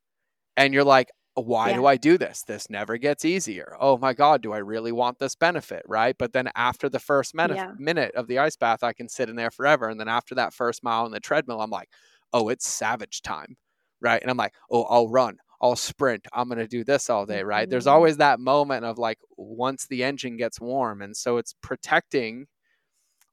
And 0.58 0.74
you're 0.74 0.84
like, 0.84 1.12
why 1.36 1.72
do 1.74 1.86
I 1.86 1.98
do 1.98 2.18
this? 2.18 2.42
This 2.42 2.68
never 2.68 2.98
gets 2.98 3.24
easier. 3.24 3.78
Oh 3.80 4.00
my 4.00 4.14
God, 4.14 4.42
do 4.42 4.52
I 4.52 4.58
really 4.58 4.92
want 4.92 5.20
this 5.20 5.36
benefit? 5.36 5.84
Right. 5.86 6.16
But 6.18 6.34
then 6.34 6.50
after 6.56 6.90
the 6.90 6.98
first 7.00 7.36
minute, 7.36 7.58
Yeah. 7.58 7.74
minute 7.78 8.16
of 8.16 8.26
the 8.26 8.40
ice 8.40 8.56
bath, 8.56 8.84
I 8.84 8.94
can 8.94 9.08
sit 9.08 9.30
in 9.30 9.36
there 9.36 9.52
forever. 9.52 9.88
And 9.88 10.00
then 10.00 10.08
after 10.08 10.34
that 10.34 10.52
first 10.52 10.84
mile 10.84 11.06
on 11.06 11.12
the 11.12 11.20
treadmill, 11.20 11.62
I'm 11.62 11.70
like, 11.70 11.90
oh, 12.34 12.50
it's 12.50 12.68
savage 12.68 13.22
time. 13.22 13.56
Right. 14.02 14.20
And 14.20 14.32
I'm 14.32 14.38
like, 14.38 14.56
oh, 14.72 14.86
I'll 14.86 15.10
run, 15.10 15.38
I'll 15.66 15.76
sprint, 15.76 16.28
I'm 16.32 16.48
going 16.48 16.60
to 16.60 16.68
do 16.68 16.84
this 16.84 17.10
all 17.10 17.26
day. 17.26 17.42
Right. 17.44 17.68
There's 17.70 17.86
Mhm. 17.86 17.92
always 17.92 18.18
that 18.18 18.40
moment 18.40 18.86
of 18.86 18.98
like, 19.00 19.18
once 19.36 19.88
the 19.88 20.04
engine 20.04 20.38
gets 20.38 20.62
warm. 20.62 21.02
And 21.02 21.18
so 21.18 21.38
it's 21.38 21.54
protecting 21.62 22.48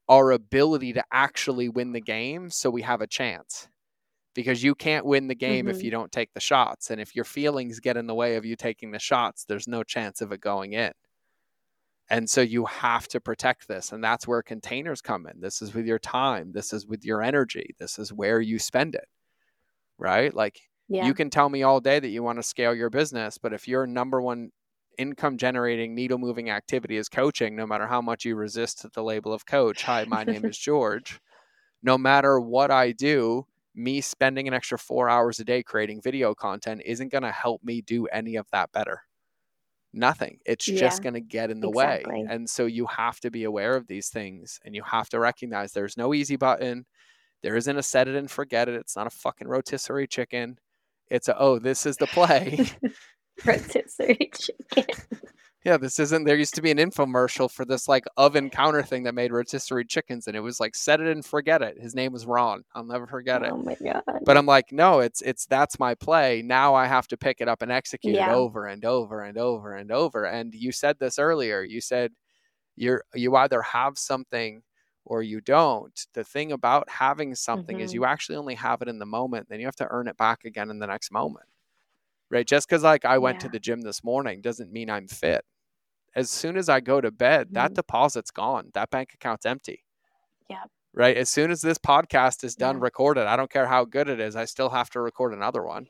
our 0.09 0.31
ability 0.31 0.93
to 0.93 1.03
actually 1.11 1.69
win 1.69 1.91
the 1.93 2.01
game 2.01 2.49
so 2.49 2.69
we 2.69 2.81
have 2.81 3.01
a 3.01 3.07
chance 3.07 3.69
because 4.33 4.63
you 4.63 4.73
can't 4.75 5.05
win 5.05 5.27
the 5.27 5.35
game 5.35 5.67
if 5.67 5.77
Mhm. 5.77 5.83
you 5.83 5.91
don't 5.91 6.11
take 6.11 6.33
the 6.33 6.39
shots. 6.39 6.89
And 6.89 6.99
if 6.99 7.15
your 7.15 7.25
feelings 7.25 7.79
get 7.79 7.97
in 7.97 8.07
the 8.07 8.15
way 8.15 8.35
of 8.35 8.45
you 8.45 8.55
taking 8.55 8.91
the 8.91 8.99
shots, 8.99 9.45
there's 9.45 9.67
no 9.67 9.83
chance 9.83 10.19
of 10.21 10.31
it 10.31 10.41
going 10.41 10.73
in. 10.73 10.93
And 12.09 12.29
so 12.29 12.41
you 12.41 12.65
have 12.65 13.07
to 13.09 13.21
protect 13.21 13.67
this. 13.67 13.91
And 13.91 14.03
that's 14.03 14.27
where 14.27 14.41
containers 14.43 15.01
come 15.01 15.25
in. 15.27 15.39
This 15.39 15.61
is 15.61 15.73
with 15.73 15.85
your 15.85 15.99
time, 15.99 16.51
this 16.51 16.73
is 16.73 16.85
with 16.87 17.05
your 17.05 17.21
energy, 17.21 17.75
this 17.79 17.97
is 17.99 18.11
where 18.11 18.41
you 18.41 18.59
spend 18.59 18.95
it. 18.95 19.07
Right? 19.97 20.33
Like 20.33 20.59
Yeah. 20.87 21.05
you 21.05 21.13
can 21.13 21.29
tell 21.29 21.49
me 21.49 21.63
all 21.63 21.79
day 21.79 21.99
that 21.99 22.09
you 22.09 22.23
want 22.23 22.39
to 22.39 22.43
scale 22.43 22.75
your 22.75 22.89
business, 22.89 23.37
but 23.37 23.53
if 23.53 23.67
your 23.67 23.87
number 23.87 24.21
one 24.21 24.51
income 24.97 25.37
generating 25.37 25.95
needle 25.95 26.17
moving 26.19 26.49
activity 26.49 26.97
is 26.97 27.09
coaching, 27.09 27.55
no 27.55 27.65
matter 27.65 27.87
how 27.87 28.01
much 28.01 28.25
you 28.25 28.35
resist 28.35 28.85
the 28.93 29.03
label 29.03 29.33
of 29.33 29.45
coach, 29.45 29.83
hi, 29.83 30.05
my 30.05 30.23
name 30.23 30.45
is 30.45 30.57
George. 30.57 31.19
No 31.83 31.97
matter 31.97 32.39
what 32.39 32.71
I 32.71 32.91
do, 32.93 33.47
me 33.75 34.01
spending 34.01 34.47
an 34.47 34.53
extra 34.53 34.77
four 34.79 35.09
hours 35.09 35.39
a 35.39 35.45
day 35.45 35.63
creating 35.63 36.01
video 36.01 36.35
content 36.35 36.81
isn't 36.85 37.09
going 37.11 37.23
to 37.23 37.31
help 37.31 37.63
me 37.63 37.81
do 37.81 38.07
any 38.07 38.35
of 38.35 38.49
that 38.51 38.71
better. 38.71 39.01
Nothing. 39.93 40.39
It's 40.45 40.65
Yeah, 40.65 40.79
just 40.79 41.01
going 41.03 41.13
to 41.13 41.21
get 41.21 41.51
in 41.51 41.61
the 41.61 41.69
way. 41.69 42.17
And 42.27 42.49
so 42.49 42.65
you 42.65 42.87
have 42.87 43.19
to 43.19 43.29
be 43.29 43.43
aware 43.43 43.75
of 43.75 43.87
these 43.87 44.09
things 44.09 44.59
and 44.65 44.73
you 44.75 44.81
have 44.83 45.09
to 45.09 45.19
recognize 45.19 45.71
there's 45.73 45.97
no 45.97 46.13
easy 46.13 46.35
button. 46.35 46.85
There 47.43 47.55
isn't 47.57 47.77
a 47.77 47.83
set 47.83 48.07
it 48.07 48.15
and 48.15 48.31
forget 48.31 48.69
it. 48.69 48.75
It's 48.75 48.95
not 48.95 49.07
a 49.07 49.11
fucking 49.11 49.47
rotisserie 49.47 50.07
chicken. 50.07 50.59
It's 51.09 51.27
a, 51.27 51.37
oh, 51.39 51.59
this 51.59 51.85
is 51.85 51.97
the 51.97 52.07
play. 52.07 52.65
Rotisserie 53.45 54.31
chicken. 54.37 54.85
yeah, 55.65 55.77
this 55.77 55.97
isn't, 55.99 56.23
there 56.25 56.35
used 56.37 56.53
to 56.55 56.61
be 56.61 56.71
an 56.71 56.77
infomercial 56.77 57.49
for 57.51 57.65
this 57.65 57.87
like 57.87 58.05
oven 58.17 58.49
counter 58.49 58.83
thing 58.83 59.03
that 59.03 59.15
made 59.15 59.31
rotisserie 59.31 59.85
chickens 59.85 60.27
and 60.27 60.35
it 60.37 60.39
was 60.41 60.59
like 60.59 60.75
set 60.75 61.01
it 61.01 61.07
and 61.07 61.25
forget 61.25 61.61
it. 61.61 61.77
His 61.79 61.95
name 61.95 62.13
was 62.13 62.25
Ron. 62.25 62.63
I'll 62.75 62.83
never 62.85 63.07
forget 63.07 63.41
it. 63.43 63.51
Oh 63.51 63.57
my 63.57 63.75
god. 63.83 64.03
but 64.25 64.37
i'm 64.37 64.45
like 64.45 64.71
no 64.71 64.99
it's 64.99 65.21
it's 65.21 65.45
that's 65.47 65.79
my 65.79 65.95
play 65.95 66.41
now 66.45 66.73
i 66.75 66.85
have 66.85 67.07
to 67.07 67.17
pick 67.17 67.41
it 67.41 67.47
up 67.47 67.61
and 67.61 67.71
execute 67.71 68.15
Yeah. 68.15 68.31
it 68.31 68.35
over 68.35 68.67
and 68.67 68.85
over 68.85 69.21
and 69.21 69.37
over 69.37 69.73
and 69.75 69.91
over 69.91 70.25
and 70.25 70.53
you 70.53 70.71
said 70.71 70.97
this 70.99 71.17
earlier 71.19 71.63
you 71.63 71.81
said 71.81 72.11
you're 72.75 73.03
you 73.13 73.35
either 73.35 73.61
have 73.61 73.97
something 73.97 74.61
or 75.05 75.21
you 75.23 75.41
don't 75.41 76.07
the 76.13 76.23
thing 76.23 76.51
about 76.51 76.89
having 76.89 77.35
something 77.35 77.79
is 77.79 77.91
Mhm. 77.91 77.95
you 77.95 78.05
actually 78.05 78.35
only 78.37 78.55
have 78.55 78.81
it 78.81 78.87
in 78.87 78.99
the 78.99 79.05
moment 79.05 79.49
then 79.49 79.59
you 79.59 79.65
have 79.65 79.75
to 79.75 79.87
earn 79.89 80.07
it 80.07 80.17
back 80.17 80.45
again 80.45 80.69
in 80.69 80.79
the 80.79 80.87
next 80.87 81.11
moment 81.11 81.45
right 82.29 82.47
just 82.47 82.67
because 82.67 82.83
like 82.83 83.05
i 83.05 83.17
went 83.17 83.39
to 83.39 83.49
the 83.49 83.59
gym 83.59 83.81
this 83.81 84.03
morning 84.03 84.41
doesn't 84.41 84.71
mean 84.71 84.89
i'm 84.89 85.07
fit 85.07 85.45
as 86.15 86.29
soon 86.29 86.57
as 86.57 86.69
i 86.69 86.79
go 86.79 87.01
to 87.01 87.11
bed 87.11 87.49
that 87.53 87.71
Mhm. 87.71 87.75
deposit's 87.75 88.31
gone 88.31 88.69
that 88.73 88.89
bank 88.89 89.13
account's 89.13 89.45
empty 89.45 89.83
Yep. 90.49 90.69
right? 90.93 91.17
As 91.17 91.29
soon 91.29 91.49
as 91.51 91.61
this 91.61 91.79
podcast 91.79 92.43
is 92.43 92.55
done 92.55 92.75
Yeah. 92.75 92.83
recorded, 92.83 93.25
I 93.25 93.35
don't 93.35 93.49
care 93.49 93.65
how 93.65 93.83
good 93.85 94.07
it 94.09 94.19
is, 94.19 94.35
I 94.35 94.45
still 94.45 94.69
have 94.69 94.89
to 94.91 95.01
record 95.01 95.33
another 95.33 95.63
one. 95.63 95.87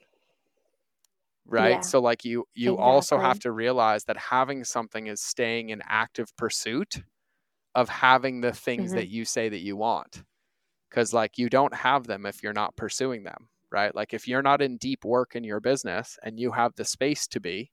Right? 1.45 1.75
Yeah. 1.75 1.81
So 1.81 1.99
like 1.99 2.23
you 2.23 2.47
you 2.53 2.77
also 2.77 3.17
have 3.17 3.39
to 3.39 3.51
realize 3.51 4.05
that 4.05 4.15
having 4.17 4.63
something 4.63 5.07
is 5.07 5.19
staying 5.19 5.69
in 5.69 5.81
active 5.85 6.33
pursuit 6.37 7.03
of 7.75 7.89
having 7.89 8.41
the 8.41 8.53
things 8.53 8.93
Mhm. 8.93 8.93
that 8.93 9.09
you 9.09 9.25
say 9.25 9.49
that 9.49 9.59
you 9.61 9.75
want. 9.77 10.23
Cuz 10.91 11.13
like 11.13 11.37
you 11.37 11.49
don't 11.49 11.75
have 11.75 12.07
them 12.07 12.25
if 12.25 12.43
you're 12.43 12.53
not 12.53 12.75
pursuing 12.77 13.23
them, 13.23 13.49
right? 13.71 13.95
Like 13.95 14.13
if 14.13 14.27
you're 14.27 14.43
not 14.43 14.61
in 14.61 14.77
deep 14.77 15.05
work 15.05 15.35
in 15.35 15.43
your 15.43 15.59
business 15.61 16.19
and 16.23 16.39
you 16.39 16.51
have 16.53 16.75
the 16.75 16.85
space 16.85 17.27
to 17.29 17.39
be, 17.41 17.71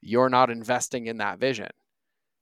you're 0.00 0.28
not 0.30 0.50
investing 0.50 1.06
in 1.06 1.18
that 1.18 1.38
vision. 1.38 1.68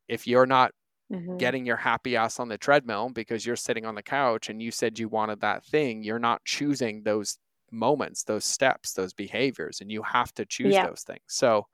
If 0.08 0.26
you're 0.26 0.46
not 0.46 0.72
Mhm. 1.10 1.38
getting 1.38 1.66
your 1.66 1.76
happy 1.78 2.16
ass 2.16 2.40
on 2.40 2.48
the 2.48 2.58
treadmill 2.58 3.10
because 3.10 3.46
you're 3.46 3.56
sitting 3.56 3.86
on 3.86 3.96
the 3.96 4.02
couch 4.02 4.50
and 4.50 4.62
you 4.62 4.70
said 4.72 4.98
you 4.98 5.08
wanted 5.08 5.40
that 5.42 5.64
thing, 5.64 6.02
you're 6.04 6.18
not 6.20 6.44
choosing 6.44 7.04
those 7.04 7.38
moments, 7.72 8.24
those 8.24 8.44
steps, 8.46 8.94
those 8.94 9.14
behaviors, 9.14 9.80
and 9.80 9.92
you 9.92 10.02
have 10.02 10.32
to 10.34 10.46
choose 10.46 10.78
Yeah. 10.78 10.88
those 10.88 11.02
things. 11.04 11.22
So 11.28 11.66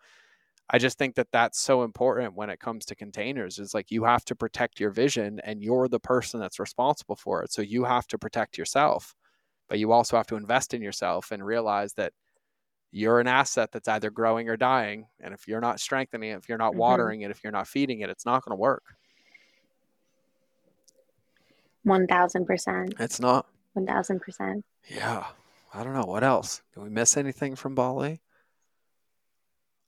I 0.71 0.79
just 0.79 0.97
think 0.97 1.15
that 1.17 1.29
that's 1.31 1.61
so 1.61 1.83
important 1.83 2.35
when 2.35 2.49
it 2.49 2.59
comes 2.59 2.87
to 2.87 2.95
containers 2.95 3.59
is 3.59 3.75
like 3.75 3.91
you 3.91 4.05
have 4.05 4.25
to 4.27 4.35
protect 4.35 4.81
your 4.81 4.91
vision 4.91 5.39
and 5.45 5.63
you're 5.63 5.89
the 5.89 6.01
person 6.01 6.41
that's 6.41 6.59
responsible 6.59 7.17
for 7.17 7.43
it. 7.43 7.53
So 7.53 7.61
you 7.61 7.85
have 7.85 8.07
to 8.09 8.19
protect 8.19 8.57
yourself, 8.57 9.15
but 9.69 9.79
you 9.79 9.93
also 9.93 10.17
have 10.17 10.27
to 10.29 10.37
invest 10.37 10.73
in 10.73 10.81
yourself 10.81 11.33
and 11.33 11.45
realize 11.45 11.93
that 11.95 12.13
you're 12.93 13.21
an 13.21 13.27
asset 13.27 13.73
that's 13.73 13.89
either 13.89 14.11
growing 14.11 14.49
or 14.49 14.57
dying. 14.57 15.07
And 15.21 15.35
if 15.35 15.47
you're 15.47 15.61
not 15.61 15.81
strengthening 15.81 16.31
it, 16.31 16.39
if 16.39 16.49
you're 16.49 16.57
not 16.57 16.73
Mhm. 16.73 16.79
watering 16.79 17.21
it, 17.21 17.31
if 17.31 17.45
you're 17.45 17.53
not 17.53 17.69
feeding 17.69 18.01
it, 18.01 18.09
it's 18.09 18.25
not 18.25 18.43
going 18.45 18.57
to 18.57 18.61
work. 18.61 18.85
One 21.83 22.07
thousand 22.07 22.47
percent. 22.47 22.95
It's 22.99 23.21
not. 23.21 23.47
One 23.75 23.87
thousand 23.87 24.21
percent. 24.21 24.65
Yeah. 24.89 25.27
I 25.75 25.85
don't 25.85 25.93
know. 25.93 26.07
What 26.07 26.25
else? 26.25 26.63
Did 26.73 26.85
we 26.85 26.89
miss 26.89 27.17
anything 27.17 27.57
from 27.57 27.75
Bali? 27.75 28.23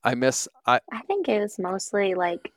I 0.07 0.15
miss 0.15 0.49
I 0.65 0.81
I 0.93 1.01
think 1.03 1.29
it 1.29 1.41
was 1.41 1.59
mostly 1.59 2.15
like 2.15 2.53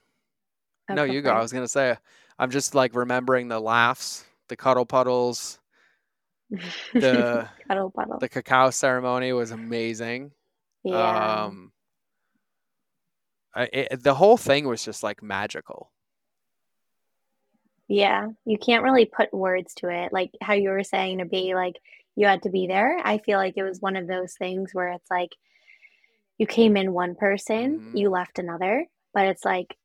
no, 0.88 1.04
you 1.04 1.22
go. 1.22 1.32
I 1.32 1.42
was 1.42 1.52
gonna 1.52 1.68
say 1.68 1.98
I'm 2.38 2.52
just 2.52 2.76
like 2.76 2.96
remembering 2.96 3.48
the 3.48 3.60
laughs, 3.60 4.24
the 4.50 4.56
cuddle 4.56 4.86
puddles, 4.86 5.60
the 6.94 7.50
cuddle 7.68 7.90
puddle. 7.90 8.20
the 8.20 8.30
cacao 8.30 8.70
ceremony 8.70 9.34
was 9.34 9.50
amazing. 9.50 10.32
yeah. 10.84 11.46
Um 11.46 11.72
I, 13.56 13.64
it, 13.74 14.04
the 14.04 14.14
whole 14.14 14.38
thing 14.38 14.68
was 14.68 14.86
just 14.86 15.02
like 15.02 15.24
magical. 15.24 15.92
Yeah, 17.88 18.28
you 18.46 18.60
can't 18.60 18.84
really 18.84 19.06
put 19.06 19.34
words 19.34 19.74
to 19.78 19.90
it. 19.90 20.14
Like 20.14 20.30
how 20.40 20.54
you 20.54 20.70
were 20.70 20.84
saying 20.84 21.18
to 21.18 21.26
be 21.26 21.56
like 21.56 21.78
you 22.16 22.28
had 22.28 22.44
to 22.44 22.52
be 22.52 22.68
there. 22.68 23.00
I 23.04 23.18
feel 23.18 23.40
like 23.40 23.56
it 23.58 23.64
was 23.64 23.82
one 23.82 23.96
of 23.96 24.08
those 24.08 24.36
things 24.36 24.70
where 24.72 24.90
it's 24.90 25.10
like 25.10 25.32
you 26.40 26.48
came 26.48 26.78
in 26.78 26.94
one 26.94 27.16
person, 27.16 27.82
Mhm. 27.82 27.94
you 27.94 28.10
left 28.12 28.40
another, 28.40 28.88
but 29.14 29.28
it's 29.28 29.46
like 29.46 29.78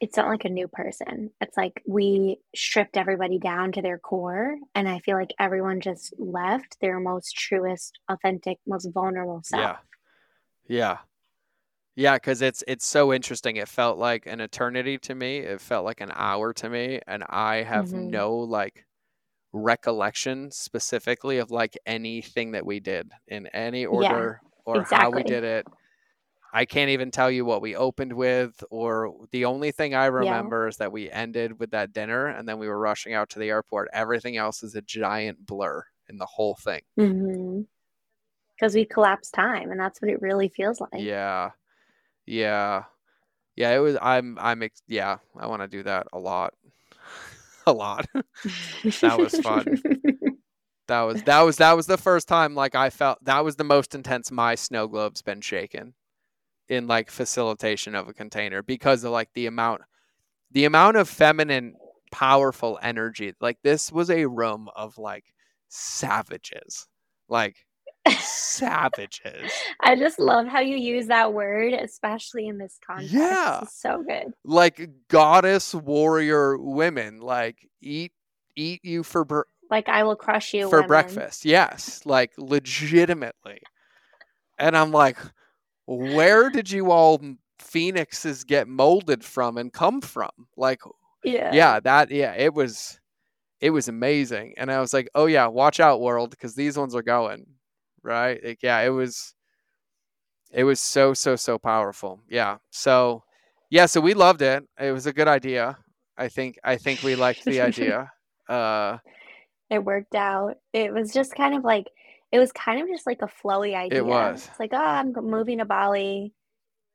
it's 0.00 0.16
not 0.16 0.28
like 0.28 0.44
a 0.46 0.50
new 0.50 0.68
person. 0.68 1.30
It's 1.40 1.56
like 1.56 1.82
we 1.86 2.38
stripped 2.56 2.96
everybody 2.96 3.38
down 3.38 3.72
to 3.72 3.82
their 3.82 3.98
core, 3.98 4.56
and 4.74 4.88
I 4.88 5.00
feel 5.00 5.16
like 5.16 5.34
everyone 5.38 5.80
just 5.80 6.14
left 6.18 6.78
their 6.80 7.00
most 7.00 7.36
truest, 7.36 7.98
authentic, 8.10 8.58
most 8.66 8.86
vulnerable 8.94 9.42
self. 9.44 9.70
Yeah. 9.70 9.78
Yeah. 10.68 11.00
Yeah, 11.96 12.16
because 12.16 12.42
it's 12.42 12.64
it's 12.68 12.86
so 12.86 13.12
interesting. 13.12 13.56
It 13.56 13.68
felt 13.68 13.98
like 13.98 14.26
an 14.26 14.40
eternity 14.40 14.98
to 15.00 15.14
me. 15.14 15.38
It 15.40 15.60
felt 15.60 15.84
like 15.84 16.00
an 16.00 16.12
hour 16.14 16.52
to 16.54 16.68
me, 16.70 17.00
and 17.06 17.24
I 17.28 17.62
have 17.62 17.92
Mhm. 17.92 17.94
no 17.94 18.34
like 18.36 18.86
recollection 19.52 20.50
specifically 20.52 21.38
of 21.38 21.50
like 21.52 21.78
anything 21.86 22.52
that 22.52 22.66
we 22.66 22.80
did 22.80 23.12
in 23.28 23.46
any 23.48 23.86
order 23.86 24.42
or 24.66 24.84
how 24.84 25.10
we 25.12 25.24
did 25.24 25.44
it. 25.44 25.68
I 26.52 26.64
can't 26.64 26.90
even 26.90 27.10
tell 27.10 27.30
you 27.30 27.44
what 27.44 27.62
we 27.62 27.76
opened 27.76 28.12
with, 28.12 28.62
or 28.70 29.14
the 29.30 29.44
only 29.44 29.70
thing 29.70 29.94
I 29.94 30.06
remember 30.06 30.66
is 30.68 30.78
that 30.78 30.92
we 30.92 31.10
ended 31.10 31.58
with 31.60 31.70
that 31.70 31.92
dinner 31.92 32.26
and 32.26 32.48
then 32.48 32.58
we 32.58 32.68
were 32.68 32.78
rushing 32.78 33.14
out 33.14 33.30
to 33.30 33.38
the 33.38 33.48
airport. 33.48 33.88
Everything 33.92 34.36
else 34.36 34.62
is 34.62 34.74
a 34.74 34.82
giant 34.82 35.46
blur 35.46 35.84
in 36.08 36.18
the 36.18 36.26
whole 36.26 36.56
thing. 36.56 36.80
Mm-hmm. 36.98 37.62
Because 38.56 38.74
we 38.74 38.84
collapsed 38.84 39.32
time, 39.32 39.70
and 39.70 39.80
that's 39.80 40.02
what 40.02 40.10
it 40.10 40.20
really 40.20 40.48
feels 40.48 40.80
like. 40.80 40.90
Yeah. 40.96 41.50
Yeah. 42.26 42.84
Yeah, 43.56 43.74
it 43.74 43.78
was 43.78 43.96
I'm 44.00 44.38
I'm 44.40 44.62
ex- 44.62 44.82
yeah, 44.86 45.18
I 45.38 45.46
want 45.46 45.62
to 45.62 45.68
do 45.68 45.82
that 45.84 46.06
a 46.12 46.18
lot. 46.18 46.54
a 47.66 47.72
lot. 47.72 48.06
That 49.00 49.18
was 49.18 49.38
fun. 49.40 49.80
That 50.90 51.02
was 51.02 51.22
that 51.22 51.40
was 51.42 51.56
that 51.58 51.76
was 51.76 51.86
the 51.86 51.96
first 51.96 52.26
time 52.26 52.56
like 52.56 52.74
I 52.74 52.90
felt 52.90 53.24
that 53.24 53.44
was 53.44 53.54
the 53.54 53.62
most 53.62 53.94
intense 53.94 54.32
my 54.32 54.56
snow 54.56 54.88
globe's 54.88 55.22
been 55.22 55.40
shaken 55.40 55.94
in 56.70 56.86
like 56.86 57.10
facilitation 57.10 57.94
of 57.94 58.08
a 58.08 58.14
container 58.14 58.62
because 58.62 59.04
of 59.04 59.10
like 59.12 59.28
the 59.34 59.44
amount 59.46 59.82
the 60.52 60.64
amount 60.64 60.96
of 60.96 61.08
feminine 61.08 61.74
powerful 62.12 62.78
energy. 62.82 63.34
Like 63.40 63.58
this 63.62 63.92
was 63.92 64.08
a 64.10 64.24
room 64.26 64.68
of 64.74 64.96
like 64.96 65.24
savages. 65.68 66.88
Like 67.28 67.56
savages. 68.18 69.50
I 69.80 69.96
just 69.96 70.18
love 70.18 70.46
how 70.46 70.60
you 70.60 70.76
use 70.76 71.06
that 71.08 71.32
word, 71.32 71.72
especially 71.74 72.46
in 72.48 72.58
this 72.58 72.78
context. 72.84 73.12
Yeah. 73.14 73.60
It's 73.62 73.80
so 73.80 74.02
good. 74.06 74.32
like 74.44 74.88
goddess 75.08 75.74
warrior 75.74 76.56
women 76.58 77.20
like 77.20 77.68
eat 77.80 78.12
eat 78.56 78.80
you 78.84 79.02
for 79.02 79.24
br- 79.24 79.42
Like 79.70 79.88
I 79.88 80.02
will 80.04 80.16
crush 80.16 80.52
you 80.54 80.68
for 80.68 80.78
women. 80.78 80.88
breakfast 80.88 81.44
yes 81.44 82.00
like 82.04 82.32
legitimately 82.36 83.60
and 84.58 84.76
i'm 84.76 84.90
like 84.90 85.16
where 85.98 86.50
did 86.50 86.70
you 86.70 86.90
all 86.92 87.20
phoenixes 87.58 88.44
get 88.44 88.68
molded 88.68 89.24
from 89.24 89.58
and 89.58 89.72
come 89.72 90.00
from? 90.00 90.30
Like 90.56 90.80
Yeah. 91.24 91.52
yeah 91.52 91.80
that 91.80 92.10
yeah 92.10 92.32
it 92.34 92.54
was 92.54 93.00
it 93.60 93.70
was 93.70 93.88
amazing. 93.88 94.54
And 94.56 94.70
i 94.70 94.80
was 94.80 94.92
like 94.94 95.08
oh 95.14 95.26
yeah 95.26 95.46
watch 95.46 95.80
out 95.80 96.00
world 96.00 96.30
because 96.30 96.54
these 96.54 96.78
ones 96.78 96.94
are 96.94 97.02
going 97.02 97.46
right? 98.02 98.42
Like, 98.42 98.62
yeah 98.62 98.80
it 98.80 98.88
was 98.90 99.34
it 100.52 100.64
was 100.64 100.80
so 100.80 101.12
so 101.14 101.36
so 101.36 101.58
powerful. 101.58 102.20
Yeah 102.28 102.58
so 102.70 103.24
yeah 103.70 103.86
so 103.86 104.00
we 104.00 104.14
loved 104.14 104.42
it. 104.42 104.62
It 104.78 104.92
was 104.92 105.06
a 105.06 105.12
good 105.12 105.28
idea. 105.28 105.76
I 106.16 106.28
think 106.28 106.58
i 106.64 106.76
think 106.76 107.02
we 107.02 107.16
liked 107.16 107.44
the 107.44 107.60
idea. 107.70 108.12
Uh 108.48 108.98
It 109.70 109.84
worked 109.84 110.14
out. 110.14 110.56
It 110.72 110.92
was 110.94 111.12
just 111.12 111.34
kind 111.34 111.54
of 111.54 111.64
like 111.64 111.86
it 112.32 112.38
was 112.38 112.52
kind 112.52 112.80
of 112.80 112.88
just 112.88 113.06
like 113.06 113.22
a 113.22 113.26
flowy 113.42 113.74
idea. 113.74 113.98
It 113.98 114.06
was. 114.06 114.46
It's 114.48 114.60
like, 114.60 114.70
oh, 114.72 114.76
I'm 114.78 115.12
moving 115.12 115.58
to 115.58 115.64
Bali. 115.64 116.32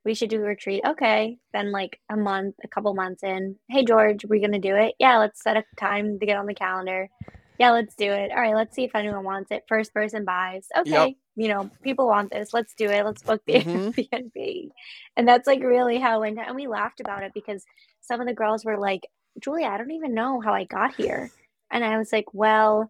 We 0.06 0.14
should 0.14 0.30
do 0.30 0.38
a 0.38 0.48
retreat. 0.48 0.84
Okay. 0.86 1.38
Then 1.52 1.72
like 1.72 2.00
a 2.10 2.16
month, 2.16 2.56
a 2.64 2.68
couple 2.68 2.94
months 2.94 3.24
in, 3.24 3.58
hey 3.70 3.84
George, 3.84 4.24
we're 4.26 4.42
gonna 4.42 4.60
do 4.60 4.76
it? 4.76 4.96
Yeah, 5.00 5.18
let's 5.18 5.42
set 5.42 5.58
a 5.58 5.64
time 5.78 6.20
to 6.20 6.26
get 6.26 6.38
on 6.38 6.46
the 6.46 6.54
calendar. 6.54 7.10
Yeah, 7.58 7.72
let's 7.72 7.96
do 7.96 8.12
it. 8.12 8.32
All 8.32 8.42
right, 8.42 8.54
let's 8.56 8.76
see 8.76 8.84
if 8.84 8.96
anyone 8.96 9.24
wants 9.24 9.50
it. 9.52 9.64
First 9.68 9.94
person 9.94 10.26
buys. 10.26 10.68
Okay. 10.78 11.16
You 11.38 11.48
know, 11.48 11.70
people 11.82 12.08
want 12.08 12.32
this. 12.32 12.54
Let's 12.54 12.74
do 12.76 12.86
it. 12.90 13.06
Let's 13.06 13.24
book 13.24 13.42
the 13.46 13.54
Mhm. 13.56 14.10
Airbnb. 14.36 14.70
And 15.18 15.28
that's 15.28 15.48
like 15.48 15.62
really 15.62 15.98
how 15.98 16.18
it 16.18 16.36
went. 16.36 16.48
And 16.48 16.56
we 16.56 16.68
laughed 16.68 17.00
about 17.00 17.24
it 17.24 17.32
because 17.34 17.66
some 18.02 18.22
of 18.22 18.28
the 18.28 18.34
girls 18.34 18.64
were 18.64 18.78
like, 18.78 19.02
Giulia, 19.42 19.68
I 19.68 19.78
don't 19.78 19.92
even 19.92 20.14
know 20.14 20.40
how 20.40 20.54
I 20.54 20.66
got 20.66 20.96
here. 20.96 21.32
And 21.72 21.84
I 21.84 21.98
was 21.98 22.14
like, 22.14 22.26
well, 22.34 22.90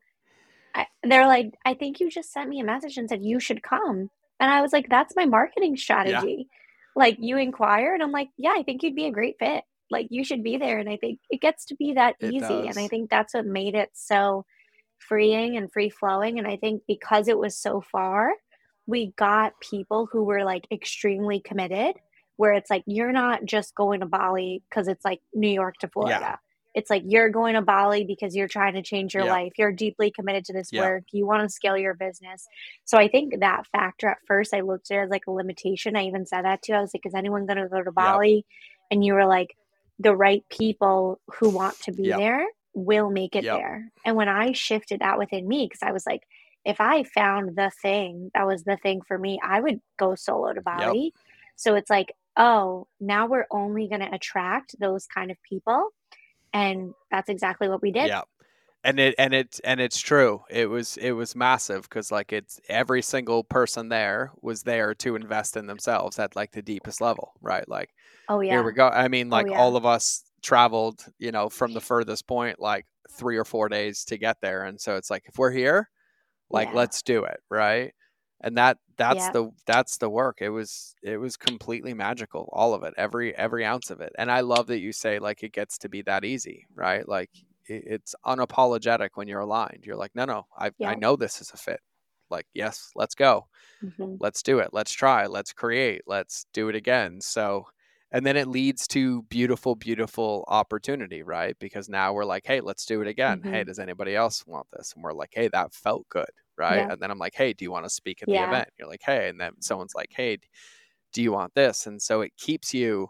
I, 0.76 0.88
they're 1.04 1.28
like, 1.28 1.54
I 1.66 1.74
think 1.74 2.00
you 2.00 2.10
just 2.10 2.32
sent 2.34 2.50
me 2.50 2.60
a 2.60 2.66
message 2.66 2.98
and 2.98 3.10
said 3.10 3.24
you 3.24 3.40
should 3.40 3.64
come. 3.64 4.10
And 4.40 4.52
I 4.52 4.62
was 4.62 4.74
like, 4.74 4.90
that's 4.90 5.16
my 5.16 5.26
marketing 5.26 5.78
strategy. 5.78 6.50
like 6.96 7.18
you 7.20 7.38
inquire 7.38 7.94
and 7.94 8.04
I'm 8.04 8.12
like, 8.12 8.30
yeah, 8.38 8.54
I 8.56 8.64
think 8.64 8.84
you'd 8.84 8.96
be 8.96 9.06
a 9.06 9.12
great 9.12 9.38
fit. 9.40 9.64
Like 9.90 10.08
you 10.10 10.24
should 10.24 10.44
be 10.44 10.58
there. 10.58 10.80
And 10.80 10.90
I 10.90 10.98
think 10.98 11.20
it 11.30 11.42
gets 11.42 11.66
to 11.66 11.76
be 11.76 11.94
that 11.94 12.16
It 12.20 12.34
easy. 12.34 12.68
And 12.68 12.78
I 12.78 12.88
think 12.88 13.10
that's 13.10 13.34
what 13.34 13.46
made 13.46 13.76
it 13.76 13.92
so 13.94 14.46
freeing 14.98 15.58
and 15.58 15.72
free 15.72 15.90
flowing. 15.90 16.40
And 16.40 16.48
I 16.48 16.58
think 16.58 16.84
because 16.88 17.28
it 17.28 17.38
was 17.38 17.58
so 17.58 17.82
far, 17.82 18.34
we 18.88 19.14
got 19.18 19.60
people 19.62 20.08
who 20.12 20.24
were 20.24 20.44
like 20.44 20.68
extremely 20.72 21.40
committed, 21.40 21.96
where 22.38 22.54
it's 22.54 22.70
like, 22.70 22.84
you're 22.86 23.12
not 23.12 23.46
just 23.46 23.76
going 23.76 24.02
to 24.02 24.06
Bali 24.06 24.62
because 24.70 24.88
it's 24.88 25.06
like 25.06 25.22
New 25.34 25.50
York 25.50 25.76
to 25.80 25.88
Florida. 25.88 26.40
It's 26.76 26.90
like 26.90 27.04
you're 27.06 27.30
going 27.30 27.56
to 27.56 27.62
Bali 27.62 28.04
because 28.06 28.36
you're 28.36 28.48
trying 28.50 28.74
to 28.76 28.84
change 28.84 29.14
your 29.16 29.24
Yeah. 29.26 29.32
life. 29.32 29.54
You're 29.58 29.72
deeply 29.72 30.12
committed 30.12 30.46
to 30.46 30.54
this 30.54 30.70
Yeah. 30.72 30.82
work. 30.82 31.06
You 31.12 31.26
want 31.26 31.42
to 31.44 31.50
scale 31.50 31.78
your 31.78 31.94
business. 31.96 32.46
So 32.84 32.98
I 32.98 33.08
think 33.08 33.40
that 33.40 33.66
factor 33.68 34.10
at 34.10 34.18
first 34.28 34.54
I 34.54 34.60
looked 34.60 34.92
at 34.92 34.98
it 34.98 35.02
as 35.06 35.10
like 35.10 35.26
a 35.28 35.32
limitation. 35.32 35.96
I 35.96 36.04
even 36.04 36.26
said 36.26 36.44
that 36.44 36.62
to 36.64 36.74
you. 36.74 36.78
I 36.78 36.82
was 36.82 36.94
like, 36.94 37.06
is 37.06 37.16
anyone 37.16 37.46
going 37.48 37.58
to 37.58 37.70
go 37.70 37.82
to 37.82 37.92
Bali? 37.92 38.46
And 38.92 39.04
you 39.04 39.14
were 39.14 39.26
like, 39.26 39.56
the 39.98 40.16
right 40.16 40.44
people 40.50 41.22
who 41.36 41.50
want 41.50 41.80
to 41.84 41.92
be 41.94 42.10
there 42.10 42.46
will 42.74 43.10
make 43.10 43.36
it 43.38 43.44
there. 43.44 43.90
And 44.04 44.18
when 44.18 44.28
I 44.28 44.52
shifted 44.52 45.00
that 45.00 45.18
within 45.18 45.48
me, 45.48 45.66
because 45.66 45.82
I 45.82 45.94
was 45.94 46.06
like, 46.06 46.24
if 46.66 46.82
I 46.82 47.04
found 47.04 47.56
the 47.56 47.72
thing 47.82 48.32
that 48.34 48.46
was 48.46 48.64
the 48.64 48.76
thing 48.76 49.02
for 49.08 49.18
me, 49.18 49.40
I 49.42 49.62
would 49.62 49.80
go 49.98 50.16
solo 50.16 50.52
to 50.52 50.62
Bali. 50.62 51.14
So 51.56 51.76
it's 51.76 51.90
like, 51.90 52.14
oh, 52.36 52.88
now 53.00 53.28
we're 53.28 53.46
only 53.50 53.88
going 53.88 54.02
to 54.02 54.14
attract 54.14 54.76
those 54.80 55.08
kind 55.08 55.32
of 55.32 55.38
people. 55.48 55.90
And 56.56 56.94
that's 57.12 57.30
exactly 57.30 57.68
what 57.70 57.82
we 57.82 57.92
did. 57.92 58.08
Yeah. 58.08 58.22
And 58.84 59.00
it 59.00 59.16
and 59.18 59.34
it 59.34 59.60
and 59.64 59.80
it's 59.82 60.00
true. 60.00 60.44
It 60.50 60.70
was 60.70 60.98
it 60.98 61.12
was 61.12 61.36
massive 61.36 61.84
because 61.84 62.12
like 62.12 62.32
it's 62.32 62.60
every 62.70 63.02
single 63.02 63.44
person 63.44 63.90
there 63.90 64.32
was 64.42 64.64
there 64.64 64.94
to 64.96 65.16
invest 65.16 65.58
in 65.58 65.66
themselves 65.66 66.20
at 66.20 66.36
like 66.36 66.52
the 66.52 66.62
deepest 66.62 67.02
level, 67.02 67.34
right? 67.42 67.68
Like 67.68 67.90
Oh, 68.30 68.42
yeah. 68.42 68.52
here 68.54 68.64
we 68.64 68.74
go. 68.74 68.88
I 68.88 69.08
mean, 69.08 69.28
oh, 69.34 69.36
like 69.38 69.48
yeah. 69.50 69.58
all 69.58 69.76
of 69.76 69.86
us 69.86 70.24
traveled, 70.44 71.04
you 71.18 71.32
know, 71.32 71.50
from 71.50 71.74
the 71.74 71.82
furthest 71.82 72.28
point 72.28 72.60
like 72.60 72.86
three 73.12 73.38
or 73.38 73.46
four 73.46 73.70
days 73.70 74.06
to 74.06 74.18
get 74.18 74.38
there, 74.42 74.64
and 74.64 74.80
so 74.80 74.96
it's 74.98 75.10
like 75.10 75.24
if 75.28 75.38
we're 75.38 75.52
here, 75.52 75.90
like 76.52 76.70
Yeah. 76.70 76.76
let's 76.76 77.02
do 77.02 77.24
it, 77.26 77.40
right? 77.50 77.92
And 78.46 78.58
that 78.58 78.80
that's 78.98 79.28
Yeah. 79.28 79.32
the 79.32 79.52
that's 79.68 79.98
the 80.00 80.10
work. 80.10 80.40
It 80.42 80.50
was 80.52 80.96
it 81.04 81.18
was 81.18 81.38
completely 81.38 81.94
magical, 81.96 82.50
all 82.54 82.74
of 82.76 82.84
it, 82.84 82.94
every 82.98 83.36
every 83.38 83.66
ounce 83.66 83.92
of 83.92 84.02
it. 84.02 84.14
And 84.20 84.32
I 84.32 84.42
love 84.42 84.68
that 84.70 84.80
you 84.82 84.94
say 84.94 85.20
like 85.20 85.44
it 85.44 85.54
gets 85.54 85.80
to 85.80 85.90
be 85.90 86.04
that 86.04 86.26
easy, 86.26 86.68
right? 86.76 87.08
Like 87.08 87.32
it, 87.68 87.84
it's 87.88 88.16
unapologetic 88.26 89.12
when 89.16 89.28
you're 89.30 89.42
aligned. 89.42 89.86
You're 89.86 89.98
like, 89.98 90.16
no, 90.16 90.26
no, 90.26 90.48
I 90.58 90.72
Yeah. 90.78 90.94
I 90.94 90.96
know 90.96 91.18
this 91.18 91.42
is 91.42 91.52
a 91.54 91.58
fit. 91.58 91.82
Like, 92.32 92.48
yes, 92.56 92.92
let's 92.96 93.16
go 93.16 93.48
Mhm. 93.82 94.20
let's 94.20 94.44
do 94.44 94.60
it 94.60 94.70
let's 94.74 94.92
try 94.94 95.28
let's 95.28 95.54
create 95.54 96.02
let's 96.08 96.46
do 96.54 96.70
it 96.70 96.76
again 96.76 97.20
so 97.22 97.66
and 98.12 98.26
then 98.26 98.38
it 98.38 98.48
leads 98.48 98.88
to 98.88 99.24
beautiful 99.24 99.76
beautiful 99.76 100.46
opportunity 100.48 101.24
right 101.24 101.58
because 101.60 101.90
now 101.90 102.14
we're 102.14 102.26
like 102.26 102.46
hey 102.46 102.62
let's 102.62 102.86
do 102.86 103.02
it 103.02 103.08
again 103.08 103.44
hey 103.50 103.64
Mhm. 103.64 103.66
does 103.66 103.80
anybody 103.80 104.16
else 104.16 104.46
want 104.48 104.68
this 104.72 104.94
and 104.94 105.04
we're 105.04 105.14
like 105.14 105.32
hey 105.34 105.48
that 105.50 105.74
felt 105.74 106.08
good 106.10 106.30
right 106.58 106.78
Yeah. 106.78 106.92
and 106.94 107.02
then 107.02 107.12
i'm 107.12 107.20
like 107.20 107.36
hey 107.36 107.54
do 107.54 107.64
you 107.66 107.72
want 107.72 107.86
to 107.86 107.90
speak 107.90 108.22
at 108.22 108.30
Yeah. 108.30 108.42
the 108.44 108.48
event 108.48 108.70
you're 108.78 108.88
like 108.88 109.02
hey 109.06 109.30
and 109.30 109.40
then 109.40 109.54
someone's 109.62 109.96
like 109.96 110.12
hey 110.16 110.38
do 111.14 111.22
you 111.22 111.32
want 111.32 111.54
this 111.56 111.88
and 111.88 112.02
so 112.02 112.22
it 112.22 112.32
keeps 112.38 112.74
you 112.74 113.10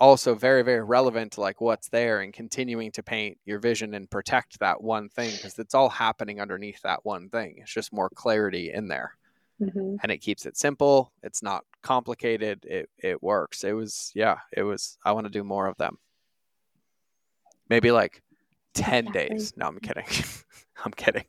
also 0.00 0.34
very 0.34 0.62
very 0.62 0.82
relevant 0.82 1.32
to 1.32 1.40
like 1.40 1.60
what's 1.60 1.88
there 1.88 2.20
and 2.20 2.32
continuing 2.32 2.90
to 2.92 3.02
paint 3.02 3.38
your 3.44 3.58
vision 3.58 3.94
and 3.94 4.10
protect 4.10 4.58
that 4.58 4.82
one 4.82 5.08
thing 5.08 5.30
because 5.30 5.58
it's 5.58 5.74
all 5.74 5.88
happening 5.88 6.40
underneath 6.40 6.80
that 6.82 7.04
one 7.04 7.28
thing 7.28 7.54
it's 7.58 7.72
just 7.72 7.92
more 7.92 8.10
clarity 8.10 8.72
in 8.72 8.88
there 8.88 9.16
Mhm. 9.62 9.98
and 10.02 10.10
it 10.10 10.18
keeps 10.18 10.46
it 10.46 10.56
simple. 10.56 11.12
It's 11.22 11.40
not 11.40 11.64
complicated. 11.80 12.64
It 12.64 12.90
it 12.98 13.22
works. 13.22 13.62
It 13.62 13.72
was 13.72 14.10
yeah, 14.12 14.38
it 14.52 14.64
was 14.64 14.98
I 15.04 15.12
want 15.12 15.26
to 15.26 15.30
do 15.30 15.44
more 15.44 15.68
of 15.68 15.76
them. 15.76 15.96
Maybe 17.70 17.92
like 17.92 18.20
10 18.74 19.06
Exactly. 19.06 19.28
days. 19.28 19.52
No, 19.56 19.66
I'm 19.68 19.78
kidding. 19.78 20.06
I'm 20.84 20.90
kidding. 20.90 21.24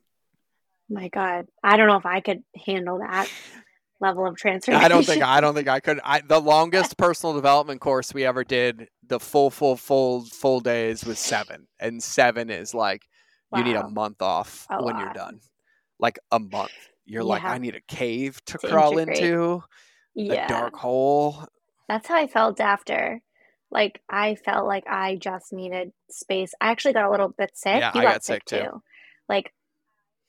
My 0.90 1.08
God. 1.10 1.48
I 1.64 1.78
don't 1.78 1.88
know 1.88 1.98
if 1.98 2.06
I 2.06 2.20
could 2.20 2.44
handle 2.66 3.00
that 3.00 3.30
level 4.00 4.26
of 4.28 4.36
transformation. 4.36 4.84
I 4.84 4.88
don't 4.88 5.06
think 5.06 5.24
I 5.24 5.42
don't 5.42 5.56
think 5.56 5.68
I 5.68 5.80
could 5.80 6.00
I 6.04 6.22
the 6.22 6.40
longest 6.40 6.98
personal 6.98 7.34
development 7.34 7.82
course 7.82 8.14
we 8.14 8.26
ever 8.26 8.44
did, 8.44 8.88
the 9.08 9.20
full 9.20 9.50
full 9.50 9.76
full 9.78 10.26
full 10.26 10.60
days 10.60 11.06
was 11.06 11.20
7. 11.20 11.68
And 11.80 12.02
7 12.04 12.50
is 12.50 12.74
like 12.74 13.04
you 13.56 13.64
need 13.64 13.76
a 13.76 13.88
month 13.88 14.22
off 14.22 14.68
A 14.70 14.84
when 14.84 14.98
you're 15.00 15.14
done. 15.14 15.40
Like 16.00 16.20
a 16.32 16.40
month. 16.40 16.72
You're 17.06 17.24
like 17.24 17.44
I 17.44 17.58
need 17.58 17.76
a 17.76 17.82
cave 17.88 18.44
to, 18.46 18.58
To 18.58 18.68
crawl 18.68 18.98
integrate. 18.98 19.24
into, 19.24 19.64
yeah. 20.16 20.46
a 20.46 20.48
dark 20.50 20.76
hole. 20.76 21.46
That's 21.88 22.08
how 22.08 22.16
I 22.16 22.28
felt 22.28 22.60
after. 22.60 23.22
Like 23.72 24.02
I 24.10 24.36
felt 24.36 24.68
like 24.68 24.86
I 24.88 25.16
just 25.16 25.54
needed 25.54 25.92
space. 26.10 26.54
I 26.60 26.72
actually 26.72 26.94
got 26.94 27.08
a 27.08 27.12
little 27.12 27.30
bit 27.30 27.52
sick. 27.54 27.80
Yeah, 27.80 27.92
you 27.94 28.02
I 28.02 28.04
got, 28.04 28.14
got 28.14 28.24
sick 28.24 28.46
too. 28.46 28.82
Like 29.30 29.52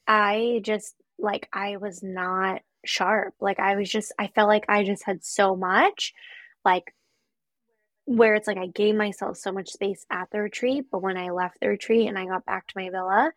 I 0.07 0.61
just 0.65 0.97
like 1.19 1.49
I 1.53 1.77
was 1.77 2.03
not 2.03 2.63
sharp. 2.85 3.35
Like 3.41 3.59
I 3.59 3.77
was 3.77 3.91
just 3.91 4.13
I 4.19 4.29
felt 4.29 4.49
like 4.49 4.65
I 4.69 4.85
just 4.85 5.05
had 5.05 5.25
so 5.25 5.57
much 5.57 6.13
like 6.65 6.95
where 8.05 8.35
it's 8.35 8.47
like 8.47 8.59
I 8.59 8.69
gave 8.69 8.95
myself 8.95 9.37
so 9.37 9.51
much 9.53 9.71
space 9.71 10.07
at 10.11 10.29
the 10.31 10.41
retreat, 10.41 10.87
but 10.91 11.03
when 11.03 11.17
I 11.17 11.31
left 11.31 11.59
the 11.61 11.69
retreat 11.69 12.09
and 12.09 12.19
I 12.19 12.27
got 12.27 12.45
back 12.47 12.67
to 12.69 12.75
my 12.77 12.89
villa, 12.91 13.33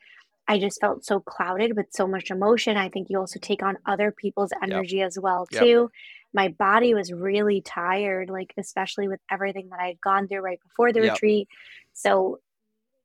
I 0.48 0.60
just 0.60 0.80
felt 0.82 1.06
so 1.06 1.20
clouded 1.20 1.76
with 1.76 1.88
so 1.91 2.08
much 2.08 2.32
emotion. 2.32 2.78
I 2.78 2.90
think 2.90 3.10
you 3.10 3.20
also 3.20 3.40
take 3.40 3.64
on 3.64 3.78
other 3.88 4.12
people's 4.12 4.54
energy 4.64 5.02
as 5.02 5.18
well 5.20 5.48
Yep. 5.52 5.60
too. 5.60 5.90
My 6.34 6.50
body 6.50 6.94
was 6.94 7.12
really 7.12 7.62
tired, 7.62 8.30
like 8.30 8.54
especially 8.58 9.08
with 9.08 9.20
everything 9.32 9.70
that 9.70 9.80
I'd 9.80 10.02
gone 10.02 10.28
through 10.28 10.41
right 10.41 10.60
before 10.64 10.94
the 10.94 11.02
Yep. 11.02 11.02
retreat. 11.02 11.48
So 11.94 12.40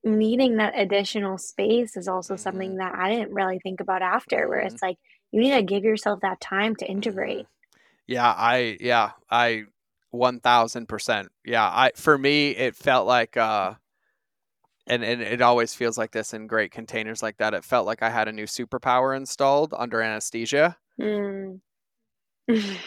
needing 0.05 0.57
that 0.57 0.75
additional 0.79 1.39
space 1.39 1.97
is 1.97 2.09
also 2.09 2.37
something 2.37 2.77
that 2.77 2.95
I 2.95 3.11
didn't 3.15 3.33
really 3.35 3.59
think 3.59 3.81
about 3.81 4.03
after, 4.03 4.49
where 4.49 4.61
Mhm. 4.61 4.67
it's 4.67 4.83
like 4.83 4.99
you 5.33 5.41
need 5.41 5.53
to 5.53 5.63
give 5.63 5.85
yourself 5.85 6.21
that 6.21 6.41
time 6.41 6.77
to 6.77 6.87
integrate. 6.87 7.47
Yeah, 8.07 8.31
I 8.37 8.77
yeah, 8.81 9.13
I 9.31 9.65
1000%. 10.11 11.29
Yeah, 11.45 11.65
I 11.65 11.93
for 11.97 12.17
me 12.19 12.51
it 12.51 12.77
felt 12.77 13.07
like 13.07 13.37
uh 13.37 13.75
and 14.87 15.03
and 15.03 15.23
it 15.23 15.41
always 15.43 15.75
feels 15.75 15.97
like 15.97 16.11
this 16.13 16.35
in 16.35 16.47
great 16.47 16.71
containers 16.71 17.23
like 17.23 17.39
that. 17.39 17.55
It 17.55 17.65
felt 17.65 17.87
like 17.87 18.03
I 18.03 18.11
had 18.11 18.29
a 18.29 18.33
new 18.33 18.45
superpower 18.45 19.17
installed 19.17 19.75
under 19.77 20.03
anesthesia. 20.03 20.77
Mm. 20.99 21.61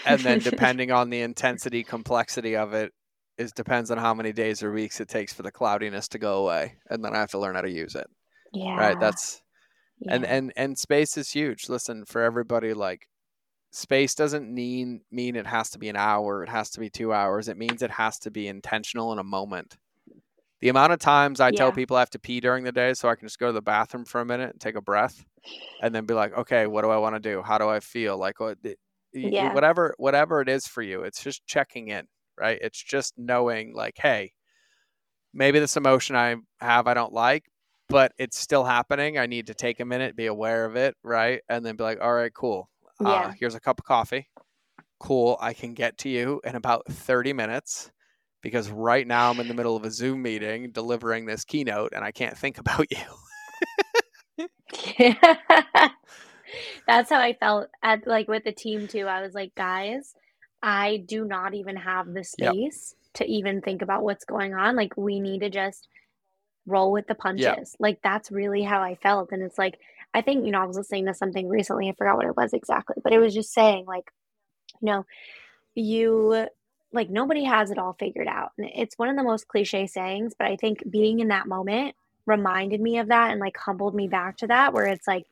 And 0.06 0.26
then 0.26 0.39
depending 0.44 0.91
on 0.91 1.10
the 1.10 1.22
intensity 1.22 1.84
complexity 1.84 2.56
of 2.56 2.73
it 2.73 2.94
is 3.38 3.51
depends 3.51 3.91
on 3.91 3.97
how 3.97 4.14
many 4.14 4.34
days 4.34 4.64
or 4.64 4.72
weeks 4.72 4.99
it 4.99 5.07
takes 5.09 5.34
for 5.34 5.43
the 5.43 5.51
cloudiness 5.51 6.07
to 6.09 6.19
go 6.19 6.43
away 6.43 6.76
and 6.89 7.03
then 7.03 7.15
I 7.15 7.19
have 7.19 7.31
to 7.31 7.39
learn 7.39 7.55
how 7.55 7.61
to 7.61 7.72
use 7.72 7.95
it. 7.95 8.07
yeah, 8.53 8.76
Right? 8.80 8.97
That's 8.99 9.41
and 10.09 10.26
yeah. 10.26 10.31
and 10.31 10.38
and 10.47 10.53
and 10.57 10.80
space 10.80 11.18
is 11.18 11.31
huge. 11.31 11.69
Listen, 11.69 12.05
for 12.05 12.22
everybody 12.23 12.73
like 12.73 13.07
space 13.72 14.15
doesn't 14.15 14.53
mean 14.53 15.01
mean 15.11 15.35
it 15.35 15.47
has 15.47 15.69
to 15.72 15.80
be 15.80 15.89
an 15.89 15.95
hour, 15.97 16.43
it 16.43 16.49
has 16.49 16.69
to 16.72 16.80
be 16.80 16.89
2 16.89 17.14
hours. 17.14 17.47
It 17.49 17.57
means 17.57 17.81
it 17.81 17.91
has 17.91 18.19
to 18.19 18.31
be 18.31 18.47
intentional 18.47 19.14
in 19.14 19.19
a 19.19 19.23
moment. 19.23 19.77
The 20.61 20.69
amount 20.69 20.93
of 20.93 20.99
times 20.99 21.39
I 21.39 21.51
tell 21.51 21.72
people 21.72 21.97
I 21.97 22.01
have 22.01 22.09
to 22.11 22.19
pee 22.19 22.39
during 22.39 22.64
the 22.64 22.72
day 22.72 22.93
so 22.95 23.09
I 23.09 23.15
can 23.15 23.27
just 23.27 23.39
go 23.39 23.47
to 23.47 23.53
the 23.53 23.61
bathroom 23.61 24.05
for 24.05 24.22
a 24.22 24.26
minute 24.26 24.51
and 24.51 24.59
take 24.61 24.76
a 24.76 24.81
breath 24.81 25.23
and 25.81 25.93
then 25.95 26.05
be 26.05 26.14
like, 26.15 26.34
"Okay, 26.34 26.68
what 26.68 26.84
do 26.84 26.89
I 26.89 26.97
want 26.97 27.15
to 27.15 27.19
do? 27.19 27.41
How 27.43 27.57
do 27.59 27.69
I 27.69 27.80
feel?" 27.80 28.18
Like 28.18 28.39
what 28.39 28.57
Yeah. 29.14 29.53
whatever 29.53 29.93
whatever 29.97 30.41
it 30.41 30.49
is 30.49 30.68
for 30.68 30.81
you. 30.81 31.03
It's 31.03 31.23
just 31.23 31.45
checking 31.47 31.89
in, 31.89 32.07
right? 32.39 32.59
It's 32.61 32.81
just 32.81 33.14
knowing 33.18 33.73
like, 33.73 33.95
"Hey, 33.97 34.34
maybe 35.34 35.59
this 35.59 35.77
emotion 35.77 36.15
I 36.15 36.35
have 36.59 36.88
I 36.88 36.93
don't 36.93 37.14
like, 37.14 37.45
but 37.89 38.11
it's 38.18 38.38
still 38.39 38.64
happening. 38.64 39.18
I 39.18 39.26
need 39.27 39.47
to 39.47 39.53
take 39.53 39.80
a 39.80 39.85
minute, 39.85 40.15
be 40.15 40.26
aware 40.26 40.65
of 40.65 40.76
it, 40.76 40.95
right? 41.03 41.41
And 41.49 41.65
then 41.65 41.76
be 41.76 41.84
like, 41.84 41.99
all 42.01 42.14
right, 42.14 42.34
cool. 42.34 42.69
Uh, 43.03 43.30
Yeah. 43.30 43.34
here's 43.39 43.55
a 43.55 43.59
cup 43.59 43.80
of 43.80 43.85
coffee. 43.85 44.27
Cool. 44.99 45.38
I 45.39 45.53
can 45.53 45.73
get 45.73 45.97
to 45.99 46.09
you 46.09 46.41
in 46.43 46.55
about 46.55 46.85
30 46.89 47.34
minutes 47.34 47.91
because 48.41 48.69
right 48.69 49.05
now 49.05 49.30
I'm 49.31 49.39
in 49.39 49.47
the 49.47 49.53
middle 49.53 49.76
of 49.76 49.84
a 49.84 49.91
Zoom 49.91 50.22
meeting 50.22 50.72
delivering 50.72 51.26
this 51.26 51.45
keynote 51.45 51.93
and 51.95 52.03
I 52.03 52.11
can't 52.11 52.38
think 52.38 52.57
about 52.59 52.88
you. 52.91 54.47
yeah. 54.99 55.39
That's 56.88 57.09
how 57.09 57.19
I 57.19 57.34
felt 57.34 57.68
at 57.84 58.07
like 58.07 58.27
with 58.27 58.43
the 58.43 58.51
team 58.51 58.88
too. 58.88 59.05
I 59.05 59.22
was 59.22 59.34
like, 59.34 59.53
guys, 59.55 60.14
I 60.61 60.97
do 60.97 61.25
not 61.25 61.53
even 61.53 61.75
have 61.77 62.13
the 62.13 62.23
Yep. 62.38 62.53
space 62.53 62.95
to 63.15 63.25
even 63.25 63.61
think 63.61 63.81
about 63.81 64.03
what's 64.03 64.25
going 64.25 64.53
on. 64.53 64.75
Like 64.75 64.93
we 64.97 65.19
need 65.19 65.39
to 65.41 65.49
just 65.49 65.88
roll 66.65 66.91
with 66.91 67.07
the 67.07 67.15
punches. 67.15 67.75
Like 67.79 67.99
that's 68.03 68.31
really 68.31 68.63
how 68.63 68.81
I 68.81 68.95
felt. 68.95 69.31
And 69.31 69.43
it's 69.43 69.57
like 69.57 69.79
I 70.13 70.21
think, 70.21 70.45
you 70.45 70.51
know, 70.51 70.61
I 70.61 70.65
was 70.65 70.77
listening 70.77 71.05
to 71.07 71.13
something 71.13 71.47
recently, 71.49 71.89
I 71.89 71.93
forgot 71.93 72.17
what 72.17 72.25
it 72.25 72.38
was 72.38 72.53
exactly, 72.53 72.95
but 73.03 73.13
it 73.13 73.19
was 73.19 73.34
just 73.34 73.53
saying 73.53 73.85
like, 73.85 74.11
you 74.81 74.88
know, 74.88 75.05
you 75.75 76.47
like 76.93 77.09
nobody 77.09 77.43
has 77.43 77.71
it 77.71 77.77
all 77.77 77.95
figured 77.99 78.27
out. 78.27 78.51
And 78.57 78.69
it's 78.75 78.97
one 78.97 79.09
of 79.09 79.15
the 79.17 79.23
most 79.23 79.47
cliche 79.47 79.88
sayings, 79.88 80.34
but 80.38 80.47
I 80.47 80.55
think 80.55 80.89
being 80.89 81.19
in 81.19 81.29
that 81.29 81.47
moment 81.47 81.95
reminded 82.25 82.81
me 82.81 82.99
of 82.99 83.07
that 83.09 83.31
and 83.31 83.39
like 83.39 83.57
humbled 83.57 83.95
me 83.95 84.07
back 84.07 84.38
to 84.38 84.47
that 84.47 84.73
where 84.73 84.85
it's 84.85 85.07
like 85.07 85.25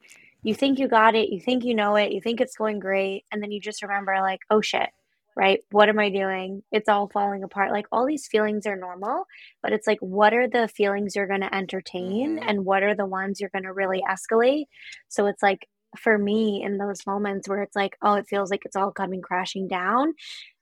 you 0.44 0.54
think 0.56 0.80
you 0.80 0.88
got 0.88 1.16
it, 1.16 1.30
you 1.30 1.40
think 1.40 1.64
you 1.66 1.74
know 1.76 1.96
it, 1.96 2.12
you 2.12 2.22
think 2.22 2.40
it's 2.42 2.58
going 2.58 2.80
great, 2.80 3.26
and 3.32 3.42
then 3.42 3.52
you 3.52 3.60
just 3.60 3.82
remember 3.82 4.16
like, 4.22 4.42
oh 4.50 4.62
shit, 4.62 4.90
right? 5.36 5.60
What 5.72 5.90
am 5.90 6.00
I 6.00 6.10
doing? 6.10 6.64
It's 6.72 6.90
all 6.90 7.10
falling 7.10 7.44
apart. 7.44 7.72
Like 7.72 7.86
all 7.92 8.06
these 8.06 8.28
feelings 8.28 8.66
are 8.66 8.76
normal, 8.76 9.26
but 9.62 9.74
it's 9.74 9.88
like, 9.88 10.00
what 10.00 10.34
are 10.34 10.48
the 10.48 10.68
feelings 10.68 11.16
you're 11.16 11.28
going 11.28 11.42
to 11.42 11.54
entertain 11.56 12.38
Mhm. 12.38 12.44
and 12.48 12.66
what 12.66 12.84
are 12.84 12.96
the 12.96 13.06
ones 13.06 13.40
you're 13.40 13.50
going 13.50 13.64
to 13.66 13.74
really 13.74 14.02
escalate? 14.10 14.66
So 15.10 15.26
it's 15.28 15.44
like, 15.44 15.68
for 15.98 16.18
me, 16.18 16.62
in 16.64 16.78
those 16.78 17.06
moments 17.06 17.48
where 17.48 17.62
it's 17.64 17.76
like, 17.76 17.98
oh, 18.02 18.16
it 18.16 18.28
feels 18.28 18.50
like 18.52 18.66
it's 18.66 18.76
all 18.76 18.92
coming 18.92 19.22
crashing 19.22 19.68
down, 19.68 20.14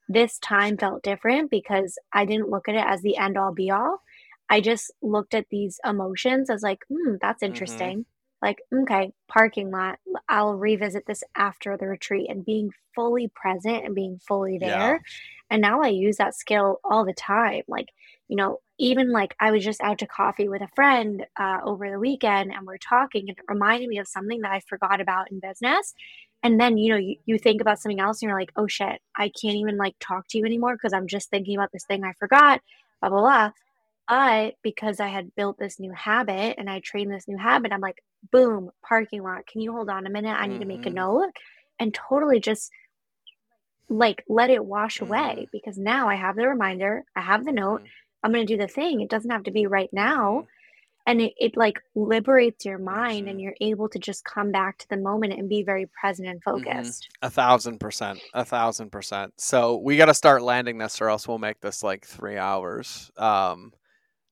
this 0.10 0.40
time 0.40 0.78
felt 0.78 1.04
different 1.04 1.50
because 1.52 1.98
I 2.14 2.26
didn't 2.26 2.50
look 2.50 2.68
at 2.70 2.76
it 2.76 2.86
as 2.86 3.02
the 3.02 3.18
end 3.18 3.38
all 3.38 3.54
be 3.54 3.72
all. 3.72 4.02
I 4.50 4.62
just 4.62 4.92
looked 5.02 5.34
at 5.34 5.48
these 5.50 5.80
emotions 5.86 6.50
as 6.50 6.62
like, 6.64 6.80
hmm, 6.90 7.16
that's 7.22 7.44
Mhm. 7.44 7.48
interesting. 7.48 8.06
Like, 8.44 8.62
okay, 8.74 9.14
parking 9.30 9.72
lot. 9.72 10.00
I'll 10.28 10.56
revisit 10.56 11.06
this 11.08 11.24
after 11.36 11.78
the 11.78 11.88
retreat 11.88 12.30
and 12.30 12.46
being 12.46 12.72
fully 12.94 13.30
present 13.34 13.86
and 13.86 13.96
being 13.96 14.20
fully 14.28 14.60
Yeah. 14.60 14.70
there. 14.70 15.02
And 15.50 15.62
now 15.62 15.82
I 15.82 15.88
use 15.88 16.18
that 16.18 16.36
skill 16.36 16.82
all 16.84 17.06
the 17.06 17.14
time. 17.14 17.64
Like, 17.70 17.88
you 18.28 18.36
know, 18.36 18.60
even 18.80 19.12
like 19.12 19.34
I 19.40 19.52
was 19.52 19.64
just 19.64 19.82
out 19.82 20.00
to 20.00 20.08
coffee 20.08 20.50
with 20.50 20.62
a 20.62 20.68
friend 20.76 21.26
uh, 21.40 21.60
over 21.64 21.90
the 21.90 22.00
weekend 22.00 22.52
and 22.54 22.68
we're 22.68 22.78
talking 22.78 23.30
and 23.30 23.38
it 23.38 23.46
reminded 23.48 23.88
me 23.88 24.00
of 24.00 24.08
something 24.10 24.42
that 24.42 24.52
I 24.52 24.60
forgot 24.68 25.00
about 25.00 25.32
in 25.32 25.40
business. 25.40 25.94
And 26.44 26.60
then, 26.60 26.78
you 26.78 26.92
know, 26.92 26.98
you, 26.98 27.16
you 27.26 27.40
think 27.40 27.62
about 27.62 27.80
something 27.80 28.02
else 28.02 28.22
and 28.22 28.28
you're 28.30 28.40
like, 28.40 28.52
oh 28.58 28.68
shit, 28.68 29.00
I 29.16 29.30
can't 29.30 29.56
even 29.56 29.78
like 29.78 29.96
talk 30.02 30.28
to 30.30 30.38
you 30.38 30.46
anymore 30.46 30.76
because 30.76 30.92
I'm 30.92 31.08
just 31.08 31.30
thinking 31.30 31.56
about 31.56 31.72
this 31.72 31.86
thing 31.86 32.04
I 32.04 32.14
forgot, 32.20 32.62
blah, 33.00 33.10
blah, 33.10 33.22
blah. 33.22 33.52
But 34.08 34.56
because 34.64 35.00
I 35.00 35.08
had 35.08 35.34
built 35.36 35.58
this 35.58 35.80
new 35.80 35.94
habit 35.94 36.56
and 36.58 36.70
I 36.70 36.82
trained 36.82 37.12
this 37.12 37.28
new 37.28 37.38
habit, 37.38 37.72
I'm 37.72 37.80
like, 37.82 38.04
boom, 38.32 38.72
parking 38.82 39.24
lot. 39.24 39.46
Can 39.48 39.62
you 39.62 39.72
hold 39.72 39.90
on 39.90 40.06
a 40.06 40.10
minute? 40.10 40.34
I 40.34 40.48
need 40.48 40.60
to 40.60 40.66
make 40.66 40.86
a 40.86 40.90
note 40.90 41.32
and 41.80 41.94
totally 41.94 42.40
just 42.40 42.72
like 43.90 44.24
let 44.28 44.50
it 44.50 44.66
wash 44.66 45.00
Mhm. 45.00 45.08
away 45.08 45.48
because 45.52 45.78
now 45.78 46.08
I 46.08 46.16
have 46.16 46.36
the 46.36 46.48
reminder, 46.48 47.04
I 47.16 47.22
have 47.22 47.46
the 47.46 47.52
note, 47.52 47.82
Mhm. 47.82 47.90
I'm 48.24 48.32
going 48.32 48.48
to 48.48 48.54
do 48.54 48.58
the 48.58 48.68
thing. 48.68 49.02
It 49.02 49.10
doesn't 49.10 49.30
have 49.30 49.44
to 49.44 49.52
be 49.52 49.68
right 49.68 49.92
now. 49.92 50.48
And 51.06 51.20
it, 51.22 51.34
it 51.38 51.58
like 51.58 51.84
liberates 51.96 52.64
your 52.64 52.78
mind 52.78 53.28
and 53.28 53.42
you're 53.42 53.56
able 53.60 53.90
to 53.90 54.00
just 54.00 54.24
come 54.24 54.52
back 54.52 54.78
to 54.78 54.88
the 54.88 54.96
moment 54.96 55.34
and 55.34 55.50
be 55.50 55.62
very 55.62 55.86
present 55.88 56.30
and 56.30 56.42
focused. 56.42 57.10
A 57.22 57.30
thousand 57.30 57.80
percent. 57.80 58.22
A 58.34 58.46
thousand 58.46 58.90
percent. 58.90 59.34
So 59.38 59.76
we 59.76 59.98
got 59.98 60.06
to 60.06 60.14
start 60.14 60.42
landing 60.42 60.78
this, 60.78 61.02
or 61.02 61.10
else 61.10 61.28
we'll 61.28 61.40
make 61.40 61.60
this 61.60 61.84
like 61.84 62.06
three 62.06 62.38
hours. 62.38 63.12
Um, 63.18 63.74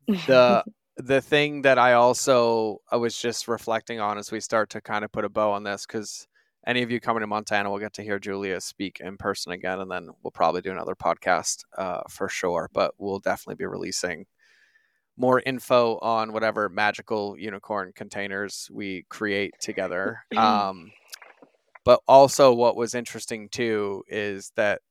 the 0.08 0.64
the 1.02 1.22
thing 1.22 1.64
that 1.64 1.78
I 1.78 1.94
also 1.94 2.82
I 2.92 2.98
was 2.98 3.18
just 3.18 3.48
reflecting 3.48 4.00
on 4.00 4.18
as 4.18 4.32
we 4.32 4.40
start 4.40 4.70
to 4.72 4.82
kind 4.82 5.04
of 5.04 5.12
put 5.12 5.26
a 5.26 5.30
bow 5.30 5.52
on 5.52 5.64
this, 5.64 5.86
because 5.86 6.28
any 6.66 6.84
of 6.84 6.92
you 6.92 7.00
coming 7.00 7.22
to 7.22 7.28
Montana 7.28 7.70
will 7.70 7.80
get 7.80 7.94
to 7.94 8.04
hear 8.04 8.20
Giulia 8.20 8.62
speak 8.62 9.00
in 9.00 9.18
person 9.18 9.52
again, 9.52 9.80
and 9.80 9.90
then 9.90 10.10
we'll 10.24 10.32
probably 10.32 10.62
do 10.62 10.72
another 10.72 10.96
podcast 10.96 11.64
uh, 11.78 12.02
for 12.10 12.30
sure. 12.30 12.70
But 12.74 12.94
we'll 12.98 13.20
definitely 13.20 13.56
be 13.56 13.66
releasing 13.66 14.26
more 15.18 15.42
info 15.46 15.98
on 16.00 16.34
whatever 16.34 16.70
magical 16.70 17.38
unicorn 17.38 17.92
containers 17.96 18.70
we 18.72 19.06
create 19.10 19.54
together. 19.60 20.20
Um, 20.38 20.92
but 21.84 22.02
also, 22.08 22.54
what 22.54 22.76
was 22.76 22.94
interesting 22.94 23.50
too 23.50 24.04
is 24.08 24.52
that 24.56 24.82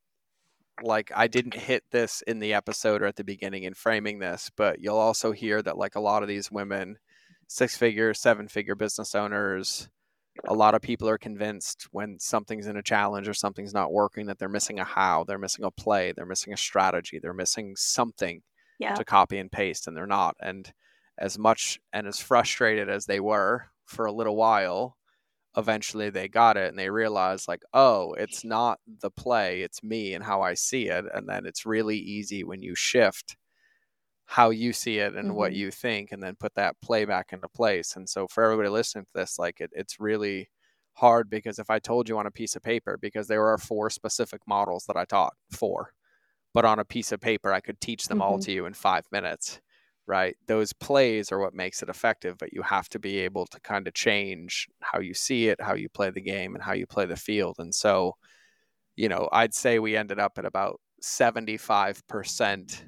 like 0.83 1.11
I 1.15 1.29
didn't 1.29 1.55
hit 1.55 1.85
this 1.91 2.23
in 2.27 2.39
the 2.39 2.55
episode 2.55 3.03
or 3.03 3.07
at 3.07 3.17
the 3.17 3.25
beginning 3.25 3.65
in 3.65 3.75
framing 3.75 4.19
this, 4.19 4.51
but 4.57 4.81
you'll 4.81 4.97
also 4.97 5.33
hear 5.33 5.63
that 5.63 5.79
like 5.79 5.95
a 5.95 6.01
lot 6.01 6.23
of 6.23 6.29
these 6.29 6.51
women, 6.51 6.99
six 7.47 7.77
figure, 7.77 8.15
seven 8.15 8.49
figure 8.49 8.75
business 8.75 9.15
owners, 9.15 9.89
a 10.45 10.55
lot 10.55 10.75
of 10.75 10.83
people 10.83 11.09
are 11.09 11.19
convinced 11.19 11.89
when 11.93 12.19
something's 12.19 12.67
in 12.67 12.77
a 12.77 12.83
challenge 12.83 13.29
or 13.29 13.35
something's 13.35 13.75
not 13.75 13.93
working 13.93 14.27
that 14.27 14.39
they're 14.39 14.49
missing 14.49 14.79
a 14.79 14.85
how, 14.85 15.25
they're 15.25 15.39
missing 15.39 15.65
a 15.65 15.71
play, 15.71 16.13
they're 16.13 16.27
missing 16.27 16.53
a 16.53 16.57
strategy, 16.57 17.19
they're 17.19 17.35
missing 17.35 17.75
something 17.77 18.43
yeah. 18.79 18.95
to 18.95 19.05
copy 19.05 19.39
and 19.39 19.53
paste 19.53 19.87
and 19.87 19.97
they're 19.97 20.07
not. 20.07 20.37
And 20.41 20.73
as 21.19 21.39
much 21.39 21.79
and 21.93 22.07
as 22.07 22.19
frustrated 22.19 22.89
as 22.89 23.07
they 23.07 23.21
were 23.21 23.67
for 23.85 24.07
a 24.07 24.13
little 24.13 24.37
while, 24.37 24.97
eventually 25.57 26.11
they 26.11 26.29
got 26.29 26.57
it 26.57 26.69
and 26.69 26.79
they 26.79 26.91
realized 26.91 27.49
like, 27.49 27.63
oh, 27.75 28.13
it's 28.15 28.45
not 28.45 28.81
the 29.01 29.11
play, 29.11 29.63
it's 29.63 29.83
me 29.83 30.15
and 30.15 30.25
how 30.25 30.43
I 30.43 30.55
see 30.55 30.89
it. 30.89 31.05
And 31.15 31.29
then 31.29 31.47
it's 31.47 31.67
really 31.67 31.99
easy 31.99 32.45
when 32.45 32.63
you 32.63 32.75
shift 32.75 33.37
how 34.27 34.51
you 34.51 34.73
see 34.73 34.99
it 34.99 35.15
and 35.17 35.35
what 35.35 35.53
Mhm. 35.53 35.55
you 35.55 35.71
think 35.71 36.13
and 36.13 36.23
then 36.23 36.37
put 36.37 36.55
that 36.55 36.81
play 36.81 37.05
back 37.05 37.33
into 37.33 37.49
place. 37.49 37.97
And 37.97 38.09
so 38.09 38.29
for 38.29 38.45
everybody 38.45 38.69
listening 38.69 39.05
to 39.07 39.11
this, 39.15 39.39
like 39.39 39.61
it, 39.61 39.71
it's 39.75 39.99
really 40.01 40.51
hard 40.95 41.29
because 41.29 41.59
if 41.59 41.71
I 41.71 41.79
told 41.81 42.09
you 42.09 42.19
on 42.19 42.27
a 42.27 42.31
piece 42.31 42.55
of 42.57 42.63
paper, 42.63 42.97
because 43.01 43.27
there 43.29 43.47
are 43.49 43.59
four 43.59 43.91
specific 43.91 44.43
models 44.47 44.85
that 44.87 44.97
I 44.97 45.05
taught 45.05 45.35
for, 45.51 45.93
but 46.55 46.65
on 46.65 46.79
a 46.79 46.85
piece 46.85 47.13
of 47.13 47.21
paper, 47.21 47.53
I 47.53 47.61
could 47.61 47.81
teach 47.81 48.09
them 48.09 48.21
all 48.21 48.39
Mhm. 48.39 48.41
to 48.41 48.53
you 48.53 48.67
in 48.67 48.75
five 48.75 49.07
minutes, 49.13 49.61
right? 50.11 50.37
Those 50.49 50.75
plays 50.75 51.33
are 51.33 51.41
what 51.41 51.55
makes 51.55 51.83
it 51.83 51.91
effective, 51.91 52.39
but 52.39 52.53
you 52.55 52.63
have 52.63 52.91
to 52.91 53.01
be 53.01 53.19
able 53.21 53.47
to 53.49 53.61
kind 53.61 53.89
of 53.89 53.95
change 53.95 54.69
how 54.83 55.01
you 55.01 55.15
see 55.15 55.49
it, 55.49 55.63
how 55.63 55.75
you 55.75 55.89
play 55.91 56.11
the 56.11 56.23
game, 56.23 56.55
and 56.57 56.65
how 56.65 56.75
you 56.75 56.87
play 56.89 57.07
the 57.07 57.17
field. 57.17 57.57
And 57.61 57.75
so, 57.75 58.17
you 58.97 59.09
know, 59.09 59.29
I'd 59.33 59.55
say 59.55 59.79
we 59.79 59.97
ended 59.97 60.19
up 60.19 60.39
at 60.39 60.45
about 60.45 60.81
75% 61.01 62.85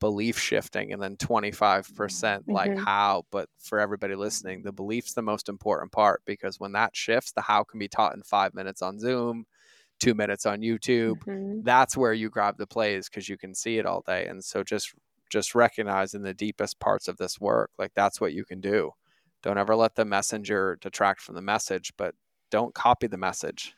belief 0.00 0.38
shifting 0.38 0.92
and 0.92 1.02
then 1.02 1.16
25% 1.16 2.46
like 2.50 2.74
Mhm. 2.74 2.86
how. 2.86 3.24
But 3.30 3.48
for 3.60 3.80
everybody 3.80 4.14
listening, 4.16 4.62
the 4.62 4.72
belief's 4.72 5.14
the 5.14 5.22
most 5.22 5.48
important 5.48 5.92
part 5.92 6.22
because 6.26 6.60
when 6.60 6.72
that 6.72 6.96
shifts, 6.96 7.32
the 7.32 7.42
how 7.42 7.64
can 7.64 7.78
be 7.78 7.88
taught 7.88 8.14
in 8.14 8.22
five 8.22 8.54
minutes 8.54 8.82
on 8.82 8.98
Zoom, 8.98 9.46
two 10.00 10.14
minutes 10.14 10.46
on 10.46 10.60
YouTube 10.60 11.22
Mhm. 11.26 11.64
that's 11.66 11.96
where 11.96 12.12
you 12.12 12.28
grab 12.28 12.58
the 12.58 12.66
plays 12.66 13.08
because 13.08 13.28
you 13.28 13.38
can 13.38 13.54
see 13.54 13.78
it 13.78 13.86
all 13.86 14.02
day 14.02 14.26
and 14.26 14.44
so 14.44 14.62
just 14.62 14.92
just 15.30 15.54
recognizing 15.54 16.22
the 16.22 16.34
deepest 16.34 16.78
parts 16.80 17.08
of 17.08 17.16
this 17.16 17.40
work 17.40 17.70
like 17.78 17.92
that's 17.94 18.20
what 18.20 18.32
you 18.32 18.44
can 18.44 18.60
do. 18.60 18.92
Don't 19.42 19.58
ever 19.58 19.74
let 19.76 19.94
the 19.94 20.04
messenger 20.04 20.78
detract 20.80 21.20
from 21.20 21.34
the 21.34 21.42
message 21.42 21.92
but 21.96 22.14
don't 22.50 22.74
copy 22.74 23.06
the 23.06 23.16
message. 23.18 23.74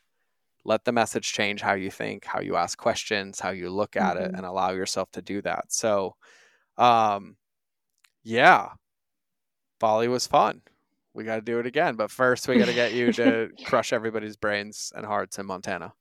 Let 0.64 0.84
the 0.84 0.92
message 0.92 1.32
change 1.32 1.60
how 1.62 1.74
you 1.74 1.90
think 1.90 2.24
how 2.24 2.40
you 2.40 2.56
ask 2.56 2.76
questions 2.78 3.40
how 3.40 3.50
you 3.50 3.70
look 3.70 3.96
at 3.96 4.16
it 4.16 4.32
Mhm. 4.32 4.36
and 4.38 4.46
allow 4.46 4.70
yourself 4.72 5.10
to 5.12 5.22
do 5.22 5.40
that. 5.42 5.72
So 5.72 6.16
um 6.76 7.36
yeah 8.24 8.70
bali 9.78 10.08
was 10.08 10.26
fun. 10.26 10.62
We 11.14 11.24
got 11.24 11.36
to 11.36 11.40
do 11.42 11.58
it 11.58 11.66
again 11.66 11.96
but 11.96 12.10
first 12.10 12.46
we 12.48 12.58
got 12.58 12.66
to 12.66 12.74
get 12.74 12.92
you 12.92 13.12
to 13.12 13.48
crush 13.64 13.92
everybody's 13.92 14.36
brains 14.36 14.92
and 14.94 15.06
hearts 15.06 15.38
in 15.38 15.46
montana 15.46 15.94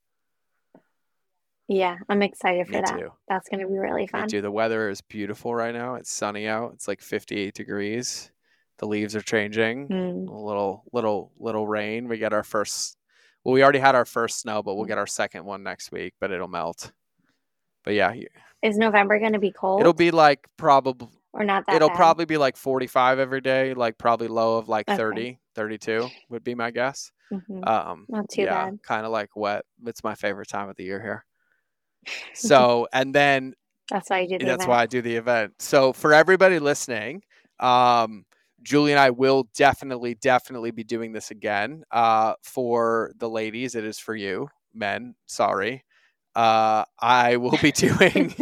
Yeah, 1.68 1.96
I'm 2.08 2.22
excited 2.22 2.66
for 2.66 2.72
me 2.74 2.80
that. 2.82 2.98
too 2.98 3.12
That's 3.28 3.48
going 3.48 3.60
to 3.60 3.66
be 3.66 3.76
really 3.76 4.02
Me 4.02 4.06
fun. 4.06 4.28
too. 4.28 4.40
The 4.40 4.50
weather 4.50 4.88
is 4.88 5.00
beautiful 5.00 5.54
right 5.54 5.74
now. 5.74 5.96
It's 5.96 6.10
sunny 6.12 6.46
out. 6.46 6.72
It's 6.74 6.86
like 6.86 7.00
58 7.00 7.54
degrees. 7.54 8.30
The 8.78 8.86
leaves 8.86 9.16
are 9.16 9.22
changing. 9.22 9.88
Mm. 9.88 10.28
A 10.28 10.32
little, 10.32 10.84
little, 10.92 11.32
little 11.38 11.66
rain. 11.66 12.08
We 12.08 12.18
get 12.18 12.32
our 12.32 12.44
first. 12.44 12.96
Well, 13.42 13.52
we 13.52 13.62
already 13.62 13.78
had 13.80 13.94
our 13.94 14.04
first 14.04 14.40
snow, 14.40 14.62
but 14.62 14.72
Mm. 14.72 14.76
we'll 14.76 14.84
get 14.86 14.98
our 14.98 15.06
second 15.06 15.44
one 15.44 15.62
next 15.64 15.90
week. 15.90 16.14
But 16.20 16.30
it'll 16.30 16.46
melt. 16.48 16.92
But 17.84 17.94
yeah, 17.94 18.12
Is 18.62 18.76
November 18.78 19.18
going 19.18 19.32
to 19.34 19.38
be 19.38 19.52
cold 19.52 19.80
it'll 19.80 19.92
be 19.92 20.10
like 20.10 20.46
probably. 20.56 21.08
or 21.32 21.44
not 21.44 21.66
that 21.66 21.76
It'll 21.76 21.88
bad? 21.88 21.96
probably 21.96 22.24
be 22.26 22.36
like 22.36 22.56
45 22.56 23.18
every 23.18 23.40
day. 23.40 23.74
Like 23.74 23.98
probably 23.98 24.28
low 24.28 24.56
of 24.58 24.68
like 24.68 24.88
Okay. 24.88 24.96
30, 24.96 25.38
32 25.54 26.08
would 26.30 26.42
be 26.44 26.54
my 26.54 26.70
guess. 26.70 27.10
Mhm. 27.32 27.66
Um, 27.68 28.06
Not 28.08 28.28
too 28.28 28.42
yeah, 28.42 28.66
bad. 28.70 28.82
kind 28.82 29.04
of 29.06 29.12
like 29.12 29.34
wet. 29.36 29.64
It's 29.84 30.02
my 30.04 30.14
favorite 30.14 30.48
time 30.48 30.68
of 30.68 30.76
the 30.76 30.84
year 30.84 31.00
here. 31.02 31.24
So, 32.34 32.88
and 32.92 33.14
then 33.14 33.54
That's 33.90 34.10
why 34.10 34.18
I 34.18 34.26
do 34.26 34.38
the 34.38 34.44
that's 34.44 34.64
event. 34.64 34.70
why 34.70 34.82
I 34.82 34.86
do 34.86 35.02
the 35.02 35.16
event. 35.16 35.54
So 35.58 35.92
for 35.92 36.12
everybody 36.12 36.58
listening, 36.58 37.22
um, 37.60 38.24
Julie 38.62 38.92
and 38.92 38.98
I 39.00 39.10
will 39.10 39.48
definitely, 39.54 40.14
definitely 40.14 40.70
be 40.72 40.84
doing 40.84 41.12
this 41.12 41.30
again. 41.30 41.84
Uh, 41.90 42.34
for 42.42 43.12
the 43.18 43.28
ladies, 43.28 43.74
it 43.74 43.84
is 43.84 43.98
for 43.98 44.14
you, 44.14 44.48
men. 44.74 45.14
Sorry, 45.26 45.84
uh, 46.34 46.84
I 47.00 47.36
will 47.36 47.58
be 47.62 47.72
doing 47.72 48.34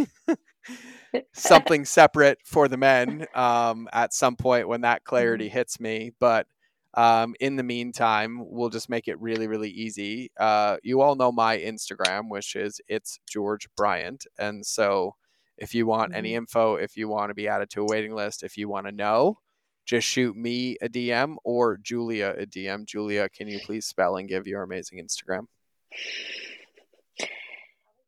something 1.33 1.85
separate 1.85 2.39
for 2.45 2.67
the 2.67 2.77
men 2.77 3.25
um, 3.35 3.87
at 3.93 4.13
some 4.13 4.35
point 4.35 4.67
when 4.67 4.81
that 4.81 5.03
clarity 5.03 5.49
hits 5.49 5.79
me. 5.79 6.11
But 6.19 6.47
um, 6.95 7.35
in 7.39 7.55
the 7.55 7.63
meantime, 7.63 8.41
we'll 8.49 8.69
just 8.69 8.89
make 8.89 9.07
it 9.07 9.19
really, 9.19 9.47
really 9.47 9.69
easy. 9.69 10.31
Uh, 10.39 10.77
you 10.83 11.01
all 11.01 11.15
know 11.15 11.31
my 11.31 11.57
Instagram, 11.57 12.29
which 12.29 12.55
is 12.55 12.79
it's 12.87 13.19
George 13.29 13.67
Bryant, 13.75 14.25
and 14.39 14.65
so 14.65 15.15
if 15.57 15.73
you 15.73 15.85
want 15.85 16.13
any 16.15 16.31
Mhm. 16.31 16.37
info, 16.37 16.75
if 16.75 16.97
you 16.97 17.07
want 17.07 17.29
to 17.29 17.33
be 17.33 17.47
added 17.47 17.69
to 17.71 17.81
a 17.81 17.85
waiting 17.85 18.13
list, 18.13 18.43
if 18.43 18.57
you 18.57 18.67
want 18.67 18.85
to 18.87 18.91
know, 18.91 19.39
just 19.85 20.07
shoot 20.07 20.35
me 20.35 20.77
a 20.81 20.89
DM 20.89 21.37
or 21.43 21.77
Giulia 21.77 22.33
a 22.37 22.45
DM. 22.45 22.85
Giulia, 22.85 23.29
can 23.29 23.47
you 23.47 23.59
please 23.59 23.85
spell 23.85 24.17
and 24.17 24.27
give 24.27 24.47
your 24.47 24.63
amazing 24.63 24.99
Instagram? 24.99 25.47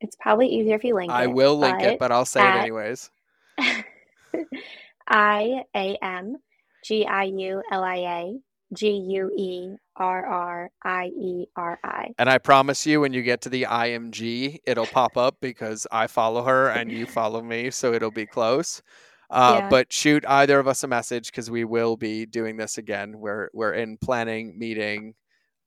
It's 0.00 0.16
probably 0.20 0.48
easier 0.48 0.74
if 0.76 0.84
you 0.84 0.94
link 0.94 1.10
I 1.10 1.24
it. 1.24 1.32
will 1.32 1.56
link 1.58 1.82
it, 1.82 1.98
but 1.98 2.12
I'll 2.12 2.24
say 2.26 2.46
it 2.46 2.54
anyways. 2.54 3.10
I 5.08 5.62
A 5.74 5.96
M 6.02 6.36
G 6.84 7.06
I 7.06 7.24
U 7.24 7.62
L 7.70 7.82
I 7.82 7.96
A 7.96 8.40
G 8.74 8.90
U 8.90 9.30
E 9.36 9.76
R 9.96 10.26
R 10.26 10.70
I 10.84 11.06
E 11.06 11.46
R 11.56 11.78
I. 11.82 12.12
And 12.18 12.28
I 12.28 12.38
promise 12.38 12.86
you, 12.86 13.00
when 13.00 13.12
you 13.12 13.22
get 13.22 13.40
to 13.42 13.48
the 13.48 13.66
IMG, 13.66 14.60
it'll 14.66 14.86
pop 14.86 15.16
up 15.16 15.36
because 15.40 15.86
I 15.90 16.06
follow 16.06 16.42
her 16.42 16.68
and 16.70 16.90
you 16.90 17.06
follow 17.06 17.42
me, 17.42 17.70
so 17.70 17.92
it'll 17.94 18.10
be 18.10 18.26
close. 18.26 18.82
Uh, 19.30 19.58
Yeah. 19.60 19.68
But 19.68 19.92
shoot 19.92 20.24
either 20.26 20.58
of 20.58 20.66
us 20.68 20.82
a 20.84 20.88
message 20.88 21.30
because 21.30 21.50
we 21.50 21.64
will 21.64 21.96
be 21.96 22.26
doing 22.26 22.56
this 22.56 22.78
again. 22.78 23.18
We're 23.18 23.50
we're 23.54 23.74
in 23.74 23.98
planning, 23.98 24.58
meeting, 24.58 25.14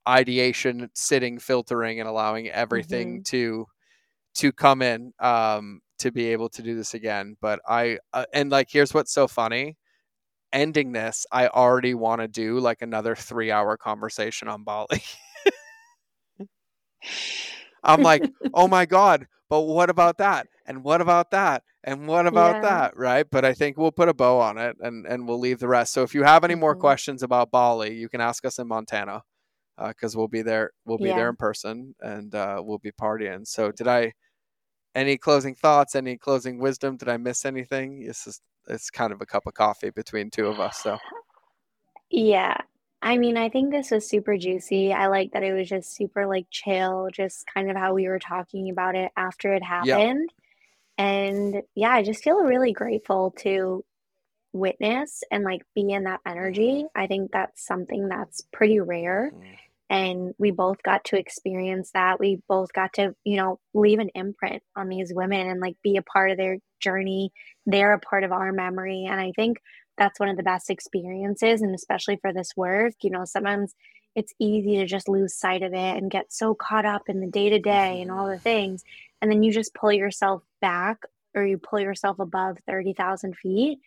ideation, 0.08 0.90
sitting, 0.94 1.38
filtering, 1.38 2.00
and 2.00 2.08
allowing 2.08 2.48
everything 2.50 3.20
Mhm. 3.20 3.24
to 3.26 3.66
to 4.36 4.52
come 4.52 4.82
in 4.82 5.12
um, 5.20 5.80
to 5.98 6.10
be 6.12 6.26
able 6.32 6.48
to 6.50 6.62
do 6.62 6.74
this 6.74 6.94
again. 6.94 7.36
But 7.40 7.60
I 7.68 7.98
uh, 8.12 8.24
and 8.32 8.50
like 8.50 8.68
here's 8.70 8.94
what's 8.94 9.12
so 9.12 9.28
funny. 9.28 9.76
Ending 10.52 10.92
this, 10.92 11.24
I 11.32 11.48
already 11.48 11.94
want 11.94 12.20
to 12.20 12.28
do 12.28 12.58
like 12.60 12.82
another 12.82 13.14
three 13.14 13.50
hour 13.50 13.76
conversation 13.76 14.48
on 14.48 14.64
Bali. 14.64 15.02
I'm 17.82 18.02
like, 18.02 18.28
oh 18.54 18.68
my 18.68 18.86
God, 18.86 19.26
but 19.48 19.62
what 19.62 19.90
about 19.90 20.18
that? 20.18 20.46
And 20.66 20.84
what 20.84 21.00
about 21.00 21.30
that? 21.32 21.62
And 21.84 22.06
what 22.06 22.26
about 22.26 22.56
Yeah. 22.56 22.60
that? 22.62 22.96
Right. 22.96 23.26
But 23.28 23.44
I 23.44 23.54
think 23.54 23.76
we'll 23.76 23.90
put 23.90 24.08
a 24.08 24.14
bow 24.14 24.38
on 24.40 24.56
it 24.58 24.76
and, 24.80 25.04
and 25.06 25.26
we'll 25.26 25.40
leave 25.40 25.58
the 25.58 25.68
rest. 25.68 25.92
So 25.92 26.02
if 26.02 26.14
you 26.14 26.22
have 26.22 26.44
any 26.44 26.54
more 26.54 26.76
Mhm. 26.76 26.80
questions 26.80 27.22
about 27.22 27.50
Bali, 27.50 27.94
you 27.94 28.08
can 28.08 28.20
ask 28.20 28.44
us 28.44 28.58
in 28.58 28.68
Montana 28.68 29.22
because 29.88 30.16
we'll 30.16 30.28
be 30.28 30.42
there. 30.42 30.70
We'll 30.84 30.98
be 30.98 31.08
Yeah. 31.08 31.16
there 31.16 31.28
in 31.28 31.36
person 31.36 31.94
and 32.00 32.34
uh, 32.34 32.62
we'll 32.64 32.78
be 32.78 32.92
partying. 32.92 33.46
So 33.46 33.72
did 33.72 33.88
I, 33.88 34.12
any 34.94 35.16
closing 35.16 35.54
thoughts, 35.54 35.94
any 35.94 36.16
closing 36.16 36.58
wisdom? 36.58 36.96
Did 36.96 37.08
I 37.08 37.16
miss 37.16 37.44
anything? 37.44 38.06
This 38.06 38.26
is, 38.26 38.40
it's 38.68 38.90
kind 38.90 39.12
of 39.12 39.20
a 39.20 39.26
cup 39.26 39.46
of 39.46 39.54
coffee 39.54 39.90
between 39.90 40.30
two 40.30 40.46
of 40.46 40.60
us. 40.60 40.78
So 40.78 40.98
Yeah. 42.10 42.56
I 43.04 43.18
mean, 43.18 43.36
I 43.36 43.48
think 43.48 43.70
this 43.72 43.90
was 43.90 44.08
super 44.08 44.36
juicy. 44.36 44.92
I 44.92 45.08
like 45.08 45.32
that 45.32 45.42
it 45.42 45.52
was 45.52 45.68
just 45.68 45.94
super 45.94 46.26
like 46.26 46.46
chill, 46.50 47.08
just 47.12 47.46
kind 47.52 47.68
of 47.70 47.76
how 47.76 47.94
we 47.94 48.06
were 48.06 48.20
talking 48.20 48.70
about 48.70 48.94
it 48.94 49.10
after 49.16 49.54
it 49.54 49.62
Yeah. 49.62 49.98
happened. 49.98 50.30
And 50.98 51.62
yeah, 51.74 51.90
I 51.90 52.02
just 52.02 52.22
feel 52.22 52.42
really 52.44 52.72
grateful 52.72 53.32
to 53.38 53.84
witness 54.52 55.24
and 55.30 55.42
like 55.42 55.62
be 55.74 55.90
in 55.90 56.04
that 56.04 56.20
energy. 56.26 56.84
Mm-hmm. 56.84 57.00
I 57.00 57.06
think 57.06 57.32
that's 57.32 57.66
something 57.66 58.08
that's 58.08 58.42
pretty 58.52 58.78
rare. 58.78 59.32
Mm-hmm. 59.34 59.54
And 59.92 60.32
we 60.38 60.52
both 60.52 60.82
got 60.82 61.04
to 61.04 61.18
experience 61.18 61.90
that. 61.92 62.18
We 62.18 62.40
both 62.48 62.72
got 62.72 62.94
to, 62.94 63.14
you 63.24 63.36
know, 63.36 63.60
leave 63.74 63.98
an 63.98 64.08
imprint 64.14 64.62
on 64.74 64.88
these 64.88 65.12
women 65.14 65.46
and 65.46 65.60
like 65.60 65.76
be 65.82 65.98
a 65.98 66.02
part 66.02 66.30
of 66.30 66.38
their 66.38 66.56
journey. 66.80 67.30
They're 67.66 67.92
a 67.92 68.00
part 68.00 68.24
of 68.24 68.32
our 68.32 68.52
memory. 68.52 69.04
And 69.04 69.20
I 69.20 69.32
think 69.36 69.58
that's 69.98 70.18
one 70.18 70.30
of 70.30 70.38
the 70.38 70.42
best 70.42 70.70
experiences. 70.70 71.60
And 71.60 71.74
especially 71.74 72.16
for 72.16 72.32
this 72.32 72.52
work, 72.56 72.94
you 73.02 73.10
know, 73.10 73.26
sometimes 73.26 73.74
it's 74.16 74.32
easy 74.38 74.76
to 74.76 74.86
just 74.86 75.10
lose 75.10 75.34
sight 75.34 75.62
of 75.62 75.74
it 75.74 75.76
and 75.98 76.10
get 76.10 76.32
so 76.32 76.54
caught 76.54 76.86
up 76.86 77.02
in 77.10 77.20
the 77.20 77.26
day 77.26 77.50
to 77.50 77.58
day 77.58 78.00
and 78.00 78.10
all 78.10 78.26
the 78.28 78.36
mm-hmm. 78.36 78.42
things. 78.42 78.84
And 79.20 79.30
then 79.30 79.42
you 79.42 79.52
just 79.52 79.74
pull 79.74 79.92
yourself 79.92 80.42
back 80.62 81.02
or 81.34 81.44
you 81.44 81.58
pull 81.58 81.80
yourself 81.80 82.18
above 82.18 82.56
30,000 82.66 83.36
feet. 83.36 83.78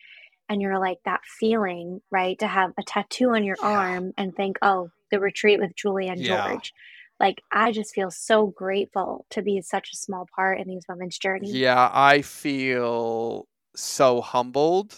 And 0.50 0.62
you're 0.62 0.78
like 0.78 1.00
that 1.06 1.22
feeling, 1.40 2.02
right? 2.12 2.38
To 2.38 2.46
have 2.46 2.74
a 2.78 2.84
tattoo 2.84 3.32
on 3.32 3.44
your 3.44 3.58
Yeah. 3.60 3.70
arm 3.70 4.14
and 4.20 4.36
think, 4.36 4.60
oh, 4.62 4.92
the 5.16 5.22
retreat 5.22 5.60
with 5.60 5.76
Julie 5.76 6.08
and 6.08 6.20
Yeah. 6.20 6.48
George. 6.50 6.74
Like, 7.20 7.42
I 7.50 7.72
just 7.72 7.96
feel 7.96 8.12
so 8.12 8.48
grateful 8.48 9.26
to 9.30 9.42
be 9.42 9.62
such 9.62 9.92
a 9.94 9.96
small 9.96 10.28
part 10.36 10.60
in 10.60 10.68
these 10.68 10.84
women's 10.90 11.18
journey. 11.18 11.50
Yeah, 11.50 11.90
I 11.94 12.22
feel 12.22 13.48
so 13.74 14.20
humbled. 14.20 14.94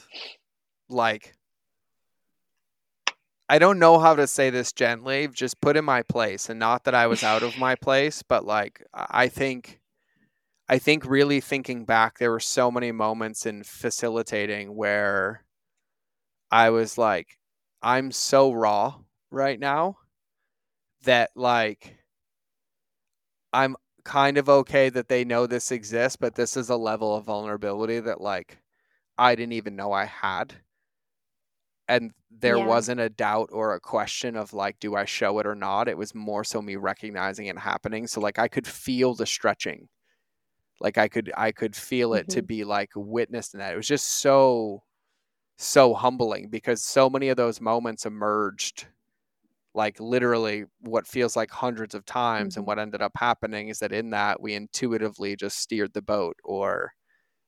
Like, 0.89 1.35
I 3.47 3.59
don't 3.59 3.77
know 3.77 3.99
how 3.99 4.15
to 4.15 4.25
say 4.25 4.49
this 4.49 4.73
gently, 4.73 5.27
just 5.27 5.61
put 5.61 5.77
in 5.77 5.85
my 5.85 6.01
place. 6.01 6.49
And 6.49 6.59
not 6.59 6.85
that 6.85 6.95
I 6.95 7.05
was 7.05 7.23
out 7.23 7.43
of 7.43 7.57
my 7.59 7.75
place, 7.87 8.23
but 8.23 8.45
like, 8.45 8.83
I 8.93 9.25
I 9.25 9.27
think, 9.27 9.79
I 10.67 10.79
think 10.79 11.05
really 11.05 11.39
thinking 11.39 11.85
back, 11.85 12.17
there 12.17 12.31
were 12.31 12.39
so 12.39 12.71
many 12.71 12.91
moments 12.91 13.45
in 13.45 13.63
facilitating 13.63 14.75
where 14.75 15.45
I 16.49 16.71
was 16.71 16.97
like, 16.97 17.37
I'm 17.83 18.11
so 18.11 18.51
raw 18.51 18.95
right 19.29 19.59
now 19.59 19.97
that 21.07 21.31
like, 21.35 21.97
I'm 23.53 23.75
kind 24.05 24.37
of 24.37 24.47
okay 24.47 24.87
that 24.89 25.09
they 25.09 25.25
know 25.25 25.47
this 25.47 25.69
exists, 25.71 26.15
but 26.15 26.35
this 26.35 26.55
is 26.55 26.69
a 26.69 26.77
level 26.77 27.13
of 27.15 27.25
vulnerability 27.25 27.99
that 27.99 28.21
like 28.21 28.59
I 29.17 29.35
didn't 29.35 29.53
even 29.53 29.75
know 29.75 29.91
I 29.93 30.05
had. 30.05 30.61
And 31.87 32.11
there 32.29 32.59
Yeah. 32.59 32.59
wasn't 32.59 32.99
a 32.99 33.09
doubt 33.09 33.49
or 33.51 33.73
a 33.73 33.79
question 33.79 34.35
of 34.35 34.53
like, 34.53 34.79
do 34.79 34.95
I 34.95 35.05
show 35.05 35.39
it 35.39 35.47
or 35.47 35.55
not? 35.55 35.87
It 35.87 35.97
was 35.97 36.13
more 36.13 36.43
so 36.43 36.61
me 36.61 36.75
recognizing 36.75 37.45
it 37.47 37.57
happening. 37.57 38.07
So 38.07 38.19
like 38.19 38.37
I 38.39 38.47
could 38.47 38.67
feel 38.67 39.15
the 39.15 39.25
stretching. 39.25 39.87
Like 40.81 40.97
I 40.97 41.07
could 41.09 41.31
I 41.37 41.51
could 41.53 41.75
feel 41.75 42.13
it 42.15 42.29
to 42.29 42.41
Mhm. 42.41 42.43
be 42.43 42.63
like 42.65 42.91
witnessed 42.95 43.53
in 43.55 43.59
that. 43.59 43.73
It 43.73 43.77
was 43.77 43.87
just 43.87 44.07
so 44.21 44.83
so 45.57 45.93
humbling 45.95 46.49
because 46.49 46.83
so 46.83 47.09
many 47.09 47.29
of 47.29 47.37
those 47.37 47.61
moments 47.61 48.05
emerged 48.05 48.87
like 49.77 49.99
literally 50.01 50.65
what 50.81 51.07
feels 51.07 51.37
like 51.37 51.51
hundreds 51.51 51.95
of 51.95 52.05
times 52.05 52.57
and 52.57 52.65
Mhm. 52.65 52.67
what 52.67 52.79
ended 52.79 53.01
up 53.03 53.13
happening 53.17 53.69
is 53.69 53.79
that 53.79 53.93
in 53.93 54.11
that 54.11 54.41
we 54.41 54.55
intuitively 54.55 55.37
just 55.37 55.59
steered 55.59 55.93
the 55.93 56.03
boat 56.03 56.37
or 56.45 56.93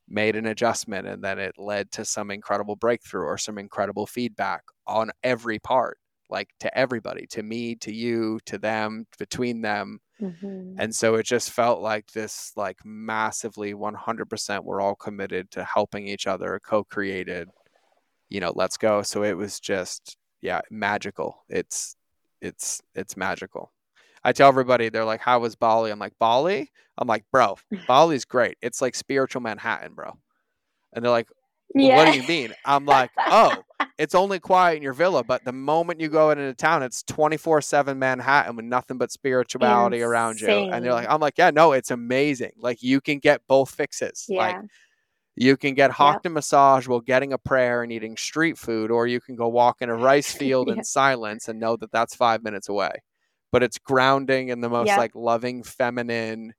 made 0.07 0.35
an 0.35 0.45
adjustment 0.47 1.07
and 1.07 1.23
then 1.23 1.39
it 1.39 1.53
led 1.57 1.91
to 1.91 2.03
some 2.05 2.31
incredible 2.31 2.75
breakthrough 2.75 3.23
or 3.25 3.37
some 3.37 3.57
incredible 3.59 4.07
feedback 4.07 4.63
on 4.87 5.11
every 5.23 5.59
part 5.59 5.99
like 6.29 6.49
to 6.59 6.75
everybody 6.77 7.27
to 7.27 7.43
me 7.43 7.75
to 7.75 7.93
you 7.93 8.39
to 8.45 8.57
them 8.57 9.05
between 9.19 9.61
them 9.61 9.99
Mhm. 10.19 10.79
and 10.79 10.95
so 10.95 11.15
it 11.15 11.23
just 11.25 11.51
felt 11.51 11.81
like 11.81 12.11
this 12.13 12.53
like 12.55 12.77
massively 12.85 13.73
100% 13.73 14.65
we're 14.65 14.81
all 14.81 14.95
committed 14.95 15.51
to 15.51 15.63
helping 15.63 16.07
each 16.07 16.27
other 16.27 16.59
co-created 16.63 17.49
you 18.29 18.39
know 18.39 18.53
let's 18.55 18.77
go 18.77 19.01
so 19.01 19.23
it 19.23 19.33
was 19.37 19.59
just 19.59 20.17
yeah 20.41 20.61
magical 20.71 21.45
it's 21.49 21.95
it's 22.41 22.81
it's 22.95 23.17
magical. 23.17 23.71
I 24.23 24.33
tell 24.33 24.49
everybody 24.49 24.89
they're 24.89 25.05
like 25.05 25.21
how 25.21 25.39
was 25.39 25.55
bali? 25.55 25.91
I'm 25.91 25.99
like 25.99 26.17
bali? 26.19 26.71
I'm 26.97 27.07
like 27.07 27.25
bro 27.31 27.57
bali's 27.87 28.25
great. 28.25 28.57
It's 28.61 28.81
like 28.81 28.95
spiritual 28.95 29.41
manhattan 29.41 29.93
bro. 29.93 30.17
And 30.93 31.03
they're 31.03 31.11
like 31.11 31.29
well, 31.73 31.95
what 31.95 32.11
do 32.11 32.17
you 32.17 32.27
mean? 32.27 32.53
I'm 32.65 32.85
like 32.85 33.11
oh 33.29 33.63
it's 33.97 34.15
only 34.15 34.39
quiet 34.39 34.77
in 34.77 34.83
your 34.83 34.93
villa 34.93 35.23
but 35.23 35.43
the 35.43 35.51
moment 35.51 35.99
you 35.99 36.07
go 36.09 36.31
into 36.31 36.53
town 36.53 36.83
it's 36.83 37.03
24-7 37.03 37.97
manhattan 37.97 38.55
with 38.55 38.65
nothing 38.65 38.97
but 38.97 39.11
spirituality 39.11 40.01
around 40.01 40.39
you. 40.39 40.47
And 40.47 40.83
they're 40.83 40.93
like 40.93 41.07
i'm 41.09 41.19
like 41.19 41.37
yeah 41.37 41.51
no 41.51 41.73
it's 41.73 41.91
amazing. 41.91 42.53
Like 42.57 42.81
you 42.81 43.01
can 43.01 43.19
get 43.19 43.41
both 43.47 43.71
fixes. 43.71 44.25
Like 44.29 44.55
Yeah. 44.55 44.61
You 45.39 45.57
can 45.57 45.73
get 45.73 45.91
Yep. 45.91 45.97
Hockton 45.97 46.33
massage 46.33 46.87
while 46.87 46.99
getting 47.01 47.33
a 47.33 47.37
prayer 47.39 47.81
and 47.81 47.91
eating 47.93 48.17
street 48.17 48.57
food, 48.59 48.91
or 48.91 49.07
you 49.07 49.21
can 49.21 49.35
go 49.37 49.47
walk 49.47 49.77
in 49.81 49.89
a 49.89 49.95
rice 49.95 50.31
field 50.33 50.67
Yeah. 50.69 50.75
in 50.75 50.83
silence 50.83 51.47
and 51.47 51.59
know 51.59 51.77
that 51.77 51.91
that's 51.93 52.15
five 52.15 52.43
minutes 52.43 52.69
away. 52.69 52.91
But 53.51 53.63
it's 53.63 53.79
grounding 53.79 54.49
in 54.49 54.61
the 54.61 54.69
most 54.69 54.87
Yep. 54.87 54.97
like 54.97 55.15
loving, 55.15 55.63
feminine, 55.63 56.53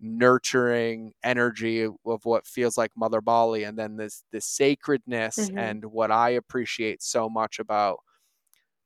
nurturing 0.00 1.14
energy 1.24 1.82
of 1.82 1.96
what 2.24 2.46
feels 2.46 2.76
like 2.76 2.92
Mother 2.96 3.22
Bali, 3.22 3.64
and 3.64 3.78
then 3.78 3.96
this 3.96 4.22
this 4.32 4.46
sacredness 4.46 5.38
Mhm. 5.38 5.58
and 5.58 5.84
what 5.86 6.10
I 6.10 6.30
appreciate 6.30 7.02
so 7.02 7.30
much 7.30 7.58
about 7.58 8.00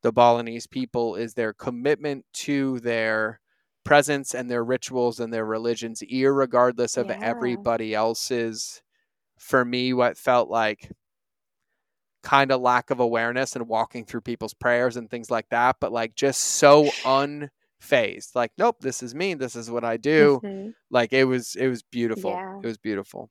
the 0.02 0.12
Balinese 0.12 0.66
people 0.68 1.16
is 1.16 1.34
their 1.34 1.52
commitment 1.54 2.24
to 2.34 2.80
their 2.80 3.40
presence 3.84 4.34
and 4.34 4.50
their 4.50 4.64
rituals 4.64 5.20
and 5.20 5.32
their 5.32 5.44
religions, 5.46 6.02
irregardless 6.02 6.96
of 6.96 7.10
Yeah. 7.10 7.18
everybody 7.20 7.94
else's 7.94 8.82
for 9.40 9.64
me 9.64 9.92
what 9.94 10.18
felt 10.18 10.50
like 10.50 10.92
kind 12.22 12.52
of 12.52 12.60
lack 12.60 12.90
of 12.90 13.00
awareness 13.00 13.56
and 13.56 13.66
walking 13.66 14.04
through 14.04 14.20
people's 14.20 14.52
prayers 14.52 14.96
and 14.96 15.10
things 15.10 15.30
like 15.30 15.48
that 15.48 15.76
but 15.80 15.90
like 15.90 16.14
just 16.14 16.40
so 16.42 16.94
unfazed 17.04 18.34
like 18.34 18.52
nope 18.58 18.76
this 18.80 19.02
is 19.02 19.14
me 19.14 19.32
this 19.32 19.56
is 19.56 19.70
what 19.70 19.84
i 19.84 19.96
do 19.96 20.42
Mhm. 20.42 20.74
like 20.90 21.12
it 21.14 21.24
was 21.24 21.56
it 21.56 21.68
was 21.68 21.82
beautiful 21.82 22.32
Yeah. 22.32 22.60
it 22.62 22.66
was 22.66 22.76
beautiful 22.76 23.30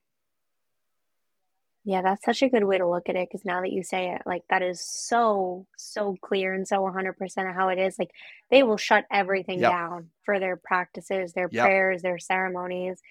Yeah, 1.86 2.02
that's 2.02 2.26
such 2.26 2.42
a 2.44 2.50
good 2.50 2.66
way 2.66 2.78
to 2.78 2.88
look 2.88 3.08
at 3.10 3.16
it 3.16 3.30
because 3.30 3.46
now 3.46 3.62
that 3.62 3.72
you 3.72 3.84
say 3.84 4.12
it, 4.14 4.22
like 4.26 4.44
that 4.50 4.62
is 4.62 4.82
so, 4.86 5.66
so 5.78 6.18
clear 6.22 6.54
and 6.54 6.68
so 6.68 6.82
100% 6.82 7.50
of 7.50 7.56
how 7.56 7.70
it 7.70 7.80
is. 7.80 7.98
Like 7.98 8.12
they 8.52 8.64
will 8.64 8.78
shut 8.78 9.06
everything 9.12 9.60
Yep. 9.62 9.72
down 9.72 10.12
for 10.24 10.40
their 10.40 10.58
practices, 10.58 11.34
their 11.34 11.50
Yep. 11.50 11.64
prayers, 11.64 12.02
their 12.02 12.20
ceremonies. 12.20 13.02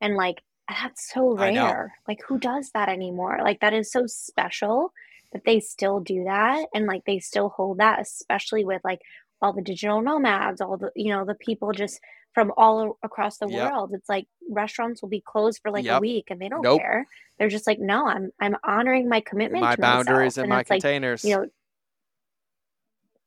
And 0.00 0.14
like 0.14 0.42
that's 0.68 1.10
so 1.12 1.32
rare. 1.34 1.94
Like 2.06 2.20
who 2.26 2.38
does 2.38 2.70
that 2.74 2.88
anymore? 2.88 3.38
Like 3.42 3.60
that 3.60 3.74
is 3.74 3.90
so 3.90 4.06
special 4.06 4.92
that 5.32 5.44
they 5.44 5.60
still 5.60 6.00
do 6.00 6.24
that 6.24 6.68
and 6.74 6.86
like 6.86 7.04
they 7.06 7.18
still 7.18 7.50
hold 7.50 7.78
that, 7.78 8.00
especially 8.00 8.64
with 8.64 8.82
like 8.84 9.00
all 9.40 9.52
the 9.52 9.62
digital 9.62 10.02
nomads, 10.02 10.60
all 10.60 10.76
the, 10.76 10.90
you 10.96 11.12
know, 11.12 11.24
the 11.24 11.34
people 11.34 11.72
just 11.72 12.00
from 12.34 12.52
all 12.56 12.98
across 13.02 13.38
the 13.38 13.48
Yep. 13.48 13.72
world. 13.72 13.92
It's 13.94 14.08
like 14.08 14.26
restaurants 14.50 15.02
will 15.02 15.08
be 15.08 15.22
closed 15.26 15.60
for 15.62 15.70
like 15.70 15.88
a 15.88 15.94
week 15.94 16.26
and 16.30 16.40
they 16.40 16.48
don't 16.48 16.62
Nope. 16.62 16.70
care. 16.70 17.06
They're 17.38 17.48
just 17.48 17.66
like, 17.66 17.78
no, 17.80 18.06
I'm 18.06 18.30
I'm 18.40 18.56
honoring 18.64 19.08
my 19.08 19.20
commitment 19.20 19.70
my 19.70 19.72
to 19.72 19.80
boundaries 19.80 19.82
myself. 19.82 20.36
and 20.38 20.48
And 20.48 20.52
my 20.52 20.62
it's 20.62 20.70
like, 20.70 20.84
containers 20.84 21.22
you 21.22 21.30
know, 21.36 21.46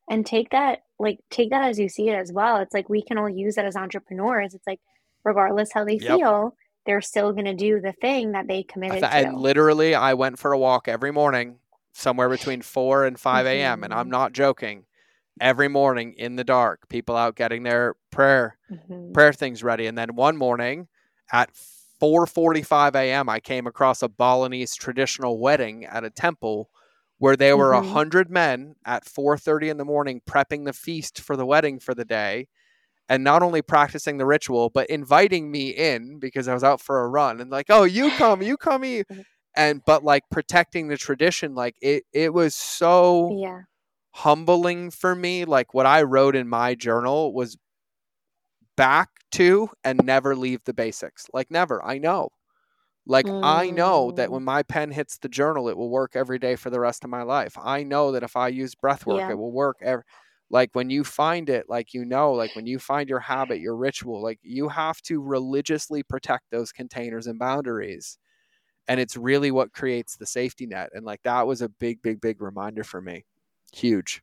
and 0.10 0.26
take 0.26 0.50
that 0.52 0.80
like 1.00 1.20
take 1.30 1.50
that 1.50 1.64
as 1.64 1.80
you 1.80 1.90
see 1.90 2.10
it 2.10 2.16
as 2.16 2.32
well 2.32 2.58
it's 2.58 2.74
like 2.74 2.90
we 2.90 3.02
can 3.02 3.18
all 3.18 3.30
use 3.30 3.58
it 3.58 3.66
as 3.66 3.76
entrepreneurs 3.76 4.54
it's 4.54 4.68
like 4.68 4.80
regardless 5.24 5.72
how 5.74 5.84
they 5.86 6.00
Yep. 6.00 6.22
feel 6.22 6.56
they're 6.86 7.02
still 7.02 7.34
going 7.34 7.46
to 7.46 7.56
do 7.56 7.82
the 7.82 7.94
thing 7.94 8.32
that 8.34 8.48
they 8.48 8.64
I 8.90 8.96
committed 8.96 9.00
th- 9.00 9.12
to 9.12 9.24
and 9.24 9.36
literally, 9.36 9.96
I 9.96 10.14
went 10.14 10.40
for 10.40 10.52
a 10.52 10.58
walk 10.58 10.88
every 10.88 11.12
morning, 11.12 11.60
somewhere 11.94 12.30
between 12.30 12.62
4 12.62 13.06
and 13.06 13.20
5 13.20 13.62
a.m. 13.62 13.84
And 13.84 13.94
I'm 13.94 14.10
Mhm. 14.10 14.12
not 14.12 14.34
joking. 14.34 14.86
Every 15.42 15.68
morning 15.68 16.14
in 16.18 16.38
the 16.38 16.46
dark, 16.46 16.90
people 16.90 17.16
out 17.18 17.36
getting 17.36 17.64
their 17.64 17.96
prayer 18.12 18.58
Mhm. 18.70 19.14
prayer 19.14 19.34
things 19.34 19.64
ready. 19.64 19.88
And 19.88 19.98
then 19.98 20.16
one 20.16 20.38
morning 20.38 20.88
at 21.32 21.52
4:45 21.56 22.96
a.m., 22.96 23.30
I 23.30 23.40
came 23.40 23.68
across 23.68 24.04
a 24.04 24.10
Balinese 24.10 24.76
traditional 24.76 25.40
wedding 25.40 25.86
at 25.86 26.04
a 26.06 26.10
temple 26.12 26.70
where 27.20 27.36
there 27.38 27.58
were 27.58 27.74
a 27.74 27.82
Mhm. 27.82 27.82
hundred 27.82 28.30
men 28.32 28.76
at 28.86 29.06
4:30 29.06 29.70
in 29.70 29.78
the 29.78 29.86
morning 29.86 30.22
prepping 30.30 30.66
the 30.66 30.74
feast 30.74 31.22
for 31.22 31.38
the 31.38 31.46
wedding 31.46 31.80
for 31.80 31.96
the 31.96 32.06
day, 32.06 32.48
and 33.12 33.24
not 33.26 33.44
only 33.44 33.62
practicing 33.62 34.18
the 34.18 34.26
ritual 34.26 34.70
but 34.70 34.90
inviting 34.90 35.52
me 35.52 35.70
in 35.72 36.20
because 36.20 36.48
I 36.48 36.54
was 36.56 36.64
out 36.64 36.82
for 36.82 37.04
a 37.04 37.10
run 37.10 37.42
and 37.42 37.52
like, 37.52 37.68
oh, 37.70 37.84
you 37.84 38.12
come, 38.12 38.42
you 38.42 38.58
come, 38.68 38.86
eat. 38.86 39.08
Mhm. 39.12 39.26
and 39.56 39.82
but 39.86 40.04
like 40.04 40.24
protecting 40.32 40.88
the 40.88 40.98
tradition, 40.98 41.54
like 41.56 41.76
it 41.82 42.04
it 42.14 42.34
was 42.34 42.56
so 42.56 43.30
yeah 43.40 43.62
humbling 44.14 44.92
for 44.92 45.16
me. 45.16 45.46
Like 45.46 45.74
what 45.74 45.86
I 45.86 46.04
wrote 46.04 46.36
in 46.36 46.48
my 46.50 46.76
journal 46.76 47.34
was 47.34 47.58
back 48.78 49.10
to 49.34 49.70
and 49.84 50.04
never 50.06 50.36
leave 50.36 50.64
the 50.66 50.74
basics. 50.74 51.28
Like 51.34 51.52
never. 51.52 51.84
I 51.84 51.98
know. 51.98 52.30
Like 53.08 53.30
I 53.42 53.72
know 53.72 54.12
that 54.14 54.30
Mm. 54.30 54.34
when 54.34 54.44
my 54.44 54.64
pen 54.64 54.92
hits 54.92 55.18
the 55.18 55.30
journal, 55.30 55.70
it 55.70 55.78
will 55.78 55.90
work 55.90 56.16
every 56.16 56.40
day 56.40 56.56
for 56.56 56.70
the 56.70 56.80
rest 56.80 57.04
of 57.04 57.10
my 57.10 57.24
life. 57.24 57.58
I 57.58 57.84
know 57.84 58.12
that 58.14 58.24
if 58.24 58.36
I 58.38 58.50
use 58.50 58.76
breath 58.76 59.06
work, 59.08 59.20
Yeah. 59.20 59.32
it 59.32 59.36
will 59.38 59.52
work. 59.52 59.78
Every, 59.82 60.04
like 60.52 60.70
when 60.74 60.90
you 60.90 61.04
find 61.04 61.50
it, 61.50 61.66
like 61.70 61.94
you 61.94 62.04
know, 62.06 62.34
like 62.34 62.56
when 62.56 62.68
you 62.68 62.78
find 62.78 63.10
your 63.10 63.22
habit, 63.22 63.60
your 63.62 63.76
ritual, 63.76 64.22
like 64.22 64.38
you 64.44 64.68
have 64.70 65.02
to 65.04 65.22
religiously 65.22 66.04
protect 66.04 66.44
those 66.52 66.72
containers 66.72 67.26
and 67.28 67.40
boundaries. 67.40 68.18
And 68.88 69.00
it's 69.00 69.16
really 69.16 69.52
what 69.52 69.72
creates 69.72 70.18
the 70.18 70.26
safety 70.26 70.66
net. 70.66 70.90
And 70.94 71.06
like 71.06 71.22
that 71.24 71.48
was 71.48 71.62
a 71.62 71.70
big, 71.70 72.02
big, 72.02 72.20
big 72.20 72.42
reminder 72.42 72.84
for 72.84 73.02
me. 73.02 73.24
Huge. 73.72 74.22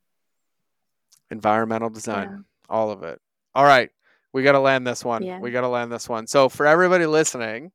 Environmental 1.30 1.90
design, 1.90 2.28
Yeah. 2.30 2.38
all 2.68 2.90
of 2.90 3.02
it. 3.02 3.20
All 3.54 3.64
right. 3.64 3.90
We 4.32 4.42
got 4.42 4.52
to 4.52 4.60
land 4.60 4.86
this 4.86 5.04
one. 5.04 5.22
Yeah. 5.22 5.38
We 5.40 5.50
got 5.50 5.62
to 5.62 5.68
land 5.68 5.90
this 5.90 6.08
one. 6.08 6.26
So 6.26 6.48
for 6.48 6.66
everybody 6.66 7.06
listening, 7.06 7.72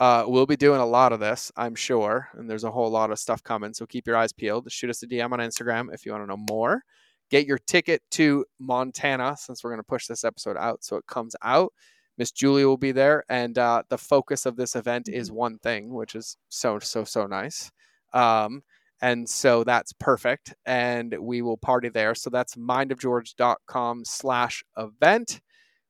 uh, 0.00 0.24
we'll 0.26 0.46
be 0.46 0.56
doing 0.56 0.80
a 0.80 0.86
lot 0.86 1.12
of 1.12 1.20
this, 1.20 1.52
I'm 1.56 1.74
sure. 1.74 2.28
And 2.34 2.50
there's 2.50 2.64
a 2.64 2.70
whole 2.70 2.90
lot 2.90 3.10
of 3.10 3.18
stuff 3.18 3.42
coming. 3.42 3.72
So 3.72 3.86
keep 3.86 4.06
your 4.06 4.16
eyes 4.16 4.32
peeled. 4.32 4.70
Shoot 4.70 4.90
us 4.90 5.02
a 5.02 5.06
DM 5.06 5.32
on 5.32 5.38
Instagram 5.38 5.94
if 5.94 6.04
you 6.04 6.12
want 6.12 6.24
to 6.24 6.28
know 6.28 6.44
more. 6.50 6.82
Get 7.30 7.46
your 7.46 7.58
ticket 7.58 8.02
to 8.12 8.44
Montana 8.58 9.36
since 9.38 9.62
we're 9.62 9.70
going 9.70 9.80
to 9.80 9.84
push 9.84 10.06
this 10.06 10.24
episode 10.24 10.56
out 10.56 10.84
so 10.84 10.96
it 10.96 11.06
comes 11.06 11.34
out. 11.42 11.72
Miss 12.18 12.30
Giulia 12.30 12.66
will 12.66 12.76
be 12.76 12.92
there. 12.92 13.24
And 13.28 13.58
uh, 13.58 13.82
the 13.88 13.98
focus 13.98 14.46
of 14.46 14.56
this 14.56 14.74
event 14.74 15.08
is 15.08 15.30
one 15.30 15.58
thing, 15.58 15.92
which 15.92 16.14
is 16.14 16.36
so, 16.48 16.78
so, 16.78 17.04
so 17.04 17.26
nice. 17.26 17.70
Um, 18.12 18.62
and 19.02 19.28
so 19.28 19.64
that's 19.64 19.92
perfect. 19.92 20.54
And 20.64 21.14
we 21.20 21.42
will 21.42 21.58
party 21.58 21.88
there. 21.88 22.14
So 22.14 22.30
that's 22.30 22.54
mindofgeorge.com 22.54 24.04
slash 24.04 24.64
event. 24.76 25.40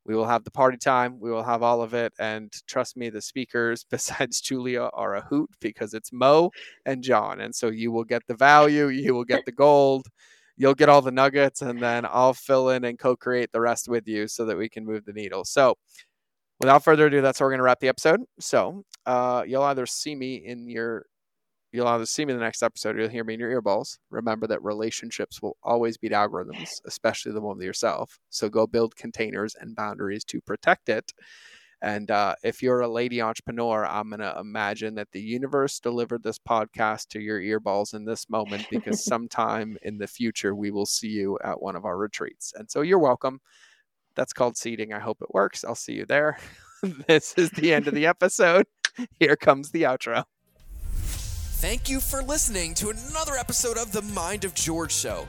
We 0.05 0.15
will 0.15 0.27
have 0.27 0.45
the 0.45 0.53
party 0.53 0.79
time. 0.79 1.19
We 1.19 1.31
will 1.31 1.43
have 1.43 1.63
all 1.63 1.83
of 1.83 1.93
it. 1.93 2.13
And 2.19 2.53
trust 2.69 2.97
me, 2.97 3.11
the 3.11 3.21
speakers, 3.21 3.85
besides 3.91 4.41
Giulia, 4.41 4.89
are 4.93 5.15
a 5.15 5.23
hoot 5.23 5.51
because 5.61 5.95
it's 5.95 6.13
Mo 6.13 6.51
and 6.85 7.03
John. 7.03 7.41
And 7.41 7.55
so 7.55 7.69
you 7.69 7.93
will 7.93 8.05
get 8.05 8.23
the 8.27 8.37
value, 8.37 8.89
you 8.89 9.15
will 9.15 9.25
get 9.25 9.45
the 9.47 9.53
gold, 9.53 10.07
you'll 10.57 10.74
get 10.74 10.89
all 10.89 11.03
the 11.03 11.11
nuggets, 11.11 11.62
and 11.62 11.81
then 11.81 12.07
I'll 12.07 12.35
fill 12.35 12.70
in 12.70 12.85
and 12.85 12.99
co 12.99 13.16
create 13.16 13.53
the 13.53 13.61
rest 13.61 13.89
with 13.89 14.07
you 14.09 14.28
so 14.28 14.45
that 14.47 14.57
we 14.57 14.69
can 14.69 14.85
move 14.85 15.05
the 15.05 15.12
needle. 15.12 15.45
So 15.45 15.77
without 16.61 16.85
further 16.85 17.07
ado, 17.07 17.20
that's 17.23 17.41
where 17.41 17.47
we're 17.47 17.53
going 17.53 17.61
to 17.61 17.65
wrap 17.65 17.81
the 17.81 17.89
episode. 17.89 18.20
So 18.41 18.85
uh, 19.07 19.45
you'll 19.47 19.62
either 19.62 19.87
see 19.87 20.15
me 20.15 20.37
in 20.37 20.69
your 20.69 21.07
You'll 21.73 21.89
either 21.89 22.07
see 22.07 22.24
me 22.24 22.33
in 22.33 22.39
the 22.39 22.45
next 22.45 22.62
episode 22.62 22.97
or 22.97 23.01
you'll 23.01 23.11
hear 23.11 23.24
me 23.24 23.35
in 23.35 23.41
your 23.41 23.61
earballs. 23.61 23.99
Remember 24.09 24.47
that 24.47 24.62
relationships 24.62 25.43
will 25.43 25.59
always 25.62 25.99
beat 25.99 26.12
algorithms, 26.12 26.81
especially 26.87 27.33
the 27.33 27.41
one 27.43 27.59
with 27.59 27.66
yourself. 27.66 28.19
So 28.31 28.49
go 28.49 28.66
build 28.66 28.97
containers 28.97 29.55
and 29.55 29.77
boundaries 29.77 30.24
to 30.24 30.41
protect 30.41 30.89
it. 30.89 31.12
And 31.87 32.11
uh, 32.11 32.35
if 32.43 32.65
you're 32.65 32.81
a 32.81 32.89
lady 32.89 33.23
entrepreneur, 33.23 33.87
I'm 33.87 34.09
going 34.09 34.19
to 34.19 34.37
imagine 34.41 34.97
that 34.97 35.13
the 35.13 35.21
universe 35.21 35.79
delivered 35.79 36.25
this 36.25 36.37
podcast 36.37 37.07
to 37.11 37.21
your 37.21 37.41
earballs 37.41 37.95
in 37.95 38.05
this 38.05 38.29
moment 38.29 38.67
because 38.73 39.05
sometime 39.05 39.79
in 39.83 39.97
the 39.97 40.09
future 40.09 40.57
we 40.57 40.73
will 40.73 40.85
see 40.85 41.07
you 41.07 41.39
at 41.45 41.63
one 41.63 41.77
of 41.77 41.85
our 41.85 41.97
retreats. 41.97 42.53
And 42.57 42.69
so 42.69 42.81
you're 42.81 42.99
welcome. 42.99 43.41
That's 44.17 44.33
called 44.33 44.57
seeding. 44.57 44.95
I 44.95 44.99
hope 44.99 45.19
it 45.23 45.33
works. 45.33 45.63
I'll 45.63 45.77
see 45.77 45.93
you 45.93 46.07
there. 46.07 46.41
this 47.07 47.35
is 47.35 47.51
the 47.51 47.73
end 47.73 47.87
of 47.87 47.95
the 47.95 48.07
episode. 48.07 48.67
Here 49.21 49.37
comes 49.37 49.71
the 49.71 49.85
outro. 49.85 50.25
Thank 50.91 51.89
you 51.89 52.01
for 52.01 52.21
listening 52.21 52.75
to 52.75 52.91
another 52.91 53.35
episode 53.35 53.79
of 53.79 53.93
the 53.93 54.03
Mind 54.03 54.45
of 54.45 54.55
George 54.55 54.93
Show. 54.93 55.29